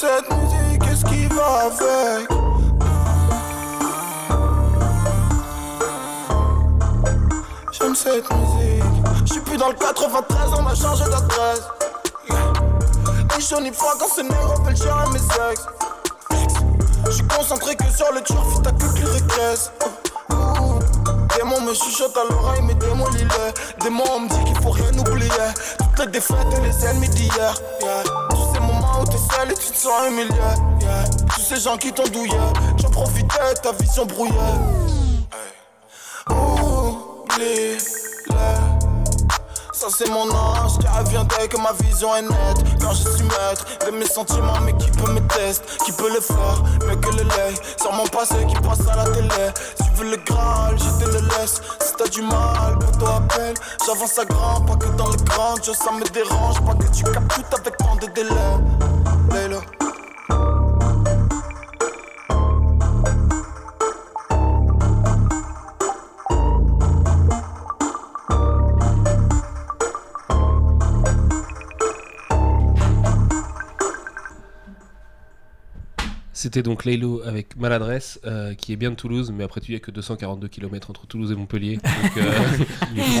[0.00, 2.28] Cette musique, qu'est-ce qui va avec?
[7.72, 8.82] J'aime cette musique.
[9.26, 11.68] J'suis plus dans le 93, on a changé d'adresse.
[13.36, 15.66] Ni chaud ni froid quand c'est négro veulent gérer mes ex.
[17.10, 19.70] J'suis concentré que sur le turf, t'as que qu'il régresse.
[21.36, 23.84] démons me chuchotent à l'oreille, mais démolis-le.
[23.84, 25.30] Démon, on me dit qu'il faut rien oublier.
[25.78, 27.54] Toutes les défaites et les ennemis d'hier.
[29.48, 30.28] Et tu te sens humilié.
[30.80, 31.04] Yeah.
[31.34, 32.36] Tous ces gens qui t'ont douillé.
[32.76, 34.34] J'en profitais, ta vision brouillée.
[36.28, 37.78] Oublie-le.
[39.72, 43.24] Ça c'est mon ange qui revient dès que ma vision est nette Quand je suis
[43.24, 47.08] maître de mes sentiments mais qui peut me tester Qui peut le faire mais que
[47.16, 49.28] le lait Sur mon passé qui passe à la télé
[49.78, 53.54] Si tu veux le graal je te le laisse Si t'as du mal bientôt appelle
[53.86, 57.02] J'avance à grand pas que dans le grand Dieu ça me dérange pas que tu
[57.02, 59.89] captes tout avec tant de délai Layla.
[76.40, 79.76] C'était donc Laylo avec Maladresse, euh, qui est bien de Toulouse, mais après tu y
[79.76, 81.74] a que 242 km entre Toulouse et Montpellier.
[81.76, 82.32] Donc euh,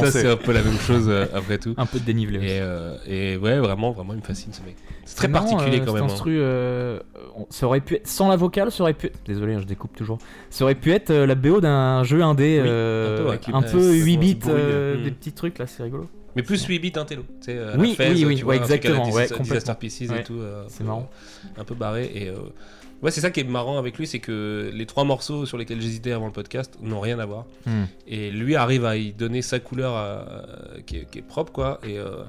[0.00, 1.74] ça c'est un peu la même chose euh, après tout.
[1.76, 2.38] Un peu de dénivelé.
[2.38, 4.74] Et, euh, et ouais, vraiment, vraiment, il me fascine ce mec.
[5.04, 6.04] C'est très marrant, particulier euh, quand même.
[6.04, 6.06] hein.
[6.06, 6.98] instru, euh,
[7.50, 9.10] ça aurait pu être, sans la vocale, ça aurait pu.
[9.26, 10.16] Désolé, hein, je découpe toujours.
[10.48, 13.46] Ça aurait pu être euh, la BO d'un jeu indé, Oui, euh, un peu, avec
[13.48, 14.50] les- un euh, peu ce 8 bits, des
[15.10, 15.14] mm.
[15.14, 16.08] petits trucs là, c'est rigolo.
[16.36, 17.22] Mais plus 8 bits intello.
[17.40, 19.74] tu sais, la Oui, oui, tu vois, un exactement, ouais, Disaster complètement.
[19.74, 20.38] Pieces Ouais, et tout.
[20.38, 21.10] euh, un c'est peu- marrant.
[21.58, 22.10] Un peu barré.
[22.14, 22.36] Et euh,
[23.02, 25.80] ouais, c'est ça qui est marrant avec lui, c'est que les trois morceaux sur lesquels
[25.80, 27.44] j'hésitais avant le podcast n'ont rien à voir.
[27.66, 27.84] Hmm.
[28.06, 30.24] Et lui arrive à y donner sa couleur à-
[30.86, 31.78] qui, est, qui est propre, quoi.
[31.84, 31.98] Et.
[31.98, 32.22] euh,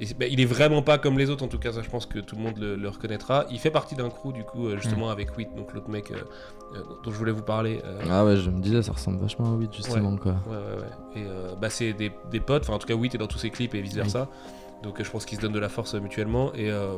[0.00, 2.04] et bah, il est vraiment pas comme les autres, en tout cas, ça je pense
[2.06, 3.46] que tout le monde le, le reconnaîtra.
[3.52, 5.10] Il fait partie d'un crew, du coup, euh, justement, Mm.
[5.12, 6.16] avec Wit, donc l'autre mec euh,
[6.74, 7.80] euh, dont je voulais vous parler.
[7.84, 10.18] euh, Ah ouais, je me disais, ça ressemble vachement à 8 justement Ouais.
[10.18, 10.32] quoi.
[10.48, 11.20] Ouais, ouais, ouais.
[11.22, 13.38] Et euh, bah, c'est des, des potes, enfin en tout cas, Wit est dans tous
[13.38, 14.28] ses clips et vice versa.
[14.82, 16.52] Donc euh, je pense qu'ils se donnent de la force euh, mutuellement.
[16.54, 16.96] Et, euh,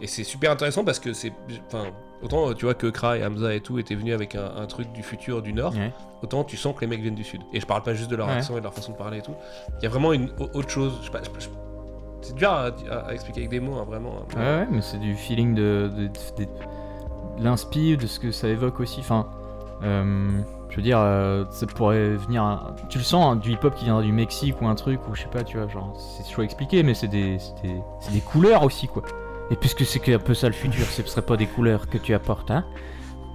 [0.00, 1.30] et c'est super intéressant parce que c'est.
[1.66, 1.88] Enfin,
[2.24, 4.66] autant euh, tu vois que Kra et Hamza et tout étaient venus avec un, un
[4.66, 5.92] truc du futur du Nord, Ouais.
[6.22, 7.42] autant tu sens que les mecs viennent du Sud.
[7.52, 8.34] Et je parle pas juste de leur Ouais.
[8.34, 9.34] accent et de leur façon de parler et tout.
[9.80, 10.94] Il y a vraiment une au- autre chose.
[11.00, 11.48] Je sais pas, je- je-
[12.22, 14.14] c'est dur à, à- à expliquer avec des mots, hein, vraiment.
[14.36, 16.48] Ouais, ouais, mais c'est du feeling de, de, de-
[17.96, 19.00] de ce que ça évoque aussi.
[19.00, 19.26] Enfin,
[19.82, 20.28] euh,
[20.70, 22.42] je veux dire, euh, ça pourrait venir.
[22.42, 25.14] un- Tu le sens, hein, du hip-hop qui viendra du Mexique ou un truc, ou
[25.14, 27.76] je sais pas, tu vois, genre, c'est chaud à expliquer, mais c'est des, c'est des,
[28.00, 29.02] c'est des couleurs aussi, quoi.
[29.50, 32.14] Et puisque c'est un peu ça le futur, ce serait pas des couleurs que tu
[32.14, 32.64] apportes, hein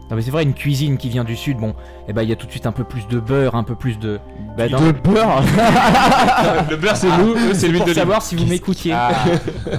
[0.09, 1.75] non mais c'est vrai, une cuisine qui vient du sud, bon,
[2.07, 3.75] et ben il y a tout de suite un peu plus de beurre, un peu
[3.75, 4.19] plus de...
[4.57, 5.43] Bah, dans- De beurre
[6.71, 7.99] Le beurre, c'est nous, eux, c'est l'huile pour d'olive.
[7.99, 8.91] savoir si vous m'écoutiez.
[8.95, 9.11] Ah,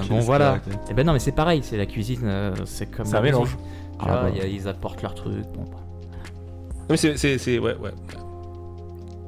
[0.07, 0.59] bon qu'est-ce voilà.
[0.89, 3.57] Et ben non mais c'est pareil, c'est la cuisine, euh, c'est comme la mélange.
[3.99, 4.29] Ah bah.
[4.49, 5.43] ils apportent leur truc.
[5.53, 5.77] Bon, bah.
[6.79, 7.37] Non, mais c'est- c'est.
[7.37, 7.91] c'est- Ouais, ouais.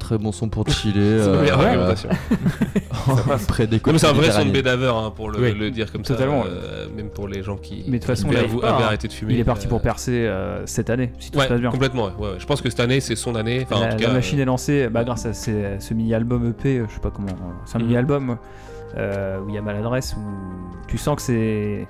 [0.03, 1.17] Très bon son pour chiller.
[1.21, 2.09] C'est euh, meilleure euh, argumentation.
[3.47, 6.03] Près des c'est un vrai son de bédaveur hein, pour le, Oui, le dire comme
[6.03, 6.13] ça.
[6.15, 8.83] totalement, euh, même pour les gens qui, Mais de toute façon, il pas, hein.
[8.83, 9.33] arrêté de fumer.
[9.33, 11.71] Il est parti euh, pour percer euh, cette année, si tout Ouais, se passe bien.
[11.71, 12.09] complètement.
[12.19, 12.31] Ouais.
[12.37, 13.65] Je pense que cette année, c'est son année.
[13.69, 16.93] Enfin, en la, machine euh, est lancée bah, grâce à ces- ce mini-album EP, je
[16.93, 17.27] sais pas comment.
[17.65, 17.85] C'est un Mhm.
[17.85, 18.37] mini-album
[18.97, 20.21] euh, où il y a maladresse, où
[20.87, 21.87] tu sens que c'est.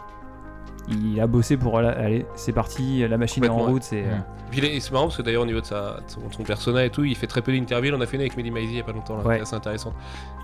[0.89, 1.79] Il a bossé pour.
[1.81, 3.83] la- Allez, c'est parti, la machine est en route.
[3.83, 4.03] C'est.
[4.03, 4.17] euh,
[4.51, 6.33] Puis il est- c'est marrant parce que d'ailleurs au niveau de, sa, de son, de
[6.33, 7.93] son persona et tout, il fait très peu d'interviews.
[7.95, 9.39] On a fait une avec Mehdi Maizi il y a pas longtemps, là, Ouais.
[9.41, 9.93] assez intéressante.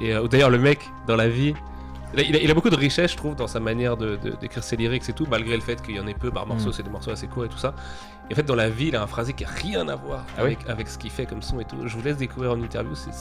[0.01, 1.53] Et euh, d'ailleurs le mec dans la vie,
[2.13, 4.15] il a, il a- il a beaucoup de richesse je trouve dans sa manière de-
[4.15, 6.47] de- d'écrire ses lyrics et tout, malgré le fait qu'il y en ait peu par
[6.47, 6.73] morceau, Mm.
[6.73, 7.73] c'est des morceaux assez courts et tout ça.
[8.29, 10.23] Et en fait dans la vie il a un phrasé qui a rien à voir
[10.37, 11.75] Ah oui avec, avec ce qu'il fait comme son et tout.
[11.85, 13.11] Je vous laisse découvrir en interview, c'est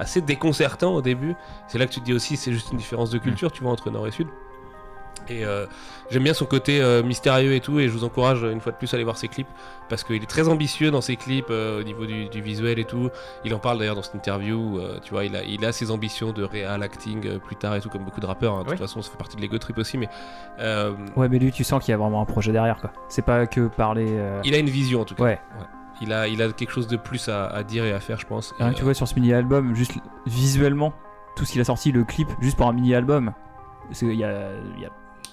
[0.00, 1.34] assez déconcertant au début.
[1.68, 3.70] C'est là que tu te dis aussi c'est juste une différence de culture, tu vois,
[3.72, 4.26] entre Nord et Sud.
[5.28, 5.66] Et euh,
[6.10, 8.72] j'aime bien son côté euh, mystérieux et tout, et je vous encourage euh, une fois
[8.72, 9.48] de plus à aller voir ses clips
[9.88, 12.84] parce qu'il est très ambitieux dans ses clips euh, au niveau du, du visuel et
[12.84, 13.10] tout.
[13.44, 15.72] Il en parle d'ailleurs dans cette interview, où, euh, tu vois, il a, il a
[15.72, 18.54] ses ambitions de réal acting euh, plus tard et tout, comme beaucoup de rappeurs.
[18.54, 18.64] hein.
[18.64, 20.08] De toute façon, ça fait partie de l'ego trip aussi, mais
[20.60, 22.92] euh, Ouais, mais lui, tu sens qu'il y a vraiment un projet derrière, quoi.
[23.08, 24.06] C'est pas que parler.
[24.08, 25.24] euh, il a une vision en tout cas.
[25.24, 25.40] Ouais.
[26.02, 28.26] Il, a, il a quelque chose de plus à, à dire et à faire, je
[28.26, 28.54] pense.
[28.58, 29.92] Rien Et, que tu vois sur ce mini-album, juste
[30.26, 30.94] visuellement,
[31.36, 33.32] tout ce qu'il a sorti, le clip, juste pour un mini-album,
[34.00, 34.90] il y a, il y a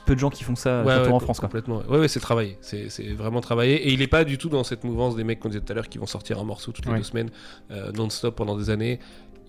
[0.07, 1.47] peu de gens qui font ça, Ouais, surtout ouais, en France, quoi.
[1.49, 1.83] Complètement.
[1.87, 2.57] Ouais, ouais, c'est travaillé.
[2.61, 3.75] C'est vraiment travaillé.
[3.87, 5.75] Et il est pas du tout dans cette mouvance des mecs qu'on disait tout à
[5.75, 7.29] l'heure qui vont sortir un morceau toutes les deux semaines,
[7.71, 8.99] euh, non-stop pendant des années.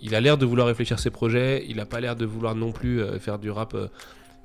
[0.02, 1.64] Il a l'air de vouloir réfléchir ses projets.
[1.68, 3.74] Il a pas l'air de vouloir non plus euh, faire du rap.
[3.74, 3.88] euh,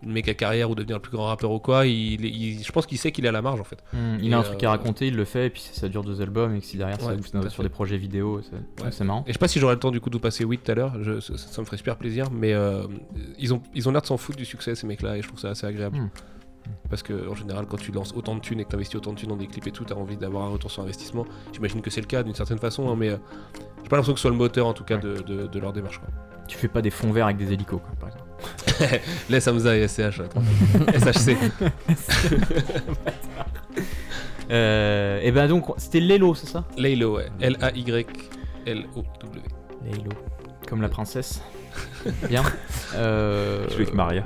[0.03, 2.85] une méga carrière ou devenir le plus grand rappeur ou quoi, il, il- je pense
[2.85, 3.83] qu'il sait qu'il est à la marge en fait.
[3.93, 6.03] Hmm, il a un truc à euh, raconter, il le fait, et puis ça dure
[6.03, 7.63] deux albums, et que si derrière ça Ouais, à sur fait.
[7.63, 9.05] des projets vidéo, c'est Ouais.
[9.05, 9.21] marrant.
[9.25, 10.71] Et je sais pas si j'aurai le temps du coup de vous passer 8 tout
[10.71, 12.83] à l'heure, ça, ça me ferait super plaisir, mais euh,
[13.39, 15.39] ils ont ils ont l'air de s'en foutre du succès ces mecs-là et je trouve
[15.39, 15.97] ça assez agréable.
[15.97, 16.09] Hmm.
[16.89, 19.11] Parce que en général, quand tu lances autant de thunes et que tu investis autant
[19.11, 21.25] de thunes dans des clips et tout, t'as envie d'avoir un retour sur investissement.
[21.51, 23.17] J'imagine que c'est le cas d'une certaine façon, hein, mais euh,
[23.83, 25.73] j'ai pas l'impression que ce soit le moteur en tout cas de, de- de leur
[25.73, 25.99] démarche.
[25.99, 26.07] Quoi.
[26.47, 28.22] Tu fais pas des fonds verts avec des hélicos, quoi, par exemple.
[29.29, 30.19] Laisse Hamza et SCH.
[30.19, 31.37] Euh, SHC.
[34.51, 36.65] Euh, et ben donc, c'était Lelo, c'est ça?
[36.77, 37.27] Lelo, ouais.
[37.39, 39.41] L-A-Y-L-O-W.
[39.85, 40.11] Lelo.
[40.67, 41.41] Comme la princesse.
[42.27, 42.43] Bien.
[42.43, 44.25] Je suis avec euh, Maria.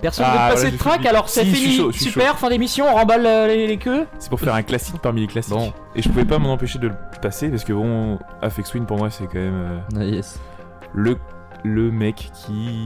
[0.00, 1.92] Personne ne veut passer de track, alors c'est fini.
[1.92, 4.06] Super, fin d'émission, on remballe les, queues.
[4.18, 5.54] C'est pour faire un classique parmi les classiques.
[5.54, 5.72] Bon.
[5.94, 8.98] Et je pouvais pas m'en empêcher de le passer parce que bon, Apex Twin pour
[8.98, 9.54] moi c'est quand même.
[9.54, 9.98] Euh...
[9.98, 10.38] Ah, yes
[10.96, 11.16] le,
[11.62, 12.80] le mec qui,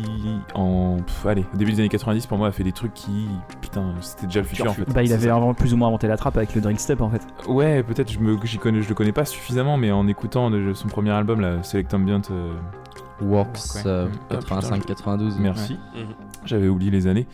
[0.55, 3.28] en allez, au début des années 90, pour moi, a fait des trucs qui,
[3.60, 4.84] putain, c'était déjà le futur en fait.
[4.92, 7.08] Bah, il avait avant, plus ou moins inventé la trappe avec le drill step en
[7.08, 7.22] fait.
[7.48, 11.10] Ouais, peut-être, je, me, connais, je le connais pas suffisamment, mais en écoutant son premier
[11.10, 12.22] album, là, Select Ambient.
[12.30, 12.52] Euh...
[13.22, 13.84] Works
[14.30, 15.10] 85-92.
[15.10, 15.78] Euh, Merci.
[15.94, 16.14] Mhm.
[16.44, 17.26] J'avais oublié les années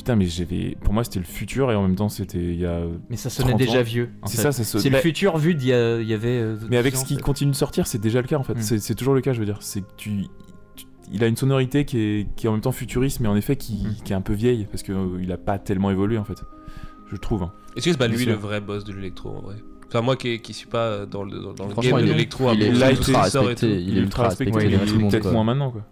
[0.00, 0.78] putain, mais j'avais.
[0.82, 2.80] Pour moi, c'était le futur et en même temps, c'était il y a.
[3.10, 4.08] Mais ça sonnait déjà vieux.
[4.24, 4.64] C'est ça, ça.
[4.64, 6.40] C'est le futur vu d'il y, avait.
[6.40, 8.54] Euh, mais avec ce qui continue de sortir, c'est déjà le cas en fait.
[8.54, 8.78] Hmm.
[8.78, 9.58] C'est toujours le cas, je veux dire.
[9.60, 10.24] C'est que tu...
[11.12, 13.56] Il a une sonorité qui est, qui est en même temps futuriste, mais en effet
[13.56, 14.10] qui, hmm.
[14.10, 16.42] est un peu vieille parce qu'il euh, il a pas tellement évolué en fait.
[17.10, 17.42] Je trouve.
[17.42, 17.52] Hein.
[17.76, 19.56] Est-ce que c'est pas lui le vrai boss de l'électro en vrai?
[19.88, 22.76] Enfin, moi qui, qui suis pas dans le, dans le game de l'électro, il, il,
[22.76, 23.80] il, est ultra respecté.
[23.80, 24.52] Il est ultra respecté.
[24.52, 25.84] Peut-être moins maintenant quoi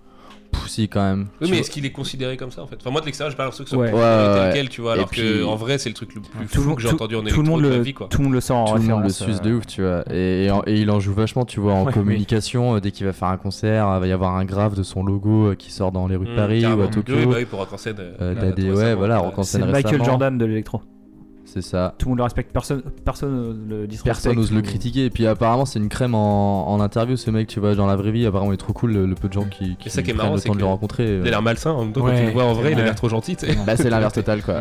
[0.90, 1.26] quand même.
[1.40, 2.76] Oui, mais est-ce qu'il est considéré comme ça en fait?
[2.80, 3.92] Enfin, moi de l'extérieur, j'ai pas l'impression que ce ouais.
[3.92, 4.94] ouais, lequel, tu vois.
[4.94, 5.22] Alors puis...
[5.22, 7.42] que en vrai, c'est le truc le plus tout fou que j'ai entendu en tout
[7.42, 8.08] le monde de le, ma vie, quoi.
[8.08, 9.44] Tout le monde le sent en Tout le monde le suce euh.
[9.44, 10.04] de ouf, tu vois.
[10.12, 12.76] Et, il en joue vachement, tu vois, en communication.
[12.76, 15.02] Euh, dès qu'il va faire un concert, il va y avoir un graphe de son
[15.02, 17.14] logo qui sort dans les rues de mmh, Paris ou à Tokyo.
[17.16, 19.62] Oui, bah oui, pour Rock ouais, voilà, Rock scène.
[19.62, 20.82] C'est Michael Jordan de l'électro.
[21.52, 21.94] C'est ça.
[21.96, 24.04] Tout le monde le respecte, personne, personne le disrespecte.
[24.04, 25.06] Personne n'ose le critiquer.
[25.06, 28.10] Et puis apparemment, c'est une crème en, interview, ce mec, tu vois, dans la vraie
[28.10, 28.26] vie.
[28.26, 29.76] Apparemment, il est trop cool, le, peu de gens qui.
[29.76, 31.40] qui ça qui est marrant, c'est Il a l'air euh.
[31.40, 33.08] malsain, en même temps, ouais, quand tu le vois en vrai, il a l'air trop
[33.08, 33.36] gentil,
[33.66, 34.60] bah, c'est l'inverse total, quoi.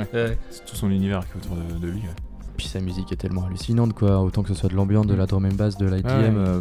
[0.49, 1.99] C'est tout son univers qui est autour de, lui.
[1.99, 2.15] Ouais.
[2.55, 4.19] Puis sa musique est tellement hallucinante, quoi.
[4.19, 6.37] Autant que ce soit de l'ambiance, de la drum and bass, de l'IDM.
[6.37, 6.59] Euh,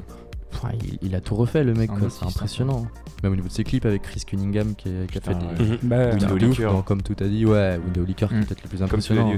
[1.02, 2.28] il, a tout refait, le mec, c'est hein.
[2.28, 2.86] impressionnant.
[3.22, 5.78] Même au niveau de ses clips avec Chris Cunningham qui, a fait des.
[5.82, 6.84] Bah, Window Liquor.
[6.84, 8.46] Comme tout a dit, ouais, Window Liquor qui est mhm.
[8.46, 9.32] peut-être le plus impressionnant.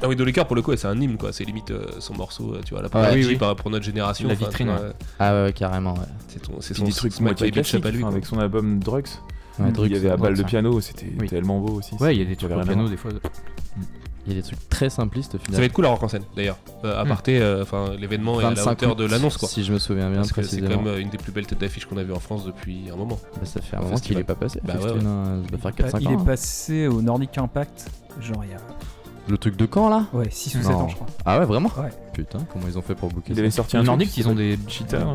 [0.00, 2.54] Ah oui, Dolécar pour le coup, c'est un hymne quoi, c'est limite euh, son morceau,
[2.54, 3.38] euh, tu vois, la ah, oui, oui.
[3.40, 4.28] Euh, pour notre génération.
[4.28, 4.68] La vitrine.
[4.68, 4.92] Ouais.
[5.18, 5.94] Ah ouais, carrément.
[5.94, 6.36] Ouais.
[6.60, 9.08] C'est son des trucs moitié classique, lui, avec son album Drugs.
[9.58, 11.94] Ouais, Drugs il y avait la balle de piano, c'était tellement beau aussi.
[11.96, 13.10] Ouais, il y a des trucs de piano des fois.
[13.12, 13.82] Mm.
[14.26, 15.54] Il y a des trucs très simplistes finalement.
[15.54, 16.58] Ça va être cool la rock en scène d'ailleurs.
[16.84, 17.08] Euh, à mm.
[17.08, 19.48] parté, enfin l'événement est à la hauteur de l'annonce quoi.
[19.48, 21.96] Si je me souviens bien, c'est quand même une des plus belles têtes d'affiche qu'on
[21.96, 23.18] a vu en France depuis un moment.
[23.34, 24.60] Bah, ça fait un, moment qu'il est pas passé.
[24.62, 26.24] Bah, ouais, hein, il, est hein.
[26.24, 28.58] passé au Nordic Impact, genre il y a
[29.28, 31.06] le truc de Caen là Ouais, 6 ou 7 ans, je crois.
[31.24, 31.90] Ah ouais, vraiment Ouais.
[32.12, 34.34] Putain, comment ils ont fait pour booker Il ça avait sorti un Nordique, ils ont
[34.34, 35.06] des cheaters.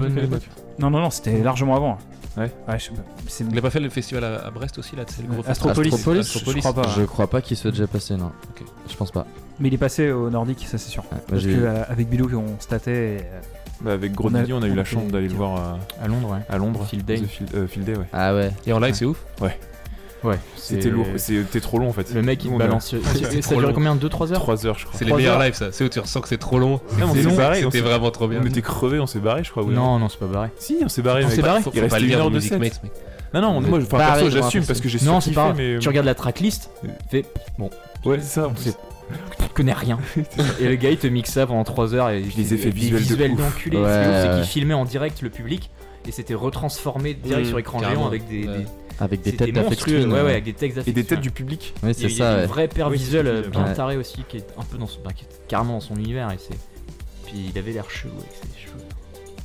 [0.80, 1.94] Non, non, non, c'était largement avant.
[1.94, 1.98] Hein.
[2.36, 2.52] Ouais.
[2.68, 3.52] Ouais, je sais pas.
[3.52, 5.36] Il a pas fait le festival à, Brest aussi, là, le.
[5.38, 5.96] Euh, Astropolis.
[5.96, 6.88] Je- crois pas.
[6.98, 8.32] Je crois pas qu'il soit déjà passé, non.
[8.50, 8.66] Ok.
[8.90, 9.26] Je pense pas.
[9.60, 11.04] Mais il est passé au Nordique, ça c'est sûr.
[11.12, 13.18] Bah, Parce qu'avec euh, Bilou, on statait.
[13.24, 13.42] Euh,
[13.82, 16.40] bah, avec Gros On on a eu la chance d'aller le voir à, Londres, ouais.
[16.50, 16.86] à Londres.
[16.90, 17.22] Field Day.
[17.22, 18.06] Day, ouais.
[18.12, 18.52] Ah ouais.
[18.66, 19.60] Et en live, c'est ouf Ouais.
[20.24, 22.14] Ouais, c'était lourd, c'était trop long en fait.
[22.14, 22.96] Le mec il balance.
[23.42, 24.98] Ça durait combien 2-3 heures 3 heures je crois.
[24.98, 26.80] C'est les meilleurs lives ça, c'est où tu ressens que c'est trop long.
[27.14, 28.42] C'était vraiment trop bien.
[28.44, 29.64] On était crevé, on s'est barré je crois.
[29.64, 30.50] Non, non, c'est pas barré.
[30.58, 31.26] Si, on s'est barré.
[31.26, 31.62] On s'est barré.
[31.74, 32.82] Il restait une heure de set.
[33.34, 36.16] Non, non, moi, je perso, j'assume parce que j'ai Non, c'est pas Tu regardes la
[36.16, 36.70] tracklist,
[37.10, 37.26] fais.
[37.58, 37.70] Bon.
[38.06, 38.52] Ouais, c'est ça.
[39.40, 40.00] Je connais rien.
[40.60, 43.02] et le gars il te mixe ça pendant 3 heures et je les effets visuels,
[43.02, 43.78] visuels d'enculé.
[43.86, 45.70] C'est qu'il filmait en direct le public
[46.08, 47.50] et c'était retransformé direct mmh.
[47.50, 48.48] sur écran géant avec des
[49.00, 50.06] avec des têtes d'affectueux.
[50.06, 51.74] Ouais, ouais, euh, avec des têtes Et des têtes du public.
[51.84, 52.10] Oui, c'est ça.
[52.10, 54.88] Il y a une vraie paire visuelle bien tarée aussi qui est un peu dans
[54.88, 55.02] son.
[55.02, 55.12] Bah,
[55.48, 56.32] carrément dans son univers.
[56.32, 56.58] Et c'est.
[57.26, 58.63] Puis il avait l'air chelou avec ses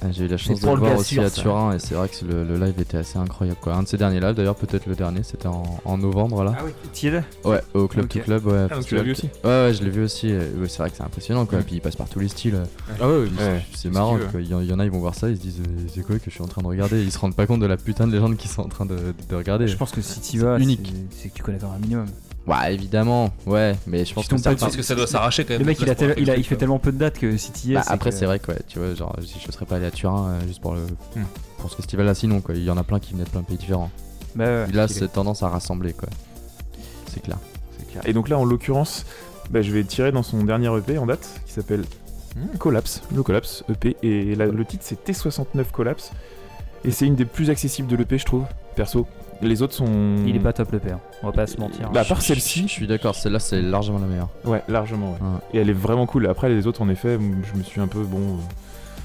[0.01, 2.25] ah, j'ai eu la chance de le voir aussi à Turin et c'est vrai que
[2.25, 3.59] le, live était assez incroyable.
[3.60, 3.75] Quoi.
[3.75, 6.55] Un de ses derniers lives, d'ailleurs, peut-être le dernier, c'était en, novembre là.
[6.57, 7.23] Ah oui, tu là?
[7.44, 8.20] Ouais, au Club okay.
[8.20, 8.47] to Club.
[8.47, 9.28] Ouais, ah, donc tu l'as vu aussi?
[9.43, 10.33] Ouais, ouais je l'ai vu aussi.
[10.68, 11.59] C'est vrai que c'est impressionnant quoi.
[11.59, 11.65] Mmh.
[11.65, 12.62] Puis ils passent par tous les styles.
[13.01, 13.27] Ah ouais,
[13.75, 14.18] c'est marrant.
[14.31, 14.41] Quoi.
[14.41, 16.25] Il y en a, ils vont voir ça, ils se disent euh, c'est quoi que
[16.27, 17.02] je suis en train de regarder?
[17.02, 18.97] Ils se rendent pas compte de la putain de légende qu'ils sont en train de,
[19.31, 19.68] regarder.
[19.68, 22.07] Je pense que si tu vas, c'est que tu connais quand un minimum.
[22.49, 25.60] Bah évidemment, ouais, mais je pense que, ça que ça doit s'arracher quand même.
[25.60, 27.75] Le mec il, a il, fait tellement peu de dates que si tu y es.
[27.75, 30.47] Bah, après, c'est vrai que tu vois, genre, je serais pas allé à Turin euh,
[30.47, 30.81] juste pour, le...
[31.15, 31.25] Hmm.
[31.59, 32.55] Pour ce festival-là, sinon quoi.
[32.55, 33.91] Il y en a plein qui venaient de plein de pays différents.
[34.35, 36.09] Bah, ouais, là, c'est tendance à rassembler quoi.
[37.09, 37.36] C'est clair.
[37.91, 38.02] clair.
[38.07, 39.05] Et donc là, en l'occurrence,
[39.51, 41.85] bah, je vais tirer dans son dernier EP en date qui s'appelle.
[42.35, 42.57] Hmm.
[42.57, 43.97] Collapse, le Collapse EP.
[44.02, 44.47] Et la...
[44.47, 46.12] le titre c'est T69 Collapse.
[46.85, 49.07] Et c'est une des plus accessibles de l'EP, je trouve, perso.
[49.41, 50.17] Les autres sont.
[50.26, 51.91] Il est pas top le père, on va pas se euh, mentir.
[51.91, 52.62] Bah, à part celle-ci.
[52.62, 54.28] Je suis d'accord, celle-là c'est largement la meilleure.
[54.44, 55.18] Ouais, largement, ouais.
[55.55, 56.26] Et elle est vraiment cool.
[56.26, 58.39] Après, les autres, en effet, je me suis un peu bon.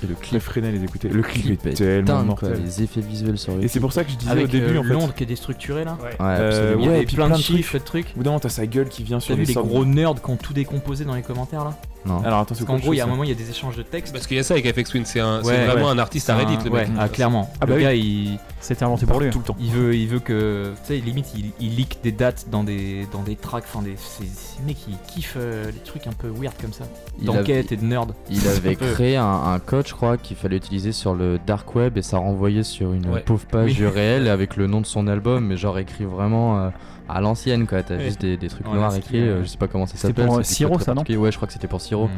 [0.04, 0.42] Et le clip.
[0.42, 1.08] Freiner les écouter.
[1.08, 2.50] Le clip, clip est, tellement dingue, mortel.
[2.50, 4.76] Quoi, les effets visuels sur le Et c'est pour ça que je disais au début
[4.76, 4.90] euh, en fait.
[4.90, 5.98] Londres qui est déstructuré là.
[6.02, 8.14] Ouais, euh, ouais et puis plein, de chiffres, de trucs.
[8.18, 11.06] Ou t'as sa gueule qui vient sur les, les gros nerds qui ont tout décomposé
[11.06, 11.78] dans les commentaires là.
[12.06, 12.22] Non.
[12.24, 13.50] Alors attends, c'est Parce qu'en gros, il y a un moment, il y a des
[13.50, 14.14] échanges de textes.
[14.14, 15.92] Parce qu'il y a ça avec FX Twin, c'est un- c'est Ouais, vraiment ouais.
[15.92, 16.88] un artiste à Reddit, un- le mec.
[17.00, 17.50] Ah, clairement.
[17.62, 17.82] Ah bah le oui.
[17.84, 18.38] gars, il.
[18.60, 19.30] C'était inventé pour lui.
[19.30, 19.56] Tout le temps.
[19.60, 23.06] Il veut, il veut que, tu sais, limite, il, il leak des dates dans des,
[23.12, 23.66] dans des tracks.
[23.68, 26.72] Enfin, des, c'est, c'est le mec qui kiffe euh, les trucs un peu weird comme
[26.74, 26.86] ça,
[27.20, 28.14] Il d'enquête et de nerd.
[28.30, 31.98] Il avait créé un, un code, je crois, qu'il fallait utiliser sur le dark web
[31.98, 33.20] et ça renvoyait sur une Ouais.
[33.22, 33.74] pauvre page Oui.
[33.76, 36.70] du réel avec le nom de son album, mais genre écrit vraiment euh,
[37.10, 37.84] à l'ancienne quoi.
[37.84, 40.08] T'as juste des, des trucs Ouais, noirs écrits, euh, je sais pas comment ça C'était
[40.10, 40.26] s'appelle.
[40.28, 41.04] pour, euh, c'était Siro, très, très ça, non.
[41.22, 42.08] Ouais, je crois que c'était pour Siro.
[42.08, 42.12] Mm.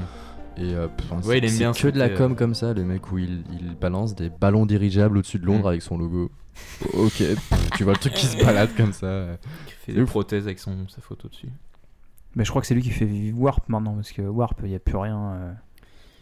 [0.57, 2.73] Et euh, Ouais, c'est- il aime c'est bien que de la com euh, comme ça,
[2.73, 5.67] le mec où il, il balance des ballons dirigeables au-dessus de Londres Mm.
[5.67, 6.31] avec son logo.
[6.93, 9.25] ok, pff, tu vois le truc qui se balade comme ça.
[9.67, 10.09] Il fait des ouf.
[10.09, 11.49] prothèses avec son, sa photo dessus.
[12.35, 14.75] Mais je crois que c'est lui qui fait Warp maintenant, parce que Warp, il n'y
[14.75, 15.55] a plus rien.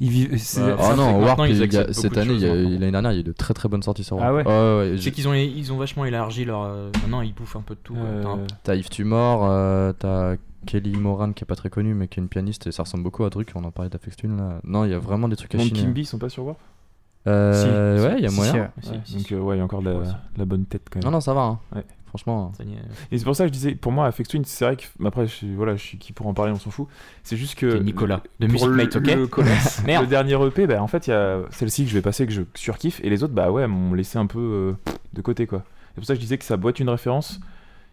[0.02, 0.40] Il vit.
[0.40, 2.58] c'est- Bah, Oh fait non, Warp, ils il a- cette année, il y a- choses,
[2.64, 2.80] maintenant.
[2.80, 4.48] l'année dernière, il y a eu de très très bonnes sorties sur Ah Warp.
[4.48, 6.64] ouais ouais, Je j'ai- sais qu'ils ont, ils ont vachement élargi leur.
[6.64, 7.96] euh, maintenant, ils bouffent un peu de tout.
[7.96, 12.08] T'as Euh, T'as Yves Tumor, euh, t'as Kelly Moran qui est pas très connu mais
[12.08, 14.38] qui est une pianiste et ça ressemble beaucoup à Druk, on en parlait d'Afex Twin
[14.38, 14.60] là.
[14.64, 15.82] Non, il y a vraiment des trucs à Mon chiner.
[15.82, 16.58] Kimby, ils sont pas sur Warp?
[17.28, 18.52] Euh, Si, ouais, il y a moyen.
[18.82, 20.66] si, Ouais, Si, si, Donc euh, ouais, il y a encore de la, la bonne
[20.66, 21.06] tête quand même.
[21.06, 21.42] Non, non, ça va.
[21.44, 21.60] hein.
[21.76, 21.84] Ouais.
[22.16, 22.52] Franchement.
[22.56, 22.78] Ça y est.
[23.12, 25.08] Et c'est pour ça que je disais, pour moi, Afex Twin, c'est vrai que, mais
[25.08, 26.88] après, je suis, voilà, je suis qui pour en parler, on s'en fout.
[27.24, 27.80] C'est juste que.
[27.80, 29.08] Nicolas, de Music le- Mate, ok
[29.88, 32.32] le dernier EP, bah, en fait, il y a celle-ci que je vais passer, que
[32.34, 35.64] je surkiffe, et les autres, bah ouais, m'ont laissé un peu euh, de côté, quoi.
[35.96, 37.40] C'est pour ça que je disais que ça boîte une référence.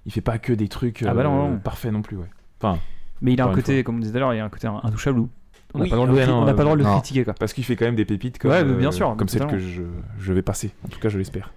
[0.07, 1.59] Il fait pas que des trucs Ah bah non, euh, non.
[1.59, 2.29] parfaits non plus, ouais.
[2.61, 2.79] Enfin,
[3.23, 4.45] Mais il a un une côté, comme on disait tout à l'heure, il y a
[4.45, 5.29] un côté intouchable où
[5.75, 6.65] on n'a Oui, pas le droit de le ouais, cri- non, on n'a pas le
[6.65, 6.95] droit de le non.
[6.99, 7.33] critiquer, quoi.
[7.35, 9.47] parce qu'il fait quand même des pépites comme, Ouais, mais bien euh, sûr, comme celle
[9.47, 10.73] que je vais passer.
[10.85, 11.53] En tout cas, je l'espère.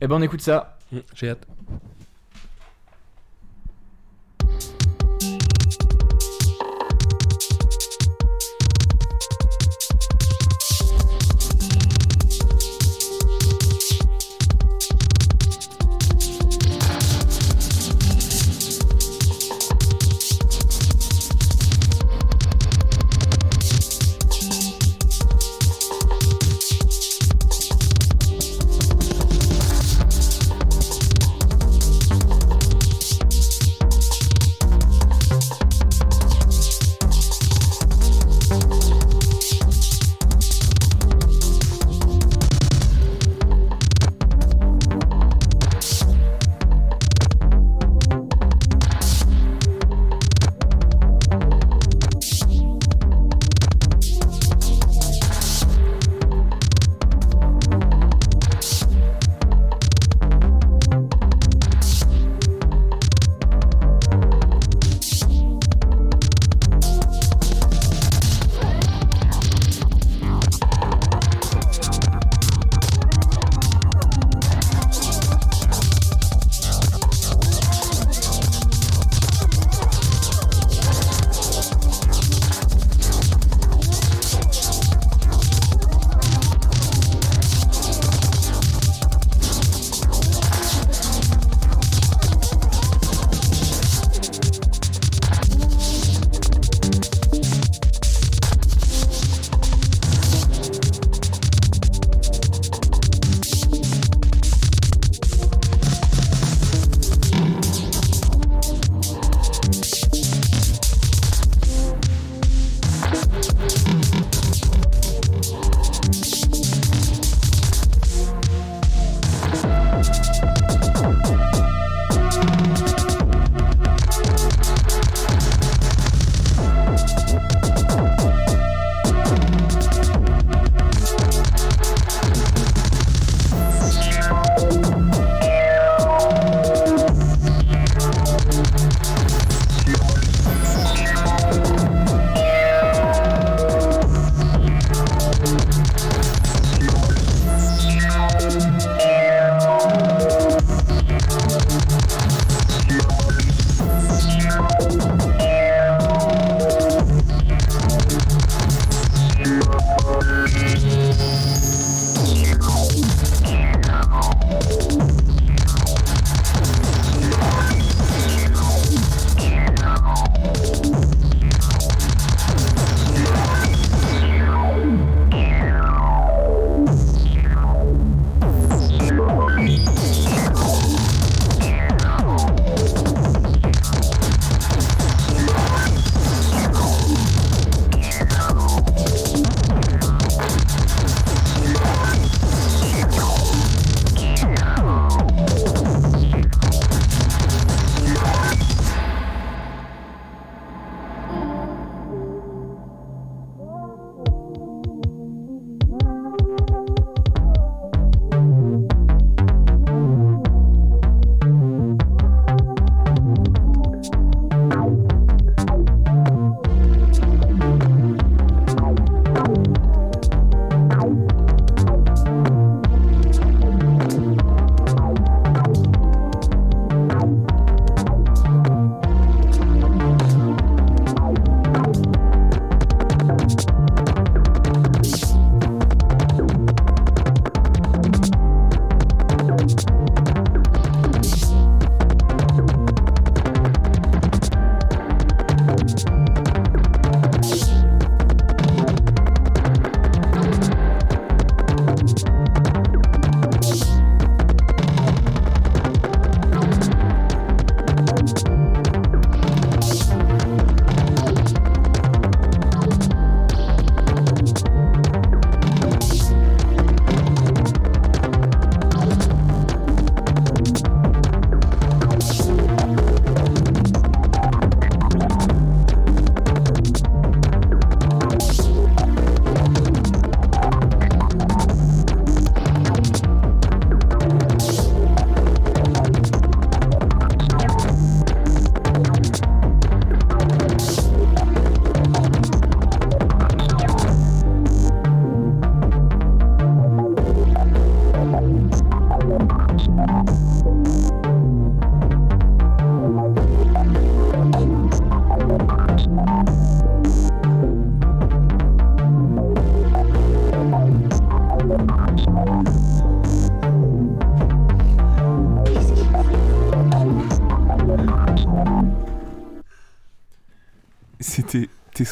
[0.00, 0.78] Eh ben, on écoute ça.
[0.92, 1.46] Mm, J'ai hâte.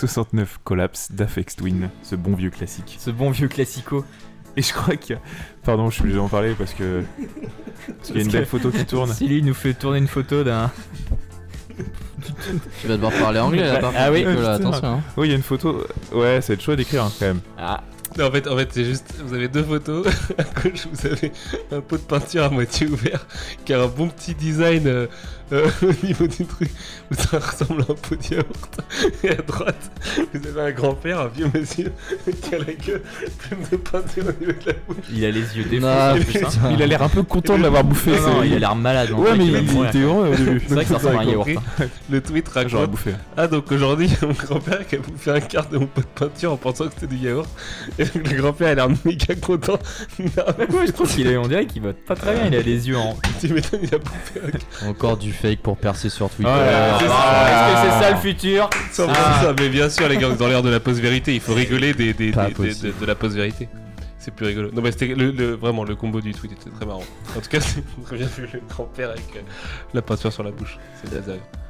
[0.07, 2.97] 69 Collapse d'Afex Twin, ce bon vieux classique.
[2.99, 4.05] Ce bon vieux classico.
[4.57, 5.15] Et je crois que.
[5.65, 7.03] Pardon, je suis obligé d'en parler parce que...
[7.87, 9.13] Parce qu'il y a une belle photo qui tourne.
[9.13, 10.71] Silly nous fait tourner une photo d'un...
[12.81, 14.87] tu vas devoir parler anglais là, Ah oui, attention.
[14.87, 15.01] Hein.
[15.17, 15.85] Oui, il y a une photo...
[16.13, 17.41] Ouais, ça va être chaud d'écrire hein, quand même.
[17.59, 17.83] Ah.
[18.17, 20.07] Non, en fait, en fait c'est juste, vous avez deux photos.
[20.39, 21.33] À gauche, vous avez
[21.73, 23.27] un pot de peinture à moitié ouvert
[23.65, 25.07] qui a un bon petit design euh,
[25.53, 26.71] euh, au niveau du truc
[27.11, 28.81] où ça ressemble à un pot de yaourt.
[29.23, 29.91] Et à droite,
[30.33, 31.93] vous avez un grand-père, un vieux monsieur
[32.43, 33.03] qui a la gueule
[33.39, 35.05] pleine de peinture au niveau de la bouche.
[35.13, 35.81] Il a les yeux défoncés.
[35.81, 36.71] Non, en plus, hein.
[36.73, 38.13] Il a l'air un peu content de l'avoir bouffé.
[38.13, 39.11] Non, il a l'air malade.
[39.15, 39.89] on Ouais, mais il mourir.
[39.91, 40.63] était heureux au début.
[40.67, 41.49] C'est vrai que ça ressemble à un yaourt.
[41.81, 41.85] hein.
[42.11, 43.11] Le tweet J'aurais raconte bouffé.
[43.37, 45.87] Ah, donc aujourd'hui, il y a mon grand-père qui a bouffé un quart de mon
[45.87, 47.49] pot de peinture en pensant que c'était du yaourt.
[47.99, 49.79] Et donc, le grand-père a l'air méga content.
[50.19, 52.47] Il a Ouais, je trouve qu'il est, on dirait qu'il va pas très bien.
[52.47, 53.17] Il a les yeux en.
[53.41, 54.41] Tu m'étonnes, il a bouffé
[54.83, 56.51] un Encore du fake pour percer sur Twitter.
[56.53, 59.41] Ah, c'est Est-ce que c'est ça le futur Ah.
[59.43, 62.13] ça, mais bien sûr, les gars, dans l'ère de la post-vérité, il faut rigoler des,
[62.15, 63.69] des- de, de la post-vérité.
[64.19, 64.71] C'est plus rigolo.
[64.73, 67.03] Non, mais c'était le, le- vraiment le combo du tweet était très marrant.
[67.37, 69.41] En tout cas, c'est très bien vu le grand-père avec euh,
[69.93, 70.79] la peinture sur la bouche.
[71.05, 71.11] C'est.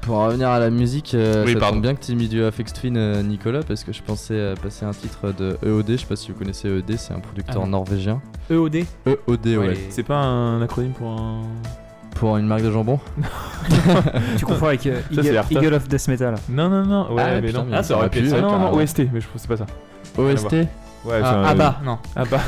[0.02, 1.76] Pour revenir à la musique, euh, Oui, ça pardon.
[1.76, 4.34] tombe bien que tu aies mis du Afex Twin, euh, Nicolas, parce que je pensais
[4.34, 5.92] euh, passer un titre de EOD.
[5.92, 8.20] Je sais pas si vous connaissez EOD, c'est un producteur Ah norvégien.
[8.48, 9.56] EOD EOD, ouais.
[9.56, 9.78] Ouais.
[9.90, 11.42] C'est pas un acronyme pour un.
[12.14, 13.00] Pour une marque de jambon
[14.38, 15.54] Tu confonds avec euh, Ça, c'est Eagle, Arta.
[15.54, 16.34] Eagle of Death Metal.
[16.48, 17.12] Non, non, non.
[17.14, 17.66] Ouais, Ah, mais putain, non.
[17.70, 18.72] mais Ah, ça aurait pu être Ah, ça, non, non, carrément.
[18.76, 19.66] OST, mais je pense que c'est pas ça.
[20.16, 20.66] OST Ouais,
[21.04, 21.98] c'est Ah, un- ah bah, non.
[22.16, 22.40] Ah bah.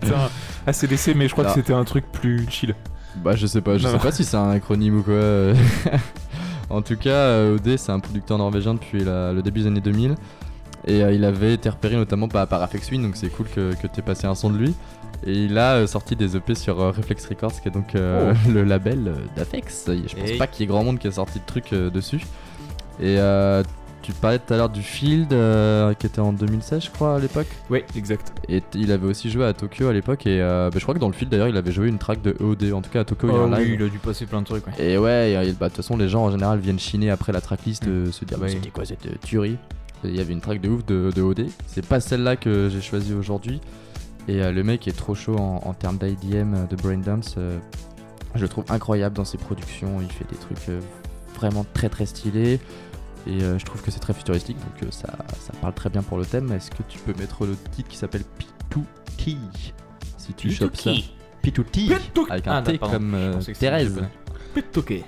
[0.00, 0.16] Putain.
[0.66, 2.74] ACDC, mais je crois que c'était un truc plus chill.
[3.16, 5.14] Bah je sais pas, je Non, sais pas si c'est un acronyme ou quoi.
[5.14, 5.54] euh.
[6.70, 9.80] en tout cas, euh, OD c'est un producteur norvégien depuis la- le début des années
[9.80, 10.14] 2000.
[10.86, 13.86] Et euh, il avait été repéré notamment par, par Twin, donc c'est cool que, que
[13.88, 14.74] t'aies passé un son de lui.
[15.26, 18.32] Et il a euh, sorti des EP sur euh, Reflex Records, qui est donc euh,
[18.48, 19.84] le label d'Afex.
[19.88, 22.22] Je pense Et- pas qu'il y ait grand monde qui a sorti de trucs dessus.
[23.00, 23.62] Et euh,
[24.02, 27.18] tu parlais tout à l'heure du Field, euh, qui était en 2016 je crois à
[27.18, 27.46] l'époque.
[27.68, 28.32] Oui, exact.
[28.48, 30.26] Et il avait aussi joué à Tokyo à l'époque.
[30.26, 32.22] Et euh, bah, je crois que dans le Field d'ailleurs il avait joué une track
[32.22, 32.72] de EOD.
[32.72, 34.24] En tout cas à Tokyo il y a Oh un oui, il a dû passer
[34.24, 34.66] plein de trucs.
[34.66, 34.72] ouais.
[34.92, 37.86] Et ouais, bah, de toute façon, les gens en général viennent chiner après la tracklist,
[37.88, 38.48] euh, se dire Ouais.
[38.48, 39.58] C'était quoi cette tuerie?
[40.02, 41.46] Il y avait une track de ouf de, de OD.
[41.66, 43.60] C'est pas celle-là que j'ai choisi aujourd'hui.
[44.30, 47.34] Et euh, le mec est trop chaud en, en termes d'IDM, euh, de braindance.
[47.36, 47.58] euh,
[48.36, 50.00] je le trouve incroyable dans ses productions.
[50.00, 50.80] Il fait des trucs euh,
[51.34, 52.60] vraiment très très stylés.
[53.26, 55.08] Et je trouve que c'est très futuristique, donc ça,
[55.40, 56.50] ça parle très bien pour le thème.
[56.52, 58.22] Est-ce que tu peux mettre le titre qui s'appelle
[58.70, 59.36] P2T
[60.16, 60.92] Si tu chopes ça.
[61.44, 61.92] P2T
[62.30, 63.14] Avec un Ah, T comme
[63.58, 63.88] Thérèse.
[63.90, 64.08] japonais.
[64.54, 64.90] Pitoke.
[64.92, 65.04] Et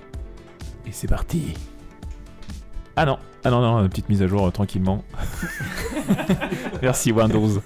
[0.91, 1.55] c'est parti.
[2.97, 5.03] Ah non, ah non, non, une petite mise à jour euh, tranquillement.
[6.83, 7.63] Merci Windows.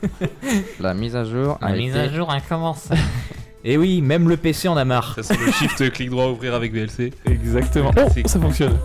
[0.80, 1.84] La mise à jour a La été...
[1.84, 2.94] mise à jour a commencé.
[3.64, 5.14] Et oui, même le PC en a marre.
[5.16, 7.12] Ça c'est le shift clic droit ouvrir avec VLC.
[7.24, 7.90] Exactement.
[7.96, 8.78] Oh, ça fonctionne.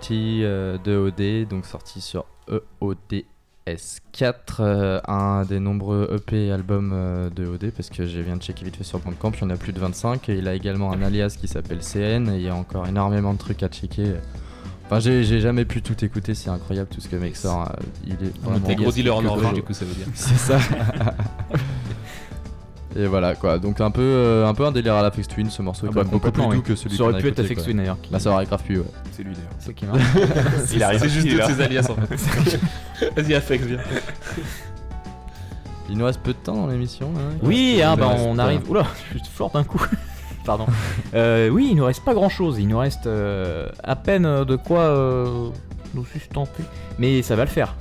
[0.00, 6.92] Tutti euh, de OD, donc sorti sur E EODS4, euh, un des nombreux EP albums
[6.94, 9.44] euh, de OD, parce que je viens de checker vite fait sur Bandcamp, il y
[9.44, 12.36] en a plus de 25, et il a également un alias qui s'appelle CN, et
[12.36, 14.14] il y a encore énormément de trucs à checker.
[14.86, 17.72] Enfin, j'ai j'ai jamais pu tout écouter, c'est incroyable tout ce que mec sort.
[18.06, 20.06] Il est vraiment T'es gros dealer en Norvège, du coup, ça veut dire.
[20.14, 20.58] C'est ça.
[22.96, 25.50] Et voilà quoi, donc un peu, euh, un peu un délire à la Fex Twin
[25.50, 27.62] ce morceau, Ah bah, beaucoup plus doux que celui Ça aurait pu être.
[27.62, 27.98] Twin, d'ailleurs.
[28.10, 28.84] Bah ça aurait grave pu, ouais.
[29.12, 29.50] C'est lui d'ailleurs.
[29.58, 30.00] C'est qui marche.
[30.74, 31.00] Il arrive.
[31.00, 33.10] C'est juste de ses alias en fait.
[33.16, 33.78] Vas-y, Afex, viens.
[35.88, 37.10] Il nous reste peu de temps dans l'émission.
[37.16, 37.36] hein.
[37.42, 38.68] Oui, hein, bah, on arrive.
[38.70, 39.84] Oula, je suis fort d'un coup.
[40.44, 40.66] Pardon.
[41.14, 42.56] Euh, oui, il nous reste pas grand chose.
[42.58, 45.48] Il nous reste euh, à peine euh, de quoi euh,
[45.94, 46.62] nous sustenter.
[46.98, 47.74] Mais ça va le faire.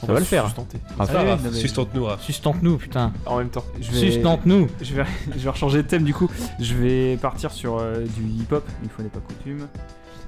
[0.00, 0.44] Ça On va le faire.
[0.46, 0.78] sustenter.
[0.98, 2.22] Ah, Ah oui, mais- Sustente-nous, Raph.
[2.22, 3.12] Sustente-nous, putain.
[3.26, 3.64] En même temps.
[3.80, 4.66] Je vais- Sustente-nous.
[4.82, 5.04] Je vais,
[5.34, 6.30] je vais rechanger de thème du coup.
[6.58, 9.66] Je vais partir sur euh, du hip-hop, une fois n'est pas coutume.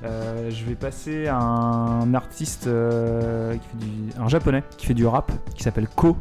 [0.05, 4.95] Euh, je vais passer à un artiste, euh, qui fait du, un japonais qui fait
[4.95, 6.17] du rap, qui s'appelle Ko.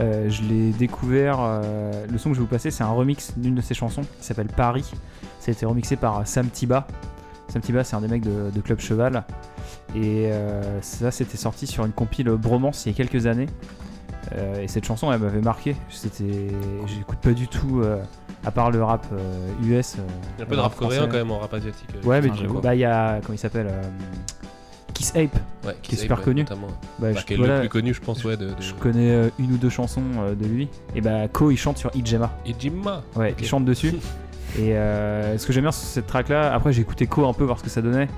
[0.00, 1.36] Euh, je l'ai découvert.
[1.40, 4.02] euh, le son que je vais vous passer, c'est un remix d'une de ses chansons
[4.18, 4.90] qui s'appelle Paris.
[5.38, 6.86] Ça a été remixé par Sam Tiba.
[7.48, 9.22] Sam Tiba, c'est un des mecs de, de Club Cheval.
[9.94, 13.46] Et euh, ça, c'était sorti sur une compile Bromance il y a quelques années.
[14.34, 15.76] Euh, et cette chanson, elle m'avait marqué.
[15.90, 16.48] C'était,
[16.86, 18.02] j'écoute pas du tout, euh,
[18.44, 19.06] à part le rap
[19.62, 19.96] US.
[19.96, 21.88] Il y a un peu de rap coréen quand même en rap asiatique.
[22.04, 23.70] Ouais, mais du coup, bah il y a comment il s'appelle
[24.94, 26.44] Kiss Ape, Ouais, qui est super Ape, connu.
[26.44, 26.54] Bah,
[26.98, 28.36] Bah, je- qui est voilà, le plus connu, je pense, ouais.
[28.36, 28.54] De, de...
[28.60, 30.68] je connais euh, une ou deux chansons euh, de lui.
[30.94, 32.30] Et bah Ko, il chante sur Ijema.
[32.46, 33.02] Ijima.
[33.16, 33.94] Ouais, il chante dessus.
[34.58, 37.32] et euh, ce que j'aime bien sur cette track là, après j'ai écouté Ko un
[37.32, 38.08] peu voir ce que ça donnait.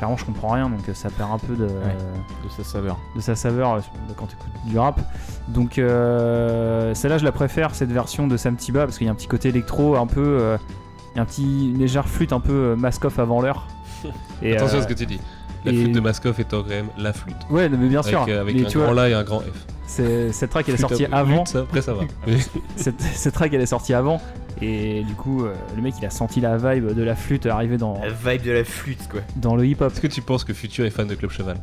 [0.00, 2.98] Clairement, je comprends rien, donc euh, ça perd un peu de, De sa saveur.
[3.14, 3.80] de sa saveur euh,
[4.16, 4.98] quand tu écoutes du rap.
[5.48, 9.12] Donc euh, celle-là, je la préfère, cette version de Sam Tiba, parce qu'il y a
[9.12, 10.22] un petit côté électro, un peu.
[10.40, 10.56] euh,
[11.12, 13.66] il y a un petit, une légère flûte un peu euh, mask-off avant l'heure.
[14.42, 15.20] Et, Attention à ce que tu dis.
[15.66, 17.36] La flûte de Maskov étant quand même la flûte.
[17.50, 18.22] Ouais, mais bien sûr.
[18.22, 19.66] Avec, avec mais un tu grand vois, La et un grand F.
[19.90, 21.44] c'est- cette track elle est sortie avant.
[21.44, 22.02] ça, après ça va.
[22.76, 24.20] cette, cette track elle est sortie avant.
[24.62, 27.78] Et du coup, euh, le mec il a senti la vibe de la flûte arriver
[27.78, 29.20] dans, vibe de la flûte, quoi.
[29.36, 29.90] dans le hip-hop.
[29.92, 31.56] Est-ce que tu penses que Futur est fan de Club Cheval?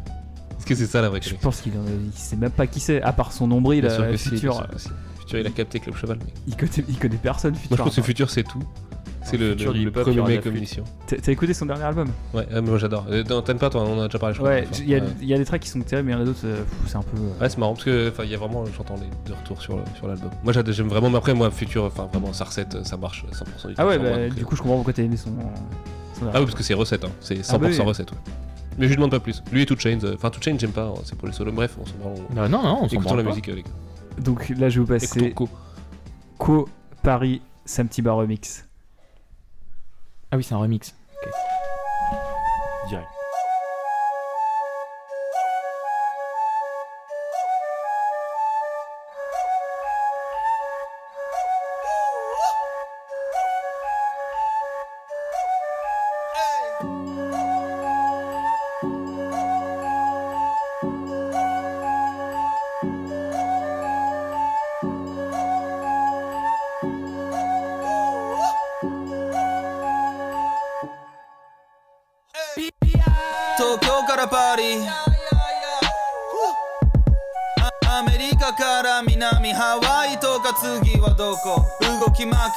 [0.57, 2.65] Est-ce que c'est ça la vraie Je pense qu'il en a- il sait même pas
[2.67, 4.53] qui c'est, à part son nombril, Bien sûr euh, que si, Futur.
[4.53, 4.89] bien sûr que si.
[5.19, 6.17] Futur, il a capté Club Cheval.
[6.17, 6.27] mec.
[6.47, 7.77] Il connaît, il connaît personne, Moi, Futur.
[7.77, 8.63] je pense que Futur, c'est tout.
[9.29, 9.55] C'est le,
[9.91, 10.55] premier mec la comme flûte.
[10.57, 10.83] émission.
[11.07, 12.07] T'as écouté son dernier album?
[12.33, 13.05] Ouais, euh, moi j'adore.
[13.09, 14.49] Euh, dans- T'aimes pas toi, on en a déjà parlé, je crois.
[14.51, 15.07] Ouais, il y, a- fois.
[15.07, 15.13] Ouais.
[15.21, 16.63] il y a des tracks qui sont terribles, mais il y en a d'autres, euh,
[16.85, 17.17] c'est un peu.
[17.17, 19.77] euh, Ouais, c'est marrant parce que il y a vraiment, j'entends les deux retours sur
[20.07, 20.29] l'album.
[20.43, 23.73] Moi j'aime vraiment, mais après moi Futur, enfin vraiment sa recette, ça marche 100% du
[23.75, 23.83] temps.
[23.83, 25.29] Ah ouais, moi, bah, du euh, coup, je comprends pourquoi t'as aimé son.
[26.19, 27.09] son Ah oui, parce que c'est recette, hein.
[27.19, 27.79] c'est 100% Ah bah oui.
[27.81, 28.11] recette.
[28.11, 28.17] Ouais.
[28.77, 29.41] Mais je lui demande pas plus.
[29.51, 31.51] Lui et Two Chains, euh, enfin Two Chains j'aime pas, hein, c'est pour les solos.
[31.51, 32.15] Bref, on s'en branle.
[32.31, 33.69] Bah non, non, on s'en branle la musique, euh, les gars.
[34.21, 35.49] Donc là, je vais vous passer Co.
[36.37, 36.69] Co
[37.03, 38.66] Paris Sam Tiba Remix.
[40.31, 40.93] Ah oui, c'est un remix.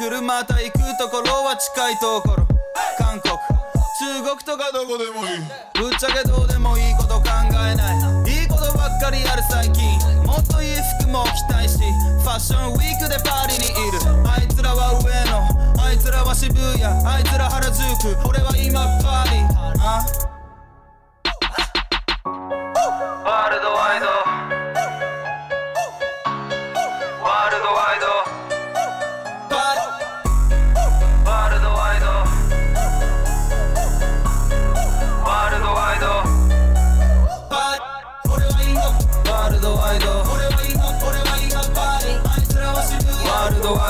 [0.01, 2.47] 動きまくるまた行くところは近いところ。
[2.99, 3.35] 韓国。
[4.01, 5.91] 中国とかどこでもいい。
[5.91, 8.41] ぶっちゃけどうでもいいこと考えない。
[8.41, 9.85] いいことばっかりやる最近。
[10.25, 11.77] もっといい服も着たいし。
[11.77, 13.99] ファッションウィークでパリにいる。
[14.27, 15.13] あいつらは上
[15.77, 15.85] 野。
[15.85, 16.83] あいつらは渋谷。
[16.83, 18.17] あいつら原宿。
[18.27, 19.41] 俺は今パリ。
[19.81, 20.30] あ？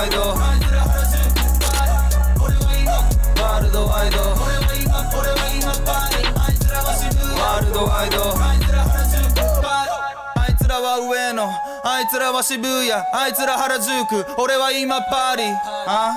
[0.00, 1.20] ワイドあいつら原宿
[1.60, 1.92] パリ
[2.40, 2.96] 俺は今
[3.42, 9.92] ワールドワイド俺は今俺は今パリあいつらは渋谷ワールドワイドあいつら原宿パリ
[10.40, 11.42] あいつらは上野
[11.84, 15.42] あいつらは渋谷あいつら原宿俺は今パリ
[15.86, 16.16] あ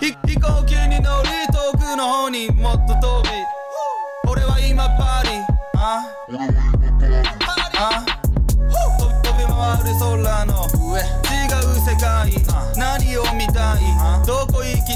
[0.00, 3.27] ひ飛行機に乗り遠くの方にもっと飛び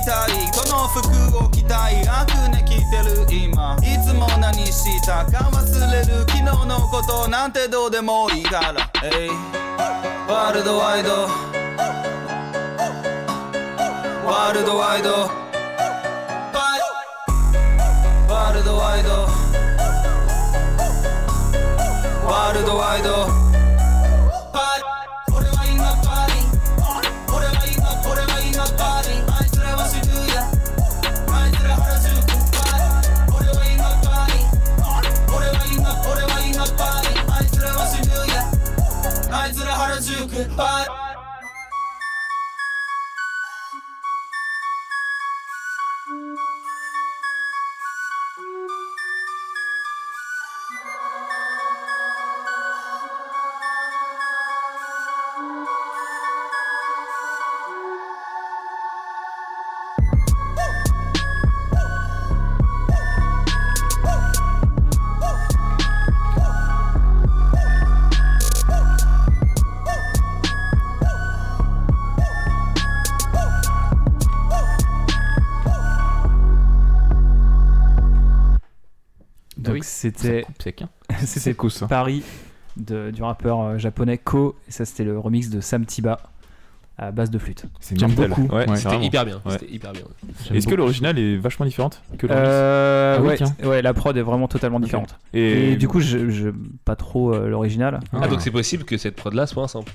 [0.06, 0.64] たいこ行ききたい。
[0.64, 2.08] この服を着たい。
[2.08, 3.78] あくね着てる今。
[3.82, 8.90] いつも何したか忘れる昨日のことなんてどうでもいいから。
[9.04, 9.30] えい
[10.30, 11.28] ワールドワイド。
[14.26, 15.10] ワールドワイド。
[18.30, 19.10] ワールドワイド。
[22.26, 23.53] ワールドワイド。
[40.34, 41.03] goodbye.
[80.12, 80.46] C'était
[80.82, 80.90] hein.
[81.26, 81.56] c'était.
[81.88, 82.24] Paris
[82.78, 86.20] de- du rappeur euh, japonais Ko et ça c'était le remix de Sam Tiba
[86.98, 87.66] à base de flûte.
[87.80, 88.44] C'est J'aime beaucoup.
[88.54, 89.54] Ouais, C'était hyper bien, Ouais.
[89.54, 90.04] c'était hyper bien.
[90.54, 94.16] Est-ce que l'original est vachement différente que le remix Euh, Ah oui, ouais, la prod
[94.16, 95.18] est vraiment totalement différente.
[95.34, 96.50] Et- Et, du coup, je, je
[96.86, 98.00] pas trop euh, l'original.
[98.14, 99.94] Ah, donc c'est possible que cette prod là soit un sample.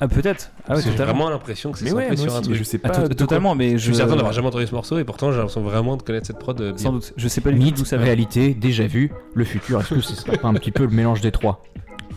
[0.00, 0.50] Ah peut-être.
[0.66, 2.54] Ah ouais, J'ai vraiment l'impression que c'est ouais, sur un truc.
[2.56, 4.74] je sais pas Ah, to- de totalement, mais je suis certain d'avoir jamais entendu ce
[4.74, 6.60] morceau et pourtant j'ai l'impression vraiment de connaître cette prod.
[6.60, 6.78] euh, bien.
[6.82, 7.12] Sans doute.
[7.16, 8.06] Je sais pas du tout Mythe, d'où ça vient.
[8.06, 9.80] réalité, déjà vu, le futur.
[9.80, 11.62] Est-ce que ce serait pas un petit peu le mélange des trois?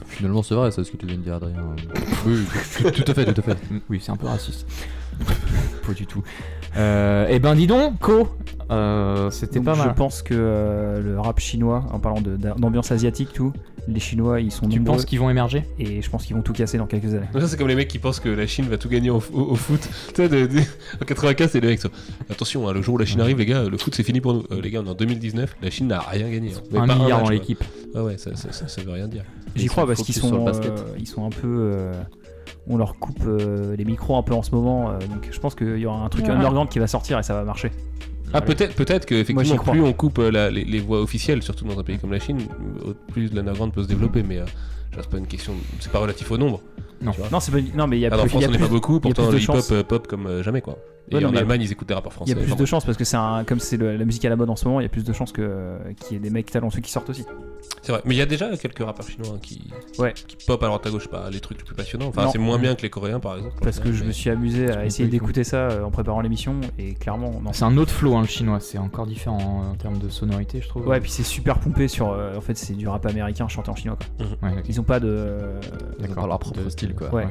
[0.07, 1.53] Finalement, c'est vrai, c'est ce que tu viens de dire, Adrien.
[2.25, 2.39] Oui,
[2.77, 3.57] tout, tout à fait, tout à fait.
[3.89, 4.65] Oui, c'est un peu raciste.
[5.85, 6.23] pas du tout.
[6.77, 8.29] Euh, eh ben, dis donc, Ko,
[8.71, 9.89] euh, c'était pas mal.
[9.89, 13.51] Je pense que euh, le rap chinois, en parlant d'ambiance asiatique, tout,
[13.87, 16.41] les Chinois ils sont Tu nombreux penses qu'ils vont émerger Et je pense qu'ils vont
[16.41, 17.27] tout casser dans quelques années.
[17.33, 19.41] Ça, c'est comme les mecs qui pensent que la Chine va tout gagner au, au-
[19.51, 19.79] au foot.
[20.09, 20.59] Tu sais, de- de-
[21.01, 21.77] en 95, c'est les mecs.
[21.77, 21.91] qui sont,
[22.29, 24.33] Attention, hein, le jour où la Chine arrive, les gars, le foot c'est fini pour
[24.33, 24.43] nous.
[24.51, 26.51] Euh, les gars, on est en 2019, la Chine n'a rien gagné.
[26.55, 26.61] hein.
[26.71, 27.63] Mais Un pas milliard match, dans l'équipe.
[27.95, 29.23] Ah ouais, ça, ça, ça, ça veut rien dire.
[29.55, 30.71] J'y crois parce qu'ils sur sont, le basket.
[30.71, 31.47] euh, ils sont un peu.
[31.47, 31.93] euh,
[32.69, 35.55] on leur coupe euh, les micros un peu en ce moment, euh, donc je pense
[35.55, 36.31] qu'il y aura un truc Ouais.
[36.31, 37.71] underground qui va sortir et ça va marcher.
[38.33, 39.73] Ah peut-être peut-être que Moi, effectivement j'y crois.
[39.73, 42.19] plus on coupe euh, la- les, les voix officielles, surtout dans un pays comme la
[42.19, 42.39] Chine,
[43.11, 44.23] plus l'underground peut se développer.
[44.23, 44.45] Mais euh,
[44.95, 46.61] c'est pas une question, c'est pas relatif au nombre.
[47.01, 47.11] Non.
[47.31, 48.51] Non, c'est pas- non, mais il y a Alors, en plus- France y a on
[48.51, 50.77] n'est pas beaucoup, pourtant le hip-hop euh, pop comme euh, jamais quoi.
[51.09, 52.31] Et Ouais, non, en mais Allemagne ils écoutent des rappeurs français.
[52.31, 54.29] Il y a plus de chances parce que c'est un, comme c'est la musique à
[54.29, 56.19] la mode en ce moment, il y a plus de chances que qu'il y ait
[56.19, 57.23] des mecs talentueux qui sortent aussi.
[57.81, 59.69] C'est vrai, mais il y a déjà quelques rappeurs chinois hein, qui,
[59.99, 60.13] Ouais.
[60.13, 62.07] qui pop à droite à gauche, pas les trucs les plus passionnants.
[62.07, 63.55] Enfin, c'est moins bien que les Coréens par exemple.
[63.61, 66.93] Parce que je me suis amusé à essayer d'écouter ça euh, en préparant l'émission et
[66.93, 67.41] clairement.
[67.53, 68.59] C'est un autre flow, hein, le chinois.
[68.59, 70.87] C'est encore différent en, en termes de sonorité, je trouve.
[70.87, 72.11] Ouais, puis c'est super pompé sur.
[72.11, 73.97] euh, en fait, c'est du rap américain chanté en chinois.
[74.19, 74.25] Quoi.
[74.49, 74.65] Ouais, ok.
[74.67, 75.37] Ils ont pas de.
[75.99, 77.13] D'accord, leur propre style, quoi.
[77.13, 77.27] Ouais.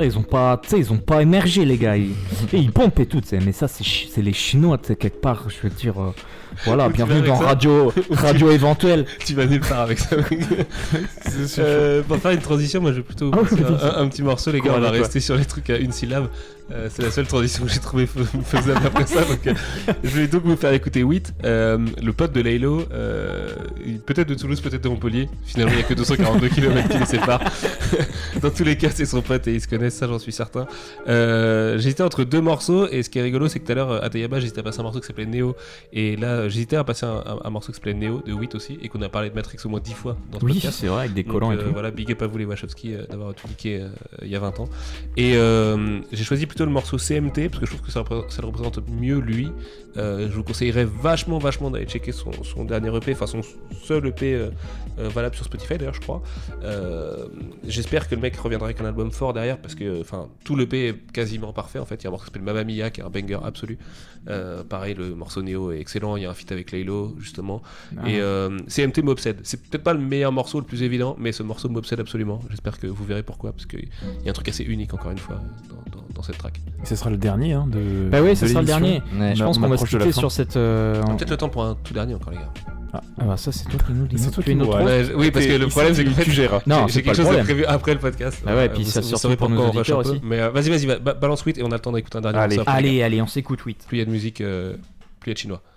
[0.00, 1.96] Ils ont pas, tu sais, ils ont pas émergé les gars.
[1.96, 2.12] Ils,
[2.52, 3.20] et ils pompent et tout.
[3.44, 5.48] Mais ça, c'est les Chinois, quelque part.
[5.50, 6.14] Je veux dire, euh,
[6.64, 9.04] voilà, bienvenue dans Radio, Radio éventuelle.
[9.24, 10.16] tu vas nulle part avec ça.
[11.58, 14.50] Euh, pour faire une transition, moi je vais plutôt Ah oui, un, un petit morceau,
[14.50, 14.70] les gars.
[14.70, 16.28] Quoi, on va rester sur les trucs à une syllabe.
[16.70, 18.20] Euh, c'est la seule transition que j'ai trouvé fais-
[18.58, 19.20] faisable après ça.
[19.24, 19.54] Donc, euh,
[20.04, 23.48] je vais donc vous faire écouter Wit, euh, le pote de Laylo, euh,
[24.04, 25.28] peut-être de Toulouse, peut-être de Montpellier.
[25.46, 27.40] Finalement, il n'y a que 242 km qui les séparent.
[28.42, 30.66] Dans tous les cas, c'est son pote et ils se connaissent, ça j'en suis certain.
[31.08, 33.90] Euh, j'hésitais entre deux morceaux et ce qui est rigolo, c'est que tout à l'heure,
[33.92, 35.56] euh, à Tayaba, j'hésitais à passer un morceau qui s'appelait Neo.
[35.94, 38.78] Et là, j'hésitais à passer un, un- un morceau qui s'appelait Neo de Wit aussi
[38.82, 40.78] et qu'on a parlé de Matrix au moins 10 fois dans ce Oui, podcast.
[40.80, 41.72] c'est vrai, avec des Donc, collants et euh, tout.
[41.72, 43.88] Voilà, big up à vous les Wachowski euh, d'avoir tout euh,
[44.22, 44.68] il y a 20 ans.
[45.16, 48.46] Et euh, j'ai choisi plutôt le morceau CMT parce que je trouve que ça, le
[48.46, 49.50] représente mieux lui.
[49.96, 53.40] Euh, je vous conseillerais vachement, vachement d'aller checker son, son dernier EP, enfin son
[53.82, 54.50] seul EP euh,
[54.98, 56.22] euh, valable sur Spotify d'ailleurs, je crois.
[56.62, 57.26] Euh,
[57.66, 60.88] J'espère que le mec reviendra avec un album fort derrière parce que enfin tout l'EP
[60.88, 61.96] est quasiment parfait en fait.
[61.96, 63.78] Il y a un morceau qui s'appelle Mamma Mia qui est un banger absolu.
[64.28, 66.16] Euh, pareil, le morceau Neo est excellent.
[66.16, 67.62] Il y a un feat avec Laylo justement.
[67.96, 68.08] Ah.
[68.08, 69.38] Et euh, CMT m'obsède.
[69.42, 72.40] C'est peut-être pas le meilleur morceau, le plus évident, mais ce morceau m'obsède absolument.
[72.50, 73.88] J'espère que vous verrez pourquoi parce qu'il
[74.24, 76.60] y a un truc assez unique encore une fois dans, dans- dans cette track.
[76.84, 78.08] Ce sera le dernier hein, de.
[78.10, 79.02] Bah oui, ce sera le dernier.
[79.34, 80.56] Je pense qu'on va se quitter sur cette.
[80.56, 82.52] euh, On a Peut-être le temps pour un tout dernier encore les gars.
[82.92, 84.18] Ah, ah bah ça, c'est toi qui nous dis.
[84.18, 85.12] C'est toi qui nous- ouais.
[85.14, 86.60] oui, parce que le problème c'est fait, tu gères.
[86.66, 88.42] Non, j'ai c'est quelque chose de prévu après le podcast.
[88.46, 90.20] Ah ouais, Euh, puis vous- ça surtout pour nos auditeurs aussi.
[90.22, 92.22] Mais euh, vas-y, vas-y, va- ba- balance 8 et on a le temps d'écouter un
[92.22, 92.60] dernier Allez.
[92.66, 93.84] Allez, allez, on s'écoute 8.
[93.86, 94.74] Plus il y a de musique, euh,
[95.20, 95.62] plus il y a de chinois.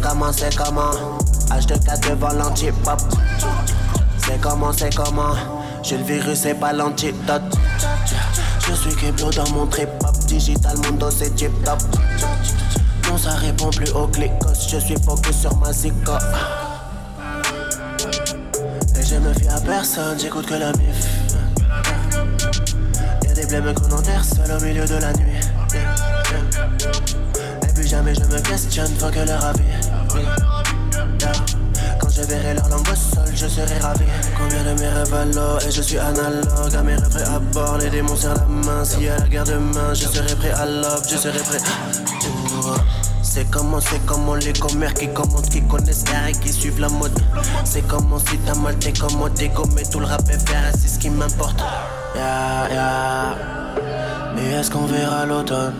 [0.00, 0.90] comment, c'est comment?
[1.50, 3.00] H24 devant l'anti-pop.
[4.18, 5.34] C'est comment, c'est comment?
[5.82, 7.42] J'ai le virus, c'est pas l'antidote.
[8.68, 10.16] Je suis Keblo dans mon trip-hop.
[10.26, 11.78] Digital Mundo, c'est tip-top.
[13.08, 16.12] Non, ça répond plus au clicos Je suis focus sur ma zico.
[18.98, 21.06] Et je me fie à personne, j'écoute que la mif.
[23.24, 25.40] Y'a des blêmes commentaires seuls au milieu de la nuit.
[27.62, 29.87] Et puis jamais je me questionne, faut que leur avis
[32.18, 34.04] je verrai leur langue au sol, je serai ravi
[34.36, 37.38] Combien de mes rêves à l'eau et je suis analogue À mes rêves prêts à
[37.38, 40.66] bord, les démons serrent la main y a la guerre demain, je serai prêt à
[40.66, 42.74] l'op, je serai prêt Ouh.
[43.22, 46.88] C'est comment, c'est comment les commères qui commandent, qui connaissent l'air et qui suivent la
[46.88, 47.16] mode.
[47.64, 50.88] C'est comment si t'as mal t'es comment t'es mais tout le rap est et c'est
[50.88, 51.62] ce qui m'importe.
[52.16, 53.36] Yeah, yeah.
[54.38, 55.74] Et est-ce qu'on verra l'automne?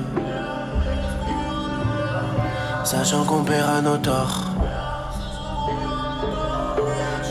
[2.84, 4.47] Sachant qu'on paiera nos torts.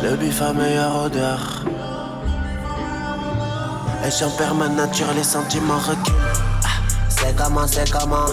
[0.04, 1.64] Le bif a meilleure odeur.
[4.06, 6.14] Et j'en perds ma nature, les sentiments reculent.
[6.64, 6.68] Ah,
[7.10, 8.26] C'est comment, c'est comment?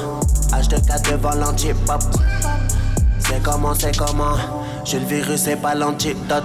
[0.53, 2.03] H24 devant l'anti-pop
[3.19, 4.37] C'est comment, c'est comment?
[4.85, 6.45] J'ai le virus, c'est pas l'antidote.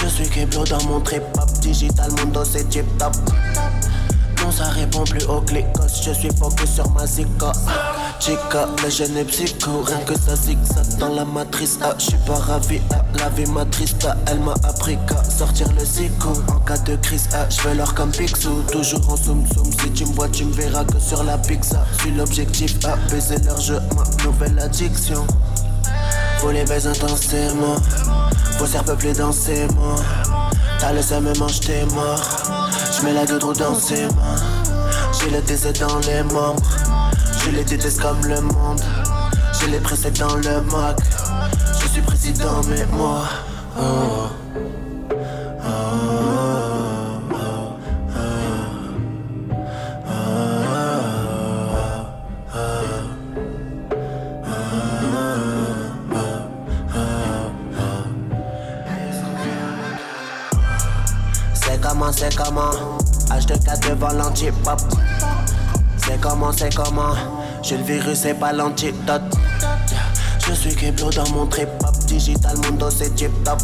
[0.00, 1.50] Je suis Keblo dans mon trip-hop.
[1.60, 3.14] Digital Mundo, c'est tip-top.
[4.42, 7.46] Non, ça répond plus au clicos Je suis focus sur ma zico
[8.18, 9.82] Chica, le jeune est psycho.
[9.82, 11.78] Rien que ça zigzag dans la matrice.
[11.82, 14.06] Ah, Je suis pas ravi, ah, la vie m'a triste.
[14.08, 17.74] Ah, Elle m'a appris qu'à sortir le zico En cas de crise, ah, je fais
[17.74, 18.62] l'or comme Picsou.
[18.72, 21.84] Toujours en zoom zoom Si tu me vois, tu me verras que sur la pizza.
[22.00, 23.78] Suis l'objectif, à baiser leur jeu.
[23.94, 25.26] Ma nouvelle addiction.
[26.38, 27.76] Faut les baiser intensément.
[28.58, 29.96] Faut faire peupler dans ses mains
[30.78, 32.22] T'as le seum mange tes morts
[32.98, 34.36] J'mets la goutte dans ses mains.
[35.20, 36.62] J'ai le désert dans les membres
[37.46, 38.80] Je les déteste comme le monde
[39.60, 40.96] J'ai les pressés dans le mock
[41.80, 43.22] Je suis président mais moi
[43.78, 44.26] oh.
[61.54, 62.70] C'est comment, c'est comment
[63.30, 64.80] H24 devant l'anti-pop
[66.06, 67.14] C'est comment, c'est comment.
[67.62, 69.22] J'ai le virus, c'est pas l'antidote.
[70.46, 73.60] Je suis Keblo dans mon trip-hop Digital Mundo, c'est tip-top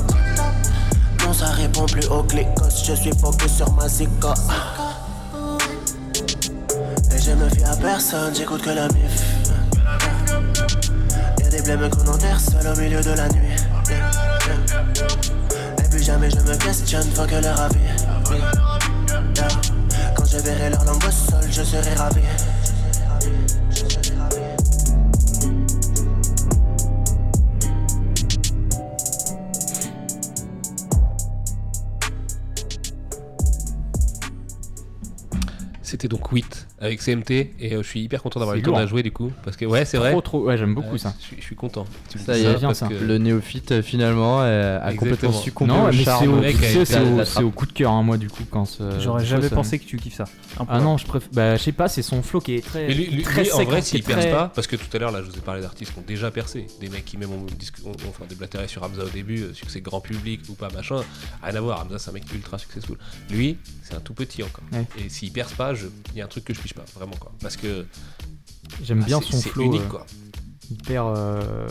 [1.25, 4.35] Non, ça répond plus au clicos Je suis focus sur ma zico
[7.15, 9.23] Et je me fie à personne, j'écoute que la mif.
[11.39, 13.55] Y'a des blêmes commentaires seuls au milieu de la nuit.
[15.79, 18.02] Et puis jamais je me questionne, faut que leur avis
[20.43, 22.21] verrai leur langue au sol, je serai ravi
[36.03, 38.75] C'était donc 8 avec CMT et euh, je suis hyper content d'avoir eu le temps
[38.77, 40.23] à jouer du coup parce que ouais c'est Trop, vrai.
[40.23, 41.15] trop, ouais, j'aime beaucoup ça.
[41.21, 41.87] Je suis, je suis content.
[42.11, 42.89] Tu me Ça dis y est, bien, parce ça.
[42.89, 46.41] que- Le néophyte euh, finalement euh, a complètement succombé Non, au mais c'est charme.
[46.41, 49.85] au, c'est coup de cœur, hein, moi, du coup, quand J'aurais jamais ça- pensé que
[49.85, 50.25] tu kiffes ça.
[50.69, 51.29] Ah non, je préfère.
[51.33, 52.89] Bah, je sais pas, c'est son flow qui est très.
[52.89, 54.99] Mais lui, lui- très lui, en vrai, hein, s'il perce pas, parce que tout à
[54.99, 57.31] l'heure, là, je vous ai parlé d'artistes qui ont déjà percé, des mecs qui même
[57.31, 57.47] ont,
[58.09, 60.97] enfin, déblatéré sur Hamza au début, euh, succès grand public ou pas, machin,
[61.45, 61.83] rien à voir.
[61.87, 62.97] Hamza, c'est un mec ultra successful.
[63.31, 64.65] Lui, c'est un tout petit encore.
[64.99, 67.17] Et s'il perce pas, je- il y a un truc que je piche pas, vraiment
[67.19, 67.33] quoi.
[67.41, 67.87] Parce que
[68.83, 69.65] J'aime ah, bien son flow.
[69.65, 70.07] unique euh, quoi.
[70.71, 71.67] Hyper euh,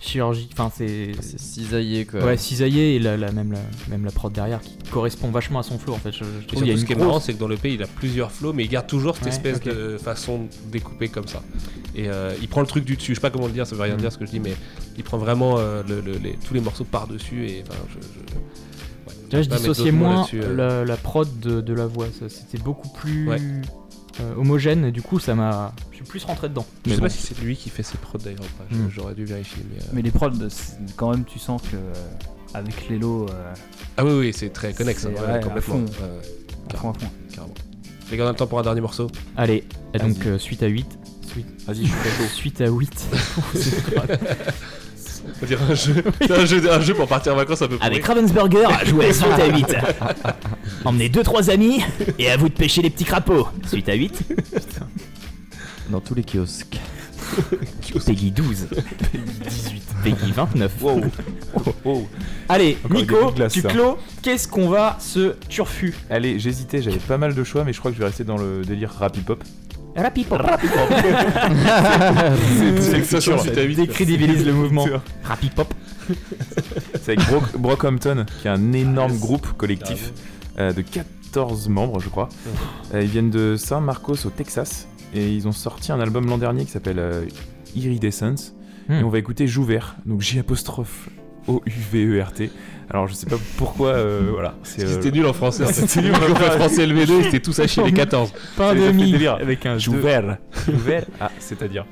[0.00, 0.50] chirurgique.
[0.52, 1.12] Enfin, c'est.
[1.20, 2.24] C'est cisaillé quoi.
[2.24, 5.62] Ouais, cisaillé et la, la- même, la, même la prod derrière qui correspond vachement à
[5.62, 6.12] son flow en fait.
[6.12, 7.48] Je, je Et trouve il y a surtout, ce qui est marrant, c'est que dans
[7.48, 10.48] le pays, il a plusieurs flows, mais il garde toujours cette Ouais, espèce de façon
[10.70, 11.42] découpée comme ça.
[11.94, 13.12] Et euh, il prend le truc du dessus.
[13.12, 14.00] Je sais pas comment le dire, ça veut rien Mm.
[14.00, 14.54] dire ce que je dis, mais
[14.96, 17.48] il prend vraiment euh, le- le- les- tous les morceaux par-dessus.
[17.48, 17.98] Et enfin, je.
[19.28, 20.56] Tu vois, je dissociais moins euh.
[20.56, 22.06] la, la prod de, de la voix.
[22.28, 23.38] C'était beaucoup plus Ouais.
[24.20, 25.72] euh, homogène et du coup, ça m'a.
[25.90, 26.66] Je suis plus rentré dedans.
[26.84, 27.06] Je Mais sais bon.
[27.06, 28.64] pas si c'est lui qui fait ses prods d'ailleurs ou pas.
[28.70, 28.90] Je- Mm.
[28.90, 29.62] J'aurais dû vérifier.
[29.72, 30.30] Mais, euh, Mais les prods,
[30.96, 31.92] quand même, tu sens que euh,
[32.54, 33.54] avec Lelo, euh,
[33.96, 35.04] Ah oui, oui, c'est très connexe.
[35.06, 35.84] hein, ouais, à fond.
[36.72, 37.06] À fond, à fond.
[37.32, 37.54] carrément.
[38.10, 39.08] Les gars, on a le temps pour un dernier morceau.
[39.36, 39.64] Allez,
[40.00, 40.86] donc euh, suite à 8.
[41.28, 42.90] Suite, Vas-y, je suis suite à 8.
[45.38, 45.60] C'est grave.
[45.60, 47.78] On dirait un jeu, c'est un jeu, un jeu pour partir en vacances un peu
[47.80, 48.04] Avec.
[48.04, 49.76] Ravensburger, jouez à suite à 8.
[50.84, 51.82] Emmenez 2-3 amis
[52.18, 53.48] et à vous de pêcher les petits crapauds.
[53.66, 54.22] Suite à 8.
[55.90, 56.78] Dans tous les kiosques.
[58.06, 58.66] Peggy 12.
[59.12, 59.82] Peggy 18.
[60.02, 60.72] Peggy 29.
[60.82, 61.00] Wow.
[61.84, 62.08] wow.
[62.48, 63.68] Allez, Encore Nico, glace, tu ça.
[63.68, 63.98] clos.
[64.22, 65.94] Qu'est-ce qu'on va se turfu?
[66.08, 68.36] Allez, j'hésitais, j'avais pas mal de choix, mais je crois que je vais rester dans
[68.38, 69.44] le délire rap hip-hop.
[69.96, 70.40] Rapipop.
[72.80, 73.20] C'est- c'est.
[73.20, 74.86] Ça décrédibilise le mouvement.
[75.24, 75.72] Rapipop.
[77.00, 80.12] C'est avec Bro- Brockhampton, qui est un énorme groupe collectif
[80.58, 82.28] euh, de 14 membres, je crois.
[82.94, 86.38] Euh, ils viennent de San Marcos au Texas et ils ont sorti un album l'an
[86.38, 87.24] dernier qui s'appelle euh,
[87.76, 88.54] Iridescence.
[88.88, 88.94] Hmm.
[88.94, 91.08] Et on va écouter Jouvert, donc J apostrophe
[91.46, 92.50] O-U-V-E-R-T.
[92.92, 94.54] Alors je sais pas pourquoi, euh, voilà.
[94.64, 95.72] c'est, que euh, c'était nul en français, en.
[95.72, 98.32] C'était nul fait français LV2, ils étaient tous à chier, les 14.
[98.56, 99.34] Pas Ça les a de fait mi délire.
[99.40, 100.38] avec un Jouvert.
[100.66, 101.04] Jouvert.
[101.20, 101.84] Ah, c'est-à-dire.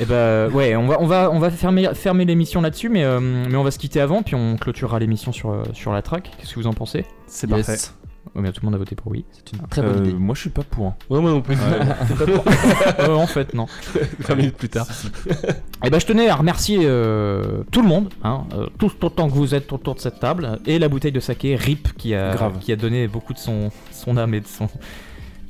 [0.00, 3.20] Et bah ouais, on va on va on va fermer fermer l'émission là-dessus, mais euh,
[3.20, 6.30] mais on va se quitter avant, puis on clôturera l'émission sur euh, sur la track.
[6.38, 7.04] Qu'est-ce que vous en pensez?
[7.26, 7.66] C'est Yes.
[7.66, 7.82] parfait.
[8.34, 9.24] Ouais, mais tout le monde a voté pour oui.
[9.32, 10.12] C'est une très bonne Euh, idée.
[10.14, 10.86] moi je suis pas pour.
[10.86, 10.94] hein.
[11.10, 11.54] Ouais, moi non plus.
[12.98, 13.66] Euh, En fait, non.
[14.20, 14.86] 20 minutes plus tard.
[15.84, 19.34] Et bah je tenais à remercier euh, tout le monde, hein, euh, tous autant que
[19.34, 22.58] vous êtes autour de cette table, et la bouteille de saké Rip qui a Grave.
[22.60, 24.68] qui a donné beaucoup de son son âme et de son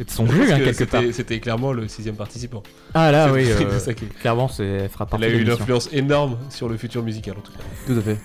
[0.01, 0.29] et de son hein,
[0.59, 1.03] que quelque part.
[1.13, 2.63] c'était- clairement le sixième participant.
[2.95, 5.89] Ah là oui, euh, clairement c'est elle fera Elle partie a de eu une influence
[5.93, 7.59] énorme sur le futur musical en tout cas.
[7.87, 8.19] Tout à fait.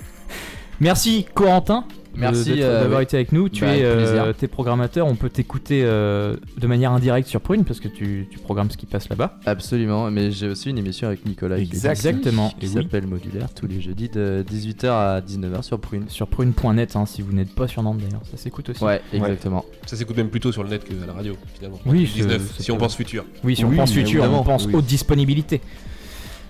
[0.80, 1.86] Merci Corentin.
[2.20, 3.48] Merci, euh, d'avoir été avec nous.
[3.50, 4.34] Tu Bah, es euh, plaisir.
[4.38, 5.08] t'es programmateur.
[5.08, 8.78] On peut t'écouter euh, de manière indirecte sur Prune parce que tu, tu programmes ce
[8.78, 9.38] qui passe là-bas.
[9.46, 11.58] Absolument, mais j'ai aussi une émission avec Nicolas.
[11.60, 12.50] Exactement.
[12.60, 12.74] qui Et oui.
[12.84, 16.06] s'appelle Modulaire tous les jeudis de 18h à 19h sur Prune.
[16.10, 18.22] Sur prune.net hein, si vous n'êtes pas sur Nantes d'ailleurs.
[18.32, 18.84] Ça s'écoute aussi.
[18.84, 19.64] Ouais, exactement.
[19.86, 21.80] Ça s'écoute même plutôt sur le net que à la radio finalement.
[21.86, 23.26] Oui, 19, c'est- si on pense futur.
[23.44, 24.74] Oui, si on Oui, pense futur, on pense oui.
[24.76, 25.62] haute disponibilité.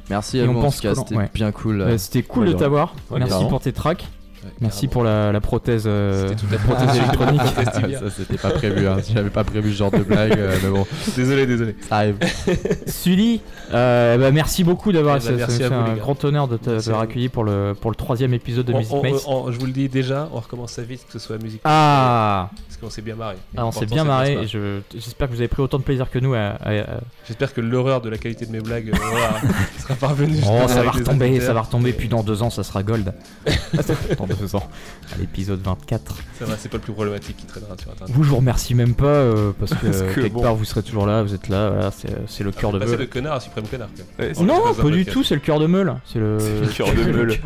[0.09, 1.29] Merci Et à on vous c'était ouais.
[1.33, 1.81] bien cool.
[1.81, 2.95] Euh, C'était cool Ouais, de t'avoir.
[3.11, 4.07] ouais, Merci pour tes tracks.
[4.61, 7.41] Merci pour la, la prothèse, euh, C'était toute la la prothèse électronique.
[7.99, 8.97] ça c'était pas prévu, hein.
[9.13, 10.85] j'avais pas prévu ce genre de blague, euh, mais bon,
[11.15, 11.75] Désolé, désolé.
[11.87, 12.17] ça arrive.
[12.87, 13.41] Sully,
[13.73, 15.17] euh, bah, merci beaucoup d'avoir.
[15.17, 17.91] Eh ben, me à fait vous, un grand honneur de t'avoir accueilli pour le, pour
[17.91, 20.81] le troisième épisode de On- Music on- je vous le dis déjà, on recommence ça
[20.83, 21.61] vite, que ce soit musique.
[21.63, 23.35] Ah Parce qu'on s'est bien marré.
[23.55, 25.83] Ah, on s'est bien marré passe et je- j'espère que vous avez pris autant de
[25.83, 26.39] plaisir que nous à.
[26.61, 29.31] à- à- J'espère que l'horreur de la qualité de mes blagues voilà,
[29.79, 30.37] sera parvenue.
[30.45, 33.13] Oh, ça va retomber, ça va retomber, puis dans deux ans, ça sera gold.
[34.17, 34.69] dans deux ans,
[35.13, 36.15] à l'épisode 24.
[36.39, 38.13] Ça va, c'est pas le plus problématique qui traînera sur internet.
[38.15, 40.41] Vous, je vous remercie même pas euh, parce que, Parce que quelque bon.
[40.41, 42.85] part vous serez toujours là, vous êtes là, voilà, c'est c'est le cœur de Bah,
[42.85, 42.99] c'est meule.
[43.01, 43.89] le connard à suprême connard.
[43.95, 44.25] quoi.
[44.25, 45.95] Ouais, On Non, pas le du tout, c'est le cœur de meule.
[46.05, 47.39] C'est le, Le cœur de meule.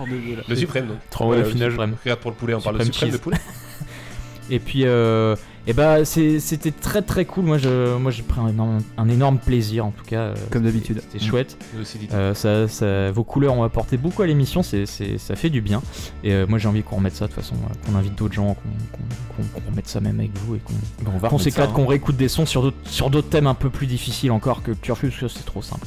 [0.47, 0.97] Le suprême, donc.
[1.19, 3.37] Regarde pour le poulet, on parle de Suprême de poulet.
[4.49, 5.35] Et puis, euh,
[5.67, 7.45] et bah, c'est- c'était très très cool.
[7.45, 10.19] Moi, je, moi, j'ai pris un énorme, un énorme plaisir en tout cas.
[10.21, 11.01] euh, Comme d'habitude.
[11.11, 11.57] C'était chouette.
[11.99, 12.13] Dites.
[12.13, 15.81] Euh, ça, ça- vos couleurs ont apporté beaucoup à l'émission, c'est, ça fait du bien.
[16.23, 18.55] Et euh, moi j'ai envie qu'on remette ça de toute façon, qu'on invite d'autres gens,
[18.55, 21.73] qu'on, remette ça même avec vous et qu'on, qu'on s'éclate, hein.
[21.73, 24.71] qu'on réécoute des sons sur d'autres, sur d'autres thèmes un peu plus difficiles encore que
[24.71, 25.85] Turfus, parce que c'est trop simple.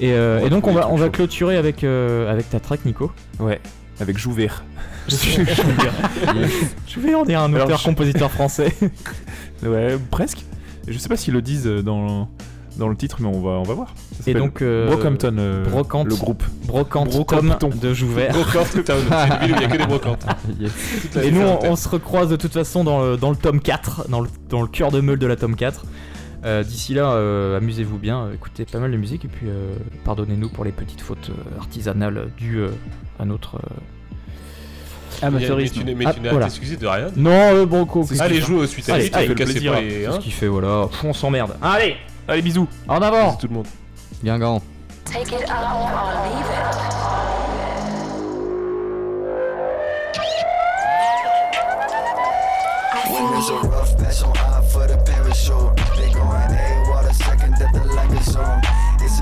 [0.00, 2.58] Et, euh, On va et donc on va, on va clôturer avec, euh, avec ta
[2.60, 3.12] track Nico.
[3.38, 3.60] Ouais,
[4.00, 4.64] avec Jouvert.
[5.08, 8.74] Je vais en dire un Alors, auteur je- compositeur français.
[9.62, 10.46] Ouais, presque.
[10.88, 12.30] Je sais pas s'ils le disent dans,
[12.78, 13.92] dans le titre, mais on va, on va voir.
[14.24, 16.42] Ça Et donc euh, Brockhampton, euh, Brocante, le groupe.
[16.64, 17.68] Brocante Brockhampton.
[17.78, 18.32] de Jouvert.
[18.32, 20.24] Brocante Town, c'est une ville où il y a que des brocantes.
[20.58, 20.72] Yes.
[21.22, 23.60] Et nous, est on, on se recroise de toute façon dans le, dans le tome
[23.60, 25.84] 4, dans le, dans le cœur de meule de la tome 4.
[26.46, 29.74] Euh, D'ici là, euh, amusez-vous bien, euh, écoutez pas mal de musique et puis euh,
[30.04, 32.62] pardonnez-nous pour les petites fautes euh, artisanales dues
[33.20, 33.56] à notre.
[33.56, 33.60] euh,
[35.22, 35.74] Mais, mais amateurisme.
[35.74, 36.46] tu n'es mais Ah, voilà.
[36.46, 37.08] t'excuser de rien.
[37.16, 38.04] Non, euh, Broco.
[38.04, 39.72] qu'est-ce Allez, joue au suite Allez, plaisir.
[39.72, 39.90] pas les.
[39.90, 40.12] C'est hein.
[40.14, 40.86] ce qu'il fait, voilà.
[40.90, 41.56] Pff, on s'emmerde.
[41.60, 42.66] Allez, Allez, bisous.
[42.88, 43.66] en avant Tout le monde.
[44.24, 44.62] Guingamp.
[45.04, 46.70] Take it out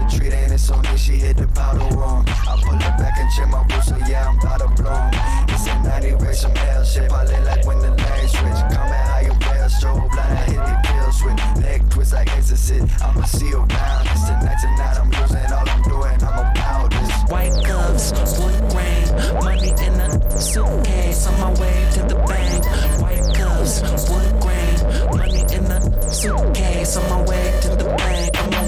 [0.08, 0.12] it.
[0.12, 2.24] Light treat and it's on she hit the powder room.
[2.28, 5.10] I pull her back and check my boots, so yeah, I'm about to bloom.
[5.48, 8.60] It's a 90 race, some hell shit, probably like when the lane switch.
[8.72, 11.62] Come Coming how you wear, strobe blind, I hit the kill switch.
[11.62, 14.06] Neck twist like exorcist, I'ma see around.
[14.10, 17.10] It's tonight, tonight, I'm losing all I'm doing, I'm about this.
[17.30, 22.64] White gloves, wood grain, money in a suitcase on my way to the bank.
[23.02, 28.67] White gloves, wood grain, money in a suitcase on my way to the bank.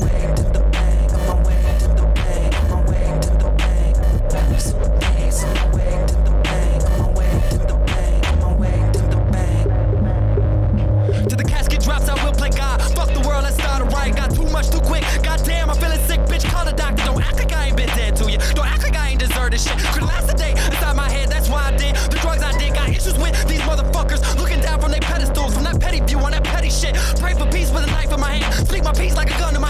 [15.70, 16.44] I'm feeling sick, bitch.
[16.50, 17.04] Call the doctor.
[17.04, 18.38] Don't act like I ain't been dead to you.
[18.58, 19.78] Don't act like I ain't deserted shit.
[19.94, 21.94] Could last a day inside my head, that's why I did.
[22.10, 24.20] The drugs I did got issues with these motherfuckers.
[24.36, 26.96] Looking down from their pedestals, from that petty view on that petty shit.
[27.20, 28.68] Pray for peace with a knife in my hand.
[28.68, 29.60] Speak my peace like a gun in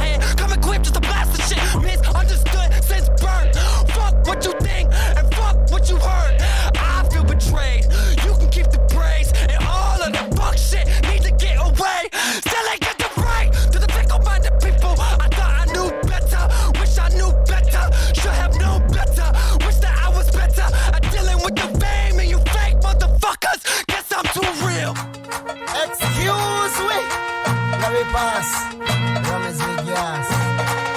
[28.01, 30.29] is me gas.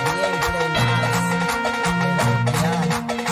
[0.05, 1.27] We ain't play nice.
[2.63, 2.83] Yeah.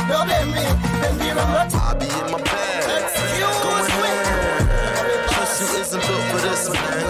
[0.09, 0.65] Don't blame me.
[1.01, 1.63] Then be remember.
[1.77, 2.83] I be in my bag.
[3.63, 4.67] Going ham.
[5.29, 7.05] Trust you isn't built for this, man.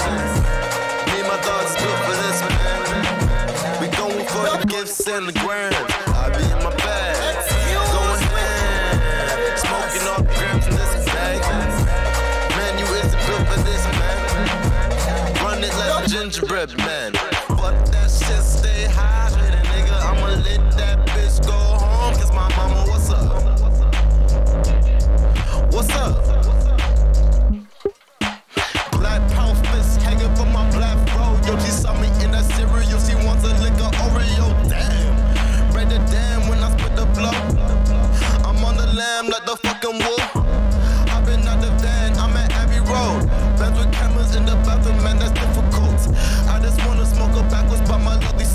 [1.08, 2.82] Me and my dogs built for this, man.
[3.82, 5.71] We going for the gifts and the grand.
[16.30, 17.31] Gingerbread man.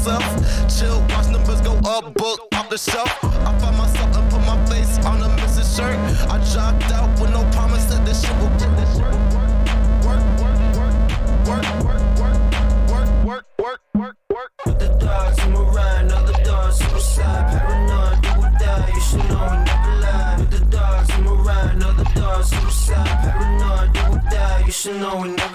[0.06, 0.78] My lovely self.
[0.78, 3.12] Chill, watch numbers go up, book off the shelf.
[3.24, 5.98] I find myself and put my face on a missing shirt.
[6.30, 8.70] I dropped out with no promise that this shit will work,
[10.06, 10.94] work, work, work,
[11.46, 12.34] work, work,
[12.88, 14.50] work, work, work, work, work.
[14.64, 18.90] With the dogs, I'm around, other dogs, suicide, paranoid, do or die.
[18.94, 20.36] You should know we never lie.
[20.38, 24.62] With the dogs, I'm around, other dogs, suicide, paranoid, do or die.
[24.66, 25.45] You should know we never